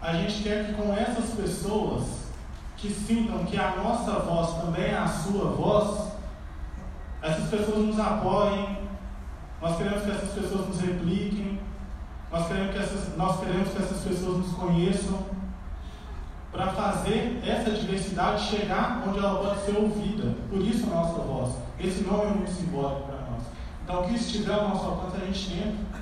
A 0.00 0.12
gente 0.14 0.42
quer 0.42 0.66
que 0.66 0.72
com 0.72 0.94
essas 0.94 1.34
pessoas 1.34 2.30
que 2.78 2.88
sintam 2.88 3.44
que 3.44 3.58
a 3.58 3.76
nossa 3.76 4.12
voz 4.20 4.54
também 4.54 4.86
é 4.86 4.96
a 4.96 5.06
sua 5.06 5.50
voz, 5.50 6.12
essas 7.20 7.50
pessoas 7.50 7.84
nos 7.84 8.00
apoiem, 8.00 8.78
nós 9.60 9.76
queremos 9.76 10.02
que 10.02 10.10
essas 10.10 10.30
pessoas 10.30 10.66
nos 10.66 10.80
repliquem, 10.80 11.60
nós 12.32 12.46
queremos 12.48 12.72
que 12.72 12.78
essas, 12.78 13.16
nós 13.18 13.38
queremos 13.38 13.68
que 13.68 13.82
essas 13.82 14.00
pessoas 14.00 14.38
nos 14.38 14.52
conheçam, 14.54 15.26
para 16.52 16.66
fazer 16.68 17.40
essa 17.46 17.70
diversidade 17.70 18.42
chegar 18.42 19.04
onde 19.06 19.18
ela 19.18 19.38
pode 19.38 19.60
ser 19.64 19.76
ouvida. 19.76 20.34
Por 20.50 20.60
isso 20.60 20.86
a 20.90 20.94
nossa 20.94 21.20
voz. 21.20 21.54
Esse 21.78 22.02
nome 22.02 22.24
é 22.24 22.30
muito 22.30 22.50
simbólico 22.50 23.02
para 23.02 23.30
nós. 23.30 23.42
Então, 23.84 24.02
o 24.02 24.08
que 24.08 24.14
estiver 24.14 24.54
ao 24.54 24.68
nosso 24.68 24.84
alcance, 24.84 25.16
a 25.16 25.26
gente 25.26 25.50
tenta. 25.50 26.00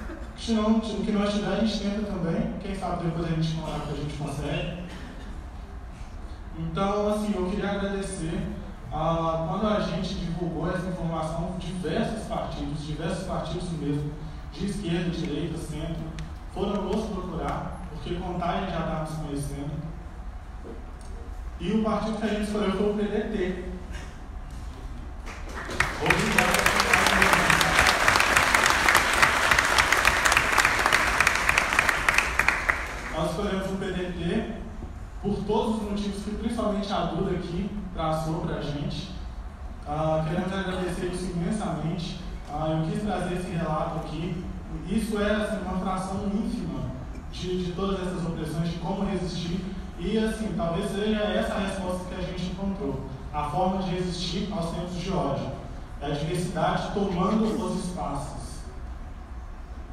Não, 0.49 0.77
o 0.79 0.81
que 0.81 1.13
não 1.13 1.25
estiver, 1.25 1.53
a 1.53 1.65
gente 1.65 1.81
tenta 1.81 2.03
também. 2.11 2.55
Quem 2.63 2.75
sabe 2.75 3.05
depois 3.05 3.27
a 3.27 3.35
gente 3.35 3.61
falar 3.61 3.81
que 3.81 3.93
a 3.93 3.97
gente 3.97 4.17
consegue. 4.17 4.83
Então, 6.59 7.09
assim, 7.09 7.35
eu 7.37 7.51
queria 7.51 7.71
agradecer. 7.71 8.47
Ah, 8.91 9.47
quando 9.49 9.67
a 9.67 9.81
gente 9.81 10.15
divulgou 10.15 10.71
essa 10.71 10.87
informação, 10.87 11.57
diversos 11.59 12.25
partidos, 12.27 12.87
diversos 12.87 13.27
partidos 13.27 13.71
mesmo, 13.73 14.13
de 14.53 14.65
esquerda, 14.65 15.11
direita, 15.11 15.59
centro, 15.59 16.05
foram 16.55 16.85
nos 16.85 17.05
procurar 17.07 17.79
porque 17.91 18.15
contagem 18.15 18.71
já 18.71 18.81
estávamos 18.81 19.11
conhecendo. 19.11 19.88
E 21.61 21.73
o 21.73 21.83
partido 21.83 22.19
que 22.19 22.25
a 22.25 22.29
gente 22.29 22.43
escolheu 22.43 22.71
foi 22.71 22.91
o 22.91 22.95
PDT. 22.95 23.65
Nós 33.17 33.31
escolhemos 33.31 33.71
o 33.73 33.77
PDT 33.77 34.53
por 35.21 35.35
todos 35.45 35.83
os 35.83 35.91
motivos 35.91 36.23
que 36.23 36.31
principalmente 36.37 36.93
a 36.93 37.07
Duda 37.07 37.33
aqui 37.33 37.69
traçou 37.93 38.43
para 38.43 38.59
a 38.59 38.61
gente. 38.61 39.11
Uh, 39.85 40.29
queremos 40.29 40.53
agradecer 40.53 41.07
isso 41.07 41.33
imensamente. 41.33 42.21
Uh, 42.49 42.85
eu 42.85 42.89
quis 42.89 43.03
trazer 43.03 43.35
esse 43.35 43.51
relato 43.51 43.99
aqui. 43.99 44.45
Isso 44.89 45.21
é 45.21 45.35
assim, 45.35 45.61
uma 45.63 45.81
fração 45.81 46.31
ínfima 46.33 46.83
de, 47.33 47.65
de 47.65 47.73
todas 47.73 48.07
essas 48.07 48.25
opressões, 48.25 48.71
de 48.71 48.79
como 48.79 49.05
resistir. 49.05 49.61
E 49.99 50.17
assim, 50.19 50.55
talvez 50.57 50.91
seja 50.91 51.19
essa 51.19 51.55
a 51.55 51.59
resposta 51.59 52.05
que 52.09 52.15
a 52.15 52.25
gente 52.25 52.53
encontrou. 52.53 53.01
A 53.33 53.45
forma 53.45 53.83
de 53.83 53.91
resistir 53.91 54.49
aos 54.53 54.71
tempos 54.71 54.97
de 54.97 55.11
ódio. 55.11 55.51
É 56.01 56.07
a 56.07 56.11
diversidade 56.11 56.93
tomando 56.95 57.45
os 57.45 57.85
espaços. 57.85 58.59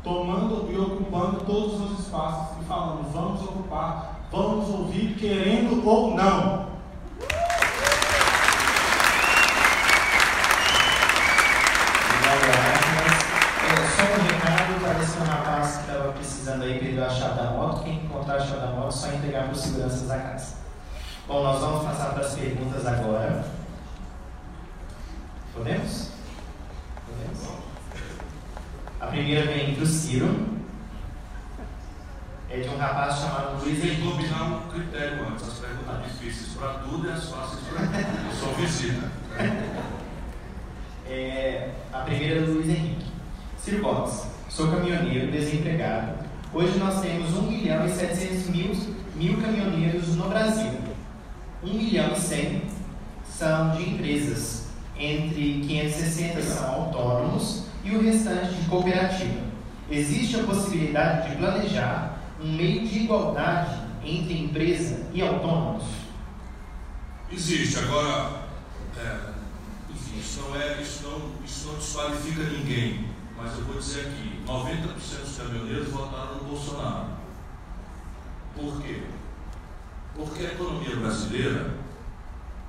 Tomando 0.03 0.71
e 0.71 0.77
ocupando 0.77 1.43
todos 1.45 1.81
os 1.81 1.99
espaços 1.99 2.61
e 2.61 2.65
falando, 2.65 3.11
vamos 3.11 3.41
ocupar, 3.41 4.27
vamos 4.31 4.69
ouvir, 4.69 5.15
querendo 5.15 5.83
ou 5.87 6.13
não. 6.13 6.64
Aí 16.65 16.79
perder 16.79 17.03
a 17.03 17.09
chave 17.09 17.35
da 17.35 17.51
moto, 17.51 17.83
quem 17.83 18.03
encontrar 18.03 18.35
a 18.35 18.39
chave 18.39 18.61
da 18.61 18.67
moto, 18.67 18.91
só 18.91 19.07
entregar 19.07 19.43
para 19.43 19.53
os 19.53 19.61
seguranças 19.61 20.07
da 20.07 20.17
casa. 20.17 20.55
Bom, 21.27 21.43
nós 21.43 21.59
vamos 21.59 21.83
passar 21.85 22.13
para 22.13 22.25
as 22.25 22.33
perguntas 22.35 22.85
agora. 22.85 23.45
Podemos? 25.53 26.11
Podemos? 27.05 27.55
A 28.99 29.07
primeira 29.07 29.45
vem 29.51 29.73
do 29.73 29.85
Ciro. 29.85 30.55
É 32.49 32.59
de 32.59 32.69
um 32.69 32.77
rapaz 32.77 33.19
chamado 33.19 33.63
Luiz 33.63 33.81
Tem 33.81 33.95
que 33.95 34.01
combinar 34.01 34.43
um 34.43 34.69
critério 34.69 35.27
antes. 35.27 35.47
As 35.47 35.53
perguntas 35.55 36.03
difíceis 36.03 36.53
para 36.53 36.73
tudo 36.79 37.07
e 37.07 37.11
as 37.11 37.29
fáceis 37.29 37.61
para 37.67 37.87
tudo. 37.87 38.25
Eu 38.25 38.31
sou 38.31 38.53
visita. 38.53 39.11
É, 41.07 41.69
a 41.93 41.99
primeira 41.99 42.39
é 42.39 42.43
do 42.43 42.53
Luiz 42.53 42.67
Henrique. 42.67 43.05
Ciro 43.59 43.81
Gomes, 43.81 44.27
sou 44.49 44.71
caminhoneiro, 44.71 45.31
desempregado, 45.31 46.24
Hoje 46.55 46.79
nós 46.79 47.01
temos 47.01 47.33
1 47.33 47.41
milhão 47.51 47.85
e 47.85 47.89
700 47.89 48.47
mil, 48.47 48.73
mil 49.15 49.41
caminhoneiros 49.41 50.15
no 50.15 50.29
Brasil. 50.29 50.71
1 51.61 51.73
milhão 51.73 52.13
e 52.13 52.17
100 52.17 52.61
são 53.29 53.75
de 53.75 53.89
empresas, 53.89 54.67
entre 54.97 55.65
560 55.67 56.41
são 56.41 56.73
autônomos 56.73 57.65
e 57.83 57.93
o 57.93 58.01
restante 58.01 58.53
de 58.53 58.69
cooperativa. 58.69 59.41
Existe 59.91 60.37
a 60.39 60.43
possibilidade 60.43 61.31
de 61.31 61.35
planejar 61.35 62.21
um 62.41 62.49
meio 62.53 62.87
de 62.87 62.99
igualdade 62.99 63.77
entre 64.05 64.39
empresa 64.39 65.07
e 65.13 65.21
autônomos? 65.21 65.83
Existe. 67.29 67.79
Agora, 67.79 68.43
é, 68.97 69.17
enfim, 69.93 70.19
isso 70.21 70.39
não, 70.39 70.55
é, 70.55 70.81
isso, 70.81 71.03
não, 71.03 71.31
isso 71.45 71.67
não 71.67 71.75
desqualifica 71.75 72.43
ninguém 72.43 73.13
mas 73.37 73.57
eu 73.57 73.65
vou 73.65 73.77
dizer 73.77 74.07
aqui: 74.07 74.34
90% 74.45 75.21
dos 75.21 75.37
caminhoneiros 75.37 75.89
votaram 75.89 76.35
no 76.35 76.43
Bolsonaro. 76.43 77.07
Por 78.55 78.81
quê? 78.81 79.03
Porque 80.15 80.45
a 80.45 80.53
economia 80.53 80.95
brasileira, 80.95 81.75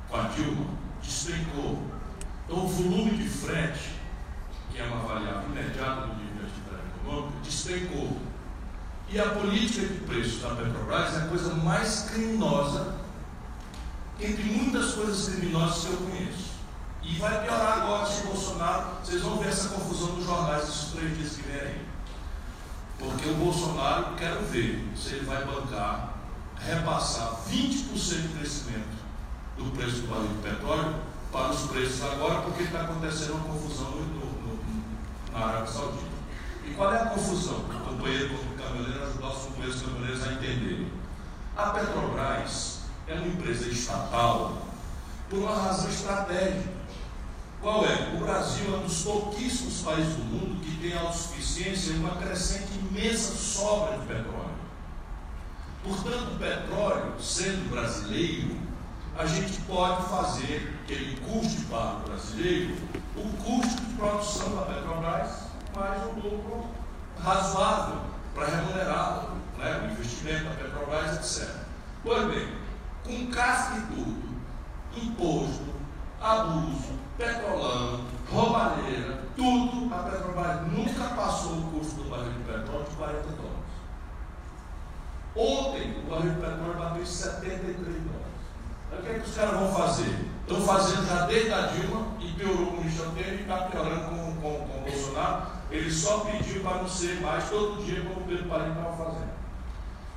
com 0.09 0.17
a 0.17 0.23
Dilma, 0.23 0.67
despencou. 1.03 1.83
Então, 2.45 2.65
o 2.65 2.69
volume 2.69 3.11
de 3.11 3.29
frete, 3.29 3.95
que 4.73 4.81
é 4.81 4.85
uma 4.85 5.07
variável 5.07 5.51
imediata 5.51 6.07
do 6.07 6.15
nível 6.15 6.39
de 6.39 6.47
atividade 6.47 6.83
econômica, 7.01 7.39
despencou. 7.43 8.17
E 9.09 9.21
a 9.21 9.31
política 9.31 9.87
de 9.87 10.01
preços 10.01 10.43
da 10.43 10.55
Petrobras 10.55 11.15
é 11.15 11.19
a 11.19 11.29
coisa 11.29 11.55
mais 11.55 12.11
criminosa, 12.11 12.97
entre 14.21 14.43
muitas 14.43 14.95
coisas 14.95 15.29
criminosas 15.29 15.85
que 15.85 15.93
eu 15.93 15.99
conheço. 15.99 16.56
E 17.09 17.19
vai 17.21 17.41
piorar 17.43 17.83
agora 17.83 18.05
se 18.05 18.23
o 18.23 18.27
Bolsonaro. 18.27 18.87
Vocês 19.03 19.23
vão 19.23 19.39
ver 19.39 19.49
essa 19.49 19.69
confusão 19.69 20.09
nos 20.17 20.27
jornais 20.27 20.65
esses 20.65 20.91
três 20.91 21.17
dias 21.17 21.37
que 21.37 21.43
vem 21.43 21.61
aí. 21.61 21.87
Porque 22.99 23.29
o 23.29 23.35
Bolsonaro, 23.35 24.17
quero 24.17 24.45
ver 24.47 24.85
se 24.97 25.15
ele 25.15 25.27
vai 25.27 25.45
bancar, 25.45 26.15
repassar 26.59 27.37
20% 27.49 28.23
de 28.23 28.29
crescimento 28.37 28.97
do 29.57 29.71
preço 29.77 30.01
do 30.01 30.09
barril 30.09 30.29
de 30.29 30.49
petróleo 30.49 30.95
para 31.31 31.51
os 31.51 31.63
preços 31.71 32.03
agora, 32.03 32.41
porque 32.43 32.65
está 32.65 32.81
acontecendo 32.81 33.35
uma 33.35 33.55
confusão 33.55 33.91
no, 33.91 34.05
no, 34.05 34.59
na 35.33 35.47
Arábia 35.47 35.73
Saudita. 35.73 36.17
E 36.65 36.75
qual 36.75 36.93
é 36.93 37.03
a 37.03 37.07
confusão? 37.07 37.59
O 37.59 37.89
companheiro 37.89 38.37
caminhoneiro 38.59 39.05
ajudar 39.05 39.29
os 39.29 39.45
companheiros 39.45 39.83
caminhoneiros 39.83 40.27
a 40.27 40.33
entenderem. 40.33 40.93
A 41.57 41.71
Petrobras 41.71 42.81
é 43.07 43.15
uma 43.15 43.29
empresa 43.29 43.69
estatal 43.69 44.67
por 45.31 45.39
uma 45.39 45.55
razão 45.55 45.89
estratégica. 45.89 46.76
Qual 47.61 47.85
é? 47.85 48.15
O 48.15 48.19
Brasil 48.19 48.75
é 48.75 48.79
um 48.79 48.83
dos 48.83 49.03
pouquíssimos 49.03 49.83
países 49.83 50.15
do 50.15 50.25
mundo 50.25 50.61
que 50.61 50.77
tem 50.77 50.97
autossuficiência 50.97 51.93
e 51.93 51.97
uma 51.97 52.17
crescente 52.17 52.69
imensa 52.79 53.35
sobra 53.35 53.99
de 53.99 54.07
petróleo. 54.07 54.57
Portanto, 55.83 56.35
o 56.35 56.39
petróleo, 56.39 57.15
sendo 57.21 57.71
brasileiro, 57.71 58.57
a 59.17 59.25
gente 59.25 59.61
pode 59.63 60.09
fazer 60.09 60.79
ele 60.89 61.19
custe 61.21 61.63
para 61.67 61.97
o 61.97 62.01
brasileiro 62.01 62.77
o 63.17 63.29
custo 63.43 63.81
de 63.81 63.95
produção 63.95 64.57
da 64.57 64.63
Petrobras 64.63 65.31
mais 65.75 66.03
um 66.03 66.21
lucro 66.21 66.67
razoável 67.19 68.01
para 68.35 68.47
remunerá-lo, 68.47 69.37
né? 69.59 69.81
o 69.83 69.93
investimento 69.93 70.45
da 70.45 70.51
Petrobras, 70.51 71.17
etc. 71.17 71.55
Pois 72.03 72.29
bem, 72.29 72.49
com 73.05 73.31
casca 73.31 73.77
e 73.79 73.95
tudo, 73.95 74.23
imposto, 74.97 75.75
abuso, 76.21 76.99
petrolão, 77.17 78.01
roubalheira, 78.31 79.23
tudo, 79.35 79.95
a 79.95 79.99
Petrobras 79.99 80.73
nunca 80.73 81.15
passou 81.15 81.53
o 81.53 81.71
custo 81.73 82.03
do 82.03 82.11
barril 82.11 82.33
de 82.33 82.45
petróleo 82.45 82.87
de 82.89 82.97
40 82.97 83.23
dólares. 83.23 83.57
Ontem, 85.37 85.97
o 85.99 86.11
barril 86.11 86.35
de 86.35 86.41
petróleo 86.41 86.79
bateu 86.79 87.07
73 87.07 87.77
dólares. 87.77 88.37
o 88.93 89.03
que, 89.03 89.09
é 89.11 89.15
que 89.15 89.29
os 89.29 89.35
caras 89.35 89.61
vão 89.61 89.73
fazer? 89.73 90.27
Estão 90.41 90.61
fazendo 90.63 91.07
já 91.07 91.27
desde 91.27 91.53
a 91.53 91.61
Dilma 91.67 92.07
e 92.21 92.33
piorou 92.33 92.67
com 92.67 92.77
o 92.77 92.85
Michel 92.85 93.13
e 93.17 93.41
está 93.43 93.57
piorando 93.63 94.09
com, 94.09 94.37
com, 94.37 94.69
com 94.69 94.79
o 94.79 94.91
Bolsonaro. 94.91 95.43
Ele 95.71 95.91
só 95.91 96.21
pediu 96.21 96.63
para 96.63 96.79
não 96.79 96.89
ser 96.89 97.21
mais 97.21 97.51
todo 97.51 97.85
dia 97.85 98.03
como 98.03 98.21
o 98.21 98.29
Pedro 98.29 98.49
Parim 98.49 98.71
estava 98.71 98.97
fazendo. 98.97 99.31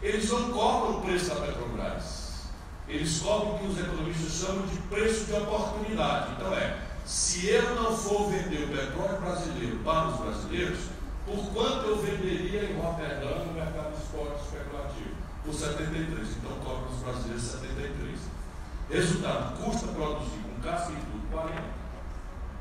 Eles 0.01 0.31
não 0.31 0.51
cobram 0.51 0.99
o 0.99 1.01
preço 1.01 1.29
da 1.29 1.41
Petrobras. 1.41 2.43
Eles 2.87 3.19
cobram 3.19 3.55
o 3.55 3.59
que 3.59 3.67
os 3.67 3.79
economistas 3.79 4.31
chamam 4.31 4.67
de 4.67 4.77
preço 4.81 5.25
de 5.25 5.33
oportunidade. 5.33 6.31
Então 6.37 6.53
é, 6.53 6.77
se 7.09 7.47
eu 7.49 7.73
não 7.73 7.97
for 7.97 8.29
vender 8.29 8.65
o 8.65 8.67
petróleo 8.67 9.19
brasileiro 9.19 9.79
para 9.79 10.09
os 10.09 10.19
brasileiros, 10.19 10.77
por 11.25 11.43
quanto 11.53 11.87
eu 11.87 11.97
venderia 11.97 12.65
em 12.65 12.79
Rotterdam 12.79 13.45
no 13.47 13.53
mercado 13.53 13.95
de 13.95 14.03
esporte 14.03 14.43
especulativo? 14.43 15.15
Por 15.43 15.51
73. 15.51 16.27
Então 16.37 16.51
cobra 16.63 16.87
os 16.87 16.99
brasileiros 16.99 17.41
73. 17.41 18.19
Resultado, 18.91 19.57
custa 19.57 19.87
produzir 19.87 20.37
com 20.37 20.61
casca 20.61 20.91
e 20.91 20.95
tudo 20.97 21.31
40. 21.31 21.61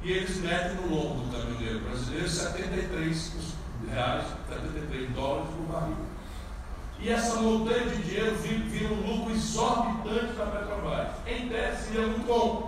E 0.03 0.12
eles 0.12 0.37
metem 0.39 0.77
no 0.77 0.97
lombo 0.97 1.25
do 1.27 1.37
caminhoneiro 1.37 1.81
brasileiro 1.81 2.29
73 2.29 3.33
reais, 3.91 4.25
73 4.49 5.11
dólares 5.11 5.51
por 5.51 5.75
barril. 5.75 5.97
E 6.99 7.11
essa 7.11 7.37
montanha 7.37 7.85
de 7.85 8.03
dinheiro 8.03 8.35
vira 8.37 8.95
um 8.95 9.15
lucro 9.15 9.35
exorbitante 9.35 10.33
da 10.33 10.47
Petrobras. 10.47 11.09
Em 11.27 11.51
tese 11.51 11.89
seria 11.89 12.07
muito 12.07 12.27
bom. 12.27 12.68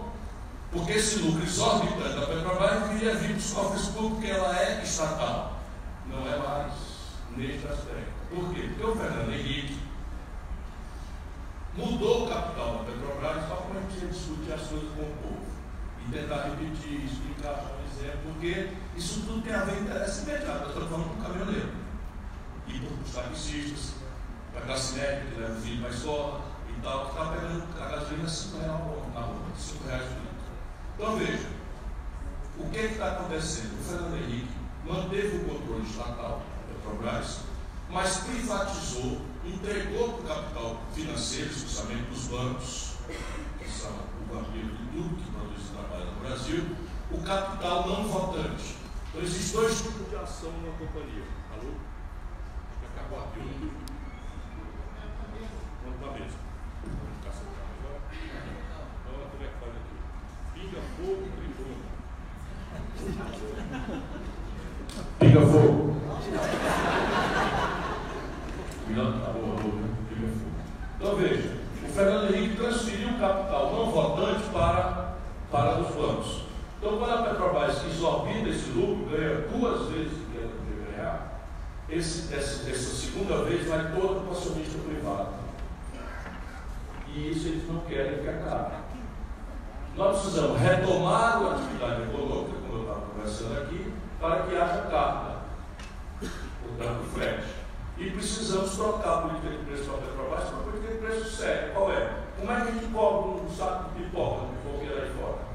Porque 0.73 0.93
esse 0.93 1.19
lucro 1.19 1.43
exorbitante 1.43 2.21
da 2.21 2.27
Petrobras 2.27 2.89
viria 2.91 3.15
vir 3.17 3.35
dos 3.35 3.53
cofres 3.53 3.87
públicos, 3.87 4.19
porque 4.19 4.31
ela 4.31 4.57
é 4.57 4.83
estatal. 4.83 5.61
Não 6.07 6.27
é 6.33 6.39
mais 6.39 6.73
neste 7.37 7.67
aspecto. 7.67 8.13
Por 8.31 8.55
quê? 8.55 8.69
Porque 8.69 8.85
o 8.85 8.97
Fernando 8.97 9.33
Henrique 9.33 9.81
mudou 11.75 12.27
o 12.27 12.29
capital 12.29 12.79
da 12.79 12.85
Petrobras 12.85 13.49
só 13.49 13.57
para 13.57 13.81
a 13.81 13.83
gente 13.83 14.07
discutir 14.07 14.53
as 14.53 14.61
coisas 14.69 14.89
com 14.95 15.03
o 15.03 15.17
povo. 15.23 15.51
E 16.07 16.13
tentar 16.13 16.45
repetir, 16.45 17.05
explicar, 17.05 17.65
um 17.65 17.85
exemplo, 17.91 18.21
porque 18.33 18.71
isso 18.97 19.21
tudo 19.27 19.43
tem 19.43 19.55
a 19.55 19.65
ver 19.65 19.75
com 19.75 19.83
interesse 19.83 20.23
imediato. 20.23 20.61
Nós 20.61 20.69
estamos 20.69 20.89
falando 20.89 21.17
para 21.17 21.19
o 21.19 21.33
caminhoneiro. 21.33 21.73
E 22.69 22.79
para 22.79 23.03
os 23.03 23.13
taxistas, 23.13 23.95
para 24.53 24.63
a 24.63 24.67
classe 24.67 24.95
média 24.95 25.27
que 25.27 25.41
leva 25.41 25.53
o 25.53 25.61
filho 25.61 25.81
para 25.81 25.91
a 25.91 25.95
escola 25.95 26.41
e 26.69 26.81
tal, 26.81 27.05
que 27.07 27.11
está 27.11 27.33
pegando 27.33 27.65
a 27.81 27.89
gasolina 27.89 28.29
5 28.29 28.59
reais 28.59 28.71
na 29.15 29.21
rua, 29.21 29.37
5 29.59 29.89
reais 29.89 30.05
por. 30.05 30.30
Então 31.01 31.17
veja, 31.17 31.49
o 32.59 32.69
que 32.69 32.79
está 32.79 33.13
acontecendo? 33.13 33.81
O 33.81 33.85
Fernando 33.85 34.17
Henrique 34.19 34.53
manteve 34.85 35.39
o 35.39 35.45
controle 35.49 35.83
estatal 35.83 36.43
da 36.69 36.75
Petrobras, 36.75 37.39
mas 37.89 38.19
privatizou 38.19 39.23
entregou 39.47 40.13
para 40.13 40.21
o 40.21 40.29
capital 40.29 40.83
financeiro, 40.93 41.49
especialmente 41.49 42.11
dos 42.11 42.27
bancos, 42.27 42.97
que 43.59 43.71
são 43.71 43.93
o 43.93 44.35
vampiro 44.35 44.77
de 44.77 44.85
tudo 44.89 45.17
que 45.17 45.31
produz 45.31 45.71
trabalho 45.71 46.05
no 46.05 46.21
Brasil, 46.21 46.77
o 47.11 47.23
capital 47.23 47.89
não 47.89 48.07
votante. 48.07 48.77
Então, 49.09 49.23
existem 49.23 49.59
dois 49.59 49.81
tipos 49.81 50.07
de 50.07 50.17
ação 50.17 50.53
numa 50.53 50.77
companhia. 50.77 51.25
Alô? 51.51 51.73
Acabou 52.95 53.21
aqui. 53.21 53.73
Vamos 55.83 55.99
para 55.99 56.09
a 56.09 56.13
mesa. 56.13 56.37
Vamos 56.85 57.17
ficar 57.17 57.33
sentado 57.33 57.73
agora. 57.81 58.01
Olha 59.09 59.29
como 59.31 59.43
é 59.43 59.47
que 59.47 59.65
faz 59.65 59.73
aqui. 59.73 60.01
Pinga 65.19 65.41
fogo, 65.41 65.97
tribuna. 66.01 66.01
Pinga 68.87 69.05
fogo. 69.07 69.21
Tá 69.23 71.01
então 71.01 71.17
veja, 71.17 71.57
o 71.83 71.89
Fernando 71.89 72.35
Henrique 72.35 72.57
transferiu 72.57 73.19
capital 73.19 73.73
não 73.73 73.91
votante 73.91 74.49
para, 74.51 75.15
para 75.51 75.81
os 75.81 75.95
bancos. 75.95 76.43
Então, 76.79 76.99
quando 76.99 77.13
a 77.13 77.23
Petrobras 77.23 77.85
exorbita 77.87 78.49
esse 78.51 78.71
lucro, 78.71 79.09
ganha 79.11 79.47
duas 79.49 79.89
vezes 79.91 80.13
o 80.13 80.31
que 80.31 80.39
ela 80.39 80.49
deveria 80.49 80.97
ganhar, 80.97 81.41
esse, 81.89 82.35
essa, 82.35 82.71
essa 82.71 82.97
segunda 82.97 83.45
vez 83.45 83.67
vai 83.67 83.91
todo 83.93 84.21
para 84.21 84.29
o 84.29 84.33
acionista 84.33 84.79
privado. 84.79 85.41
E 87.09 87.31
isso 87.31 87.49
eles 87.49 87.69
não 87.69 87.81
querem 87.81 88.23
que 88.23 88.29
acabe. 88.29 88.90
Nós 89.97 90.21
precisamos 90.21 90.61
retomar 90.61 91.43
a 91.43 91.53
atividade 91.53 92.03
econômica, 92.03 92.59
como 92.61 92.75
eu 92.75 92.81
estava 92.83 93.01
conversando 93.07 93.63
aqui, 93.63 93.93
para 94.21 94.43
que 94.43 94.57
haja 94.57 94.83
carga, 94.91 95.37
portanto, 96.63 97.05
frete. 97.15 97.61
E 97.99 98.11
precisamos 98.11 98.77
trocar 98.77 99.19
a 99.19 99.23
política 99.23 99.51
de 99.51 99.59
preço 99.59 99.85
para 99.85 99.95
a 99.95 100.01
Petrobras 100.01 100.45
para 100.45 100.55
uma 100.55 100.63
política 100.63 100.93
de 100.95 100.99
preço 100.99 101.37
séria. 101.37 101.73
Qual 101.75 101.93
é? 101.93 102.15
Como 102.39 102.51
é 102.51 102.55
que 102.57 102.69
a 102.69 102.73
gente 102.73 102.87
cobra 102.87 103.43
um 103.43 103.49
saco 103.51 103.91
de 103.91 104.03
pipoca, 104.03 104.47
de 104.47 104.53
pipoqueira 104.57 105.03
aí 105.03 105.11
fora? 105.21 105.51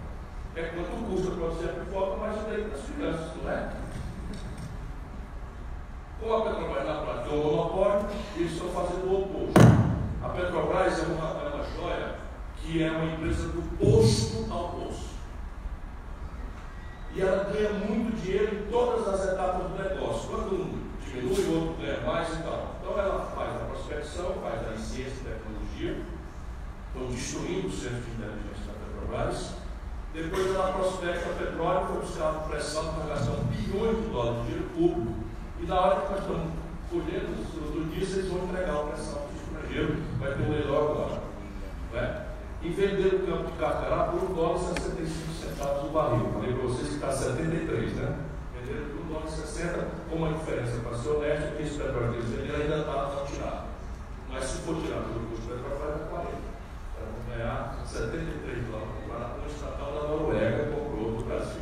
é 0.56 0.64
quanto 0.64 1.06
custa 1.10 1.32
produzir 1.32 1.70
a 1.70 1.74
pipoca, 1.74 2.16
mas 2.18 2.38
o 2.38 2.46
direito 2.46 2.70
das 2.70 2.82
crianças, 2.86 3.32
não 3.44 3.52
é? 3.52 3.70
Como 6.20 6.34
a 6.34 6.42
Petrobras 6.42 6.88
na 6.88 6.94
prática 6.94 7.30
é 7.30 7.38
um 7.38 7.44
monopólio, 7.44 8.08
eles 8.38 8.52
estão 8.54 8.70
fazendo 8.70 9.06
o 9.06 9.22
oposto. 9.22 9.60
A 10.24 10.30
Petrobras 10.30 11.00
é 11.00 11.02
uma, 11.08 11.42
é 11.42 11.48
uma 11.54 11.64
joia 11.76 12.25
que 12.66 12.84
é 12.84 12.92
uma 12.92 13.14
empresa 13.14 13.50
do 13.50 13.62
posto 13.78 14.52
ao 14.52 14.70
posto. 14.70 15.16
E 17.14 17.22
ela 17.22 17.46
ganha 17.46 17.74
muito 17.74 18.22
dinheiro 18.22 18.56
em 18.56 18.72
todas 18.72 19.08
as 19.08 19.32
etapas 19.32 19.72
do 19.72 19.78
negócio. 19.78 20.30
Quando 20.30 20.56
um 20.56 20.86
diminui, 21.06 21.46
o 21.46 21.54
outro 21.54 21.76
ganha 21.82 22.02
mais 22.02 22.28
e 22.30 22.44
tal. 22.44 22.76
Então 22.82 23.00
ela 23.00 23.32
faz 23.36 23.56
a 23.56 23.66
prospecção, 23.66 24.34
faz 24.42 24.68
a 24.68 24.78
ciência 24.78 25.22
e 25.22 25.30
tecnologia, 25.30 26.02
estão 26.88 27.08
destruindo 27.08 27.68
o 27.68 27.72
centro 27.72 28.02
de 28.02 28.12
inteligência 28.12 28.66
da 28.68 28.86
Petrobras 28.86 29.66
depois 30.16 30.56
ela 30.56 30.72
prospecta 30.72 31.30
petróleo, 31.34 31.88
foi 31.88 32.00
buscar 32.00 32.32
pressão 32.48 32.94
para 32.94 33.16
gastar 33.16 33.36
bilhões 33.52 33.98
de 33.98 34.08
dólares 34.08 34.38
de 34.38 34.46
dinheiro 34.46 34.70
público. 34.70 35.14
E 35.60 35.66
na 35.66 35.82
hora 35.82 36.02
que 36.02 36.12
nós 36.12 36.22
estamos 36.22 36.54
colhendo 36.90 37.74
do 37.74 37.94
dia, 37.94 38.04
eles 38.04 38.32
vão 38.32 38.46
entregar 38.46 38.76
a 38.76 38.84
pressão 38.84 39.20
para 39.20 39.28
o 39.28 39.60
estrangeiro, 39.60 40.04
vai 40.18 40.34
ter 40.34 40.42
um 40.42 40.52
leilão 40.52 40.92
agora. 40.92 41.22
Né? 41.92 42.25
E 42.66 42.70
vender 42.72 43.14
o 43.14 43.28
campo 43.28 43.52
de 43.52 43.58
Carcará 43.60 44.06
por 44.06 44.24
um 44.24 44.34
dólar 44.34 44.56
e 44.58 44.82
65 44.82 45.34
centavos 45.40 45.84
o 45.84 45.94
barril. 45.94 46.32
Falei 46.34 46.52
para 46.52 46.64
vocês 46.64 46.88
que 46.88 46.96
está 46.96 47.12
73, 47.12 47.94
né? 47.94 48.18
Venderam 48.58 48.86
por 48.90 49.02
um 49.06 49.14
dólar 49.14 49.28
e 49.28 49.32
60, 49.32 49.88
com 50.10 50.16
uma 50.16 50.34
diferença 50.34 50.80
para 50.82 50.98
ser 50.98 51.10
honesto, 51.10 51.58
que 51.58 51.62
esse 51.62 51.78
petróleo 51.78 52.10
que 52.10 52.18
eles 52.18 52.30
venderam 52.30 52.62
ainda 52.62 52.78
está 52.80 53.24
tirado. 53.28 53.68
Mas 54.32 54.44
se 54.46 54.58
for 54.66 54.82
tirado 54.82 55.14
pelo 55.14 55.28
custo 55.30 55.46
do 55.46 55.54
petróleo, 55.54 55.78
vai 55.78 55.92
para 55.94 56.08
40. 56.10 56.32
Então, 56.34 57.06
vamos 57.06 57.38
ganhar 57.38 57.78
73 57.86 58.66
dólares 58.66 58.90
para 59.06 59.26
o 59.38 59.46
estatal 59.46 59.94
da 59.94 60.08
Noruega 60.10 60.74
comprou 60.74 61.12
do 61.18 61.24
Brasil. 61.24 61.62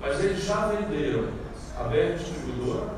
Mas 0.00 0.24
eles 0.24 0.42
já 0.42 0.68
venderam 0.68 1.28
a 1.76 1.84
BR 1.84 2.16
Distribuidora, 2.16 2.88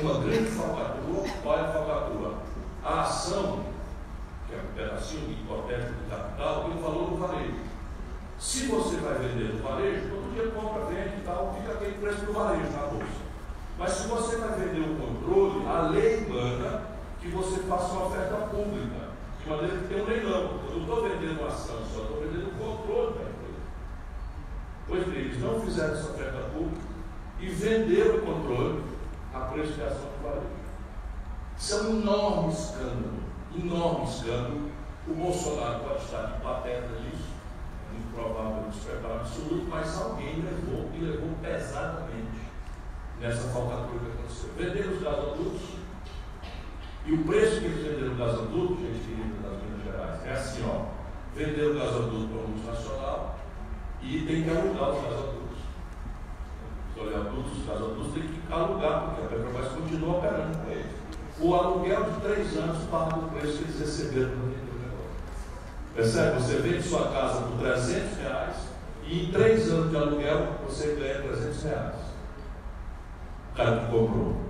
uma 0.00 0.14
grande 0.24 0.48
falcatrua, 0.48 1.24
olha 1.44 1.62
a 1.62 1.72
falcatrua, 1.72 2.34
a 2.82 3.00
ação, 3.02 3.60
que 4.56 4.80
é 4.80 4.84
um 4.84 4.88
pedacinho 4.88 5.30
hipotético 5.30 5.94
de 5.94 6.10
capital, 6.10 6.64
tem 6.64 6.78
o 6.78 6.82
valor 6.82 7.10
do 7.10 7.16
varejo. 7.16 7.54
Se 8.38 8.66
você 8.66 8.96
vai 8.96 9.14
vender 9.14 9.54
no 9.54 9.62
varejo, 9.62 10.08
todo 10.08 10.34
dia 10.34 10.50
compra, 10.50 10.84
vende 10.86 11.16
e 11.16 11.24
tal, 11.24 11.54
fica 11.58 11.72
aquele 11.72 11.98
preço 11.98 12.26
do 12.26 12.32
varejo 12.32 12.70
na 12.70 12.86
bolsa. 12.86 13.26
Mas 13.78 13.90
se 13.92 14.08
você 14.08 14.36
vai 14.36 14.58
vender 14.58 14.80
o 14.80 14.96
controle, 14.96 15.66
a 15.66 15.88
lei 15.88 16.26
manda 16.28 16.82
que 17.20 17.28
você 17.28 17.60
faça 17.62 17.92
uma 17.92 18.06
oferta 18.06 18.36
pública, 18.48 19.10
de 19.42 19.50
maneira 19.50 19.76
que 19.78 19.88
tenha 19.88 20.02
um 20.02 20.06
leilão. 20.06 20.60
Eu 20.68 20.76
não 20.76 20.80
estou 20.80 21.02
vendendo 21.02 21.40
uma 21.40 21.48
ação 21.48 21.76
só, 21.94 22.02
estou 22.02 22.20
vendendo 22.20 22.48
o 22.48 22.58
controle 22.58 23.18
da 23.18 23.36
Pois 24.88 25.04
bem, 25.08 25.18
eles 25.18 25.42
não 25.42 25.60
fizeram 25.60 25.94
essa 25.94 26.10
oferta 26.10 26.38
pública 26.52 26.80
e 27.40 27.46
venderam 27.48 28.18
o 28.18 28.20
controle 28.22 28.84
a 29.34 29.40
preço 29.40 29.72
de 29.72 29.82
ação 29.82 29.96
do 29.98 30.22
varejo. 30.22 30.46
Isso 31.58 31.74
é 31.74 31.80
um 31.82 32.00
enorme 32.00 32.52
escândalo, 32.52 33.25
enorme 33.54 34.04
escândalo. 34.06 34.70
O 35.06 35.14
Bolsonaro 35.14 35.80
pode 35.84 36.04
estar 36.04 36.22
de 36.22 36.40
pateta 36.40 36.88
nisso, 37.00 37.30
muito 37.92 38.14
provável 38.14 38.70
despreparo 38.70 39.14
absoluto, 39.14 39.66
mas 39.68 40.02
alguém 40.02 40.42
levou 40.42 40.90
e 40.94 40.98
levou 40.98 41.30
pesadamente 41.40 42.40
nessa 43.20 43.48
falcatrua 43.48 44.00
que 44.00 44.10
aconteceu. 44.10 44.50
Venderam 44.56 44.92
os 44.92 45.02
gasodutos 45.02 45.62
e 47.06 47.12
o 47.12 47.24
preço 47.24 47.60
que 47.60 47.66
eles 47.66 47.86
venderam 47.86 48.14
o 48.14 48.16
gasoduto, 48.16 48.80
gente 48.80 48.98
querida 49.04 49.48
das 49.48 49.62
Minas 49.62 49.84
Gerais, 49.84 50.26
é 50.26 50.32
assim, 50.32 50.64
ó, 50.68 50.86
venderam 51.36 51.70
o 51.70 51.78
gasoduto 51.78 52.26
para 52.26 52.38
o 52.38 52.48
multinacional, 52.48 53.38
e 54.02 54.26
tem 54.26 54.42
que 54.42 54.50
alugar 54.50 54.90
os 54.90 55.02
gasodutos. 55.04 55.46
Os 56.96 57.66
gasodutos 57.66 58.12
tem 58.12 58.22
que 58.22 58.52
alugar, 58.52 59.04
porque 59.04 59.22
a 59.22 59.28
Petrobras 59.28 59.68
continua 59.68 60.18
operando 60.18 60.58
com 60.58 60.70
eles. 60.70 60.95
O 61.38 61.54
aluguel 61.54 62.04
de 62.04 62.20
três 62.20 62.56
anos 62.56 62.88
paga 62.90 63.16
o 63.16 63.28
preço 63.28 63.58
que 63.58 63.64
eles 63.64 63.78
receberam 63.78 64.36
no 64.36 64.46
negócio. 64.46 65.10
Percebe? 65.94 66.40
Você 66.40 66.56
vende 66.58 66.82
sua 66.82 67.08
casa 67.10 67.42
por 67.42 67.58
300 67.58 68.18
reais 68.18 68.56
e 69.04 69.24
em 69.26 69.32
três 69.32 69.70
anos 69.70 69.90
de 69.90 69.96
aluguel 69.96 70.58
você 70.66 70.94
ganha 70.94 71.22
300 71.22 71.62
reais. 71.62 71.96
O 73.52 73.56
cara 73.56 73.80
que 73.80 73.86
comprou. 73.86 74.46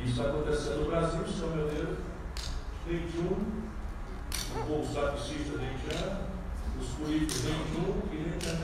Isso 0.00 0.10
está 0.10 0.24
acontecendo 0.24 0.80
no 0.80 0.90
Brasil, 0.90 1.24
São 1.26 1.50
meu 1.50 1.68
Deus. 1.68 1.98
Nenhum, 2.86 3.62
o 4.54 4.66
povo 4.66 4.94
sacristista 4.94 5.58
nem 5.58 5.70
os 6.80 6.88
políticos 6.88 7.42
junto 7.74 8.14
e 8.14 8.16
nem 8.16 8.38
tchan, 8.38 8.56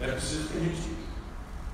É 0.00 0.12
preciso 0.12 0.48
que 0.48 0.56
a 0.56 0.60
gente 0.60 0.96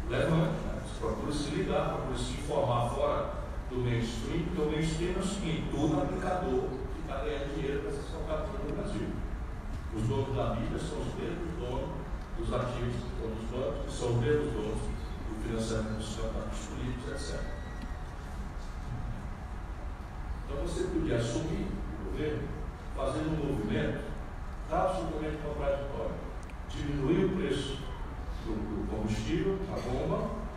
levante, 0.08 0.54
procure 0.98 1.32
se 1.32 1.50
ligar, 1.50 1.94
procure 1.94 2.18
se 2.18 2.32
informar 2.32 2.90
fora 2.90 3.34
do 3.70 3.78
mainstream, 3.78 4.44
porque 4.44 4.62
o 4.62 4.70
mainstream 4.70 5.14
é 5.14 5.18
o 5.18 5.26
seguinte, 5.26 5.68
todo 5.70 6.02
aplicador 6.02 6.62
que 6.94 7.00
está 7.00 7.24
ganhando 7.24 7.54
dinheiro 7.54 7.82
com 7.82 7.88
essas 7.88 8.08
falcatruas 8.10 8.64
no 8.64 8.76
Brasil. 8.76 9.08
Os 9.94 10.02
donos 10.02 10.36
da 10.36 10.54
mídia 10.54 10.78
são 10.78 11.00
os 11.00 11.14
mesmos 11.14 11.54
donos 11.58 11.88
dos 12.38 12.52
ativos 12.52 12.94
dos 12.94 13.50
bancos, 13.50 13.86
que 13.86 13.92
são 13.92 14.08
os 14.10 14.20
mesmos 14.20 14.52
donos 14.52 14.78
do 14.78 15.42
financiamento 15.42 15.96
dos 15.98 16.16
campeonatos 16.16 16.58
políticos, 16.66 17.12
etc. 17.12 17.40
Então 20.44 20.62
você 20.62 20.84
podia 20.84 21.16
assumir 21.16 21.66
o 21.66 22.10
governo 22.10 22.48
fazendo 22.96 23.30
um 23.30 23.52
movimento 23.52 24.00
absolutamente 24.70 25.38
contraditório. 25.42 26.14
Diminuir 26.68 27.24
o 27.24 27.36
preço 27.36 27.78
do, 28.44 28.52
do 28.52 28.90
combustível, 28.90 29.58
a 29.72 29.80
bomba, 29.80 30.47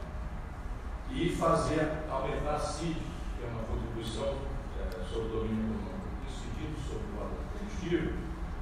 e 1.14 1.30
fazer 1.36 2.06
aumentar 2.10 2.56
a 2.56 2.60
CID, 2.60 2.96
que 2.96 3.44
é 3.44 3.48
uma 3.48 3.64
contribuição 3.64 4.36
é, 4.80 5.04
sobre 5.04 5.28
o 5.28 5.30
domínio 5.30 5.76
econômico, 5.76 6.24
incidindo 6.28 6.80
sobre 6.88 7.04
o 7.12 7.16
valor 7.20 7.36
do 7.36 7.60
combustível, 7.60 8.14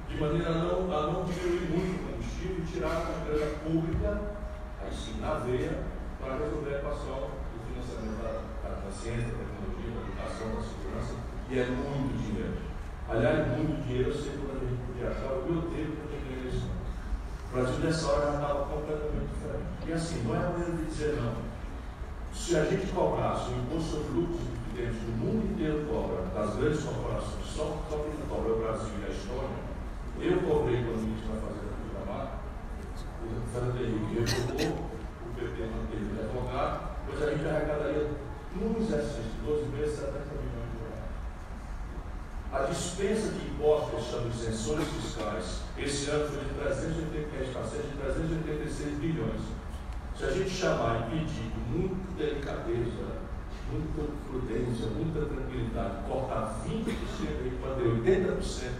de 0.08 0.20
maneira 0.20 0.50
a 0.50 0.54
não, 0.54 0.90
a 0.90 1.00
não 1.12 1.24
diminuir 1.24 1.70
muito 1.70 1.94
o 1.94 2.06
combustível 2.10 2.56
e 2.58 2.72
tirar 2.72 3.06
uma 3.06 3.24
grana 3.24 3.50
pública, 3.62 4.20
aí 4.82 4.92
sim, 4.92 5.20
na 5.20 5.34
veia, 5.34 5.84
para 6.18 6.36
resolver 6.36 6.74
a 6.74 6.78
equação 6.78 7.30
do 7.30 7.58
financiamento 7.70 8.18
da, 8.18 8.32
da, 8.66 8.74
da 8.82 8.90
ciência, 8.90 9.30
da 9.30 9.46
tecnologia, 9.46 9.94
da 9.94 10.02
educação, 10.04 10.46
da 10.50 10.62
segurança, 10.66 11.14
e 11.48 11.58
é 11.58 11.66
muito 11.66 12.18
dinheiro. 12.18 12.70
Aliás, 13.08 13.46
muito 13.56 13.86
dinheiro, 13.86 14.10
eu 14.10 14.14
sei 14.14 14.38
quando 14.38 14.58
a 14.58 14.66
gente 14.66 14.82
podia 14.86 15.10
achar, 15.10 15.32
o 15.32 15.46
meu 15.46 15.62
tempo 15.70 15.96
para 15.96 16.18
ter 16.18 16.38
eleição. 16.38 16.70
O 16.70 17.52
Brasil 17.54 17.78
nessa 17.78 18.06
hora 18.06 18.26
já 18.26 18.34
estava 18.34 18.64
completamente 18.66 19.30
diferente. 19.34 19.70
E 19.86 19.92
assim, 19.92 20.22
não 20.22 20.34
é 20.34 20.38
a 20.38 20.50
maneira 20.50 20.72
de 20.72 20.84
dizer 20.84 21.16
não. 21.16 21.49
Se 22.32 22.56
a 22.56 22.64
gente 22.64 22.86
cobrasse 22.92 23.50
o 23.50 23.58
imposto 23.58 23.90
sobre 23.90 24.20
lucros 24.20 24.40
e 24.40 24.44
dividendos 24.70 25.02
do 25.02 25.12
mundo 25.18 25.44
inteiro 25.52 25.84
cobra, 25.86 26.22
das 26.34 26.56
grandes 26.56 26.82
corporações, 26.82 27.46
só, 27.46 27.78
só 27.88 27.96
quem 27.98 28.12
cobra 28.28 28.50
é 28.50 28.52
o 28.54 28.58
Brasil 28.58 28.94
e 29.02 29.04
a 29.04 29.08
Estônia, 29.10 29.58
eu 30.20 30.40
cobrei 30.42 30.82
quando 30.82 30.98
o 30.98 31.02
ministro 31.02 31.28
vai 31.30 31.40
fazer 31.40 31.60
a 31.66 31.68
da 31.98 32.04
Mar, 32.06 32.28
o 33.22 33.24
Fernando 33.52 33.80
Henrique 33.82 34.20
revogou, 34.20 34.72
o 35.26 35.28
PT 35.34 35.56
manteve 35.70 36.06
o 36.06 36.08
advogado, 36.20 36.74
pois 37.06 37.18
a 37.22 37.30
gente 37.30 37.46
arrecadaria 37.46 38.04
num 38.56 38.72
exercício 38.78 39.30
de 39.30 39.38
12 39.46 39.66
meses 39.70 39.98
70 39.98 40.18
milhões 40.38 40.70
de 40.70 40.76
A 42.50 42.66
dispensa 42.66 43.28
de 43.30 43.46
impostos, 43.46 44.10
chama 44.10 44.28
isenções 44.28 44.88
fiscais, 44.88 45.62
esse 45.78 46.10
ano 46.10 46.28
foi 46.28 46.44
de 46.44 46.50
386 46.54 48.98
bilhões. 48.98 49.59
Se 50.20 50.26
a 50.26 50.30
gente 50.32 50.50
chamar 50.50 51.08
e 51.08 51.18
pedir 51.18 51.50
com 51.50 51.78
muita 51.78 52.12
delicadeza, 52.18 53.24
muita 53.72 54.12
prudência, 54.28 54.88
muita 54.88 55.24
tranquilidade, 55.24 56.04
cortar 56.06 56.60
20% 56.68 56.84
aí, 57.40 57.58
fazer 57.62 57.84
80%, 57.88 58.72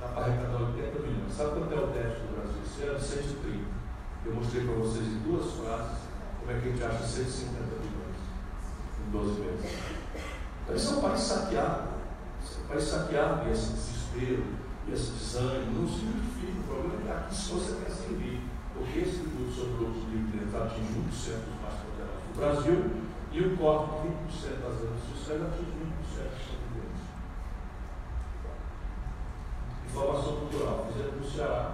dá 0.00 0.06
para 0.06 0.26
arrecadar 0.26 0.62
80 0.62 0.98
bilhões. 1.00 1.34
Sabe 1.36 1.58
quanto 1.58 1.74
é 1.74 1.76
o 1.76 1.86
déficit 1.88 2.22
do 2.22 2.36
Brasil 2.36 2.62
esse 2.64 2.82
ano? 2.84 3.00
130. 3.00 3.64
Eu 4.26 4.34
mostrei 4.36 4.64
para 4.64 4.74
vocês 4.74 5.06
em 5.08 5.18
duas 5.26 5.52
frases 5.54 5.98
como 6.38 6.52
é 6.52 6.60
que 6.60 6.68
a 6.68 6.70
gente 6.70 6.84
acha 6.84 7.02
150 7.02 7.58
bilhões 7.82 8.16
em 9.02 9.10
12 9.10 9.40
meses. 9.40 9.78
Então, 10.62 10.76
isso 10.76 10.94
é 10.94 10.96
um 10.98 11.00
país 11.00 11.20
saqueado. 11.20 11.88
Esse 12.44 12.54
é 12.54 12.62
um 12.62 12.66
país 12.68 12.84
saqueado 12.84 13.48
e 13.48 13.50
esse 13.50 13.72
desespero, 13.72 14.44
e 14.86 14.92
esse 14.92 15.10
desânimo 15.10 15.80
não 15.80 15.88
significa. 15.88 16.60
O 16.60 16.62
problema 16.62 16.94
é 16.94 17.02
que 17.02 17.10
aqui 17.10 17.34
se 17.34 17.52
você 17.52 17.74
quer 17.82 17.90
servir. 17.90 18.35
Porque 18.76 18.98
esse 19.00 19.20
tributo 19.20 19.52
sobre 19.52 19.72
o 19.72 19.88
lucro 19.88 20.10
dividendos 20.10 20.54
atinge 20.54 21.00
1% 21.00 21.08
dos 21.08 21.56
mais 21.64 21.80
poderosos 21.80 22.28
do 22.28 22.36
Brasil 22.36 22.78
e 23.32 23.40
o 23.40 23.56
corte 23.56 24.02
de 24.02 24.08
20% 24.28 24.60
das 24.60 24.76
rendas 24.84 25.04
fiscais 25.08 25.42
atinge 25.42 25.72
20% 25.80 26.28
dos 26.28 26.44
contribuintes. 26.44 27.04
Informação 29.88 30.36
cultural. 30.36 30.86
Fizemos 30.92 31.16
no 31.16 31.30
Ceará, 31.30 31.64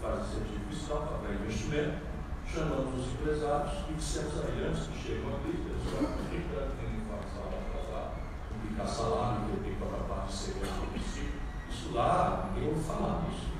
faz 0.00 0.20
incentivo 0.20 0.64
fiscal 0.70 1.20
para 1.20 1.34
investimento, 1.34 2.00
chamamos 2.48 2.98
os 2.98 3.12
empresários 3.12 3.84
e 3.88 3.92
dissemos 3.92 4.34
a 4.40 4.48
eles, 4.48 4.88
que 4.88 4.96
chegam 4.96 5.36
aqui, 5.36 5.52
pessoal, 5.60 6.08
por 6.08 6.24
que 6.24 6.40
tem 6.40 6.40
que 6.40 7.04
fazer 7.04 7.52
atrasar, 7.52 8.16
publicar 8.48 8.88
salário, 8.88 9.60
tem 9.62 9.74
que 9.74 9.80
pagar 9.80 10.08
parte 10.08 10.28
de 10.28 10.38
segurança 10.40 10.72
do 10.72 10.86
município? 10.88 11.40
Isso 11.68 11.92
lá, 11.92 12.50
ninguém 12.54 12.70
ouve 12.70 12.82
falar 12.82 13.28
disso. 13.28 13.52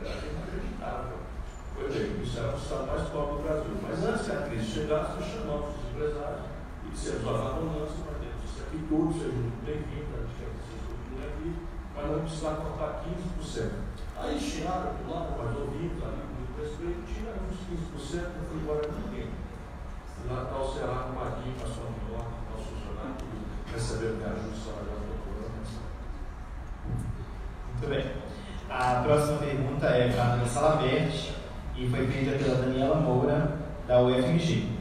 A 0.00 0.08
gente 0.08 0.34
não 0.34 1.25
Foi 1.76 1.92
bem, 1.92 2.22
isso 2.24 2.38
era 2.38 2.56
o 2.56 2.56
estado 2.56 2.86
mais 2.86 3.04
pobre 3.12 3.36
do 3.36 3.42
Brasil. 3.44 3.76
Mas 3.84 4.00
antes 4.00 4.24
que 4.24 4.32
a 4.32 4.48
crise 4.48 4.64
chegasse, 4.64 5.12
nós 5.12 5.28
chamamos 5.28 5.76
os 5.76 5.84
empresários 5.92 6.48
e 6.48 6.88
dissemos, 6.88 7.26
olha, 7.28 7.36
a 7.36 7.52
bonança 7.52 8.00
vai 8.00 8.16
ter 8.16 8.32
isso 8.32 8.64
aqui, 8.64 8.80
todos 8.88 9.12
sejam 9.20 9.44
muito 9.44 9.60
bem-vindos, 9.60 10.08
a 10.08 10.24
gente 10.24 10.40
quer 10.40 10.48
que 10.48 10.56
vocês 10.56 10.80
continuem 10.88 11.28
aqui, 11.28 11.52
mas 11.92 12.04
nós 12.08 12.20
precisamos 12.24 12.64
cortar 12.64 13.04
15%. 13.04 13.76
Aí 14.16 14.40
tiraram 14.40 14.96
do 14.96 15.04
lado, 15.04 15.36
mas 15.36 15.52
ouvimos 15.52 16.00
ali 16.00 16.20
com 16.24 16.32
muito 16.40 16.56
respeito, 16.56 17.04
tiraram 17.12 17.44
uns 17.44 17.60
15%, 17.68 18.24
não 18.24 18.44
foi 18.48 18.56
embora 18.56 18.88
ninguém. 18.96 19.28
Lá 20.32 20.48
está 20.48 20.56
o 20.56 20.72
Ceará, 20.72 20.98
o 21.06 21.12
Maguinho, 21.12 21.60
passou 21.60 21.92
no 21.92 22.00
norte, 22.08 22.40
nosso 22.56 22.72
funcionário, 22.72 23.20
recebendo 23.68 24.24
ajuda 24.24 24.56
salarial 24.56 24.96
do 24.96 25.12
Muito 27.68 27.84
bem. 27.84 28.16
A 28.64 29.04
próxima 29.04 29.38
pergunta 29.44 29.86
é 29.86 30.08
para 30.10 30.40
a 30.40 30.46
Sala 30.48 30.76
Verde 30.80 31.36
e 31.76 31.88
foi 31.88 32.06
feita 32.06 32.42
pela 32.42 32.62
Daniela 32.62 32.96
Moura, 32.96 33.58
da 33.86 34.00
UFMG. 34.00 34.76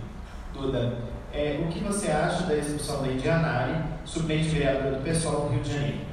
Duda, 0.53 0.97
é, 1.33 1.59
o 1.61 1.67
que 1.67 1.83
você 1.83 2.09
acha 2.09 2.43
da 2.43 2.55
expulsão 2.55 3.01
da 3.01 3.09
Indianari, 3.09 3.83
suplente 4.05 4.47
vereadora 4.47 4.95
do 4.95 5.03
PSOL 5.03 5.41
do 5.41 5.53
Rio 5.53 5.63
de 5.63 5.73
Janeiro? 5.73 6.05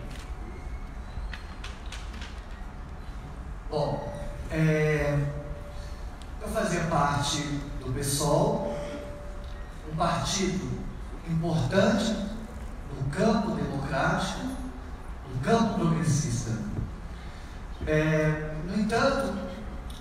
Bom, 3.71 4.13
é, 4.51 5.19
eu 6.43 6.49
fazia 6.49 6.83
parte 6.83 7.43
do 7.81 7.93
PSOL, 7.95 8.77
um 9.91 9.97
partido 9.97 10.69
importante 11.31 12.17
no 12.97 13.09
campo 13.11 13.53
democrático, 13.53 14.49
no 15.33 15.41
campo 15.41 15.79
progressista. 15.79 16.51
É, 17.87 18.53
no 18.67 18.79
entanto, 18.81 19.42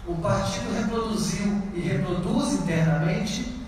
o 0.08 0.16
partido 0.16 0.74
reproduziu 0.74 1.62
e 1.74 1.80
reproduz 1.82 2.54
internamente 2.54 3.62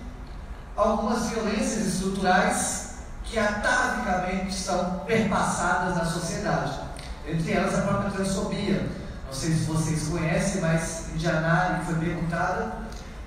algumas 0.76 1.30
violências 1.30 1.86
estruturais 1.88 2.96
que 3.24 3.38
atavicamente 3.38 4.54
são 4.54 5.02
perpassadas 5.06 5.96
na 5.96 6.06
sociedade. 6.06 6.80
Entre 7.28 7.54
elas 7.54 7.78
a 7.78 7.84
própria 7.84 8.12
transfobia. 8.12 8.90
Não 9.26 9.34
sei 9.34 9.54
se 9.54 9.66
vocês 9.66 10.08
conhecem, 10.08 10.62
mas 10.62 11.10
Indianari, 11.14 11.86
foi 11.86 11.96
perguntada, 11.96 12.74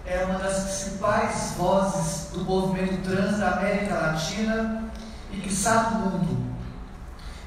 é 0.04 0.24
uma 0.24 0.38
das 0.38 0.64
principais 0.64 1.54
vozes 1.56 2.30
do 2.32 2.44
movimento 2.44 3.02
trans 3.02 3.38
da 3.38 3.52
América 3.52 3.94
Latina 3.94 4.84
e 5.32 5.38
que 5.38 5.52
sabe 5.52 5.96
do 5.96 6.10
mundo. 6.10 6.56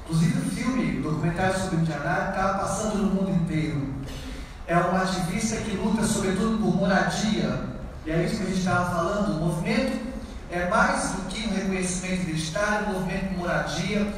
Inclusive 0.04 0.38
o 0.38 0.50
filme, 0.50 0.98
o 0.98 1.02
documentário 1.02 1.58
sobre 1.58 1.76
Indianari, 1.76 2.30
está 2.30 2.54
passando 2.54 2.98
no 2.98 3.14
mundo 3.14 3.30
inteiro 3.30 3.99
é 4.70 4.76
uma 4.76 5.02
ativista 5.02 5.56
que 5.56 5.76
luta 5.76 6.06
sobretudo 6.06 6.58
por 6.58 6.76
moradia. 6.76 7.60
E 8.06 8.10
é 8.12 8.22
isso 8.22 8.36
que 8.36 8.42
a 8.44 8.46
gente 8.46 8.58
estava 8.60 8.94
falando. 8.94 9.36
O 9.36 9.46
movimento 9.46 9.98
é 10.48 10.68
mais 10.68 11.10
do 11.10 11.22
que 11.22 11.44
um 11.48 11.54
reconhecimento 11.54 12.30
identitário, 12.30 12.86
o 12.86 12.92
movimento 12.92 13.30
de 13.30 13.36
moradia. 13.36 14.14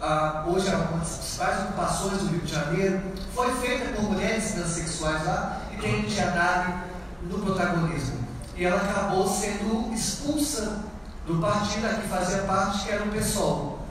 Ah, 0.00 0.44
hoje 0.46 0.68
é 0.68 0.76
uma 0.76 0.98
das 0.98 1.16
principais 1.16 1.58
ocupações 1.64 2.18
do 2.18 2.28
Rio 2.28 2.40
de 2.42 2.52
Janeiro. 2.52 3.02
Foi 3.34 3.52
feita 3.56 3.92
por 3.92 4.04
mulheres 4.04 4.52
transexuais 4.52 5.26
lá 5.26 5.62
e 5.72 5.78
tem 5.78 5.98
Indianari 5.98 6.74
no 7.22 7.40
protagonismo. 7.40 8.18
E 8.56 8.64
ela 8.64 8.80
acabou 8.80 9.28
sendo 9.28 9.92
expulsa 9.92 10.84
do 11.26 11.40
partido 11.40 11.86
a 11.86 11.94
que 11.94 12.06
fazia 12.06 12.42
parte, 12.42 12.84
que 12.84 12.92
era 12.92 13.02
o 13.02 13.08
PSOL. 13.08 13.84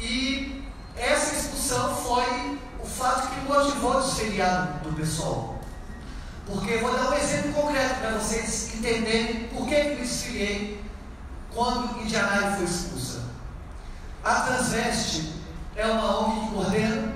E 0.00 0.64
essa 0.96 1.34
expulsão 1.34 1.96
foi 1.96 2.58
o 2.82 2.86
fato 2.86 3.28
que 3.28 3.40
motivou 3.46 3.98
o 3.98 4.00
desfiliado 4.00 4.80
do 4.80 4.96
pessoal. 4.96 5.60
Porque 6.46 6.78
vou 6.78 6.92
dar 6.92 7.10
um 7.10 7.14
exemplo 7.14 7.52
concreto 7.52 8.00
para 8.00 8.10
vocês 8.10 8.74
entenderem 8.74 9.48
por 9.48 9.66
que 9.66 9.74
eu 9.74 9.96
desfiliei 9.96 10.84
quando 11.54 12.00
Indianai 12.00 12.56
foi 12.56 12.64
expulsa. 12.64 13.22
A 14.24 14.34
Transveste 14.40 15.34
é 15.76 15.86
uma 15.86 16.20
ONG 16.20 16.40
que 16.40 16.54
coordena, 16.54 17.14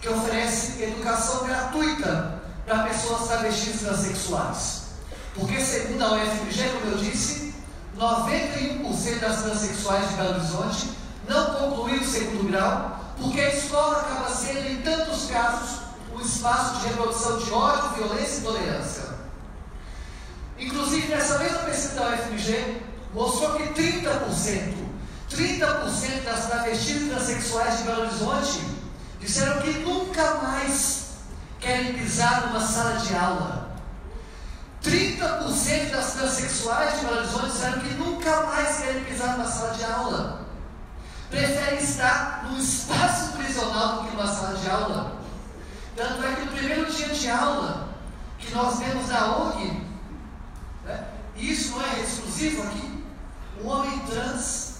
que 0.00 0.08
oferece 0.08 0.82
educação 0.82 1.46
gratuita 1.46 2.42
para 2.66 2.84
pessoas 2.84 3.28
travestis 3.28 3.80
transexuais. 3.80 4.86
Porque, 5.34 5.60
segundo 5.60 6.02
a 6.02 6.14
UFMG, 6.14 6.70
como 6.70 6.92
eu 6.92 6.98
disse, 6.98 7.54
91% 7.96 9.20
das 9.20 9.42
transexuais 9.42 10.08
de 10.08 10.14
Belo 10.16 10.30
Horizonte 10.30 10.90
não 11.28 11.54
concluíram 11.54 12.02
o 12.02 12.06
segundo 12.06 12.50
grau 12.50 13.05
porque 13.16 13.40
a 13.40 13.54
escola 13.54 14.00
acaba 14.00 14.28
sendo, 14.30 14.68
em 14.68 14.82
tantos 14.82 15.30
casos, 15.30 15.80
um 16.14 16.20
espaço 16.20 16.80
de 16.80 16.88
reprodução 16.88 17.38
de 17.38 17.50
ódio, 17.50 17.94
violência 17.96 18.36
e 18.36 18.38
intolerância. 18.40 19.16
Inclusive, 20.58 21.08
nessa 21.08 21.38
mesma 21.38 21.58
pesquisa 21.60 21.94
da 21.94 22.08
UFMG, 22.10 22.82
mostrou 23.12 23.56
que 23.56 23.68
30%, 23.74 24.74
30% 25.30 26.24
das 26.24 26.46
travestis 26.46 27.08
transexuais 27.08 27.78
de 27.78 27.84
Belo 27.84 28.02
Horizonte 28.02 28.60
disseram 29.20 29.60
que 29.60 29.70
nunca 29.80 30.34
mais 30.34 31.06
querem 31.58 31.94
pisar 31.94 32.46
numa 32.46 32.60
sala 32.60 32.98
de 32.98 33.14
aula. 33.14 33.76
30% 34.82 35.90
das 35.90 36.12
transexuais 36.12 37.00
de 37.00 37.06
Belo 37.06 37.18
Horizonte 37.18 37.46
disseram 37.50 37.80
que 37.80 37.94
nunca 37.94 38.42
mais 38.42 38.76
querem 38.78 39.04
pisar 39.04 39.36
numa 39.36 39.50
sala 39.50 39.74
de 39.74 39.84
aula 39.84 40.45
preferem 41.36 41.78
estar 41.78 42.44
num 42.44 42.58
espaço 42.58 43.32
prisional 43.32 43.96
do 43.96 44.04
que 44.08 44.16
numa 44.16 44.26
sala 44.26 44.56
de 44.56 44.70
aula. 44.70 45.16
Tanto 45.94 46.24
é 46.24 46.34
que 46.34 46.40
no 46.42 46.52
primeiro 46.52 46.90
dia 46.90 47.08
de 47.08 47.30
aula 47.30 47.88
que 48.38 48.54
nós 48.54 48.78
vemos 48.78 49.08
na 49.08 49.36
ONG, 49.36 49.82
né, 50.84 51.08
e 51.34 51.52
isso 51.52 51.76
não 51.76 51.84
é 51.84 52.00
exclusivo 52.00 52.62
aqui, 52.62 53.04
um 53.62 53.68
homem 53.68 53.98
trans 54.00 54.76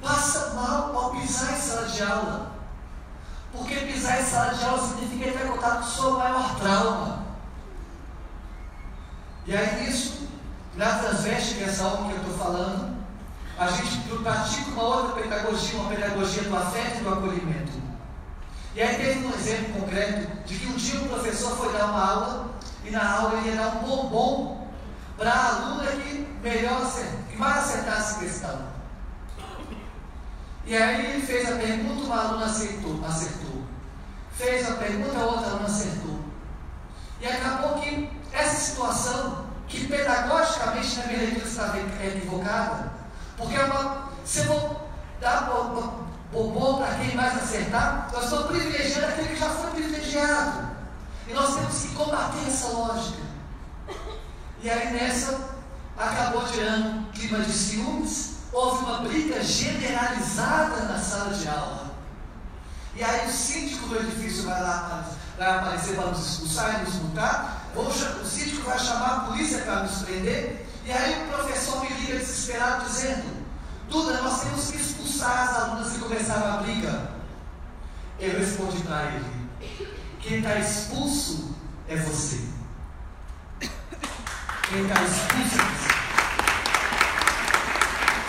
passa 0.00 0.54
mal 0.54 0.96
ao 0.96 1.10
pisar 1.12 1.56
em 1.56 1.60
sala 1.60 1.88
de 1.88 2.02
aula. 2.02 2.52
Porque 3.52 3.74
pisar 3.74 4.20
em 4.20 4.24
sala 4.24 4.54
de 4.54 4.64
aula 4.64 4.88
significa 4.88 5.38
ter 5.38 5.48
contato 5.48 5.80
com 5.80 5.86
o 5.86 5.90
seu 5.90 6.18
maior 6.18 6.56
trauma. 6.56 7.24
E 9.46 9.56
aí 9.56 9.82
nisso, 9.82 10.28
na 10.74 10.98
transveste, 10.98 11.54
que 11.54 11.64
é 11.64 11.66
essa 11.66 11.86
ONG 11.86 12.10
que 12.10 12.14
eu 12.14 12.32
estou 12.32 12.38
falando, 12.38 12.93
a 13.58 13.68
gente 13.68 13.98
pratica 14.22 14.70
uma 14.70 14.82
outra 14.82 15.22
pedagogia, 15.22 15.78
uma 15.78 15.88
pedagogia 15.88 16.42
do 16.42 16.56
afeto 16.56 16.98
e 16.98 17.04
do 17.04 17.08
acolhimento. 17.12 17.72
E 18.74 18.82
aí 18.82 18.96
teve 18.96 19.26
um 19.26 19.32
exemplo 19.32 19.80
concreto 19.80 20.44
de 20.44 20.58
que 20.58 20.66
um 20.66 20.76
dia 20.76 21.00
um 21.00 21.08
professor 21.08 21.56
foi 21.56 21.72
dar 21.72 21.86
uma 21.86 22.04
aula 22.04 22.50
e 22.84 22.90
na 22.90 23.08
aula 23.08 23.38
ele 23.38 23.50
ia 23.50 23.56
dar 23.56 23.76
um 23.76 23.80
bombom 23.80 24.68
para 25.16 25.30
a 25.30 25.48
aluna 25.48 25.86
que 25.86 26.26
melhor 26.42 26.80
que 27.30 27.36
mais 27.36 27.58
acertasse 27.58 28.16
a 28.16 28.18
questão. 28.18 28.74
E 30.66 30.76
aí 30.76 31.12
ele 31.12 31.26
fez 31.26 31.52
a 31.52 31.56
pergunta, 31.56 32.06
uma 32.06 32.20
aluna 32.20 32.46
acertou, 32.46 33.00
acertou. 33.06 33.62
Fez 34.32 34.68
a 34.68 34.74
pergunta, 34.74 35.18
a 35.18 35.26
outra 35.26 35.50
aluna 35.50 35.66
acertou. 35.66 36.18
E 37.20 37.26
acabou 37.26 37.80
que 37.80 38.10
essa 38.32 38.72
situação, 38.72 39.46
que 39.68 39.86
pedagogicamente 39.86 40.98
na 40.98 41.06
minha 41.06 41.18
leitura 41.18 41.46
estava 41.46 41.78
equivocada, 41.78 42.93
porque 43.36 43.56
é 43.56 43.64
uma, 43.64 44.08
se 44.24 44.40
eu 44.40 44.44
vou 44.46 44.90
dar 45.20 45.50
bom 46.32 46.78
para 46.78 46.94
quem 46.94 47.14
mais 47.14 47.36
acertar, 47.36 48.10
nós 48.12 48.24
estamos 48.24 48.46
privilegiando 48.46 49.06
aquele 49.06 49.28
que 49.28 49.36
já 49.36 49.50
foi 49.50 49.70
privilegiado. 49.70 50.74
E 51.26 51.32
nós 51.32 51.54
temos 51.54 51.80
que 51.80 51.94
combater 51.94 52.46
essa 52.46 52.68
lógica. 52.68 53.22
E 54.62 54.70
aí 54.70 54.92
nessa 54.92 55.54
acabou 55.96 56.46
gerando 56.48 57.10
clima 57.12 57.38
de 57.38 57.52
ciúmes, 57.52 58.34
houve 58.52 58.84
uma 58.84 58.98
briga 58.98 59.42
generalizada 59.42 60.82
na 60.82 60.98
sala 60.98 61.34
de 61.34 61.48
aula. 61.48 61.94
E 62.96 63.02
aí 63.02 63.28
o 63.28 63.32
síndico 63.32 63.88
do 63.88 63.98
edifício 63.98 64.44
vai 64.44 64.62
lá 64.62 65.04
vai 65.36 65.58
aparecer 65.58 65.96
para 65.96 66.06
nos 66.06 66.26
expulsar 66.26 66.80
e 66.80 66.84
nos 66.84 66.94
multar. 66.94 67.70
O 67.74 68.24
síndico 68.24 68.62
vai 68.62 68.78
chamar 68.78 69.16
a 69.16 69.20
polícia 69.20 69.58
para 69.62 69.82
nos 69.82 70.02
prender. 70.02 70.63
E 70.84 70.92
aí 70.92 71.24
o 71.24 71.28
professor 71.28 71.80
me 71.80 71.88
liga 71.88 72.18
desesperado 72.18 72.84
dizendo, 72.84 73.44
Duda, 73.88 74.20
nós 74.22 74.42
temos 74.42 74.70
que 74.70 74.76
expulsar 74.76 75.48
as 75.48 75.56
alunas 75.56 75.92
que 75.92 75.98
começaram 75.98 76.58
a 76.58 76.62
briga. 76.62 77.10
Eu 78.18 78.38
respondi 78.38 78.82
para 78.82 79.12
ele: 79.12 79.48
quem 80.20 80.38
está 80.38 80.58
expulso 80.58 81.54
é 81.88 81.96
você. 81.96 82.40
Quem 84.68 84.82
está 84.82 85.02
expulso 85.02 85.58
é 85.58 85.64
você. 85.74 85.94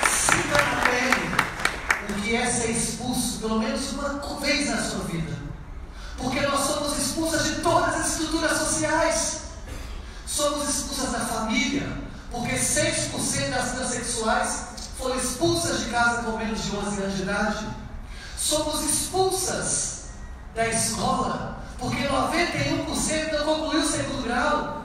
Sinta 0.10 0.58
pele 0.90 1.26
o 2.10 2.22
que 2.22 2.36
é 2.36 2.46
ser 2.46 2.72
expulso, 2.72 3.40
pelo 3.40 3.60
menos 3.60 3.92
uma 3.94 4.40
vez 4.40 4.70
na 4.70 4.82
sua 4.82 5.06
vida. 5.06 5.36
Porque 6.18 6.42
nós 6.42 6.62
somos 6.62 6.98
expulsas 6.98 7.44
de 7.44 7.56
todas 7.62 7.96
as 7.96 8.12
estruturas 8.14 8.58
sociais. 8.58 9.42
Somos 10.26 10.68
expulsas 10.70 11.12
da 11.12 11.20
família, 11.20 12.05
porque 12.36 12.56
6% 12.56 13.50
das 13.50 13.72
transexuais 13.72 14.66
foram 14.98 15.16
expulsas 15.16 15.80
de 15.80 15.86
casa 15.90 16.24
com 16.24 16.38
menos 16.38 16.64
de 16.64 16.76
11 16.76 17.02
anos 17.02 17.16
de 17.16 17.22
idade. 17.22 17.68
Somos 18.38 18.82
expulsas 18.84 20.10
da 20.54 20.68
escola, 20.68 21.64
porque 21.80 22.04
91% 22.04 23.32
não 23.32 23.46
concluiu 23.46 23.82
o 23.82 23.88
segundo 23.88 24.24
grau. 24.24 24.84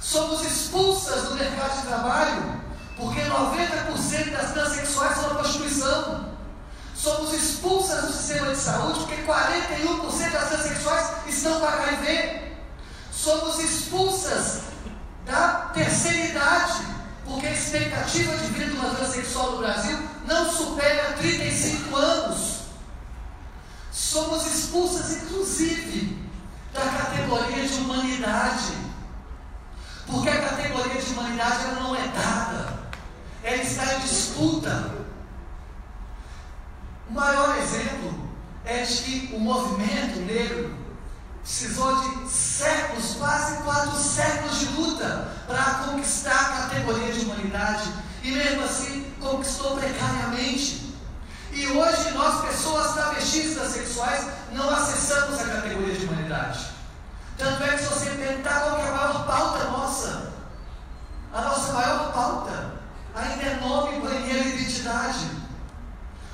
Somos 0.00 0.42
expulsas 0.44 1.28
do 1.28 1.34
mercado 1.36 1.80
de 1.80 1.86
trabalho, 1.86 2.60
porque 2.96 3.20
90% 3.20 4.32
das 4.32 4.52
transexuais 4.52 5.18
são 5.18 5.30
prostituição. 5.36 6.30
Somos 6.96 7.32
expulsas 7.32 8.06
do 8.06 8.12
sistema 8.12 8.50
de 8.50 8.58
saúde, 8.58 8.98
porque 9.00 9.22
41% 9.22 10.32
das 10.32 10.48
transexuais 10.48 11.10
estão 11.28 11.60
com 11.60 11.66
HIV. 11.66 12.56
Somos 13.12 13.58
expulsas 13.60 14.69
da 15.30 15.70
terceira 15.72 16.26
idade, 16.26 16.82
porque 17.24 17.46
a 17.46 17.52
expectativa 17.52 18.36
de 18.36 18.46
vida 18.48 18.64
de 18.66 18.76
uma 18.76 18.90
transexual 18.90 19.52
no 19.52 19.58
Brasil 19.58 19.96
não 20.26 20.50
supera 20.50 21.12
35 21.12 21.96
anos. 21.96 22.60
Somos 23.92 24.44
expulsas, 24.44 25.22
inclusive, 25.22 26.18
da 26.72 26.80
categoria 26.80 27.66
de 27.66 27.74
humanidade, 27.74 28.72
porque 30.06 30.28
a 30.28 30.48
categoria 30.48 31.00
de 31.00 31.12
humanidade 31.12 31.64
ela 31.64 31.80
não 31.80 31.94
é 31.94 32.08
dada, 32.08 32.80
ela 33.44 33.62
está 33.62 33.94
em 33.94 34.00
disputa. 34.00 35.00
O 37.08 37.12
maior 37.12 37.56
exemplo 37.58 38.30
é 38.64 38.82
de 38.82 39.02
que 39.02 39.34
o 39.34 39.38
movimento 39.38 40.20
negro 40.20 40.79
precisou 41.42 42.00
de 42.00 42.30
séculos, 42.30 43.14
quase 43.14 43.62
quatro 43.62 43.96
séculos 43.96 44.58
de 44.58 44.66
luta 44.66 45.32
para 45.46 45.64
conquistar 45.86 46.40
a 46.40 46.68
categoria 46.68 47.12
de 47.12 47.24
humanidade 47.24 47.92
e 48.22 48.30
mesmo 48.32 48.64
assim 48.64 49.12
conquistou 49.20 49.76
precariamente. 49.76 50.94
E 51.52 51.66
hoje 51.66 52.10
nós, 52.12 52.46
pessoas 52.46 52.92
travestis 52.92 53.56
sexuais, 53.56 54.26
não 54.52 54.70
acessamos 54.70 55.40
a 55.40 55.44
categoria 55.44 55.94
de 55.94 56.04
humanidade. 56.06 56.66
Tanto 57.36 57.62
é 57.64 57.68
que 57.70 57.78
se 57.78 57.86
você 57.86 58.10
perguntar 58.10 58.60
qual 58.60 58.78
é 58.78 58.88
a 58.88 58.92
maior 58.92 59.26
pauta 59.26 59.64
nossa, 59.64 60.32
a 61.32 61.40
nossa 61.40 61.72
maior 61.72 62.12
pauta 62.12 62.72
ainda 63.14 63.42
é 63.42 63.60
nome, 63.60 64.00
banheiro 64.00 64.48
e 64.48 64.54
identidade. 64.54 65.26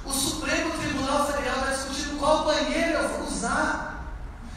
O 0.05 0.13
Supremo 0.13 0.71
Tribunal 0.79 1.27
Federal 1.27 1.59
está 1.59 1.71
discutindo 1.71 2.19
qual 2.19 2.45
banheiro 2.45 2.99
eu 2.99 3.09
vou 3.09 3.27
usar. 3.27 3.96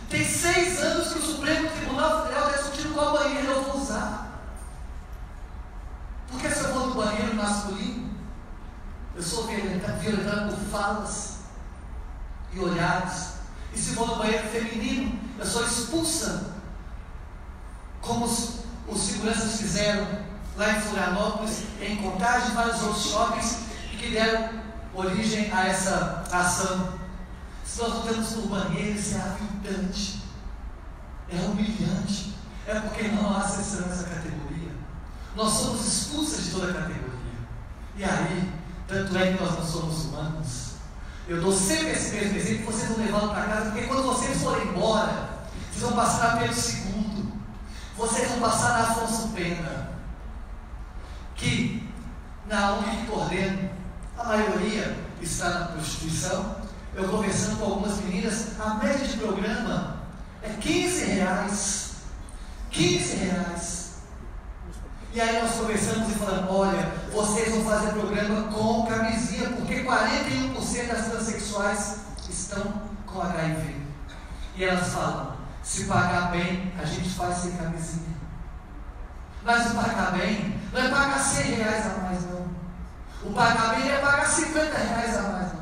Tem 0.10 0.26
seis 0.26 0.82
anos 0.82 1.14
que 1.14 1.20
o 1.20 1.22
Supremo 1.22 1.70
Tribunal 1.70 2.24
Federal 2.24 2.50
está 2.50 2.62
discutindo 2.62 2.94
qual 2.96 3.14
banheiro 3.14 3.48
eu 3.48 3.64
vou 3.64 3.80
usar. 3.80 4.42
Porque 6.32 6.50
se 6.50 6.64
eu 6.64 6.74
vou 6.74 6.88
no 6.88 6.96
banheiro 6.96 7.36
masculino, 7.36 8.10
eu 9.16 9.22
sou 9.22 9.46
violentado 9.46 10.56
por 10.56 10.66
falas 10.72 11.38
e 12.52 12.60
olhares. 12.60 13.34
E 13.72 13.78
se 13.78 13.94
vou 13.94 14.08
no 14.08 14.16
banheiro 14.16 14.48
feminino, 14.48 15.20
eu 15.38 15.46
sou 15.46 15.64
expulsa. 15.64 16.56
Como 18.02 18.26
os, 18.26 18.62
os 18.88 19.00
seguranças 19.00 19.60
fizeram 19.60 20.08
lá 20.58 20.72
em 20.72 20.82
Florianópolis, 20.82 21.66
em 21.80 21.98
Contagem 21.98 22.56
vários 22.56 22.82
outros 22.82 23.12
shoppings 23.12 23.60
que 23.92 24.10
deram 24.10 24.50
origem 24.96 25.52
a 25.54 25.68
essa 25.68 26.24
ação 26.32 26.99
se 27.70 27.82
nós 27.82 27.94
lutamos 27.94 28.34
por 28.34 28.48
banheiro, 28.48 28.98
isso 28.98 29.16
é 29.16 29.22
aviltante, 29.22 30.24
é 31.30 31.36
humilhante, 31.36 32.34
é 32.66 32.80
porque 32.80 33.10
não 33.10 33.38
acessamos 33.38 33.92
essa 33.92 34.04
categoria. 34.06 34.72
Nós 35.36 35.54
somos 35.54 35.86
expulsas 35.86 36.46
de 36.46 36.52
toda 36.52 36.72
a 36.72 36.74
categoria. 36.74 37.10
E 37.96 38.04
aí, 38.04 38.54
tanto 38.88 39.16
é 39.16 39.34
que 39.34 39.44
nós 39.44 39.54
não 39.54 39.66
somos 39.66 40.06
humanos. 40.06 40.70
Eu 41.28 41.40
dou 41.40 41.54
sempre 41.54 41.92
esse 41.92 42.16
mesmo 42.16 42.38
exemplo 42.38 42.66
vocês 42.66 42.90
vão 42.90 43.06
levando 43.06 43.30
para 43.30 43.46
casa, 43.46 43.72
porque 43.72 43.86
quando 43.86 44.04
vocês 44.04 44.42
forem 44.42 44.68
embora, 44.68 45.30
vocês 45.72 45.84
vão 45.84 45.94
passar 45.94 46.36
na 46.36 46.42
Pedro 46.42 46.58
II, 46.58 47.34
vocês 47.96 48.30
vão 48.30 48.40
passar 48.40 48.70
na 48.70 48.80
Afonso 48.90 49.28
Pena, 49.30 49.92
que 51.36 51.88
na 52.48 52.80
coordeno, 53.08 53.70
a 54.18 54.24
maioria 54.24 54.98
está 55.22 55.50
na 55.50 55.66
prostituição, 55.68 56.59
eu 56.96 57.08
conversando 57.10 57.58
com 57.58 57.66
algumas 57.66 57.98
meninas, 58.00 58.60
a 58.60 58.76
média 58.76 59.08
de 59.08 59.18
programa 59.18 59.98
é 60.42 60.50
15 60.50 61.06
reais. 61.06 61.90
15 62.72 63.16
reais. 63.16 63.90
E 65.12 65.20
aí 65.20 65.42
nós 65.42 65.56
conversamos 65.56 66.10
e 66.10 66.20
falamos, 66.20 66.52
olha, 66.52 66.94
vocês 67.12 67.52
vão 67.52 67.64
fazer 67.64 67.92
programa 67.94 68.52
com 68.52 68.86
camisinha, 68.86 69.50
porque 69.50 69.84
41% 69.84 70.88
das 70.88 71.08
transexuais 71.08 72.00
estão 72.30 72.82
com 73.08 73.22
HIV. 73.22 73.76
E 74.56 74.64
elas 74.64 74.90
falam, 74.90 75.36
se 75.64 75.86
pagar 75.86 76.32
bem, 76.32 76.72
a 76.80 76.86
gente 76.86 77.10
faz 77.10 77.38
sem 77.38 77.52
camisinha. 77.54 78.18
Mas 79.44 79.72
o 79.72 79.76
pagar 79.76 80.12
bem 80.12 80.60
não 80.72 80.82
é 80.82 80.90
pagar 80.90 81.20
100 81.20 81.56
reais 81.56 81.86
a 81.86 82.02
mais, 82.02 82.22
não. 82.26 82.48
O 83.24 83.34
pagar 83.34 83.76
bem 83.76 83.90
é 83.90 83.98
pagar 83.98 84.28
50 84.28 84.78
reais 84.78 85.18
a 85.18 85.22
mais, 85.24 85.54
não. 85.54 85.59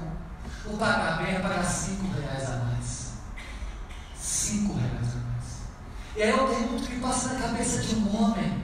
O 0.70 0.78
pagar 0.78 1.18
bem 1.18 1.36
é 1.36 1.40
pagar 1.40 1.64
cinco 1.64 2.08
reais 2.20 2.50
a 2.50 2.56
mais. 2.58 3.12
Cinco 4.20 4.74
reais 4.74 5.14
a 5.14 5.20
mais. 5.28 5.38
E 6.16 6.24
aí 6.24 6.30
eu 6.30 6.48
pergunto 6.48 6.84
o 6.84 6.88
que 6.88 7.00
passa 7.00 7.34
na 7.34 7.40
cabeça 7.40 7.82
de 7.82 7.96
um 7.96 8.16
homem 8.16 8.64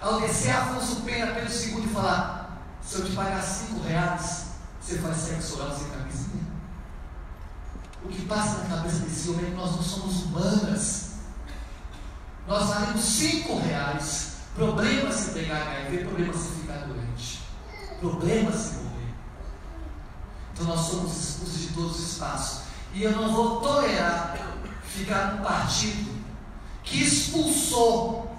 ao 0.00 0.20
descer 0.20 0.50
Afonso 0.50 1.02
Pena 1.02 1.32
pelo 1.32 1.48
segundo 1.48 1.86
e 1.86 1.94
falar: 1.94 2.62
se 2.82 2.96
eu 2.96 3.04
te 3.06 3.12
pagar 3.12 3.40
cinco 3.42 3.80
reais, 3.82 4.46
você 4.80 4.98
faz 4.98 5.16
sexo 5.16 5.60
oral 5.60 5.76
sem 5.76 5.88
camisinha? 5.88 6.42
O 8.04 8.08
que 8.08 8.26
passa 8.26 8.64
na 8.64 8.76
cabeça 8.76 8.98
desse 8.98 9.30
homem 9.30 9.46
é 9.46 9.50
que 9.50 9.56
nós 9.56 9.72
não 9.72 9.82
somos 9.82 10.24
humanas. 10.24 11.12
Nós 12.46 12.68
valemos 12.68 13.00
cinco 13.00 13.58
reais. 13.60 14.32
Problema 14.54 15.10
se 15.12 15.30
pegar 15.30 15.62
HIV, 15.62 16.04
problema 16.04 16.34
se 16.34 16.60
ficar 16.60 16.78
doente. 16.86 17.42
Problema 18.00 18.52
se 18.52 18.81
então 20.52 20.66
nós 20.66 20.80
somos 20.86 21.12
expulsos 21.12 21.60
de 21.60 21.68
todos 21.68 21.98
os 21.98 22.12
espaços. 22.12 22.62
E 22.94 23.02
eu 23.02 23.12
não 23.12 23.32
vou 23.32 23.60
tolerar 23.60 24.36
ficar 24.84 25.34
num 25.34 25.42
partido 25.42 26.12
que 26.84 27.02
expulsou 27.02 28.36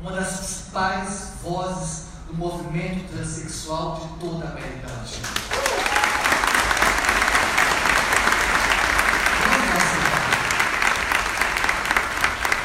uma 0.00 0.12
das 0.12 0.36
principais 0.36 1.32
vozes 1.42 2.06
do 2.26 2.34
movimento 2.34 3.08
transexual 3.12 4.00
de 4.00 4.26
toda 4.26 4.46
a 4.46 4.50
América 4.50 4.88
Latina. 4.88 5.28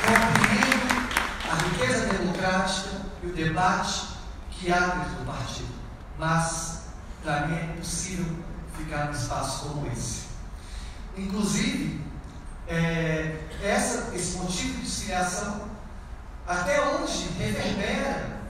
Compreendo 0.08 1.10
a 1.50 1.56
riqueza 1.64 2.06
democrática 2.08 2.90
e 3.24 3.28
o 3.28 3.34
debate 3.34 4.08
que 4.50 4.72
há 4.72 4.80
do 4.80 5.26
partido, 5.26 5.74
mas 6.18 6.86
para 7.24 7.48
mim 7.48 7.56
é 7.56 7.64
impossível 7.66 8.26
ficar 8.78 9.06
num 9.06 9.12
espaço 9.12 9.70
como 9.70 9.88
esse. 9.92 10.22
Inclusive, 11.18 12.02
é, 12.68 13.40
essa, 13.62 14.16
esse 14.16 14.38
motivo 14.38 14.74
de 14.76 14.82
desfiliação 14.82 15.70
até 16.48 16.82
hoje 16.82 17.30
reverbera, 17.38 18.42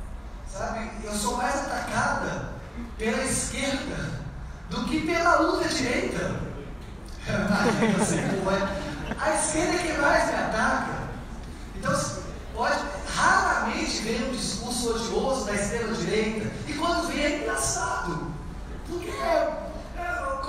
sabe? 0.51 0.89
Eu 1.03 1.13
sou 1.13 1.37
mais 1.37 1.55
atacada 1.55 2.51
pela 2.97 3.23
esquerda 3.23 4.21
do 4.69 4.85
que 4.85 5.01
pela 5.05 5.41
ultradireita. 5.41 6.39
a 9.19 9.35
esquerda 9.35 9.73
é 9.73 9.77
que 9.77 9.93
mais 10.01 10.27
me 10.27 10.35
ataca. 10.35 11.01
Então, 11.75 11.99
pode, 12.53 12.79
raramente 13.15 14.01
vem 14.01 14.29
um 14.29 14.31
discurso 14.31 14.95
odioso 14.95 15.45
da 15.45 15.53
extrema-direita, 15.53 16.51
e 16.67 16.73
quando 16.73 17.07
vem 17.07 17.23
é 17.23 17.37
engraçado. 17.39 18.31
Porque 18.87 19.09
é, 19.09 19.70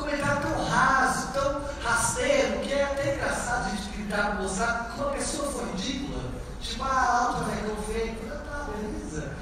comentário 0.02 0.42
tão 0.42 0.64
raso, 0.64 1.32
tão 1.32 1.62
rasteiro, 1.82 2.60
que 2.60 2.72
é 2.72 2.84
até 2.84 3.14
engraçado 3.14 3.66
a 3.66 3.70
gente 3.70 3.96
gritar, 3.96 4.34
mostrar 4.36 4.90
que 4.90 5.00
uma 5.00 5.10
pessoa 5.10 5.52
foi 5.52 5.70
ridícula. 5.72 6.22
Tipo, 6.60 6.84
ah, 6.84 6.88
a 6.88 7.28
outra 7.28 7.44
vai 7.44 7.62
tão 7.62 7.76
feio. 7.84 8.18
Ah, 8.30 8.42
tá, 8.44 8.66
beleza. 8.72 9.32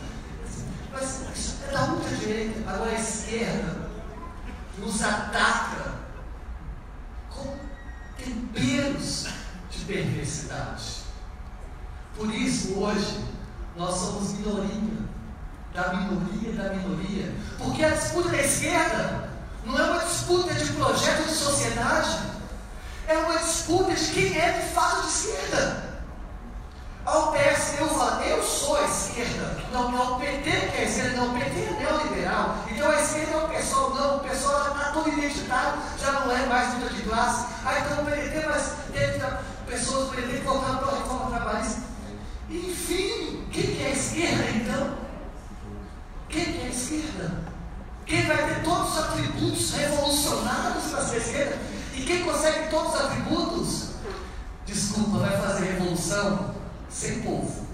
Mas 0.92 1.22
isso 1.34 1.58
é 1.66 1.72
da 1.72 1.84
ultradireita. 1.84 2.70
Agora 2.70 2.90
a 2.90 3.00
esquerda 3.00 3.90
nos 4.78 5.02
ataca 5.02 5.94
com 7.30 7.56
temperos 8.16 9.28
de 9.70 9.84
perversidade. 9.84 11.00
Por 12.16 12.32
isso, 12.34 12.78
hoje, 12.78 13.24
nós 13.76 13.94
somos 13.94 14.32
minoria, 14.32 14.98
da 15.72 15.94
minoria 15.94 16.52
da 16.52 16.74
minoria. 16.74 17.34
Porque 17.56 17.82
a 17.82 17.90
disputa 17.90 18.28
da 18.30 18.42
esquerda 18.42 19.29
não 19.64 19.78
é 19.78 19.82
uma 19.82 20.04
disputa 20.04 20.54
de 20.54 20.72
projeto 20.72 21.28
de 21.28 21.34
sociedade, 21.34 22.18
é 23.06 23.18
uma 23.18 23.38
disputa 23.38 23.92
de 23.94 24.06
quem 24.12 24.38
é 24.38 24.52
de 24.52 24.74
fato 24.74 25.02
de 25.02 25.08
esquerda. 25.08 25.90
Ao 27.04 27.32
PS, 27.32 27.80
eu 27.80 27.88
falo, 27.88 28.22
eu 28.22 28.42
sou 28.42 28.76
a 28.76 28.84
esquerda, 28.84 29.56
não, 29.72 29.90
não 29.90 30.16
o 30.16 30.20
PT 30.20 30.50
que 30.50 30.76
é 30.76 30.80
a 30.80 30.84
esquerda, 30.84 31.16
não, 31.16 31.34
o 31.34 31.38
PT 31.38 31.60
é 31.60 31.76
neoliberal, 31.78 32.56
então 32.70 32.90
a 32.90 33.00
esquerda 33.00 33.32
é 33.32 33.36
o 33.36 33.48
pessoal, 33.48 33.90
não, 33.94 34.16
o 34.16 34.20
pessoal 34.20 34.64
já 34.64 34.70
está 34.70 34.92
todo 34.92 35.08
identitário, 35.08 35.82
já 35.98 36.12
não 36.12 36.30
é 36.30 36.46
mais 36.46 36.74
luta 36.74 36.94
de 36.94 37.02
classe, 37.02 37.46
ah, 37.64 37.80
então 37.80 38.02
o 38.02 38.06
PT, 38.06 38.46
mas 38.46 38.74
teve 38.92 39.20
pessoas 39.66 40.10
do 40.10 40.16
PT 40.16 40.38
que 40.38 40.44
para 40.44 40.52
a 40.52 40.98
reforma 40.98 41.30
trabalhista. 41.30 41.80
Enfim, 42.50 43.46
quem 43.50 43.62
que 43.62 43.82
é 43.82 43.86
a 43.86 43.90
esquerda 43.90 44.50
então? 44.50 44.94
Quem 46.28 46.44
que 46.44 46.60
é 46.60 46.66
a 46.66 46.68
esquerda? 46.68 47.49
Quem 48.10 48.26
vai 48.26 48.44
ter 48.44 48.64
todos 48.64 48.90
os 48.90 48.98
atributos 48.98 49.72
revolucionários 49.72 50.84
para 50.90 51.04
ser 51.04 51.18
esquerda? 51.18 51.58
E 51.94 52.02
quem 52.02 52.24
consegue 52.24 52.68
todos 52.68 52.92
os 52.92 53.00
atributos? 53.00 53.90
Desculpa, 54.66 55.18
vai 55.18 55.40
fazer 55.40 55.66
revolução 55.66 56.56
sem 56.88 57.22
povo. 57.22 57.68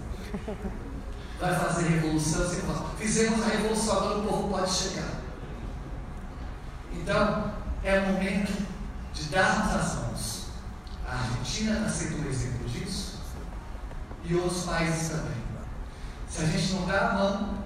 Vai 1.40 1.58
fazer 1.58 1.88
revolução 1.88 2.50
sem 2.50 2.60
povo. 2.60 2.84
Fizemos 2.98 3.42
a 3.42 3.48
revolução, 3.48 3.96
agora 3.96 4.18
o 4.18 4.22
povo 4.24 4.48
pode 4.50 4.70
chegar. 4.70 5.08
Então, 6.92 7.54
é 7.82 7.98
o 8.00 8.12
momento 8.12 8.52
de 9.14 9.24
darmos 9.30 9.74
as 9.74 9.94
mãos. 9.94 10.46
A 11.08 11.14
Argentina 11.14 11.78
está 11.78 11.88
sendo 11.88 12.22
um 12.22 12.28
exemplo 12.28 12.68
disso. 12.68 13.20
E 14.22 14.34
outros 14.34 14.64
países 14.64 15.08
também. 15.08 15.42
Se 16.28 16.42
a 16.42 16.46
gente 16.46 16.74
não 16.74 16.86
dar 16.86 17.10
a 17.10 17.14
mão 17.14 17.65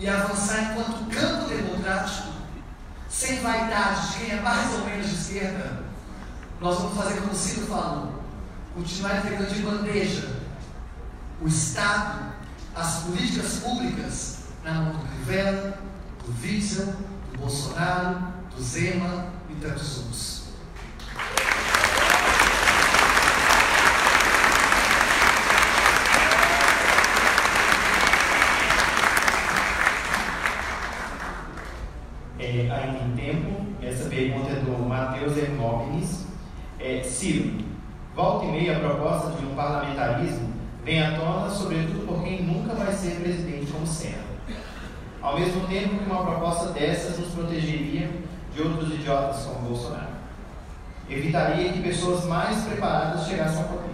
e 0.00 0.08
avançar 0.08 0.72
enquanto 0.72 1.14
campo 1.14 1.48
democrático, 1.48 2.32
sem 3.08 3.40
vaidade 3.40 4.08
de 4.08 4.18
quem 4.18 4.30
é 4.30 4.40
mais 4.40 4.72
ou 4.72 4.86
menos 4.86 5.06
de 5.06 5.14
esquerda, 5.14 5.84
nós 6.60 6.78
vamos 6.78 6.96
fazer 6.96 7.20
como 7.20 7.32
o 7.32 7.36
Ciro 7.36 7.66
falou, 7.66 8.24
continuar 8.74 9.18
entregando 9.18 9.54
de 9.54 9.62
bandeja 9.62 10.40
o 11.42 11.46
Estado, 11.46 12.32
as 12.74 13.02
políticas 13.02 13.58
públicas 13.58 14.38
na 14.64 14.72
mão 14.72 14.92
do 14.92 15.06
Rivera, 15.18 15.78
do 16.24 16.42
Witzel, 16.42 16.94
do 17.32 17.38
Bolsonaro, 17.38 18.32
do 18.54 18.62
Zema 18.62 19.26
e 19.48 19.54
tantos 19.54 19.98
outros. 19.98 20.40
É, 32.38 32.70
ainda 32.70 33.04
em 33.04 33.16
tempo, 33.16 33.66
essa 33.82 34.08
pergunta 34.20 34.50
é 34.50 34.56
do 34.56 34.86
Matheus 34.86 35.36
Hermógenes. 35.38 36.26
É, 36.78 37.02
Ciro, 37.02 37.64
volta 38.14 38.44
e 38.44 38.52
meia 38.52 38.76
a 38.76 38.80
proposta 38.80 39.30
de 39.30 39.46
um 39.46 39.54
parlamentarismo 39.54 40.50
vem 40.84 41.02
à 41.02 41.18
tona, 41.18 41.48
sobretudo 41.48 42.06
por 42.06 42.22
quem 42.22 42.42
nunca 42.42 42.74
vai 42.74 42.92
ser 42.92 43.20
presidente 43.20 43.72
como 43.72 43.86
Senna. 43.86 44.30
Ao 45.22 45.38
mesmo 45.38 45.66
tempo 45.68 45.98
que 45.98 46.10
uma 46.10 46.24
proposta 46.24 46.72
dessas 46.72 47.18
nos 47.18 47.28
protegeria 47.28 48.10
de 48.54 48.62
outros 48.62 48.92
idiotas 48.92 49.44
como 49.44 49.68
Bolsonaro. 49.68 50.20
Evitaria 51.08 51.72
que 51.72 51.82
pessoas 51.82 52.24
mais 52.26 52.62
preparadas 52.64 53.26
chegassem 53.26 53.62
ao 53.62 53.68
poder. 53.68 53.90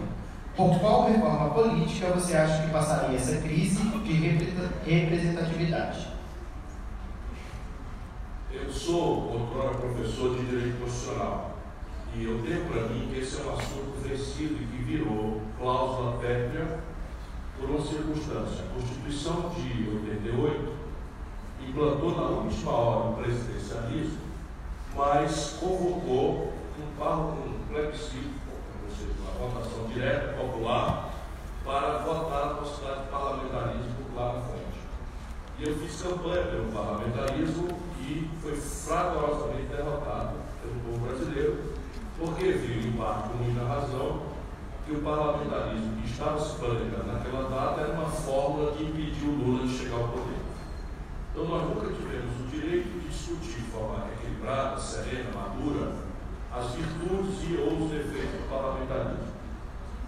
Por 0.57 0.79
qual 0.81 1.11
reforma 1.11 1.51
política 1.51 2.09
você 2.09 2.37
acha 2.37 2.63
que 2.63 2.71
passaria 2.71 3.17
essa 3.17 3.41
crise 3.43 3.83
de 3.83 4.13
representatividade? 4.85 6.16
Eu 8.63 8.73
sou 8.73 9.33
outrora 9.33 9.75
professor 9.75 10.35
de 10.35 10.47
Direito 10.47 10.81
Constitucional 10.81 11.57
e 12.15 12.25
eu 12.25 12.43
tenho 12.43 12.65
para 12.65 12.89
mim 12.89 13.11
que 13.13 13.21
esse 13.21 13.39
é 13.39 13.45
um 13.45 13.53
assunto 13.53 14.01
vencido 14.03 14.55
e 14.55 14.67
que 14.67 14.83
virou 14.83 15.43
cláusula 15.59 16.17
pétrea 16.19 16.81
por 17.61 17.69
uma 17.69 17.81
circunstância. 17.81 18.65
A 18.65 18.75
Constituição 18.75 19.51
de 19.51 19.91
88 19.91 20.73
implantou 21.69 22.17
na 22.17 22.23
última 22.23 22.73
hora 22.73 23.11
o 23.11 23.23
presidencialismo, 23.23 24.21
mas 24.95 25.59
convocou 25.61 26.55
um, 26.79 27.03
um 27.03 27.67
plebiscito, 27.69 28.41
ou 28.83 28.91
seja, 28.91 29.13
uma 29.21 29.49
votação 29.49 29.85
direta, 29.85 30.33
popular, 30.33 31.13
para 31.63 31.99
votar 31.99 32.43
a 32.43 32.55
possibilidade 32.55 33.03
de 33.03 33.11
parlamentarismo 33.11 33.97
lá 34.15 34.33
na 34.33 34.41
frente. 34.41 34.67
E 35.59 35.69
eu 35.69 35.77
fiz 35.77 36.01
campanha 36.01 36.45
pelo 36.45 36.73
parlamentarismo 36.73 37.76
e 38.07 38.31
foi 38.41 38.55
fragorosamente 38.55 39.67
derrotado 39.67 40.37
pelo 40.63 40.75
povo 40.81 41.07
brasileiro 41.07 41.77
porque 42.19 42.45
viu, 42.45 42.89
em 42.89 42.93
parte 42.93 43.29
com 43.29 43.45
muita 43.45 43.65
razão, 43.65 44.23
que 44.87 44.93
o 44.93 45.03
parlamentarismo 45.03 46.01
que 46.01 46.09
estava 46.09 46.41
se 46.41 46.57
planejando 46.57 47.13
naquela 47.13 47.51
data 47.51 47.81
era 47.81 47.93
uma 47.93 48.09
fórmula 48.09 48.73
que 48.73 48.85
impediu 48.85 49.29
o 49.29 49.37
Lula 49.37 49.67
de 49.67 49.77
chegar 49.77 49.97
ao 49.97 50.09
poder. 50.09 50.41
Então 51.33 51.45
nós 51.45 51.69
nunca 51.69 51.93
tivemos 51.93 52.41
o 52.41 52.47
direito 52.49 52.89
de 52.89 53.09
discutir 53.09 53.61
de 53.61 53.71
forma 53.71 54.07
equilibrada, 54.15 54.81
serena, 54.81 55.31
madura, 55.35 55.93
as 56.55 56.73
virtudes 56.73 57.51
e 57.51 57.57
ou 57.61 57.85
os 57.85 57.91
defeitos 57.91 58.41
do 58.41 58.49
parlamentarismo. 58.49 59.37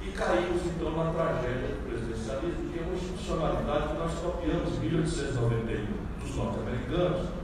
E 0.01 0.13
caímos 0.13 0.63
então 0.65 0.97
na 0.97 1.13
tragédia 1.13 1.75
do 1.75 1.91
presidencialismo, 1.91 2.71
que 2.73 2.79
é 2.79 2.83
uma 2.83 2.95
institucionalidade 2.95 3.89
que 3.89 3.99
nós 3.99 4.15
copiamos 4.15 4.75
em 4.77 4.81
1891 4.81 6.25
dos 6.25 6.37
norte-americanos, 6.37 7.38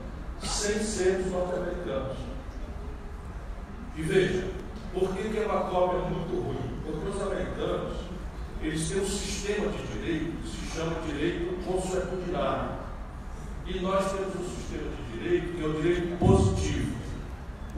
sem 0.47 0.79
ser 0.79 1.17
dos 1.17 1.31
norte-americanos. 1.31 2.17
E 3.95 4.01
veja, 4.01 4.47
por 4.93 5.09
que, 5.13 5.29
que 5.29 5.37
é 5.37 5.45
uma 5.45 5.69
cópia 5.69 5.99
muito 6.09 6.41
ruim? 6.41 6.79
Porque 6.85 7.09
os 7.09 7.21
americanos, 7.21 7.97
eles 8.61 8.89
têm 8.89 9.01
um 9.01 9.05
sistema 9.05 9.67
de 9.69 9.87
direito 9.87 10.41
que 10.41 10.49
se 10.49 10.75
chama 10.75 11.01
direito 11.05 11.65
consuetudinário. 11.65 12.85
E 13.65 13.79
nós 13.79 14.11
temos 14.11 14.35
um 14.35 14.55
sistema 14.55 14.89
de 14.89 15.17
direito 15.17 15.57
que 15.57 15.63
é 15.63 15.67
o 15.67 15.81
direito 15.81 16.17
positivo. 16.19 16.95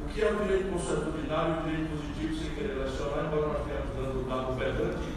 O 0.03 0.09
que 0.09 0.21
é 0.21 0.31
o 0.31 0.35
direito 0.35 0.71
consuetudinário 0.71 1.55
e 1.55 1.59
o 1.59 1.63
direito 1.63 1.89
positivo, 1.89 2.43
sem 2.43 2.55
querer 2.55 2.73
lecionar, 2.75 3.25
embora 3.25 3.47
nós 3.47 3.65
tenhamos 3.65 4.27
dado 4.27 4.57
pedante, 4.57 5.07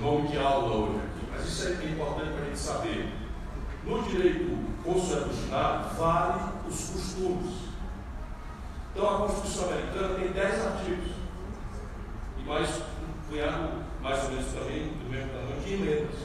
nome 0.00 0.28
de 0.28 0.38
aula 0.38 0.74
hoje 0.74 0.98
aqui. 0.98 1.26
Mas 1.30 1.46
isso 1.46 1.68
é 1.68 1.90
importante 1.90 2.32
para 2.32 2.42
a 2.42 2.46
gente 2.46 2.58
saber. 2.58 3.19
No 3.84 4.02
direito 4.02 4.58
consuetudinário, 4.84 5.90
vale 5.96 6.52
os 6.68 6.90
costumes. 6.90 7.54
Então 8.92 9.08
a 9.08 9.18
Constituição 9.18 9.68
americana 9.70 10.14
tem 10.14 10.32
10 10.32 10.66
artigos. 10.66 11.12
E 12.38 12.42
mais 12.46 12.68
um 12.78 13.28
punhado, 13.28 13.84
mais 14.02 14.24
ou 14.24 14.30
menos 14.30 14.52
também, 14.52 14.88
do 14.88 15.10
mesmo 15.10 15.30
tamanho, 15.30 15.60
de 15.60 15.74
emendas. 15.74 16.16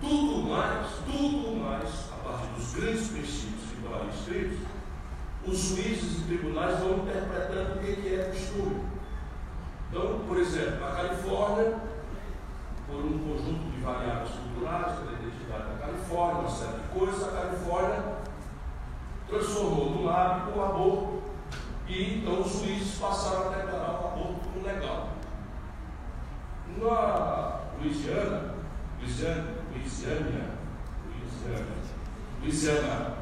Tudo 0.00 0.48
mais, 0.48 0.86
tudo 1.06 1.56
mais, 1.60 2.10
a 2.12 2.28
partir 2.28 2.46
dos 2.56 2.74
grandes 2.74 3.08
princípios 3.08 3.70
que 3.70 3.76
estão 3.76 3.94
ali 3.94 4.10
escritos, 4.10 4.58
os 5.46 5.58
juízes 5.58 6.20
e 6.20 6.24
tribunais 6.24 6.78
vão 6.78 6.98
interpretando 6.98 7.76
o 7.76 7.78
que 7.80 8.14
é 8.14 8.24
costume. 8.24 8.84
Então, 9.90 10.20
por 10.26 10.38
exemplo, 10.38 10.84
a 10.84 10.90
Califórnia, 10.90 11.74
por 12.86 13.04
um 13.04 13.18
conjunto 13.18 13.70
de 13.70 13.80
variáveis 13.80 14.30
culturais, 14.30 14.98
identidade 15.54 15.68
da 15.68 15.86
Califórnia, 15.86 16.40
uma 16.40 16.50
série 16.50 16.72
de 16.72 16.98
coisas, 16.98 17.28
a 17.28 17.32
Califórnia 17.32 18.14
transformou 19.28 19.90
no 19.90 20.10
hábito 20.10 20.58
o 20.58 20.64
aborto 20.64 21.22
e 21.86 22.18
então 22.18 22.40
os 22.40 22.52
juízes 22.52 22.98
passaram 22.98 23.52
a 23.52 23.56
declarar 23.56 23.92
o 23.92 24.08
aborto 24.08 24.40
como 24.52 24.66
legal. 24.66 25.08
Na 26.78 27.60
Louisiana, 27.78 28.54
Louisiana, 28.98 29.44
Louisiana, 29.72 30.50
Louisiana, 31.06 31.66
Louisiana, 32.40 33.16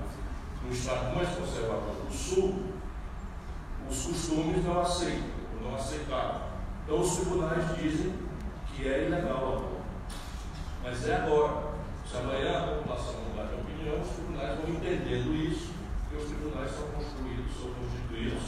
no 0.64 0.72
estado 0.72 1.14
mais 1.14 1.28
conservador 1.30 1.96
do 2.06 2.12
sul, 2.12 2.72
os 3.88 4.06
costumes 4.06 4.64
não 4.64 4.80
aceitam, 4.80 5.28
não 5.62 5.74
aceitaram. 5.74 6.42
Então 6.84 7.00
os 7.00 7.16
tribunais 7.16 7.76
dizem 7.76 8.14
que 8.74 8.88
é 8.88 9.06
ilegal 9.06 9.42
o 9.42 9.56
aborto. 9.56 9.82
Mas 10.82 11.09
é 11.09 11.16
agora. 11.16 11.72
Se 12.12 12.18
amanhã 12.18 12.59
a 12.59 12.66
população 12.74 13.14
mudar 13.26 13.44
de 13.44 13.55
opinião, 13.55 14.02
os 14.02 14.09
tribunais 14.10 14.59
vão 14.60 14.68
entendendo 14.68 15.34
isso, 15.34 15.72
e 16.12 16.16
os 16.16 16.24
tribunais 16.24 16.70
são 16.70 16.86
construídos, 16.89 17.56
são 17.59 17.70
constituídos 17.72 18.43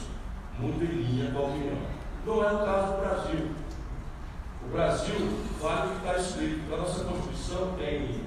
muito 0.59 0.83
em 0.83 1.01
linha 1.01 1.31
com 1.31 1.39
a 1.39 1.41
opinião. 1.47 1.77
Não 2.27 2.43
é 2.43 2.53
o 2.53 2.63
caso 2.63 2.93
do 2.93 2.99
Brasil. 2.99 3.51
O 4.63 4.67
Brasil 4.71 5.39
vale 5.59 5.87
o 5.87 5.89
que 5.89 5.97
está 5.97 6.17
escrito. 6.19 6.73
A 6.75 6.77
nossa 6.77 7.03
Constituição 7.05 7.73
tem 7.75 8.21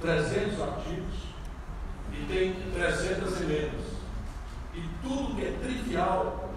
300 0.00 0.60
artigos 0.60 1.14
e 2.12 2.26
tem 2.26 2.54
300 2.72 3.40
emendas. 3.42 3.86
E 4.74 4.82
tudo 5.04 5.36
que 5.36 5.44
é 5.44 5.52
trivial 5.62 6.50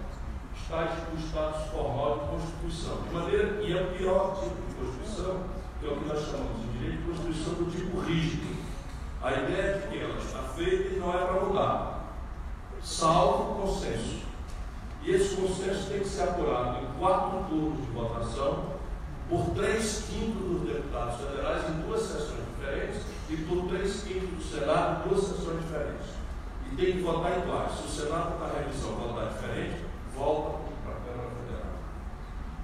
está 0.60 0.92
no 1.12 1.20
status 1.20 1.70
formal 1.70 2.18
de 2.18 2.30
Constituição. 2.30 3.00
De 3.02 3.14
maneira, 3.14 3.62
e 3.62 3.78
é 3.78 3.80
o 3.80 3.96
pior 3.96 4.40
tipo 4.42 4.56
de 4.68 4.74
Constituição, 4.74 5.40
que 5.84 5.90
é 5.90 5.92
o 5.92 5.96
que 5.98 6.08
nós 6.08 6.24
chamamos 6.24 6.62
de 6.62 6.78
direito 6.78 6.96
de 6.96 7.08
Constituição 7.08 7.52
do 7.54 7.70
tipo 7.70 8.00
rígido. 8.00 8.56
A 9.22 9.32
ideia 9.32 9.78
de 9.78 9.88
que 9.88 10.02
ela 10.02 10.18
está 10.18 10.38
feita 10.38 10.94
e 10.94 10.98
não 10.98 11.14
é 11.14 11.26
para 11.26 11.40
mudar, 11.40 12.14
salvo 12.82 13.60
consenso. 13.60 14.24
E 15.02 15.10
esse 15.10 15.36
consenso 15.36 15.90
tem 15.90 16.00
que 16.00 16.08
ser 16.08 16.22
apurado 16.22 16.78
em 16.78 16.98
quatro 16.98 17.44
turnos 17.50 17.84
de 17.84 17.92
votação 17.92 18.64
por 19.28 19.50
três 19.54 20.06
quintos 20.08 20.42
dos 20.42 20.60
deputados 20.62 21.20
federais 21.20 21.68
em 21.68 21.82
duas 21.82 22.00
sessões 22.00 22.44
diferentes 22.56 23.02
e 23.28 23.36
por 23.36 23.68
três 23.68 24.02
quintos 24.02 24.30
do 24.30 24.42
Senado 24.42 25.04
em 25.04 25.08
duas 25.08 25.24
sessões 25.24 25.60
diferentes. 25.62 26.06
E 26.72 26.76
tem 26.76 26.92
que 26.92 27.02
votar 27.02 27.38
iguais. 27.38 27.72
Se 27.72 27.84
o 27.84 27.88
Senado 27.88 28.34
está 28.34 28.58
revisão 28.58 28.92
votar 28.92 29.28
diferente, 29.28 29.84
volta 30.16 30.58
para 30.82 30.94
a 30.94 31.00
Câmara 31.00 31.30
Federal. 31.40 31.72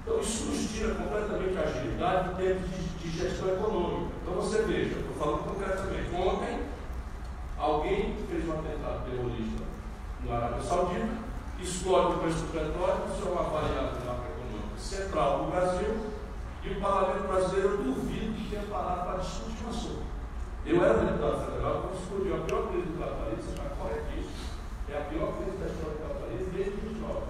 Então 0.01 0.19
isso 0.19 0.45
nos 0.45 0.71
tira 0.71 0.95
completamente 0.95 1.57
a 1.57 1.61
agilidade 1.61 2.31
em 2.31 2.35
termos 2.35 2.69
de, 2.69 2.90
de 3.01 3.09
gestão 3.09 3.49
econômica. 3.49 4.11
Então 4.21 4.35
você 4.35 4.61
veja, 4.63 4.99
estou 4.99 5.15
falando 5.17 5.43
concretamente. 5.43 6.15
Ontem, 6.15 6.59
alguém 7.57 8.15
fez 8.29 8.47
um 8.47 8.53
atentado 8.53 9.09
terrorista 9.09 9.63
no 10.23 10.33
Arábia 10.33 10.61
Saudita 10.61 11.31
explode 11.63 12.15
o 12.15 12.19
preço 12.19 12.39
do 12.45 12.53
petróleo, 12.53 13.05
isso 13.13 13.27
é 13.27 13.31
uma 13.31 13.43
variável 13.43 14.01
macroeconômica 14.01 14.77
central 14.77 15.45
do 15.45 15.51
Brasil, 15.51 15.93
e 16.63 16.69
o 16.69 16.81
parlamento 16.81 17.27
brasileiro, 17.27 17.77
duvido 17.77 18.33
que 18.33 18.49
tenha 18.49 18.65
parado 18.65 19.05
para 19.05 19.17
discutir 19.19 19.65
o 19.65 19.69
assunto. 19.69 20.03
Eu 20.65 20.83
era 20.83 20.93
deputado 20.93 21.45
federal 21.45 21.81
quando 21.81 22.01
explodiu 22.01 22.35
a 22.35 22.45
pior 22.45 22.67
crise 22.69 22.85
do 22.85 22.99
capitalismo, 22.99 23.49
está 23.49 23.63
corretíssimo. 23.77 24.41
É 24.89 24.97
a 24.97 25.01
pior 25.01 25.33
crise 25.37 25.57
da 25.57 25.67
história 25.69 25.97
do 25.97 26.03
capitalismo 26.05 26.53
desde 26.53 26.81
29. 26.81 27.21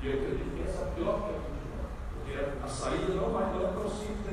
E 0.00 0.06
eu 0.06 0.12
acredito 0.14 0.56
que 0.56 0.62
essa 0.68 0.82
é 0.84 0.92
pior 0.96 1.14
que 1.20 1.57
a 2.38 2.46
29. 2.46 2.48
Porque 2.48 2.64
a 2.64 2.68
saída 2.68 3.14
não 3.14 3.32
vai 3.32 3.44
não 3.52 3.74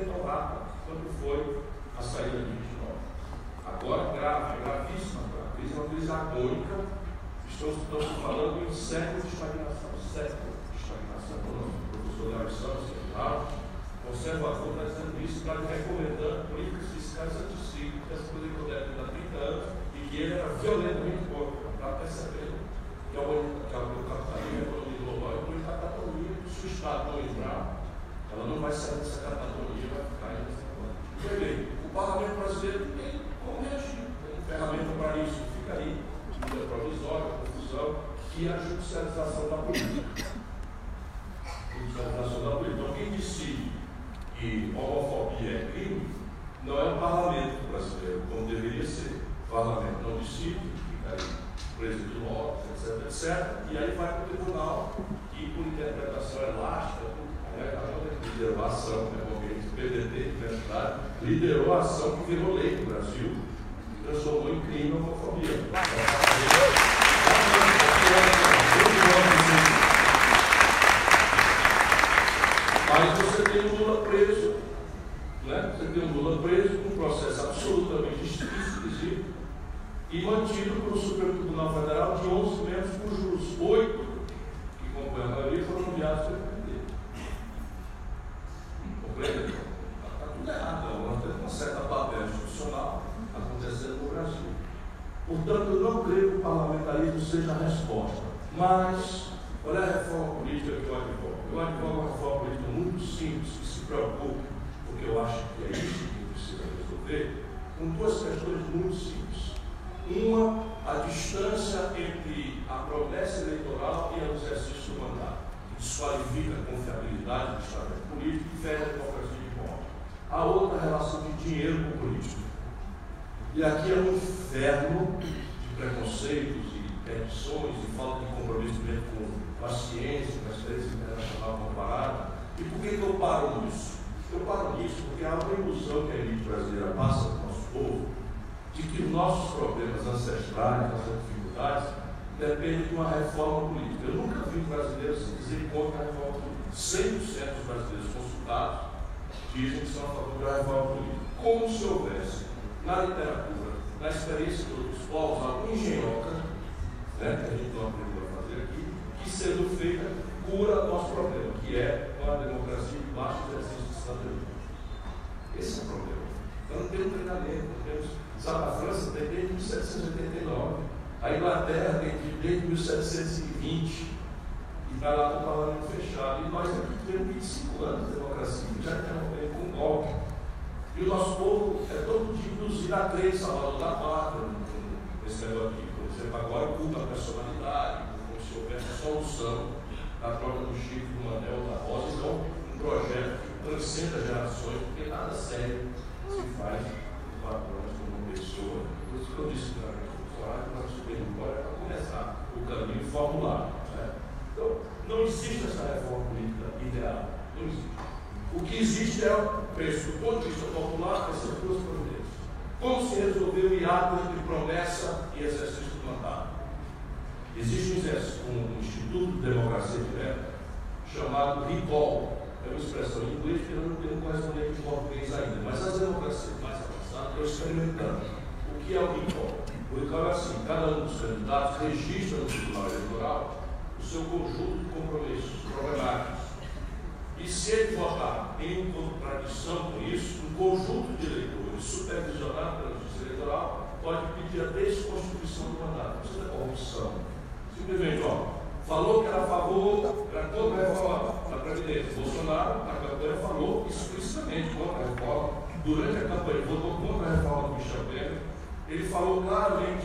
tão 0.04 0.26
rápida 0.26 0.60
quanto 0.86 1.12
foi 1.20 1.62
a 1.98 2.02
saída 2.02 2.38
de 2.38 2.44
29. 2.44 2.92
Agora, 3.66 4.12
grave, 4.12 4.62
gravíssima. 4.62 5.20
A 5.36 5.56
crise 5.56 5.74
é 5.74 5.76
uma 5.76 5.88
crise 5.88 6.10
agônica 6.12 7.06
Estamos, 7.48 8.20
falando 8.20 8.68
em 8.68 8.74
século 8.74 9.22
de 9.22 9.28
estagnação, 9.28 9.90
século 10.12 10.52
de 10.68 10.76
estagnação 10.76 11.40
econômica. 11.40 11.88
O 11.88 11.98
professor 12.04 12.28
Léo 12.36 12.50
Santos, 12.50 12.90
conservador, 14.04 14.76
está 14.76 14.84
dizendo 14.84 15.24
isso, 15.24 15.38
está 15.38 15.54
recomendando 15.54 16.48
políticas 16.52 16.95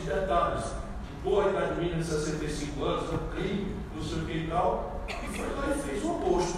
de 0.01 0.07
detalhes. 0.07 0.63
de 0.63 1.21
boa 1.23 1.49
idade 1.49 1.79
mínima 1.79 2.01
de 2.01 2.05
65 2.05 2.83
anos, 2.83 3.13
é 3.13 3.15
um 3.15 3.29
crime, 3.29 3.75
não 3.95 4.03
sei 4.03 4.17
o 4.17 4.25
que 4.25 4.37
e 4.37 4.47
tal. 4.47 5.01
E 5.07 5.37
foi 5.37 5.45
lá 5.55 5.75
e 5.75 5.79
fez 5.79 6.03
o 6.03 6.11
oposto. 6.11 6.50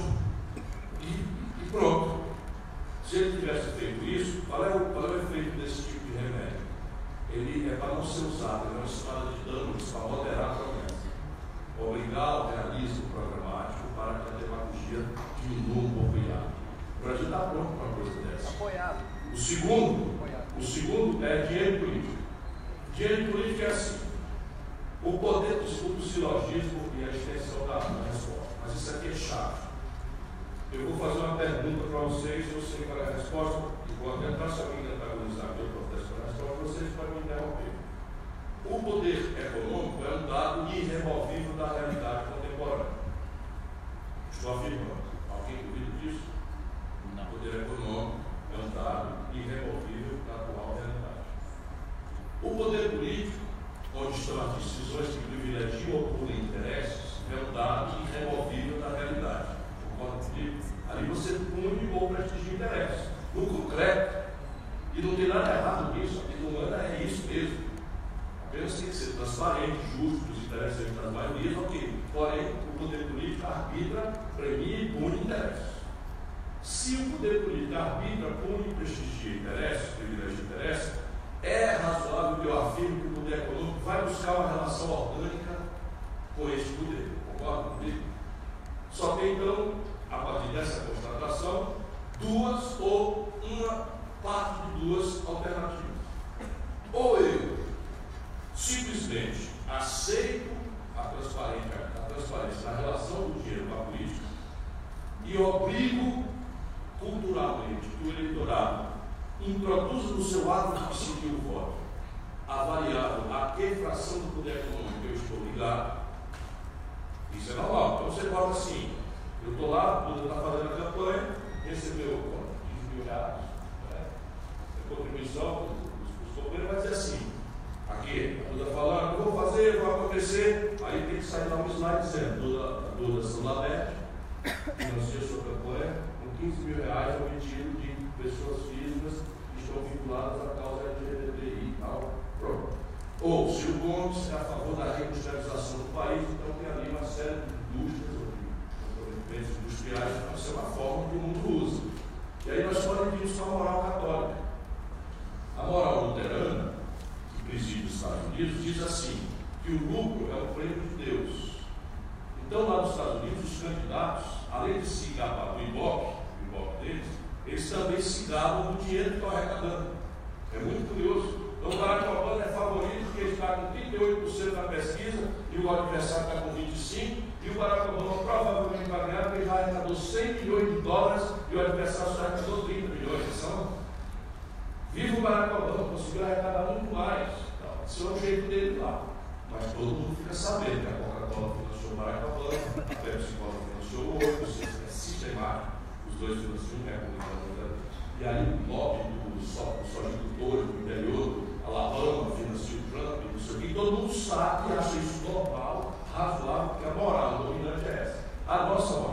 a 208.53 208.65
nossa 208.65 208.93
obra. 208.95 209.12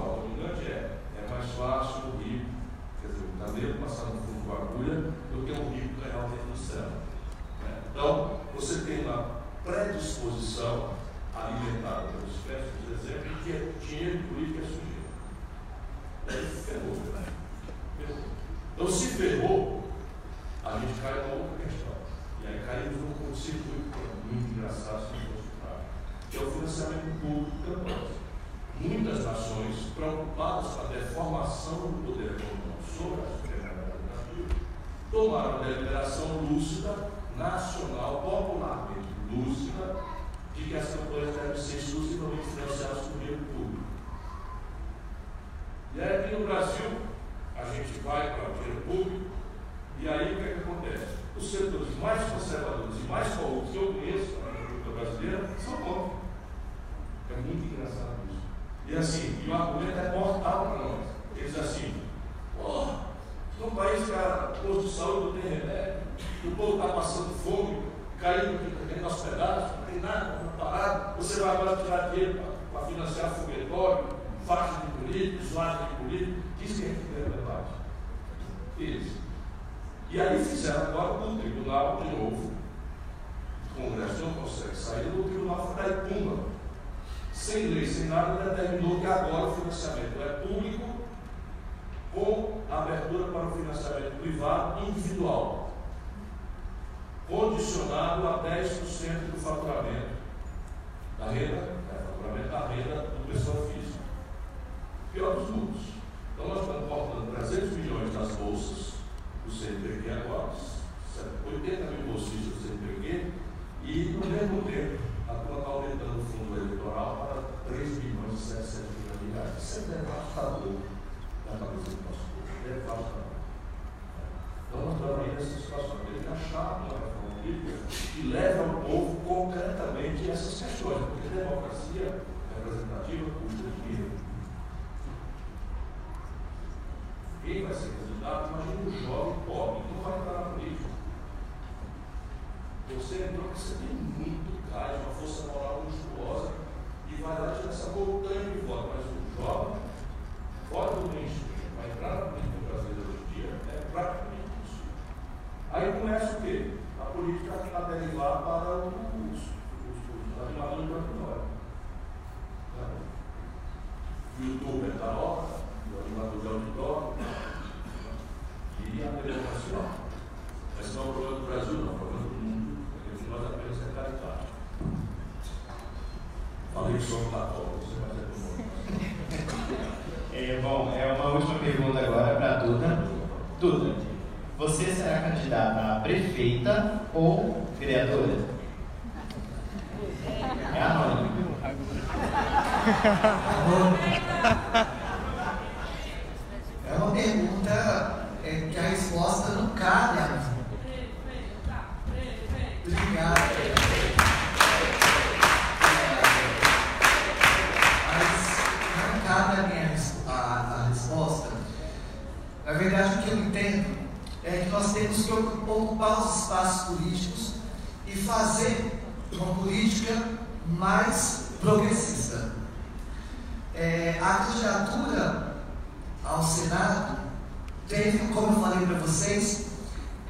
teve, 228.10 228.32
como 228.32 228.54
eu 228.54 228.60
falei 228.60 228.86
para 228.86 228.98
vocês, 228.98 229.66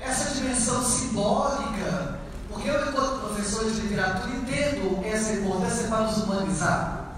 essa 0.00 0.34
dimensão 0.34 0.82
simbólica, 0.82 2.18
porque 2.48 2.68
eu, 2.68 2.88
enquanto 2.88 3.20
professor 3.20 3.70
de 3.70 3.80
literatura, 3.80 4.36
entendo 4.36 5.04
essa 5.04 5.32
importância 5.32 5.88
para 5.88 6.00
nos 6.02 6.16
humanizar. 6.18 7.14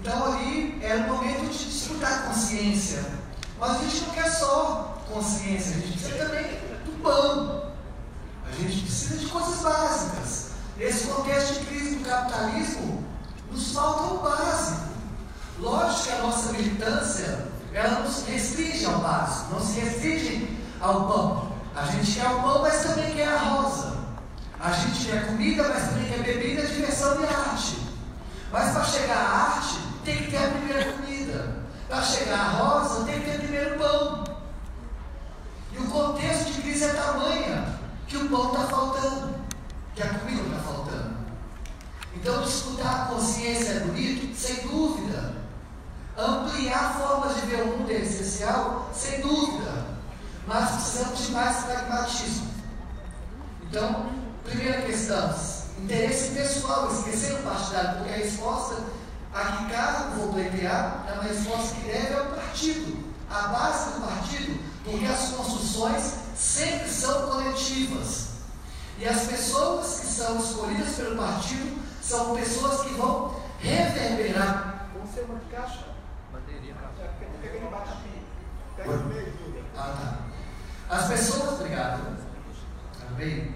Então, 0.00 0.32
ali 0.32 0.78
era 0.82 1.04
o 1.04 1.14
momento 1.14 1.50
de 1.50 1.64
disputar 1.64 2.26
consciência. 2.26 3.04
Mas 3.58 3.70
a 3.70 3.78
gente 3.84 4.00
não 4.04 4.14
quer 4.14 4.30
só 4.30 5.02
consciência, 5.10 5.76
a 5.76 5.80
gente 5.80 5.98
precisa 5.98 6.24
também 6.24 6.44
do 6.84 7.02
pão. 7.02 7.72
A 8.46 8.54
gente 8.60 8.82
precisa 8.82 9.16
de 9.16 9.26
coisas 9.26 9.60
básicas. 9.60 10.50
Nesse 10.76 11.06
contexto 11.06 11.60
de 11.60 11.66
crise 11.66 11.96
do 11.96 12.04
capitalismo, 12.04 13.04
nos 13.50 13.72
falta 13.72 14.14
o 14.14 14.18
básico. 14.18 14.92
Lógico 15.60 16.02
que 16.02 16.10
a 16.10 16.18
nossa 16.18 16.52
militância 16.52 17.51
ela 17.72 18.00
não 18.00 18.10
se 18.10 18.30
restringe 18.30 18.84
ao 18.84 18.98
básico, 18.98 19.54
não 19.54 19.60
se 19.60 19.80
restringe 19.80 20.58
ao 20.80 21.06
pão. 21.06 21.52
A 21.74 21.84
gente 21.86 22.20
quer 22.20 22.28
o 22.28 22.42
pão, 22.42 22.62
mas 22.62 22.82
também 22.82 23.14
quer 23.14 23.28
a 23.28 23.38
rosa. 23.38 23.96
A 24.60 24.70
gente 24.72 25.06
quer 25.06 25.26
comida, 25.26 25.68
mas 25.68 25.88
também 25.88 26.08
quer 26.08 26.22
bebida, 26.22 26.66
diversão 26.66 27.20
e 27.20 27.26
arte. 27.26 27.78
Mas 28.52 28.72
para 28.72 28.84
chegar 28.84 29.16
à 29.16 29.56
arte, 29.56 29.78
tem 30.04 30.16
que 30.18 30.30
ter 30.30 30.36
a 30.36 30.50
primeira 30.50 30.92
comida. 30.92 31.56
Para 31.88 32.02
chegar 32.02 32.38
à 32.38 32.48
rosa, 32.50 33.04
tem 33.04 33.20
que 33.20 33.30
ter 33.30 33.38
primeiro 33.38 33.78
pão. 33.78 34.24
E 35.72 35.78
o 35.78 35.86
contexto 35.86 36.52
de 36.52 36.62
crise 36.62 36.84
é 36.84 36.92
tamanha 36.92 37.78
que 38.06 38.18
o 38.18 38.28
pão 38.28 38.52
está 38.52 38.66
faltando, 38.66 39.34
que 39.94 40.02
a 40.02 40.08
comida 40.08 40.42
está 40.42 40.58
faltando. 40.58 41.16
Então, 42.14 42.44
escutar 42.44 43.02
a 43.02 43.06
consciência 43.06 43.70
é 43.70 43.80
bonito, 43.80 44.36
sem 44.36 44.66
dúvida. 44.68 45.31
Ampliar 46.16 46.98
formas 46.98 47.36
de 47.36 47.46
ver 47.46 47.62
o 47.62 47.66
mundo 47.68 47.90
é 47.90 47.94
essencial, 47.94 48.90
sem 48.94 49.22
dúvida, 49.22 49.86
mas 50.46 50.72
precisamos 50.72 51.26
de 51.26 51.32
mais 51.32 51.64
pragmatismo. 51.64 52.48
Então, 53.62 54.12
primeira 54.44 54.82
questão, 54.82 55.34
interesse 55.78 56.34
pessoal, 56.34 56.92
esquecer 56.92 57.32
o 57.32 57.42
partidário, 57.42 57.98
porque 57.98 58.12
a 58.12 58.16
resposta 58.16 58.76
a 59.32 59.40
que 59.40 59.72
cada 59.72 60.08
um 60.08 60.10
vou 60.18 60.32
pleitear 60.34 61.06
é 61.08 61.12
uma 61.12 61.22
resposta 61.22 61.74
que 61.76 61.90
deve 61.90 62.14
ao 62.14 62.26
partido, 62.26 63.04
à 63.30 63.48
base 63.48 63.92
do 63.92 64.06
partido, 64.06 64.60
porque 64.84 65.06
as 65.06 65.30
construções 65.30 66.12
sempre 66.36 66.90
são 66.90 67.30
coletivas. 67.30 68.26
E 68.98 69.08
as 69.08 69.22
pessoas 69.22 70.00
que 70.00 70.06
são 70.08 70.38
escolhidas 70.38 70.94
pelo 70.94 71.16
partido 71.16 71.80
são 72.02 72.36
pessoas 72.36 72.82
que 72.82 72.92
vão 72.92 73.34
reverberar, 73.58 74.90
vão 74.94 75.06
ser 75.10 75.22
uma 75.22 75.40
caixa 75.50 75.91
as 80.92 81.08
pessoas, 81.08 81.60
obrigado. 81.60 82.18
Amém. 83.08 83.54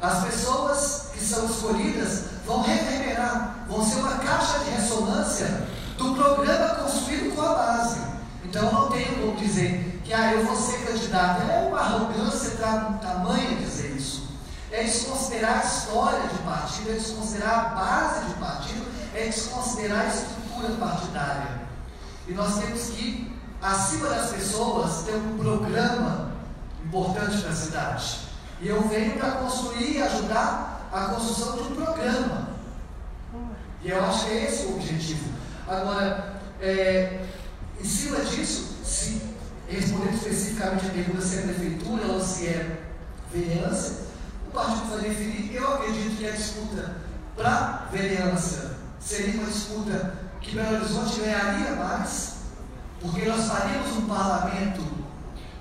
As 0.00 0.24
pessoas 0.24 1.10
que 1.14 1.20
são 1.20 1.46
escolhidas 1.46 2.24
vão 2.44 2.62
reverberar, 2.62 3.64
vão 3.66 3.82
ser 3.82 4.00
uma 4.00 4.18
caixa 4.18 4.58
de 4.58 4.70
ressonância 4.70 5.66
do 5.96 6.14
programa 6.14 6.74
construído 6.74 7.34
com 7.34 7.40
a 7.40 7.54
base. 7.54 8.00
Então 8.44 8.70
não 8.70 8.90
tem 8.90 9.06
como 9.06 9.36
dizer 9.36 10.02
que 10.04 10.12
ah, 10.12 10.34
eu 10.34 10.44
vou 10.44 10.54
ser 10.54 10.86
candidato. 10.86 11.50
É 11.50 11.66
uma 11.66 11.80
arrogância 11.80 12.50
tamanha 12.58 12.98
tamanho 13.00 13.56
dizer 13.56 13.96
isso. 13.96 14.28
É 14.70 14.82
desconsiderar 14.82 15.60
a 15.60 15.64
história 15.64 16.28
de 16.28 16.38
partido, 16.40 16.90
é 16.90 16.94
desconsiderar 16.94 17.58
a 17.58 17.68
base 17.70 18.26
de 18.26 18.34
partido, 18.34 18.86
é 19.14 19.24
desconsiderar 19.24 20.02
a 20.02 20.06
estrutura 20.08 20.74
partidária. 20.78 21.65
E 22.26 22.32
nós 22.32 22.58
temos 22.58 22.88
que, 22.88 23.32
acima 23.62 24.08
das 24.08 24.30
pessoas, 24.30 25.04
ter 25.04 25.14
um 25.14 25.38
programa 25.38 26.32
importante 26.84 27.38
para 27.38 27.50
a 27.50 27.54
cidade. 27.54 28.18
E 28.60 28.68
eu 28.68 28.88
venho 28.88 29.18
para 29.18 29.32
construir 29.32 29.96
e 29.96 30.02
ajudar 30.02 30.88
a 30.92 31.06
construção 31.06 31.56
de 31.56 31.72
um 31.72 31.76
programa. 31.76 32.48
E 33.82 33.90
eu 33.90 34.04
acho 34.04 34.24
que 34.24 34.30
é 34.32 34.44
esse 34.44 34.66
o 34.66 34.76
objetivo. 34.76 35.30
Agora, 35.68 36.40
é, 36.60 37.24
em 37.80 37.84
cima 37.84 38.20
disso, 38.24 38.76
se 38.84 39.22
respondendo 39.68 40.14
especificamente 40.14 40.86
a 40.86 40.90
pergunta 40.90 41.20
se 41.20 41.38
é 41.38 41.42
prefeitura 41.42 42.06
ou 42.06 42.20
se 42.20 42.46
é 42.46 42.80
vereança, 43.32 44.06
o 44.48 44.50
partido 44.52 44.90
vai 44.90 45.08
definir. 45.08 45.54
Eu 45.54 45.74
acredito 45.74 46.16
que 46.16 46.26
a 46.26 46.32
disputa 46.32 46.96
para 47.36 47.88
vereança 47.92 48.76
seria 49.00 49.40
uma 49.40 49.50
disputa 49.50 50.25
que 50.46 50.54
Belo 50.54 50.76
Horizonte 50.76 51.20
ganharia 51.20 51.74
mais, 51.74 52.36
porque 53.00 53.24
nós 53.24 53.46
faríamos 53.46 53.96
um 53.96 54.06
parlamento, 54.06 54.82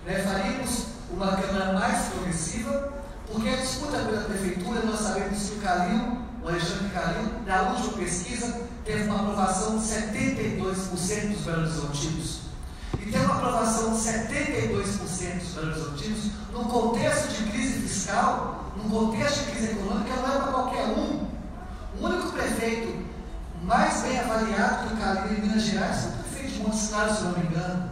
né, 0.05 0.19
faríamos 0.19 0.85
uma 1.11 1.35
Câmara 1.37 1.73
mais 1.73 2.09
progressiva, 2.09 2.93
porque 3.27 3.49
a 3.49 3.55
disputa 3.55 3.97
pela 3.97 4.21
prefeitura, 4.21 4.81
nós 4.81 4.99
sabemos 4.99 5.49
que 5.49 5.55
o 5.55 5.61
Calil, 5.61 6.17
o 6.43 6.47
Alexandre 6.47 6.89
Calil, 6.93 7.31
na 7.47 7.61
última 7.71 7.93
pesquisa, 7.93 8.61
teve 8.83 9.09
uma 9.09 9.21
aprovação 9.21 9.79
de 9.79 9.85
72% 9.85 11.33
dos 11.33 11.41
Belo 11.41 11.61
Horizontinos. 11.61 12.41
E 12.99 13.11
tem 13.11 13.21
uma 13.21 13.35
aprovação 13.35 13.91
de 13.91 13.99
72% 13.99 15.39
dos 15.39 15.53
Belo 15.53 15.67
Horizontinos, 15.71 16.31
num 16.53 16.63
contexto 16.65 17.27
de 17.29 17.51
crise 17.51 17.79
fiscal, 17.79 18.71
num 18.77 18.89
contexto 18.89 19.45
de 19.45 19.51
crise 19.51 19.71
econômica, 19.71 20.15
não 20.15 20.27
é 20.27 20.37
para 20.41 20.51
qualquer 20.51 20.85
um. 20.89 21.25
O 21.99 22.05
único 22.05 22.31
prefeito 22.33 23.14
mais 23.65 24.03
bem 24.03 24.19
avaliado 24.19 24.89
que 24.89 25.01
Calil 25.01 25.37
em 25.37 25.41
Minas 25.41 25.63
Gerais 25.63 26.05
é 26.05 26.07
o 26.07 26.11
prefeito 26.11 26.53
de 26.53 26.59
Montes 26.59 26.87
Claros, 26.87 27.17
se 27.17 27.23
não 27.23 27.31
me 27.31 27.45
engano. 27.47 27.89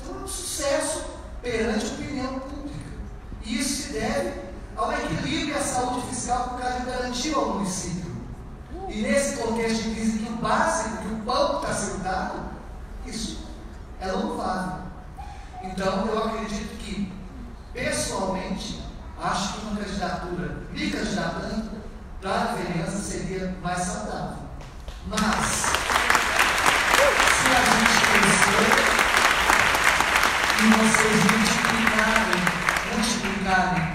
Então 0.00 0.16
é 0.16 0.24
um 0.24 0.26
sucesso 0.26 1.04
perante 1.42 1.84
a 1.84 1.88
opinião 1.88 2.38
pública. 2.40 2.78
E 3.44 3.58
isso 3.58 3.82
se 3.82 3.92
deve 3.92 4.40
ao 4.74 4.90
equilíbrio 4.92 5.56
à 5.56 5.60
saúde 5.60 6.06
fiscal 6.06 6.48
que 6.48 6.54
o 6.54 6.58
Cade 6.58 6.86
garantiu 6.86 7.38
ao 7.38 7.54
município. 7.56 8.10
E 8.88 9.02
nesse 9.02 9.36
contexto 9.36 9.82
de 9.82 9.94
crise 9.94 10.18
que 10.20 10.32
o 10.32 10.36
básico, 10.36 10.96
que 10.96 11.12
o 11.12 11.18
pão 11.18 11.60
está 11.60 11.74
sendo 11.74 12.02
dado, 12.02 12.40
isso 13.04 13.46
é 14.00 14.10
louvável. 14.10 14.84
Então 15.62 16.06
eu 16.06 16.24
acredito 16.24 16.78
que, 16.78 17.12
pessoalmente, 17.74 18.82
acho 19.20 19.52
que 19.52 19.66
uma 19.66 19.76
candidatura, 19.76 20.62
me 20.72 20.90
candidatando 20.90 21.77
para 22.20 22.42
a 22.42 22.54
criança 22.54 22.98
seria 22.98 23.56
mais 23.62 23.78
saudável. 23.78 24.38
Mas, 25.06 25.46
se 27.36 27.48
a 27.54 27.60
gente 27.70 27.98
crescer 28.10 28.74
e 30.58 30.64
vocês 30.76 31.20
multiplicarem, 31.32 32.42
multiplicarem 32.92 33.86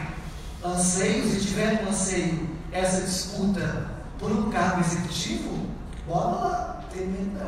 anseios 0.63 1.33
e 1.33 1.37
tiver 1.41 1.83
um 1.83 1.89
anseio, 1.89 2.49
essa 2.71 3.01
disputa 3.01 3.91
por 4.17 4.31
um 4.31 4.49
cargo 4.49 4.79
executivo, 4.81 5.67
bora 6.07 6.27
lá, 6.27 6.81
tem 6.91 7.07
medo 7.07 7.31
não. 7.33 7.43